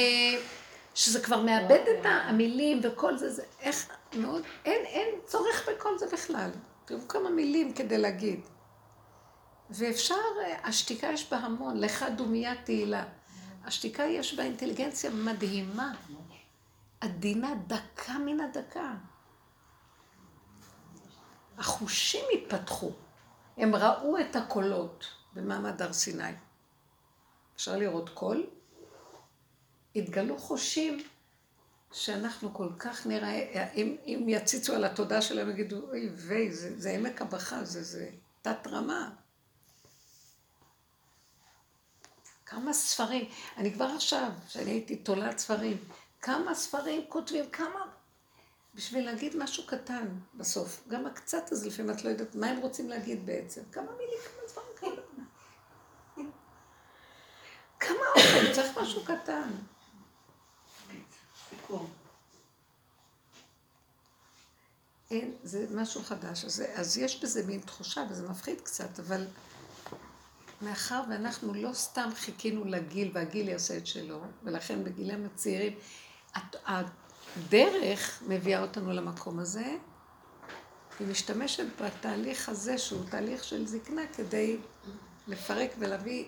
שזה 0.95 1.21
כבר 1.21 1.43
מאבד 1.43 1.85
את 2.01 2.07
המילים 2.07 2.81
וכל 2.83 3.17
זה, 3.17 3.31
זה 3.31 3.43
איך 3.61 3.89
מאוד, 4.17 4.43
אין, 4.65 4.85
אין 4.85 5.09
צורך 5.27 5.69
בכל 5.69 5.99
זה 5.99 6.07
בכלל. 6.13 6.51
תראו 6.85 7.09
כמה 7.09 7.31
מילים 7.31 7.73
כדי 7.73 7.99
להגיד. 7.99 8.41
ואפשר, 9.71 10.15
אה, 10.45 10.69
השתיקה 10.69 11.07
יש 11.07 11.31
בה 11.31 11.37
המון, 11.37 11.81
לך 11.81 12.05
דומיית 12.17 12.65
תהילה. 12.65 13.05
השתיקה 13.65 14.03
יש 14.03 14.35
בה 14.35 14.43
אינטליגנציה 14.43 15.11
מדהימה. 15.11 15.93
עדינה 17.01 17.55
דקה 17.67 18.19
מן 18.19 18.41
הדקה. 18.41 18.95
החושים 21.59 22.25
התפתחו. 22.33 22.91
הם 23.57 23.75
ראו 23.75 24.19
את 24.19 24.37
הקולות 24.37 25.05
במעמד 25.33 25.83
הר 25.83 25.93
סיני. 25.93 26.33
אפשר 27.57 27.77
לראות 27.77 28.11
קול? 28.11 28.47
התגלו 29.97 30.39
חושים 30.39 31.03
שאנחנו 31.93 32.55
כל 32.55 32.69
כך 32.79 33.07
נראה, 33.07 33.71
אם, 33.75 33.97
אם 34.07 34.25
יציצו 34.29 34.75
על 34.75 34.85
התודעה 34.85 35.23
שלהם, 35.23 35.51
יגידו, 35.51 35.89
אוי 35.89 36.09
ויי, 36.09 36.53
זה, 36.53 36.81
זה 36.81 36.91
עמק 36.91 37.23
הבכה, 37.23 37.65
זה, 37.65 37.83
זה 37.83 38.11
תת 38.43 38.67
רמה. 38.67 39.11
כמה 42.47 42.73
ספרים, 42.73 43.29
אני 43.57 43.73
כבר 43.73 43.85
עכשיו, 43.85 44.31
כשאני 44.49 44.71
הייתי 44.71 44.97
תולעת 44.97 45.39
ספרים, 45.39 45.77
כמה 46.23 46.55
ספרים 46.55 47.05
כותבים, 47.09 47.51
כמה, 47.51 47.87
בשביל 48.75 49.05
להגיד 49.05 49.37
משהו 49.37 49.67
קטן 49.67 50.09
בסוף. 50.35 50.83
גם 50.89 51.07
הקצת 51.07 51.53
הזה, 51.53 51.69
לפעמים 51.69 51.91
את 51.91 52.05
לא 52.05 52.11
יודעת 52.11 52.35
מה 52.35 52.47
הם 52.47 52.59
רוצים 52.59 52.89
להגיד 52.89 53.27
בעצם. 53.27 53.61
כמה 53.73 53.93
מילים, 53.93 54.19
כמה 54.25 54.49
דברים 54.53 54.69
כאלה. 54.77 55.03
כמה 57.81 58.07
אוכל, 58.17 58.53
צריך 58.55 58.79
משהו 58.79 59.05
קטן. 59.05 59.51
אין, 65.11 65.35
זה 65.43 65.67
משהו 65.71 66.03
חדש. 66.03 66.45
אז, 66.45 66.63
אז 66.75 66.99
יש 66.99 67.23
בזה 67.23 67.47
מין 67.47 67.61
תחושה, 67.61 68.07
וזה 68.11 68.29
מפחיד 68.29 68.61
קצת, 68.61 69.01
אבל 69.01 69.27
מאחר 70.63 71.03
ואנחנו 71.11 71.55
לא 71.55 71.73
סתם 71.73 72.11
חיכינו 72.15 72.65
לגיל, 72.65 73.11
והגיל 73.15 73.49
יעשה 73.49 73.77
את 73.77 73.87
שלו, 73.87 74.21
ולכן 74.43 74.85
בגילים 74.85 75.27
הצעירים, 75.27 75.79
הדרך 77.37 78.23
מביאה 78.27 78.63
אותנו 78.63 78.93
למקום 78.93 79.39
הזה, 79.39 79.77
היא 81.01 81.09
משתמשת 81.09 81.67
בתהליך 81.83 82.49
הזה, 82.49 82.79
שהוא 82.79 83.05
תהליך 83.11 83.45
של 83.45 83.67
זקנה, 83.67 84.03
כדי 84.17 84.57
לפרק 85.29 85.71
ולהביא, 85.79 86.25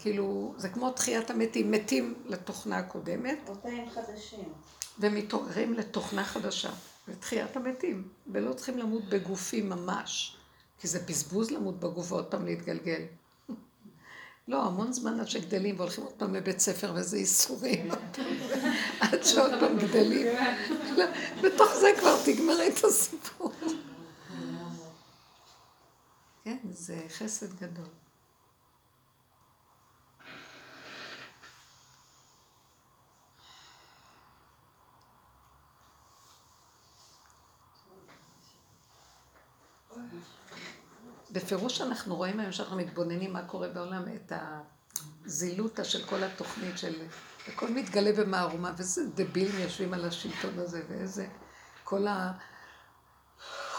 כאילו, 0.00 0.54
זה 0.56 0.68
כמו 0.68 0.90
תחיית 0.90 1.30
המתים, 1.30 1.70
מתים 1.70 2.14
לתוכנה 2.26 2.78
הקודמת. 2.78 3.38
אותם 3.48 3.90
חדשים. 3.94 4.52
ומתעוררים 4.98 5.74
לתוכנה 5.74 6.24
חדשה, 6.24 6.70
לתחיית 7.08 7.56
המתים, 7.56 8.08
ולא 8.26 8.52
צריכים 8.52 8.78
למות 8.78 9.04
בגופים 9.08 9.68
ממש, 9.68 10.36
כי 10.78 10.88
זה 10.88 10.98
בזבוז 11.08 11.50
למות 11.50 11.80
בגוף 11.80 12.12
ועוד 12.12 12.26
פעם 12.26 12.44
להתגלגל. 12.44 13.02
לא, 14.48 14.62
המון 14.62 14.92
זמן 14.92 15.20
עד 15.20 15.28
שגדלים 15.28 15.76
והולכים 15.78 16.04
עוד 16.04 16.12
פעם 16.12 16.34
לבית 16.34 16.60
ספר 16.60 16.92
וזה 16.94 17.18
ייסורים, 17.18 17.90
עד 19.00 19.22
שעוד 19.22 19.50
פעם 19.60 19.78
גדלים. 19.78 20.26
לא, 20.96 21.04
בתוך 21.42 21.74
זה 21.80 21.88
כבר 22.00 22.16
תגמרי 22.24 22.68
את 22.68 22.84
הסיפור. 22.84 23.52
כן, 26.44 26.56
זה 26.70 26.98
חסד 27.08 27.54
גדול. 27.54 28.05
בפירוש 41.36 41.80
אנחנו 41.80 42.16
רואים 42.16 42.40
היום 42.40 42.52
שאנחנו 42.52 42.76
מתבוננים 42.76 43.32
מה 43.32 43.42
קורה 43.42 43.68
בעולם, 43.68 44.02
את 44.14 44.32
הזילוטה 45.24 45.84
של 45.84 46.04
כל 46.06 46.22
התוכנית 46.22 46.78
של... 46.78 46.94
הכל 47.48 47.68
מתגלה 47.68 48.12
במערומה, 48.12 48.72
ואיזה 48.76 49.02
דבילים 49.14 49.58
יושבים 49.58 49.94
על 49.94 50.04
השלטון 50.04 50.58
הזה, 50.58 50.82
ואיזה... 50.88 51.26
כל 51.84 52.06
ה... 52.06 52.32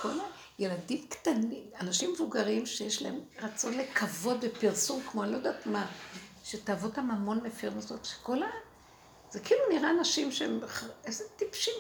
כל 0.01 0.17
הילדים 0.57 1.07
קטנים, 1.09 1.65
אנשים 1.81 2.13
מבוגרים 2.13 2.65
שיש 2.65 3.01
להם 3.01 3.19
רצון 3.41 3.77
לכבוד 3.77 4.37
ופרסום, 4.41 5.01
כמו 5.11 5.23
אני 5.23 5.31
לא 5.31 5.37
יודעת 5.37 5.65
מה, 5.65 5.85
שתאוות 6.43 6.97
הממון 6.97 7.39
מפרנסות, 7.43 8.05
שכל 8.05 8.43
ה... 8.43 8.47
זה 9.31 9.39
כאילו 9.39 9.61
נראה 9.73 9.89
אנשים 9.89 10.31
שהם... 10.31 10.59
איזה 11.05 11.23
טיפשים. 11.35 11.73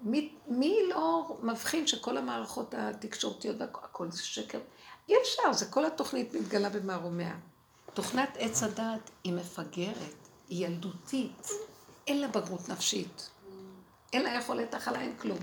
מי, 0.00 0.34
מי 0.46 0.78
לא 0.88 1.36
מבחין 1.42 1.86
שכל 1.86 2.16
המערכות 2.16 2.74
התקשורתיות, 2.74 3.56
הכל 3.60 4.10
זה 4.10 4.22
שקר? 4.22 4.60
אי 5.08 5.14
אפשר, 5.22 5.52
זה 5.52 5.66
כל 5.66 5.84
התוכנית 5.84 6.34
מתגלה 6.34 6.68
במערומיה. 6.68 7.36
תוכנת 7.94 8.36
עץ 8.38 8.62
הדעת 8.62 9.10
היא 9.24 9.32
מפגרת, 9.32 10.28
היא 10.48 10.66
ילדותית, 10.66 11.48
אין 12.06 12.20
לה 12.20 12.28
בגרות 12.28 12.68
נפשית. 12.68 13.30
אין 14.12 14.22
לה 14.22 14.34
יכולת 14.34 14.74
הכלה, 14.74 15.00
אין 15.00 15.16
כלום. 15.16 15.38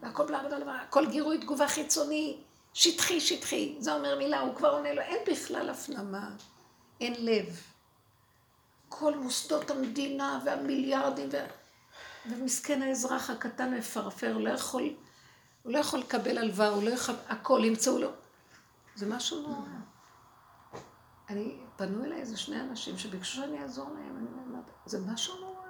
והכל 0.00 0.26
בלה 0.26 0.42
בלה 0.42 0.60
בלה, 0.60 0.80
הכל 0.82 1.06
גירוי 1.10 1.38
תגובה 1.38 1.68
חיצוני, 1.68 2.36
שטחי, 2.74 3.20
שטחי. 3.20 3.76
זה 3.78 3.94
אומר 3.94 4.18
מילה, 4.18 4.40
הוא 4.40 4.54
כבר 4.54 4.68
עונה 4.68 4.94
לו, 4.94 5.02
אין 5.02 5.18
בכלל 5.26 5.70
הפנמה, 5.70 6.30
אין 7.00 7.14
לב. 7.18 7.60
כל 8.88 9.14
מוסדות 9.14 9.70
המדינה 9.70 10.40
והמיליארדים, 10.44 11.28
וה... 11.32 11.44
ומסכן 12.30 12.82
האזרח 12.82 13.30
הקטן 13.30 13.74
מפרפר, 13.74 14.32
הוא 14.34 14.40
לא 14.40 14.50
יכול, 14.50 14.94
הוא 15.62 15.72
לא 15.72 15.78
יכול 15.78 16.00
לקבל 16.00 16.38
הלוואה, 16.38 16.68
הוא 16.68 16.82
לא 16.82 16.90
יכול, 16.90 17.14
הכל, 17.28 17.60
ימצאו 17.64 17.98
לו. 17.98 18.10
זה 18.94 19.06
משהו 19.06 19.42
נורא. 19.42 19.68
אני, 21.28 21.56
פנו 21.76 22.04
אליי 22.04 22.20
איזה 22.20 22.36
שני 22.36 22.60
אנשים 22.60 22.98
שביקשו 22.98 23.36
שאני 23.36 23.62
אעזור 23.62 23.90
להם, 23.90 24.16
אני 24.16 24.26
אומרת, 24.46 24.64
זה 24.86 24.98
משהו 25.06 25.40
נורא. 25.40 25.64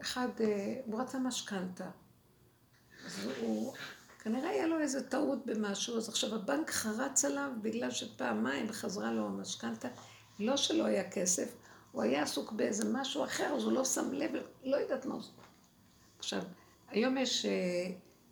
אחד, 0.00 0.28
אה, 0.40 0.80
הוא 0.86 1.00
רצה 1.00 1.18
משכנתה. 1.18 1.90
אז 3.06 3.30
הוא, 3.40 3.74
כנראה 4.18 4.50
היה 4.50 4.66
לו 4.66 4.78
איזה 4.78 5.08
טעות 5.08 5.46
במשהו, 5.46 5.96
אז 5.96 6.08
עכשיו 6.08 6.34
הבנק 6.34 6.70
חרץ 6.70 7.24
עליו 7.24 7.50
בגלל 7.62 7.90
שפעמיים 7.90 8.72
חזרה 8.72 9.12
לו 9.12 9.26
המשכנתה. 9.26 9.88
לא 10.38 10.56
שלא 10.56 10.84
היה 10.84 11.10
כסף, 11.10 11.54
הוא 11.92 12.02
היה 12.02 12.22
עסוק 12.22 12.52
באיזה 12.52 12.92
משהו 12.92 13.24
אחר, 13.24 13.54
אז 13.56 13.64
הוא 13.64 13.72
לא 13.72 13.84
שם 13.84 14.12
לב, 14.12 14.30
לא 14.64 14.76
יודעת 14.76 15.06
מה 15.06 15.20
זה. 15.20 15.30
עכשיו, 16.18 16.42
היום 16.88 17.18
יש 17.18 17.46
uh, 17.46 17.48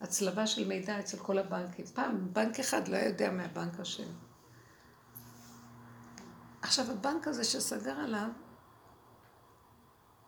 הצלבה 0.00 0.46
של 0.46 0.68
מידע 0.68 1.00
אצל 1.00 1.18
כל 1.18 1.38
הבנקים. 1.38 1.84
פעם 1.86 2.32
בנק 2.32 2.60
אחד 2.60 2.88
לא 2.88 2.96
יודע 2.96 3.30
מהבנק 3.30 3.80
השני. 3.80 4.12
עכשיו, 6.62 6.90
הבנק 6.90 7.28
הזה 7.28 7.44
שסגר 7.44 8.00
עליו, 8.00 8.28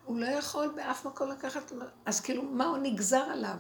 הוא 0.05 0.19
לא 0.19 0.27
יכול 0.27 0.73
באף 0.77 1.07
מקום 1.07 1.29
לקחת, 1.29 1.73
אז 2.05 2.21
כאילו, 2.21 2.43
מה 2.43 2.67
הוא 2.67 2.79
נגזר 2.79 3.23
עליו? 3.23 3.59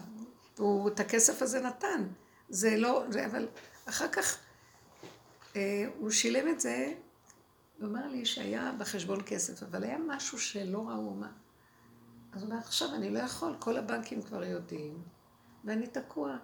הוא 0.58 0.88
את 0.88 1.00
הכסף 1.00 1.42
הזה 1.42 1.60
נתן. 1.60 2.08
זה 2.48 2.76
לא, 2.76 3.04
זה, 3.08 3.26
אבל 3.26 3.48
אחר 3.88 4.08
כך 4.08 4.38
אה, 5.56 5.84
הוא 5.98 6.10
שילם 6.10 6.48
את 6.48 6.60
זה, 6.60 6.94
הוא 7.78 7.88
אמר 7.88 8.06
לי 8.06 8.24
שהיה 8.24 8.72
בחשבון 8.78 9.20
כסף, 9.26 9.62
אבל 9.62 9.84
היה 9.84 9.98
משהו 10.06 10.38
שלא 10.38 10.88
ראו 10.88 11.14
מה. 11.14 11.30
אז 12.32 12.42
הוא 12.42 12.50
אומר, 12.50 12.58
עכשיו 12.58 12.94
אני 12.94 13.10
לא 13.10 13.18
יכול, 13.18 13.56
כל 13.58 13.76
הבנקים 13.76 14.22
כבר 14.22 14.44
יודעים, 14.44 15.02
ואני 15.64 15.86
תקוע. 15.86 16.36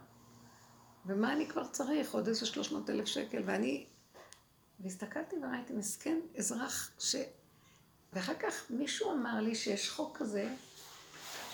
ומה 1.07 1.33
אני 1.33 1.49
כבר 1.49 1.67
צריך? 1.67 2.15
עוד 2.15 2.29
איזה 2.29 2.47
300 2.47 2.91
אלף 2.91 3.07
שקל, 3.07 3.43
ואני... 3.47 3.87
והסתכלתי 4.81 5.37
וראיתי, 5.37 5.73
מסכן, 5.73 6.21
אזרח 6.39 6.91
ש... 6.99 7.17
ואחר 8.13 8.35
כך 8.35 8.71
מישהו 8.71 9.13
אמר 9.13 9.41
לי 9.41 9.55
שיש 9.55 9.91
חוק 9.91 10.17
כזה, 10.19 10.55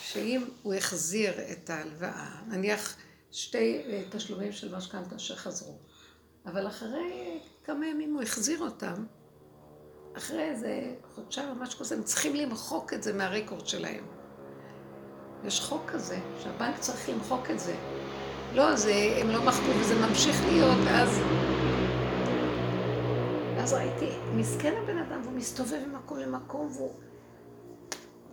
שאם 0.01 0.45
הוא 0.63 0.75
החזיר 0.75 1.33
את 1.53 1.71
ההלוואה, 1.71 2.43
נניח 2.47 2.97
שתי 3.33 3.83
תשלומים 4.11 4.53
של 4.53 4.77
משכנתה 4.77 5.19
שחזרו, 5.19 5.79
אבל 6.47 6.67
אחרי 6.67 7.41
כמה 7.65 7.87
ימים 7.87 8.15
הוא 8.15 8.23
החזיר 8.23 8.61
אותם, 8.61 9.07
אחרי 10.17 10.43
איזה 10.43 10.95
חודשיים 11.15 11.49
או 11.49 11.55
משהו 11.55 11.79
כזה, 11.81 11.95
הם 11.95 12.03
צריכים 12.03 12.35
למחוק 12.35 12.95
את 12.95 13.03
זה 13.03 13.13
מהרקורד 13.13 13.67
שלהם. 13.67 14.20
יש 15.45 15.61
חוק 15.61 15.83
כזה, 15.91 16.19
שהבנק 16.43 16.79
צריך 16.79 17.09
למחוק 17.09 17.51
את 17.51 17.61
זה. 17.61 17.75
לא, 18.55 18.77
זה, 18.77 19.17
הם 19.21 19.31
לא 19.31 19.45
מחקו 19.45 19.71
וזה 19.81 19.95
ממשיך 20.09 20.45
להיות, 20.47 20.79
ואז... 20.85 21.21
ואז 23.57 23.73
ראיתי, 23.73 24.11
מסכן 24.35 24.75
הבן 24.83 24.99
אדם, 24.99 25.21
והוא 25.23 25.33
מסתובב 25.33 25.79
ממקום 25.87 26.19
למקום, 26.19 26.69
והוא... 26.73 26.93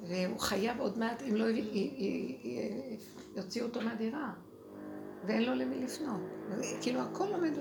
והוא 0.07 0.39
חייב 0.39 0.79
עוד 0.79 0.97
מעט, 0.97 1.21
אם 1.29 1.35
לא 1.35 1.45
יוציאו 3.35 3.65
אותו 3.65 3.81
מהדירה. 3.81 4.31
ואין 5.27 5.43
לו 5.43 5.53
למי 5.53 5.83
לפנות. 5.83 6.21
כאילו 6.81 7.01
הכל 7.01 7.27
עומד... 7.33 7.51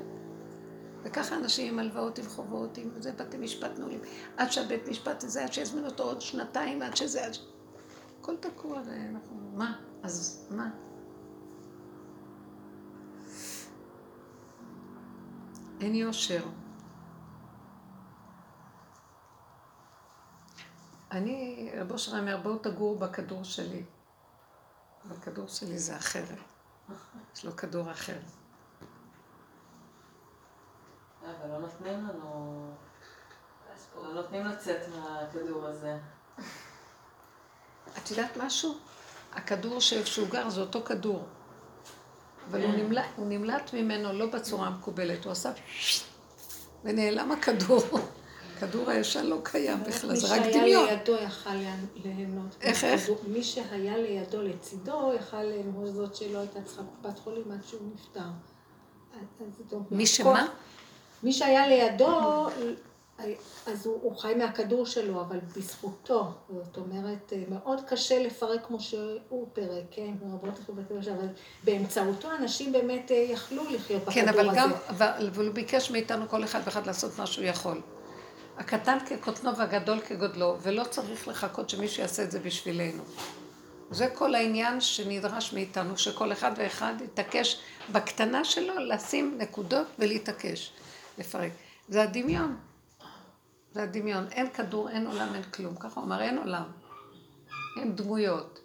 וככה 1.03 1.37
אנשים 1.37 1.73
עם 1.73 1.79
הלוואות, 1.79 2.19
עם 2.19 2.25
חובות, 2.25 2.79
עם 2.79 2.91
זה, 2.99 3.13
בתי 3.13 3.39
משפט 3.39 3.79
נעולים. 3.79 4.01
עד 4.37 4.53
שהבית 4.53 4.89
משפט 4.89 5.25
הזה, 5.25 5.45
עד 5.45 5.53
שיזמין 5.53 5.85
אותו 5.85 6.03
עוד 6.03 6.21
שנתיים, 6.21 6.83
עד 6.83 6.97
שזה... 6.97 7.27
עד... 7.27 7.37
הכל 8.27 8.37
תקוע, 8.37 8.81
ואנחנו... 8.87 9.51
מה? 9.55 9.81
אז 10.03 10.47
מה? 10.51 10.71
אין 15.81 15.95
יושר. 15.95 16.45
אני, 21.11 21.71
רבו 21.81 21.93
אושר 21.93 22.19
אומר, 22.19 22.41
בואו 22.43 22.59
תגורו 22.59 22.99
בכדור 22.99 23.45
שלי. 23.45 23.85
בכדור 25.09 25.49
שלי 25.49 25.79
זה 25.79 25.97
אחרת. 25.97 26.39
יש 27.35 27.45
לו 27.45 27.57
כדור 27.57 27.91
אחר. 27.91 28.19
אבל 31.23 31.49
לא 31.49 31.59
נותנים 31.59 32.07
לנו... 32.07 32.71
לא 33.97 34.15
נותנים 34.15 34.47
לצאת 34.47 34.81
מהכדור 34.89 35.67
הזה. 35.67 35.99
את 37.99 38.11
יודעת 38.11 38.37
משהו? 38.37 38.75
הכדור 39.33 39.81
שהוא 39.81 40.29
גר 40.29 40.49
זה 40.49 40.61
אותו 40.61 40.83
כדור. 40.85 41.25
אבל 42.51 42.63
הוא 42.63 42.73
נמלט, 42.73 43.05
הוא 43.17 43.27
נמלט 43.27 43.75
ממנו 43.75 44.13
לא 44.13 44.27
בצורה 44.27 44.67
המקובלת, 44.67 45.25
הוא 45.25 45.33
עשה 45.33 45.53
ונעלם 46.85 47.33
הכדור. 47.33 47.83
הכדור 48.57 48.91
הישן 48.91 49.27
לא 49.27 49.39
קיים 49.43 49.85
בכלל, 49.85 50.17
זה 50.17 50.35
רק 50.35 50.41
מי 50.41 50.53
דמיון. 50.53 50.87
שהיה 50.87 50.97
לידו 50.97 51.15
יכל 51.15 51.51
ליהנות. 52.05 52.57
איך, 52.61 52.85
איך? 52.85 53.11
מי 53.29 53.43
שהיה 53.43 53.97
לידו 53.97 54.43
לצידו 54.43 55.13
יכל 55.17 55.43
ליהנות 55.43 55.95
זאת 55.95 56.17
שלא 56.17 56.39
הייתה 56.39 56.63
צריכה 56.63 56.83
קופת 56.83 57.19
חולים 57.19 57.51
עד 57.53 57.65
שהוא 57.67 57.81
נפטר. 57.95 58.21
מי 59.91 60.07
שמה? 60.07 60.47
מי 61.23 61.33
שהיה 61.33 61.69
לידו, 61.69 62.47
אז 63.67 63.87
הוא, 63.87 63.99
הוא 64.03 64.17
חי 64.17 64.35
מהכדור 64.35 64.87
שלו, 64.87 65.21
אבל 65.21 65.39
בזכותו. 65.57 66.33
זאת 66.49 66.77
אומרת, 66.77 67.33
מאוד 67.49 67.81
קשה 67.89 68.23
לפרק 68.23 68.67
כמו 68.67 68.81
שהוא 68.81 69.49
פירק, 69.53 69.85
כן? 69.91 70.15
רבות 70.33 70.59
חברתיות, 70.67 71.09
אבל 71.09 71.29
באמצעותו 71.65 72.29
אנשים 72.39 72.73
באמת 72.73 73.11
אה, 73.11 73.17
יכלו 73.17 73.63
לחיות 73.71 74.03
בכדור 74.03 74.15
כן, 74.15 74.29
הזה. 74.29 74.41
אבל 74.41 74.57
גם, 74.57 74.71
אבל 74.89 75.29
אבל 75.33 75.47
הוא 75.47 75.55
ביקש 75.55 75.91
מאיתנו 75.91 76.29
כל 76.29 76.45
אחד 76.45 76.61
ואחד 76.65 76.87
לעשות 76.87 77.19
מה 77.19 77.27
שהוא 77.27 77.45
יכול. 77.45 77.81
הקטן 78.59 78.99
כקוטנו 79.07 79.57
והגדול 79.57 80.01
כגודלו, 80.01 80.57
ולא 80.63 80.85
צריך 80.85 81.29
לחכות 81.29 81.71
שמישהו 81.71 82.03
יעשה 82.03 82.23
את 82.23 82.31
זה 82.31 82.41
בשבילנו. 82.41 83.03
זה 83.91 84.09
כל 84.15 84.35
העניין 84.35 84.81
שנדרש 84.81 85.53
מאיתנו, 85.53 85.99
שכל 85.99 86.33
אחד 86.33 86.53
ואחד 86.57 86.95
יתעקש 87.05 87.61
בקטנה 87.93 88.45
שלו 88.45 88.79
לשים 88.79 89.39
נקודות 89.39 89.87
ולהתעקש, 89.99 90.73
לפרק. 91.19 91.53
זה 91.89 92.03
הדמיון. 92.03 92.57
זה 93.77 93.83
הדמיון. 93.83 94.27
אין 94.33 94.51
כדור, 94.51 94.89
אין 94.91 95.07
עולם, 95.07 95.35
אין 95.35 95.43
כלום. 95.43 95.77
ככה 95.77 96.01
הוא 96.01 96.07
אמר, 96.07 96.21
אין 96.23 96.39
עולם. 96.39 96.73
אין 97.81 97.97
דמויות. 97.97 98.61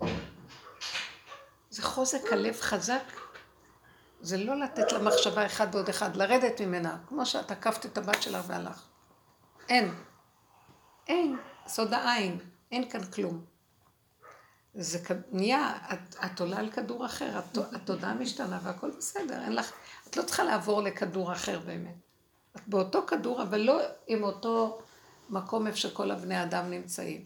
זה 1.70 1.84
חוזק 1.84 2.34
הלב 2.34 2.60
חזק. 2.60 3.04
זה 4.22 4.38
לא 4.38 4.60
לתת 4.60 4.92
למחשבה 4.92 5.46
אחד 5.46 5.68
ועוד 5.76 5.90
אחד, 5.90 6.16
לרדת 6.16 6.62
ממנה, 6.62 6.98
כמו 7.08 7.26
שאת 7.26 7.52
עקפת 7.52 7.86
את 7.86 7.98
הבת 7.98 8.22
שלך 8.22 8.46
והלך. 8.48 8.84
אין. 9.70 9.94
אין. 11.08 11.38
סוד 11.68 11.94
העין. 11.94 12.40
אין 12.72 12.90
כאן 12.90 13.04
כלום. 13.04 13.46
זה 14.74 15.00
נהיה, 15.32 15.78
את, 15.94 16.16
את 16.26 16.40
עולה 16.40 16.58
על 16.58 16.72
כדור 16.72 17.06
אחר, 17.06 17.38
הת- 17.38 17.74
התודעה 17.76 18.14
משתנה 18.14 18.60
והכל 18.64 18.92
בסדר, 18.98 19.42
אין 19.44 19.56
לך, 19.56 19.72
את 20.08 20.18
לא 20.18 20.24
צריכה 20.24 20.44
לעבור 20.44 20.82
לכדור 20.82 21.34
אחר 21.34 21.60
באמת. 21.60 21.96
את 22.56 22.62
באותו 22.68 23.04
כדור, 23.08 23.42
אבל 23.44 23.60
לא 23.60 23.80
עם 24.08 24.24
אותו 24.24 24.82
מקום 25.32 25.68
איפה 25.68 25.78
שכל 25.78 26.12
הבני 26.12 26.44
אדם 26.44 26.70
נמצאים. 26.70 27.26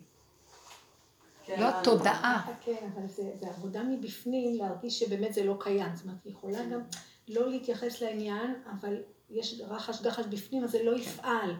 כן, 1.45 1.59
לא 1.59 1.65
התודעה. 1.67 2.51
כן, 2.61 2.89
אבל 2.93 3.07
זה, 3.07 3.23
זה 3.39 3.47
עבודה 3.47 3.83
מבפנים 3.83 4.57
להרגיש 4.57 4.99
שבאמת 4.99 5.33
זה 5.33 5.43
לא 5.43 5.57
קיים. 5.59 5.95
זאת 5.95 6.05
אומרת, 6.05 6.17
היא 6.25 6.33
יכולה 6.33 6.65
גם 6.65 6.81
לא 7.27 7.49
להתייחס 7.49 8.01
לעניין, 8.01 8.55
אבל 8.79 8.97
יש 9.29 9.61
רחש 9.67 10.01
דחש 10.01 10.25
בפנים, 10.25 10.63
אז 10.63 10.71
זה 10.71 10.83
לא 10.83 10.97
יפעל. 10.97 11.55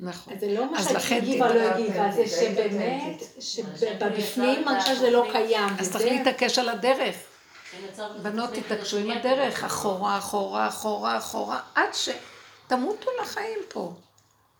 נכון. 0.00 0.32
אז 0.32 0.40
זה 0.40 0.54
לא 0.54 0.72
מה 0.72 0.78
אז 0.78 0.84
שאת 0.84 0.96
לכן 0.96 1.16
הגיבה, 1.16 1.54
לא 1.54 1.60
הגיבה, 1.60 2.12
זה 2.12 2.26
שבאמת, 2.26 3.22
שבפנים 3.40 4.64
מרגישה 4.64 4.94
שזה 4.94 5.10
לא 5.10 5.26
קיים. 5.32 5.68
אז 5.78 5.92
צריך 5.92 6.12
להתעקש 6.12 6.58
על 6.58 6.68
הדרך. 6.68 7.16
בנות 8.22 8.50
תתעקשו 8.52 8.96
עם. 8.96 9.10
הדרך, 9.10 9.64
אחורה, 9.64 10.18
אחורה, 10.18 10.68
אחורה, 10.68 11.18
אחורה, 11.18 11.60
עד 11.74 11.88
שתמותו 11.92 13.10
לחיים 13.22 13.58
פה, 13.68 13.92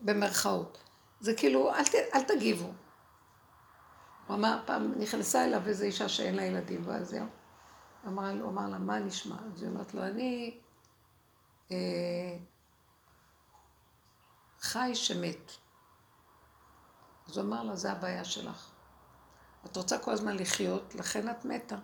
במרכאות. 0.01 0.84
זה 1.25 1.35
כאילו, 1.35 1.75
אל, 1.75 1.85
ת, 1.85 1.95
אל 2.15 2.23
תגיבו. 2.23 2.73
הוא 4.27 4.37
אמר, 4.37 4.63
פעם 4.67 4.93
נכנסה 4.99 5.45
אליו 5.45 5.67
איזו 5.67 5.85
אישה 5.85 6.09
שאין 6.09 6.35
לה 6.35 6.43
ילדים, 6.43 6.83
ואז 6.87 7.09
זהו. 7.09 7.27
אמר, 8.07 8.31
הוא 8.41 8.51
אמר 8.51 8.69
לה, 8.69 8.79
מה 8.79 8.99
נשמע? 8.99 9.37
אז 9.55 9.63
היא 9.63 9.71
אומרת 9.71 9.95
לו, 9.95 10.03
אני 10.03 10.59
אה, 11.73 12.37
חי 14.61 14.91
שמת. 14.95 15.53
אז 17.29 17.39
הוא 17.39 17.47
אמר 17.47 17.63
לה, 17.63 17.77
זה 17.77 17.93
הבעיה 17.93 18.25
שלך. 18.25 18.71
את 19.67 19.77
רוצה 19.77 19.99
כל 19.99 20.11
הזמן 20.11 20.37
לחיות, 20.37 20.95
לכן 20.95 21.31
את 21.31 21.45
מתה. 21.45 21.77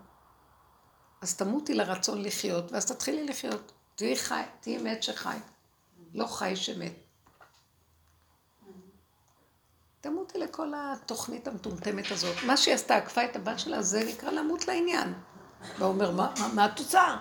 אז 1.20 1.36
תמותי 1.36 1.74
לרצון 1.74 2.22
לחיות, 2.22 2.72
ואז 2.72 2.86
תתחילי 2.86 3.24
לחיות. 3.26 3.72
תהיי 3.94 4.16
חי, 4.16 4.42
תהיי 4.60 4.78
מת 4.82 5.02
שחי, 5.02 5.38
לא 6.14 6.26
חי 6.26 6.56
שמת. 6.56 7.09
תמותי 10.00 10.38
לכל 10.38 10.72
התוכנית 10.76 11.48
המטומטמת 11.48 12.10
הזאת. 12.10 12.36
מה 12.46 12.56
שהיא 12.56 12.74
עשתה, 12.74 12.96
עקפה 12.96 13.24
את 13.24 13.36
הבת 13.36 13.58
שלה, 13.58 13.82
זה 13.82 14.04
נקרא 14.04 14.30
למות 14.30 14.68
לעניין. 14.68 15.14
והוא 15.78 15.88
אומר, 15.88 16.10
מה, 16.10 16.32
מה, 16.38 16.48
מה 16.54 16.64
התוצאה? 16.64 17.18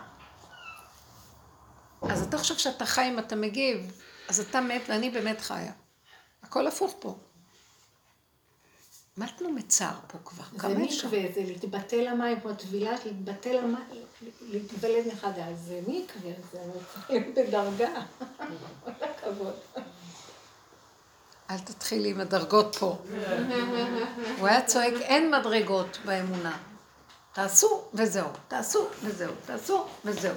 אז 2.01 2.23
אתה 2.23 2.38
חושב 2.38 2.57
שאתה 2.57 2.85
חי 2.85 3.10
אם 3.10 3.19
אתה 3.19 3.35
מגיב, 3.35 3.91
אז 4.30 4.39
אתה 4.39 4.61
מת 4.61 4.81
ואני 4.88 5.10
באמת 5.10 5.41
חיה. 5.41 5.72
הכל 6.43 6.68
הפוך 6.68 6.95
פה. 6.99 7.18
מתנו 9.18 9.51
מצער 9.51 9.99
פה 10.07 10.18
כבר, 10.26 10.43
זה 10.51 10.60
כמה 10.60 10.85
אפשר? 10.85 11.07
מקווה, 11.07 11.22
זה 11.35 11.41
להתבטל 11.43 12.10
למים, 12.11 12.39
כמו 12.39 12.53
טבילה, 12.53 12.91
להתבטל 13.06 13.57
למים, 13.57 14.06
להתוולד 14.41 15.07
מחדש, 15.07 15.53
זה 15.56 15.81
מקווה, 15.88 16.31
זה 16.51 17.19
בדרגה. 17.19 18.01
כל 18.84 18.91
הכבוד. 19.01 19.53
אל 21.49 21.59
תתחילי 21.59 22.09
עם 22.09 22.21
הדרגות 22.21 22.76
פה. 22.76 22.97
הוא 24.38 24.47
היה 24.47 24.61
צועק, 24.61 24.93
אין 24.93 25.31
מדרגות 25.31 25.97
באמונה. 26.05 26.57
תעשו 27.34 27.84
וזהו, 27.93 28.27
תעשו 28.47 28.88
וזהו, 29.03 29.34
תעשו 29.45 29.85
וזהו. 30.05 30.35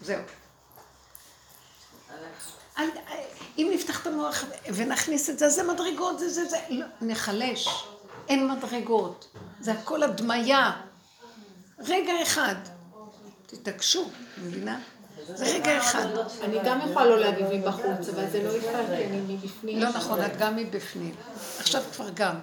זהו. 0.00 0.22
אל, 2.78 2.88
אם 3.58 3.70
נפתח 3.74 4.02
את 4.02 4.06
המוח 4.06 4.44
ונכניס 4.74 5.30
את 5.30 5.38
זה, 5.38 5.48
זה 5.48 5.62
מדרגות, 5.62 6.18
זה 6.18 6.28
זה 6.28 6.44
זה, 6.44 6.56
לא, 6.70 6.86
נחלש. 7.00 7.84
אין 8.28 8.50
מדרגות. 8.50 9.28
זה 9.60 9.72
הכל 9.72 10.02
הדמיה. 10.02 10.72
רגע 11.78 12.12
אחד. 12.22 12.54
תתעקשו, 13.46 14.10
מבינה? 14.38 14.80
זה 15.24 15.46
רגע 15.54 15.78
אחד. 15.78 16.06
אני 16.44 16.58
גם 16.64 16.80
יכולה 16.90 17.06
לא 17.06 17.20
להגיב 17.20 17.46
מבחוץ, 17.52 18.08
אבל 18.14 18.30
זה 18.30 18.42
לא 18.42 18.56
יפעל, 18.56 18.86
כי 18.86 19.04
אני 19.04 19.20
מבפנים. 19.28 19.78
לא 19.78 19.88
נכון, 19.88 20.24
את 20.24 20.36
גם 20.38 20.56
מבפנים. 20.56 21.14
עכשיו 21.58 21.82
כבר 21.92 22.10
גם. 22.14 22.34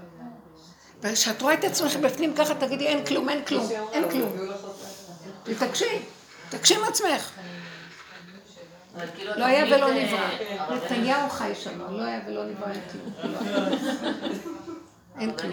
וכשאת 1.02 1.42
רואה 1.42 1.54
את 1.54 1.64
עצמך 1.64 1.96
בפנים 1.96 2.36
ככה, 2.36 2.56
תגידי, 2.56 2.88
אין 2.88 3.06
כלום, 3.06 3.30
אין 3.30 3.46
כלום, 3.46 3.68
אין 3.92 4.12
כלום. 4.12 4.32
תתעקשי, 5.44 6.00
תקשי 6.50 6.76
עם 6.76 6.84
עצמך. 6.84 7.32
כאילו 9.16 9.32
לא 9.36 9.46
היה 9.46 9.76
ולא 9.78 9.90
אה, 9.90 10.04
נברא. 10.04 10.20
הרבנית- 10.60 10.84
נתניהו 10.84 11.30
חי 11.30 11.52
שם, 11.56 11.82
לא 11.98 12.04
היה 12.04 12.20
ולא 12.28 12.46
נברא, 12.46 12.72
אין 12.72 12.82
כלום. 12.92 13.14
אין 15.20 15.38
כלום. 15.38 15.52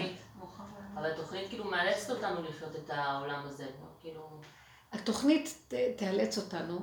אבל 0.95 1.11
התוכנית 1.11 1.49
כאילו 1.49 1.63
מאלצת 1.65 2.09
אותנו 2.09 2.43
לחיות 2.43 2.75
את 2.75 2.89
העולם 2.93 3.41
הזה, 3.45 3.63
לא? 3.63 3.87
כאילו... 4.01 4.29
התוכנית 4.93 5.53
ת- 5.67 5.73
תאלץ 5.97 6.37
אותנו, 6.37 6.79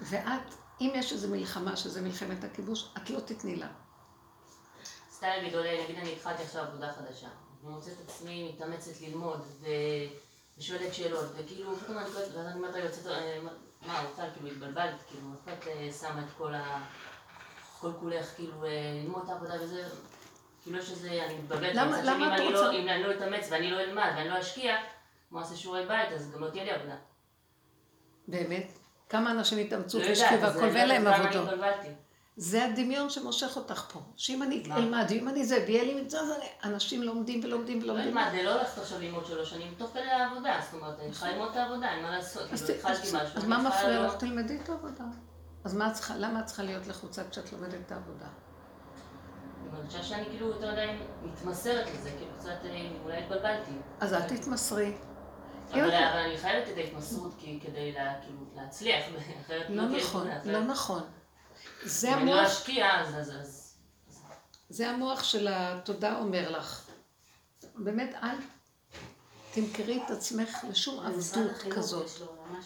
ואת, 0.00 0.54
אם 0.80 0.92
יש 0.94 1.12
איזו 1.12 1.28
מלחמה, 1.28 1.76
שזה 1.76 2.00
מלחמת 2.00 2.44
הכיבוש, 2.44 2.88
את 2.96 3.10
לא 3.10 3.20
תתני 3.20 3.56
לה. 3.56 3.66
סתם 5.12 5.28
נגיד 5.42 5.54
עולה, 5.54 5.84
נגיד 5.84 5.96
אני 5.98 6.12
התחלתי 6.12 6.42
עכשיו 6.42 6.62
עבודה 6.64 6.92
חדשה. 6.92 7.26
אני 7.64 7.72
מוצאת 7.72 7.92
את 8.04 8.10
עצמי 8.10 8.52
מתאמצת 8.52 9.00
ללמוד. 9.00 9.40
ושואלת 10.58 10.94
שאלות, 10.94 11.24
וכאילו, 11.36 11.76
פתאום 11.76 11.98
אני 11.98 12.06
קוראת, 12.12 12.28
ואז 12.34 12.46
אני 12.46 12.54
אומרת, 12.54 12.74
רגע, 12.74 12.84
יוצאת, 12.84 13.06
אה, 13.06 13.38
מה, 13.86 14.02
רוצה, 14.08 14.22
כאילו, 14.34 14.48
התבלבלת, 14.48 14.94
כאילו, 15.08 15.26
את 15.44 15.66
אה, 15.66 15.90
שמה 16.00 16.20
את 16.24 16.30
כל 16.38 16.54
ה... 16.54 16.84
כל 17.80 17.90
כולך, 18.00 18.26
כאילו, 18.36 18.64
אה, 18.64 18.68
ללמוד 19.02 19.22
את 19.24 19.30
העבודה 19.30 19.54
וזה, 19.62 19.88
כאילו 20.62 20.78
יש 20.78 20.90
איזה, 20.90 21.24
אני 21.26 21.34
מתבלבלת, 21.38 21.74
למה- 21.74 22.02
למה 22.02 22.34
את 22.34 22.40
אני 22.40 22.46
רוצה? 22.48 22.62
לא- 22.62 22.72
אם 22.72 22.88
אני 22.88 23.02
לא 23.02 23.12
אתאמץ 23.14 23.46
ואני 23.50 23.70
לא 23.70 23.80
אלמד 23.80 24.12
ואני 24.16 24.28
לא 24.28 24.40
אשקיע, 24.40 24.76
כמו 25.28 25.40
אעשה 25.40 25.56
שיעורי 25.56 25.86
בית, 25.86 26.12
אז 26.12 26.30
גם 26.30 26.40
לא 26.44 26.50
תהיה 26.50 26.64
לי 26.64 26.70
עבודה. 26.70 26.96
באמת? 28.28 28.72
כמה 29.10 29.30
אנשים 29.30 29.58
התאמצו 29.58 29.98
והשקיעו 29.98 30.40
והכל 30.40 30.58
ואין 30.58 30.88
להם 30.88 31.06
עבודות. 31.06 31.48
זה 32.36 32.64
הדמיון 32.64 33.10
שמושך 33.10 33.56
אותך 33.56 33.86
פה. 33.92 34.00
שאם 34.16 34.42
אני? 34.42 34.62
אלמד, 34.76 35.04
ואם 35.08 35.28
אני 35.28 35.44
זה, 35.44 35.64
ויהיה 35.66 35.84
לי 35.84 36.02
מקצוע, 36.02 36.20
אז 36.20 36.30
אנשים 36.64 37.02
לומדים 37.02 37.40
ולומדים 37.44 37.82
לא 37.82 37.92
ולומדים. 37.92 38.14
מה, 38.14 38.30
זה 38.30 38.42
לא 38.42 38.54
הולכת 38.54 38.78
עכשיו 38.78 39.00
ללמוד 39.00 39.26
שלוש 39.26 39.50
שנים, 39.50 39.74
תוך 39.78 39.90
כדי 39.90 40.02
העבודה, 40.02 40.60
זאת 40.64 40.74
אומרת, 40.74 41.00
אני 41.00 41.10
צריכה 41.10 41.30
ללמוד 41.30 41.48
את 41.50 41.56
העבודה, 41.56 41.92
אין 41.92 42.02
מה 42.02 42.10
לעשות, 42.10 42.52
אז 42.52 42.64
כאילו, 42.64 42.78
התחלתי 42.78 43.08
משהו, 43.08 43.36
אז 43.36 43.44
מה 43.44 43.58
מפריע 43.62 44.00
לא- 44.00 44.06
לך? 44.06 44.14
תלמדי 44.16 44.58
את 44.64 44.68
העבודה. 44.68 45.04
אז 45.64 45.78
למה 46.18 46.40
את 46.40 46.46
צריכה 46.46 46.62
להיות 46.62 46.86
לחוצה 46.86 47.22
כשאת 47.30 47.52
לומדת 47.52 47.74
את 47.86 47.92
העבודה? 47.92 48.26
אני 48.26 49.68
מרגישה 49.72 50.02
שאני 50.02 50.24
כאילו 50.24 50.46
יותר 50.46 50.72
מדי 50.72 50.86
מתמסרת 51.22 51.86
לזה, 51.94 52.10
כאילו 52.10 52.30
קצת 52.38 52.64
אה, 52.64 52.88
אולי 53.04 53.18
התבלבלתי. 53.18 53.72
אז 54.00 54.14
אל 54.14 54.22
תתמסרי. 54.22 54.94
אבל 55.72 56.18
אני 56.18 56.38
חייבת 56.38 56.68
את 56.68 56.76
ההתמסרות 56.76 57.34
כי- 57.38 57.60
כדי 57.62 57.92
כאילו 58.22 58.38
להצליח, 58.56 59.04
אחרת 59.46 59.66
לא 59.68 59.82
תהיה 59.88 60.02
נכון, 60.04 60.28
לא 60.44 60.60
נכון. 60.60 61.02
זה 61.84 62.08
אם 62.14 62.18
אני 62.18 62.26
לא 62.30 62.38
המוח, 62.40 62.50
אשקיע, 62.52 63.00
אז... 63.00 63.14
אז- 63.14 63.30
אז... 63.40 63.74
זה 64.68 64.90
המוח 64.90 65.22
של 65.24 65.48
התודה 65.50 66.18
אומר 66.18 66.50
לך. 66.50 66.86
באמת, 67.74 68.14
אל 68.22 68.36
תמכרי 69.54 70.02
את 70.06 70.10
עצמך 70.10 70.56
לשום 70.70 71.06
עבדות 71.06 71.50
כזאת. 71.76 72.10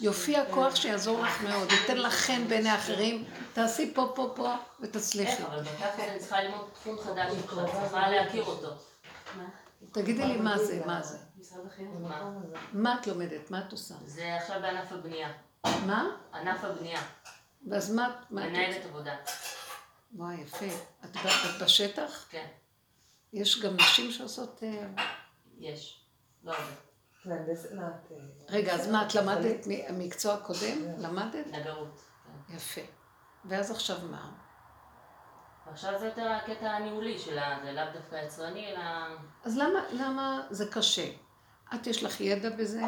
יופיע 0.01 0.45
כוח 0.51 0.77
שיעזור 0.77 1.23
לך 1.23 1.43
מאוד, 1.43 1.69
ייתן 1.73 1.97
לך 1.97 2.13
חן 2.15 2.49
בעיני 2.49 2.75
אחרים, 2.75 3.25
תעשי 3.53 3.95
פה, 3.95 4.13
פה, 4.15 4.33
פה, 4.37 4.55
ותצליחי. 4.81 5.33
איך, 5.33 5.41
אבל 5.41 5.61
בתכלס 5.63 6.09
אני 6.09 6.19
צריכה 6.19 6.43
ללמוד 6.43 6.65
תחום 6.81 6.99
חדש, 6.99 7.33
אני 7.33 7.43
צריכה 7.83 8.09
להכיר 8.11 8.45
אותו. 8.45 8.69
מה? 9.37 9.45
תגידי 9.93 10.25
לי 10.25 10.37
מה 10.37 10.59
זה, 10.59 10.83
מה 10.87 11.03
זה. 11.03 11.19
משרד 11.45 11.67
החינוך. 11.67 12.01
מה? 12.01 12.33
מה 12.73 13.01
את 13.01 13.07
לומדת? 13.07 13.51
מה 13.51 13.67
את 13.67 13.73
עושה? 13.73 13.95
זה 14.05 14.37
עכשיו 14.37 14.61
בענף 14.61 14.93
הבנייה. 14.93 15.33
מה? 15.87 16.17
ענף 16.35 16.65
הבנייה. 16.65 17.01
ואז 17.71 17.95
מה 17.95 18.09
את... 18.09 18.31
מה 18.31 18.45
את 18.45 18.51
מנהלת 18.51 18.85
עבודה. 18.85 19.17
וואי, 20.13 20.35
יפה. 20.35 20.67
את 21.05 21.17
את 21.17 21.63
בשטח? 21.63 22.27
כן, 22.31 22.47
יש 23.33 23.63
גם 23.63 23.75
נשים 23.75 24.13
שעושות... 24.13 24.63
אה, 24.63 25.05
יש. 25.59 26.07
לא 26.45 26.53
הרבה. 26.53 26.73
אה, 27.27 27.89
רגע, 28.49 28.75
אז 28.75 28.89
מה, 28.89 29.07
את 29.07 29.15
למדת 29.15 29.67
מקצוע 29.91 30.37
קודם? 30.37 30.99
למדת? 30.99 31.47
נגרות. 31.47 32.01
כן. 32.49 32.55
יפה. 32.55 32.81
ואז 33.45 33.71
עכשיו 33.71 33.97
מה? 34.11 34.31
ועכשיו 35.67 35.99
זה 35.99 36.07
יותר 36.07 36.29
הקטע 36.29 36.71
הניהולי 36.71 37.19
שלה, 37.19 37.59
זה 37.65 37.73
לאו 37.73 37.85
דווקא 37.93 38.17
יצרני, 38.27 38.73
אלא... 38.73 38.81
אז 39.45 39.59
למה, 39.59 39.81
למה 39.93 40.47
זה 40.51 40.71
קשה? 40.73 41.24
את 41.75 41.87
יש 41.87 42.03
לך 42.03 42.21
ידע 42.21 42.51
בזה? 42.51 42.83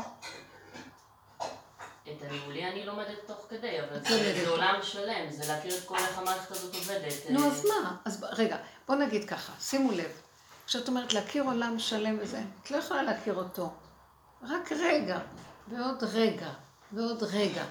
את 2.13 2.23
הניהולי 2.23 2.65
אני 2.65 2.87
לומדת 2.87 3.19
תוך 3.27 3.47
כדי, 3.49 3.81
אבל 3.81 4.05
זה. 4.09 4.45
זה 4.45 4.49
עולם 4.49 4.79
שלם, 4.83 5.31
זה 5.31 5.53
להכיר 5.53 5.79
את 5.79 5.85
כל 5.85 5.99
איך 5.99 6.19
המערכת 6.19 6.51
הזאת 6.51 6.75
עובדת. 6.75 7.31
נו, 7.31 7.43
אה, 7.43 7.47
אז 7.47 7.65
מה? 7.65 7.97
אז 8.05 8.25
רגע, 8.33 8.57
בוא 8.89 8.95
נגיד 8.95 9.29
ככה, 9.29 9.53
שימו 9.61 9.93
לב. 9.93 10.21
כשאת 10.67 10.89
אומרת 10.89 11.13
להכיר 11.13 11.43
עולם 11.43 11.79
שלם 11.79 12.19
וזה, 12.21 12.43
את 12.63 12.71
לא 12.71 12.77
יכולה 12.77 13.03
להכיר 13.03 13.35
אותו. 13.35 13.73
רק 14.43 14.73
רגע, 14.73 15.19
ועוד 15.69 16.05
רגע, 16.05 16.51
ועוד 16.93 17.23
רגע. 17.23 17.65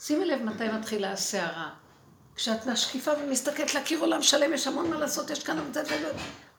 שימי 0.00 0.24
לב 0.24 0.42
מתי 0.42 0.68
מתחילה 0.68 1.12
הסערה. 1.12 1.70
כשאת 2.36 2.66
משקיפה 2.66 3.10
ומסתכלת 3.18 3.74
להכיר 3.74 4.00
עולם 4.00 4.22
שלם, 4.22 4.54
יש 4.54 4.66
המון 4.66 4.90
מה 4.90 4.96
לעשות, 4.98 5.30
יש 5.30 5.44
כאן... 5.44 5.72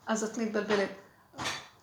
אז 0.07 0.23
את 0.23 0.38
מתבלבלת. 0.38 0.89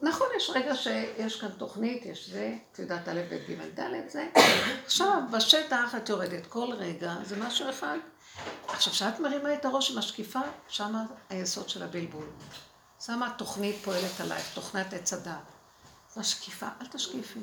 נכון, 0.03 0.27
יש 0.37 0.51
רגע 0.55 0.75
שיש 0.77 1.41
כאן 1.41 1.49
תוכנית, 1.51 2.07
יש 2.07 2.29
זה, 2.31 2.57
את 2.73 2.79
יודעת 2.79 3.09
א', 3.09 3.21
ב', 3.31 3.35
ג', 3.51 3.81
ד', 3.81 4.09
זה. 4.09 4.29
עכשיו, 4.85 5.23
בשטח 5.31 5.95
את 5.97 6.09
יורדת 6.09 6.47
כל 6.47 6.69
רגע, 6.79 7.15
זה 7.25 7.37
משהו 7.37 7.71
אחד. 7.71 7.99
עכשיו, 8.69 8.93
כשאת 8.93 9.21
מרימה 9.21 9.55
את 9.55 9.65
הראש 9.65 9.91
ומשקיפה, 9.91 10.41
שמה 10.69 11.03
היסוד 11.31 11.69
של 11.69 11.83
הבלבול. 11.83 12.27
שמה 13.07 13.27
התוכנית 13.27 13.77
פועלת 13.85 14.21
עלייך, 14.21 14.55
תוכנת 14.55 14.93
עץ 14.93 15.13
הדת. 15.13 15.33
משקיפה, 16.17 16.67
אל 16.81 16.87
תשקיפי. 16.87 17.41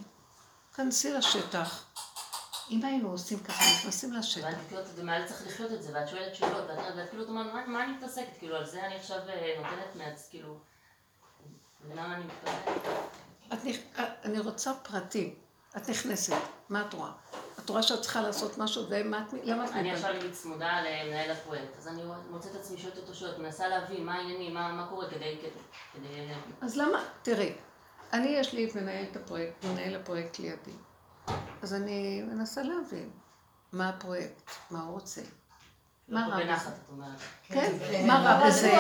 כנסי 0.76 1.14
לשטח. 1.14 1.86
אם 2.72 2.86
היינו 2.86 3.12
עושים 3.12 3.40
ככה, 3.40 3.64
נכנסים 3.80 4.14
לשטח. 4.14 4.44
ואת 4.46 4.56
כאילו, 4.68 4.82
אתה 4.82 5.04
מעל 5.04 5.28
צריך 5.28 5.48
לחיות 5.48 5.72
את 5.72 5.84
זה, 5.84 5.90
ואת 5.94 6.08
שואלת 6.10 6.36
שאלות, 6.36 6.66
ואת 6.98 7.10
כאילו, 7.10 7.24
את 7.24 7.30
אומרת, 7.30 7.54
"מה- 7.54 7.68
מה 7.68 7.84
אני 7.84 7.92
מתעסקת? 7.92 8.38
כאילו, 8.40 8.56
על 8.56 8.66
זה 8.66 8.86
אני 8.86 8.96
עכשיו 8.96 9.18
אה, 9.30 9.54
נותנת 9.58 9.96
מעצ... 9.96 10.28
כאילו... 10.30 10.71
ולמה 11.90 12.18
אני 14.24 14.40
רוצה 14.40 14.74
פרטים. 14.74 15.36
את 15.78 15.90
נכנסת, 15.90 16.34
מה 16.70 16.82
את 16.88 16.94
רואה? 16.94 17.12
את 17.60 17.70
רואה 17.70 17.84
שאת 17.84 18.02
צריכה 18.02 18.22
לעשות 18.22 18.58
משהו, 18.58 18.86
ומה 18.90 19.26
את... 19.28 19.34
למה 19.44 19.66
את 19.66 19.72
אני? 19.72 19.92
עכשיו 19.92 20.14
נגיד 20.14 20.32
צמודה 20.32 20.82
למנהל 20.82 21.32
הפרויקט, 21.32 21.78
אז 21.78 21.88
אני 21.88 22.04
מוצאת 22.30 22.56
את 22.56 22.60
עצמי 22.60 22.78
שואלת 22.78 22.98
אותו 22.98 23.16
שאלות, 23.16 23.40
מנסה 23.40 23.68
להבין 23.68 24.06
מה 24.06 24.16
העניינים, 24.16 24.54
מה 24.54 24.74
מה 24.74 24.88
קורה 24.90 25.10
כדי... 25.10 25.38
אז 26.62 26.78
למה, 26.78 27.04
תראי, 27.22 27.54
אני 28.14 28.28
יש 28.28 28.54
לי 28.54 28.70
את 28.70 28.76
מנהלת 28.76 29.16
הפרויקט, 29.16 29.66
מנהל 29.66 29.96
הפרויקט 29.96 30.40
לידי. 30.40 30.72
אז 31.62 31.74
אני 31.74 32.22
מנסה 32.22 32.64
להבין 32.64 33.10
מה 33.72 33.90
הפרויקט, 33.90 34.52
מה 34.72 34.82
הוא 34.82 34.92
רוצה. 34.92 35.22
מה 36.12 36.28
לא 36.28 36.34
רע 36.34 36.40
בזה? 36.44 36.54
את 36.54 36.90
אומרת. 36.92 37.10
כן, 37.50 37.72
מה 38.08 38.20
רע 38.20 38.48
בזה? 38.48 38.78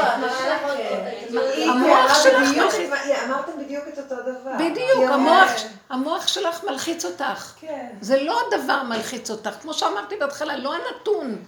המוח 1.70 2.24
שלך 2.24 2.34
בדיוק 2.42 2.58
מלחיץ. 2.58 2.80
את 2.86 2.90
מה- 2.90 3.00
היא- 3.00 3.16
אמרתם 3.26 3.52
בדיוק 3.66 3.84
את 3.94 3.98
אותו 3.98 4.16
דבר. 4.22 4.52
בדיוק, 4.60 5.12
המוח, 5.12 5.50
המוח 5.90 6.28
שלך 6.28 6.64
מלחיץ 6.64 7.06
אותך. 7.06 7.54
כן. 7.60 7.88
זה 8.02 8.24
לא 8.24 8.42
הדבר 8.48 8.84
מלחיץ 8.84 9.32
אותך, 9.32 9.50
כמו 9.62 9.74
שאמרתי 9.74 10.16
בהתחלה, 10.18 10.58
לא 10.58 10.74
הנתון. 10.76 11.46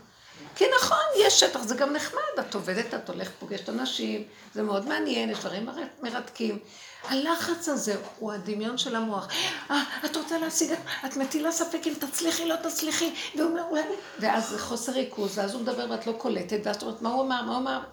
כי 0.55 0.65
נכון, 0.77 0.97
יש 1.25 1.39
שטח, 1.39 1.59
זה 1.63 1.75
גם 1.75 1.93
נחמד, 1.93 2.19
את 2.39 2.53
עובדת, 2.55 2.93
את 2.93 3.09
הולכת, 3.09 3.31
פוגשת 3.39 3.69
אנשים, 3.69 4.23
זה 4.53 4.61
מאוד 4.63 4.87
מעניין, 4.87 5.29
יש 5.29 5.39
דברים 5.39 5.65
מר- 5.65 5.73
מרתקים. 6.03 6.59
הלחץ 7.03 7.69
הזה 7.69 7.95
הוא 8.19 8.31
הדמיון 8.31 8.77
של 8.77 8.95
המוח. 8.95 9.27
אה, 9.71 9.83
את 10.05 10.15
רוצה 10.15 10.37
להשיג, 10.37 10.71
את, 11.05 11.17
מטילה 11.17 11.51
ספק 11.51 11.81
אם 11.87 11.93
תצליחי, 11.99 12.45
לא 12.45 12.55
תצליחי, 12.55 13.13
והוא 13.35 13.59
אומר. 13.59 13.81
ואז 14.19 14.49
זה 14.49 14.59
חוסר 14.59 14.91
ריכוז, 14.91 15.37
ואז 15.37 15.53
הוא 15.53 15.61
מדבר 15.61 15.91
ואת 15.91 16.07
לא 16.07 16.13
קולטת, 16.17 16.59
ואז 16.63 16.75
את 16.75 16.83
אומרת, 16.83 17.01
מה 17.01 17.09
הוא 17.09 17.23
אמר, 17.23 17.41
מה 17.41 17.51
הוא 17.51 17.57
אמר? 17.57 17.83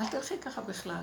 אל 0.00 0.06
תלכי 0.06 0.38
ככה 0.38 0.60
בכלל. 0.60 1.02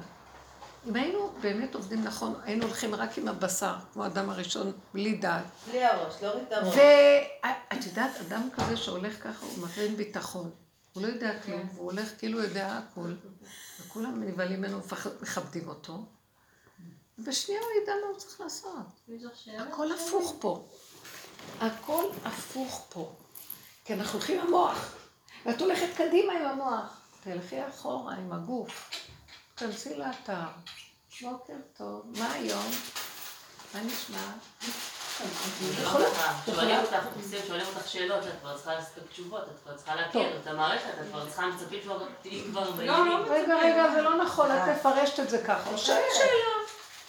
אם 0.89 0.95
היינו 0.95 1.31
באמת 1.41 1.75
עובדים 1.75 2.03
נכון, 2.03 2.33
היינו 2.43 2.65
הולכים 2.65 2.95
רק 2.95 3.17
עם 3.17 3.27
הבשר, 3.27 3.73
כמו 3.93 4.03
האדם 4.03 4.29
הראשון, 4.29 4.71
בלי 4.93 5.17
דעת. 5.17 5.43
בלי 5.71 5.85
הראש, 5.85 6.13
להוריד 6.21 6.43
את 6.47 6.53
הראש. 6.53 6.75
ואת 6.75 7.85
יודעת, 7.85 8.11
אדם 8.27 8.49
כזה 8.55 8.77
שהולך 8.77 9.23
ככה, 9.23 9.45
הוא 9.45 9.63
מקרין 9.63 9.97
ביטחון. 9.97 10.49
הוא 10.93 11.03
לא 11.03 11.07
יודע 11.07 11.39
כלום, 11.39 11.69
והוא 11.75 11.91
הולך 11.91 12.09
כאילו 12.17 12.43
יודע 12.43 12.77
הכל, 12.77 13.13
וכולם 13.79 14.23
נבהלים 14.23 14.59
ממנו 14.59 14.81
ומכבדים 14.83 15.67
אותו. 15.67 16.05
בשנייה 17.19 17.61
הוא 17.61 17.69
ידע 17.83 17.93
מה 18.03 18.07
הוא 18.11 18.17
צריך 18.17 18.41
לעשות. 18.41 18.75
הכל 19.71 19.91
הפוך 19.91 20.35
פה. 20.39 20.67
הכל 21.61 22.03
הפוך 22.25 22.85
פה. 22.89 23.11
כי 23.85 23.93
אנחנו 23.93 24.13
הולכים 24.19 24.39
עם 24.41 24.47
המוח, 24.47 24.95
ואת 25.45 25.61
הולכת 25.61 25.87
קדימה 25.97 26.33
עם 26.33 26.45
המוח. 26.45 26.97
תלכי 27.23 27.67
אחורה 27.69 28.13
עם 28.15 28.33
הגוף. 28.33 28.89
תכנסי 29.55 29.95
לאתר. 29.97 30.33
בוקר 31.21 31.53
טוב, 31.77 32.01
מה 32.19 32.31
היום? 32.33 32.65
מה 33.73 33.81
נשמע? 33.81 34.17
יכולה- 35.83 36.05
שואלים 36.45 36.79
אותך, 36.79 36.95
ניסים, 37.17 37.39
שואלים 37.47 37.65
אותך 37.67 37.87
שאלות, 37.87 38.23
את 38.27 38.31
כבר 38.41 38.55
צריכה 38.55 38.75
לספק 38.75 39.01
תשובות, 39.11 39.41
את 39.43 39.63
כבר 39.63 39.77
צריכה 39.77 39.95
להכיר 39.95 40.39
את 40.41 40.47
המערכת, 40.47 40.89
את 41.01 41.07
כבר 41.09 41.25
צריכה 41.25 41.45
מצפים 41.47 41.81
כבר, 41.83 42.05
תהיי 42.21 42.43
כבר 42.43 42.71
בעניינים. 42.71 43.17
רגע, 43.29 43.55
רגע, 43.55 43.91
זה 43.93 44.01
לא 44.01 44.23
נכון, 44.23 44.51
את 44.51 44.77
מפרשת 44.79 45.19
את 45.19 45.29
זה 45.29 45.43
ככה. 45.47 45.77
שאלה. 45.77 46.54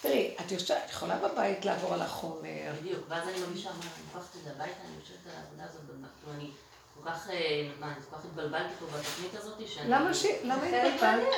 תראי, 0.06 0.34
את 0.40 0.90
יכולה 0.90 1.18
בבית 1.18 1.64
לעבור 1.64 1.94
על 1.94 2.02
החומר. 2.02 2.72
בדיוק, 2.80 3.04
ואז 3.08 3.28
אני 3.28 3.40
מרגישה, 3.40 3.70
אני 3.70 3.78
לוקחת 4.14 4.36
את 4.36 4.44
זה 4.44 4.50
הביתה, 4.50 4.80
אני 4.84 4.96
יושבת 5.00 5.26
על 5.26 5.32
העבודה 5.42 5.64
הזאת, 5.64 5.80
כאילו 6.20 6.36
אני 6.36 6.50
כל 6.94 7.10
כך, 7.10 7.30
אה, 7.30 7.70
מה, 7.80 7.86
אני 7.86 7.94
כל 8.10 8.16
כך 8.16 8.24
התבלבלתי 8.24 8.74
פה 8.80 8.86
בתוכנית 8.86 9.34
הזאת, 9.34 9.68
שאני... 9.68 9.90
למה 9.90 10.14
ש... 10.14 10.26
למה 10.42 10.62
התבלבלת? 10.62 11.28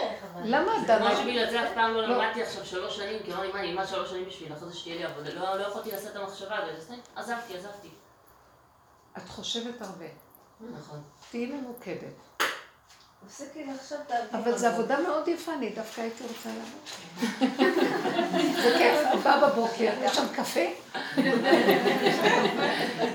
למה 0.44 0.72
זה 0.86 0.94
את 0.94 1.00
כמו 1.00 1.08
דנה? 1.08 1.16
שבגלל 1.16 1.50
זה 1.50 1.62
אף 1.62 1.74
פעם 1.74 1.94
לא 1.94 2.08
לא. 2.08 2.16
למדתי 2.16 2.42
עכשיו 2.42 2.66
שלוש 2.66 2.96
שנים, 2.96 3.22
כי 3.24 3.32
אמרתי, 3.32 3.52
מה, 3.52 3.60
אני 3.60 3.70
אלמד 3.70 3.86
שלוש 3.86 4.10
שנים 4.10 4.24
בשביל 4.24 4.52
אחרי 4.52 4.68
זה 4.68 4.76
שתהיה 4.76 4.96
לי 4.96 5.04
עבודה, 5.04 5.34
לא 5.34 5.58
לא 5.58 5.62
יכולתי 5.62 5.90
לעשות 5.90 6.10
את 6.10 6.16
המחשבה 6.16 6.56
הזאת, 6.56 6.74
אז 6.76 6.90
עזבתי, 7.16 7.56
עזבתי. 7.56 7.88
את 9.16 9.28
חושבת 9.28 9.82
הרבה. 9.82 10.06
נכון. 10.60 11.02
תהיי 11.30 11.46
ממוקדת. 11.46 12.27
תפסיקי 13.26 13.64
לחשוב 13.64 13.98
תעבדי. 14.06 14.38
אבל 14.38 14.58
זו 14.58 14.66
עבודה 14.66 15.00
מאוד 15.00 15.28
יפה, 15.28 15.54
אני 15.54 15.70
דווקא 15.70 16.00
הייתי 16.00 16.24
רוצה 16.24 16.48
לעבוד. 16.48 16.80
זה 18.62 18.74
כיף, 18.78 19.22
באה 19.24 19.48
בבוקר, 19.48 19.92
יש 20.02 20.16
שם 20.16 20.26
קפה, 20.36 20.60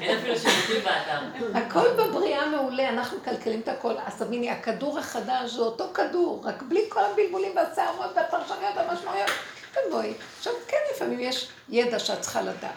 אין 0.01 0.17
אפילו 0.17 0.37
שירותים 0.37 0.83
באתר. 0.83 1.47
הכל 1.53 1.87
בבריאה 1.93 2.49
מעולה, 2.49 2.89
אנחנו 2.89 3.17
מקלקלים 3.17 3.59
את 3.59 3.67
הכל. 3.67 3.93
אז 4.05 4.15
תביני, 4.17 4.51
הכדור 4.51 4.99
החדש 4.99 5.51
זה 5.51 5.61
אותו 5.61 5.93
כדור, 5.93 6.41
רק 6.43 6.61
בלי 6.61 6.81
כל 6.89 7.01
הבלבולים 7.05 7.51
והסערות 7.55 8.11
והפרשנויות 8.15 8.75
והמשמעויות. 8.75 9.29
תבואי. 9.71 10.13
עכשיו, 10.37 10.53
כן, 10.67 10.77
לפעמים 10.95 11.19
יש 11.19 11.49
ידע 11.69 11.99
שאת 11.99 12.21
צריכה 12.21 12.41
לדעת. 12.41 12.71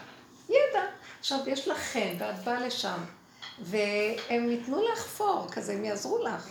ידע. 0.48 0.82
עכשיו, 1.20 1.38
יש 1.46 1.68
לך 1.68 1.78
חן, 1.78 2.14
ואת 2.18 2.38
באה 2.44 2.60
לשם, 2.60 2.98
והם 3.58 4.50
ייתנו 4.50 4.88
לך 4.92 5.06
פור, 5.06 5.46
כזה, 5.52 5.72
הם 5.72 5.84
יעזרו 5.84 6.18
לך. 6.24 6.48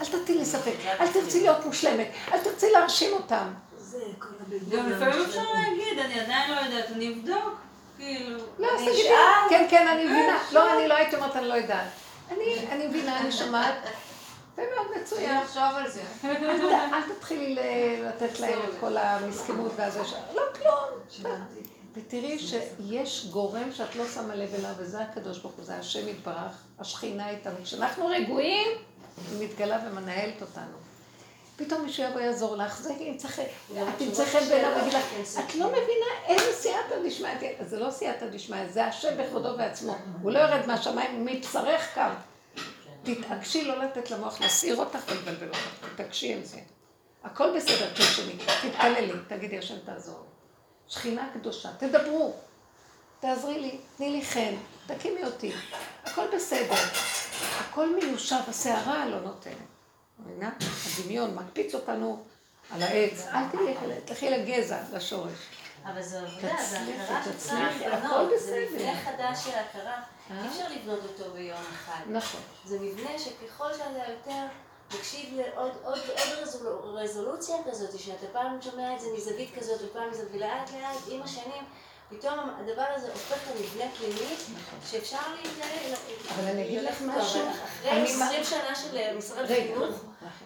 אל 0.00 0.06
תטילי 0.06 0.44
ספק, 0.44 0.72
אל 1.00 1.12
תרצי 1.12 1.40
להיות 1.40 1.64
מושלמת, 1.66 2.08
אל 2.32 2.38
תרצי 2.40 2.70
להרשים 2.70 3.12
אותם. 3.12 3.46
זה 3.78 3.98
כל 4.18 4.26
הבלבול. 4.46 4.78
גם 4.78 4.90
לפעמים 4.90 5.24
אפשר 5.28 5.42
להגיד, 5.54 5.98
אני 5.98 6.20
עדיין 6.20 6.50
לא 6.50 6.60
יודעת, 6.60 6.90
אני 6.90 7.08
אבדוק. 7.14 7.60
כאילו, 7.98 8.38
לא, 8.58 8.66
אז 8.74 8.80
אני 8.80 8.90
תגידי, 8.92 9.08
אשאל. 9.08 9.48
כן, 9.50 9.66
כן, 9.70 9.86
אני 9.88 10.04
מבינה. 10.04 10.38
לא, 10.52 10.78
אני 10.78 10.88
לא 10.88 10.94
הייתי 10.94 11.16
אומרת, 11.16 11.36
אני 11.36 11.48
לא 11.48 11.54
יודעת. 11.54 11.86
אני 12.30 12.66
אני 12.70 12.86
מבינה, 12.86 13.20
אני 13.20 13.32
שומעת. 13.32 13.74
זה 14.56 14.62
מאוד 14.76 15.02
מצוין. 15.02 15.38
לחשוב 15.40 15.62
על 15.62 15.90
זה. 15.90 16.02
אל 16.24 17.02
תתחילי 17.18 17.56
לתת 18.02 18.40
להם 18.40 18.58
את 18.58 18.74
כל 18.80 18.96
המסכנות 18.96 19.72
והזה. 19.76 20.04
ש- 20.04 20.14
לא, 20.34 20.42
כלום. 20.58 21.30
ותראי 21.94 22.38
שיש 22.38 23.26
גורם 23.30 23.72
שאת 23.72 23.96
לא 23.96 24.04
שמה 24.14 24.34
לב 24.34 24.54
אליו, 24.54 24.70
וזה 24.78 25.00
הקדוש 25.00 25.38
ברוך 25.38 25.54
הוא, 25.54 25.64
זה 25.64 25.76
השם 25.76 26.08
יתברך, 26.08 26.52
השכינה 26.78 27.30
איתנו. 27.30 27.54
כשאנחנו 27.64 28.06
רגועים, 28.06 28.68
היא 29.30 29.48
מתגלה 29.48 29.78
ומנהלת 29.86 30.42
אותנו. 30.42 30.76
פתאום 31.56 31.82
מישהו 31.82 32.04
יבוא 32.04 32.20
יעזור 32.20 32.56
לך, 32.56 32.80
זה 32.80 32.92
ימצא 33.00 33.28
חן, 33.28 33.42
את 33.42 33.78
תמצא 33.98 34.24
חן 34.24 34.48
בעיניו 34.48 34.70
ויגיד 34.76 34.92
לך, 34.92 35.04
את 35.38 35.54
לא 35.54 35.68
מבינה 35.68 36.06
איזה 36.26 36.52
סייעתא 36.52 36.94
דשמיא, 37.06 37.30
זה 37.60 37.78
לא 37.78 37.90
סייעתא 37.90 38.26
דשמיא, 38.26 38.68
זה 38.68 38.84
השם 38.84 39.16
בכבודו 39.18 39.58
ועצמו. 39.58 39.96
הוא 40.22 40.32
לא 40.32 40.38
יורד 40.38 40.66
מהשמיים, 40.66 41.24
מבשרך 41.24 41.94
קם. 41.94 42.10
תתעקשי 43.02 43.64
לא 43.64 43.84
לתת 43.84 44.10
למוח 44.10 44.40
להסעיר 44.40 44.76
אותך 44.76 44.98
ולבלבל 45.08 45.48
אותך, 45.48 45.92
תתעקשי 45.94 46.32
עם 46.32 46.44
זה. 46.44 46.58
הכל 47.24 47.56
בסדר, 47.56 47.88
תרשמי, 47.94 48.32
תתפללי, 48.62 49.12
תגידי, 49.28 49.58
השם 49.58 49.78
תעזור 49.84 50.18
לי. 50.18 50.26
שכינה 50.88 51.30
קדושה, 51.34 51.68
תדברו, 51.78 52.34
תעזרי 53.20 53.60
לי, 53.60 53.78
תני 53.96 54.10
לי 54.10 54.22
חן, 54.24 54.54
תקימי 54.94 55.24
אותי, 55.24 55.52
הכל 56.04 56.26
בסדר. 56.34 56.74
הכל 57.60 57.94
מיושב, 57.94 58.40
הסערה 58.48 59.06
לא 59.06 59.20
נותנת. 59.20 59.54
מבינה? 60.18 60.50
הדמיון 60.86 61.34
מקפיץ 61.34 61.74
אותנו 61.74 62.22
על 62.70 62.82
העץ, 62.82 63.26
אל 63.26 63.44
תלכי, 64.04 64.30
לגזע, 64.30 64.78
לשורש. 64.92 65.32
אבל 65.84 66.02
זו 66.02 66.16
עבודה, 66.18 66.56
זו 66.70 66.76
הכרה 66.76 67.22
שצריך 67.24 67.82
לבנות. 67.86 68.30
זה. 68.38 68.66
מבנה 68.70 68.96
חדש 69.04 69.44
של 69.44 69.50
הכרה. 69.50 70.02
אה? 70.30 70.42
אי 70.42 70.48
אפשר 70.48 70.64
לבנות 70.74 71.00
אותו 71.02 71.30
ביום 71.30 71.58
אחד. 71.74 72.00
נכון. 72.06 72.40
זה 72.64 72.78
מבנה 72.80 73.18
שככל 73.18 73.72
שאתה 73.72 74.10
יותר 74.12 74.46
מקשיב 74.94 75.36
לעוד 75.36 75.72
עוד, 75.82 75.98
עוד 76.08 76.38
רזול, 76.42 76.66
רזולוציה 76.84 77.56
כזאת, 77.70 77.98
שאתה 77.98 78.26
פעם 78.32 78.62
שומע 78.62 78.94
את 78.94 79.00
זה 79.00 79.06
מזווית 79.16 79.50
כזאת 79.58 79.80
ופעם 79.84 80.10
מזווית, 80.10 80.28
ולאט 80.32 80.70
לאט 80.72 80.96
עם 81.08 81.22
השנים, 81.22 81.64
פתאום 82.10 82.34
הדבר 82.60 82.84
הזה 82.96 83.06
הופך 83.12 83.36
למבנה 83.50 83.90
פנימי, 83.98 84.34
שאפשר 84.90 85.16
להתנהל. 85.36 85.94
אבל 86.34 86.48
אני 86.50 86.64
אגיד 86.64 86.82
לך 86.82 87.02
משהו. 87.02 87.40
אחרי 87.50 87.90
אני 87.90 88.10
20 88.10 88.44
שנה 88.44 88.74
של 88.74 89.16
משרד 89.18 89.38
רגע, 89.44 89.54
החינוך, 89.54 90.00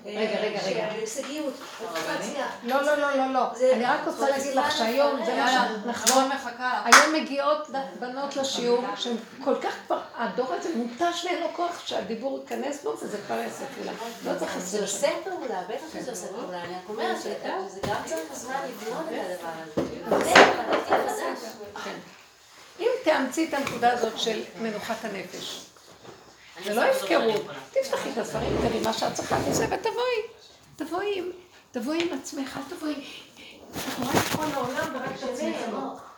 רגע, 0.05 0.21
רגע, 0.41 0.61
רגע. 0.67 0.87
שההישגיות, 0.91 1.55
להצליח. 2.09 2.47
לא, 2.63 2.83
לא, 2.83 2.95
לא, 2.97 3.17
לא, 3.17 3.33
לא. 3.33 3.41
זה- 3.55 3.73
אני 3.75 3.85
רק 3.85 4.01
רוצה 4.07 4.31
להגיד 4.31 4.55
לך 4.55 4.77
שהיום, 4.79 5.25
זה 5.25 5.35
מה 5.35 5.69
שנחזור. 5.85 6.23
לך. 6.23 6.49
היום 6.85 7.15
מגיעות 7.23 7.69
בנות 8.01 8.37
לשיעור, 8.37 8.85
שהן 8.97 9.17
כל 9.45 9.55
כך 9.63 9.75
כבר, 9.87 10.01
הדור 10.17 10.53
הזה 10.53 10.69
מותש 10.77 11.25
ואין 11.25 11.41
לו 11.41 11.47
כוח 11.57 11.83
שהדיבור 11.87 12.39
ייכנס 12.41 12.83
בו, 12.85 12.95
וזה 13.03 13.19
כבר 13.27 13.35
יעשה 13.39 13.65
פעולה. 13.75 13.93
לא 14.25 14.39
צריך 14.39 14.59
זה 14.59 14.85
עשר 14.85 14.97
עושה. 14.97 15.09
פעולה, 15.25 15.63
בטח 15.69 15.99
שזה 16.01 16.11
עושה 16.11 16.27
פעולה. 16.27 16.63
אני 16.65 16.73
רק 16.75 16.89
אומרת 16.89 17.17
שזה 17.21 17.35
גם 17.89 17.97
צריך 18.07 18.21
זמן 18.35 18.55
לבנות 18.69 19.05
את 19.09 19.31
הדבר 19.31 19.83
הזה. 19.83 19.95
לא, 20.11 20.19
זה 20.19 20.35
חדש. 20.89 21.54
כן. 21.85 21.95
אם 22.81 22.89
תאמצי 23.05 23.49
את 23.49 23.55
הנקודה 23.55 23.93
הזאת 23.93 24.19
של 24.19 24.43
מנוחת 24.63 24.97
הנפש, 25.05 25.61
זה 26.65 26.75
לא 26.75 26.83
הפקרות. 26.83 27.43
תפתחי 27.71 28.11
את 28.13 28.19
הספרים, 28.19 28.59
תראי 28.63 28.81
מה 28.81 28.93
שאת 28.93 29.15
צריכה 29.15 29.39
מזה 29.49 29.65
ותבואי. 29.71 30.21
תבואי, 30.77 31.19
עם- 31.19 31.31
תבואי 31.73 32.03
עם 32.03 32.19
עצמך, 32.19 32.57
אל 32.57 32.77
תבואי. 32.77 32.93
את 33.73 33.99
רואה 33.99 34.13
את 34.13 34.37
כל 34.37 34.45
העולם 34.55 34.95
ורק 34.95 35.11
את 35.19 35.23
עצמך. 35.23 35.57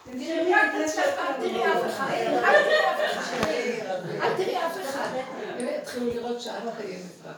תראי 0.04 0.54
אל 0.54 0.72
תראי 0.72 0.84
אף 1.66 1.84
אחד. 1.96 2.10
אל 2.12 2.62
תראי 2.62 2.76
אף 2.90 3.16
אחד. 3.16 3.46
אל 4.22 4.34
תראי 4.36 4.56
אף 4.66 4.76
אחד. 4.90 5.08
הם 5.58 5.66
יתחילו 5.82 6.06
לראות 6.14 6.40
שאת 6.40 6.52
קיימת 6.80 7.02
רק. 7.26 7.34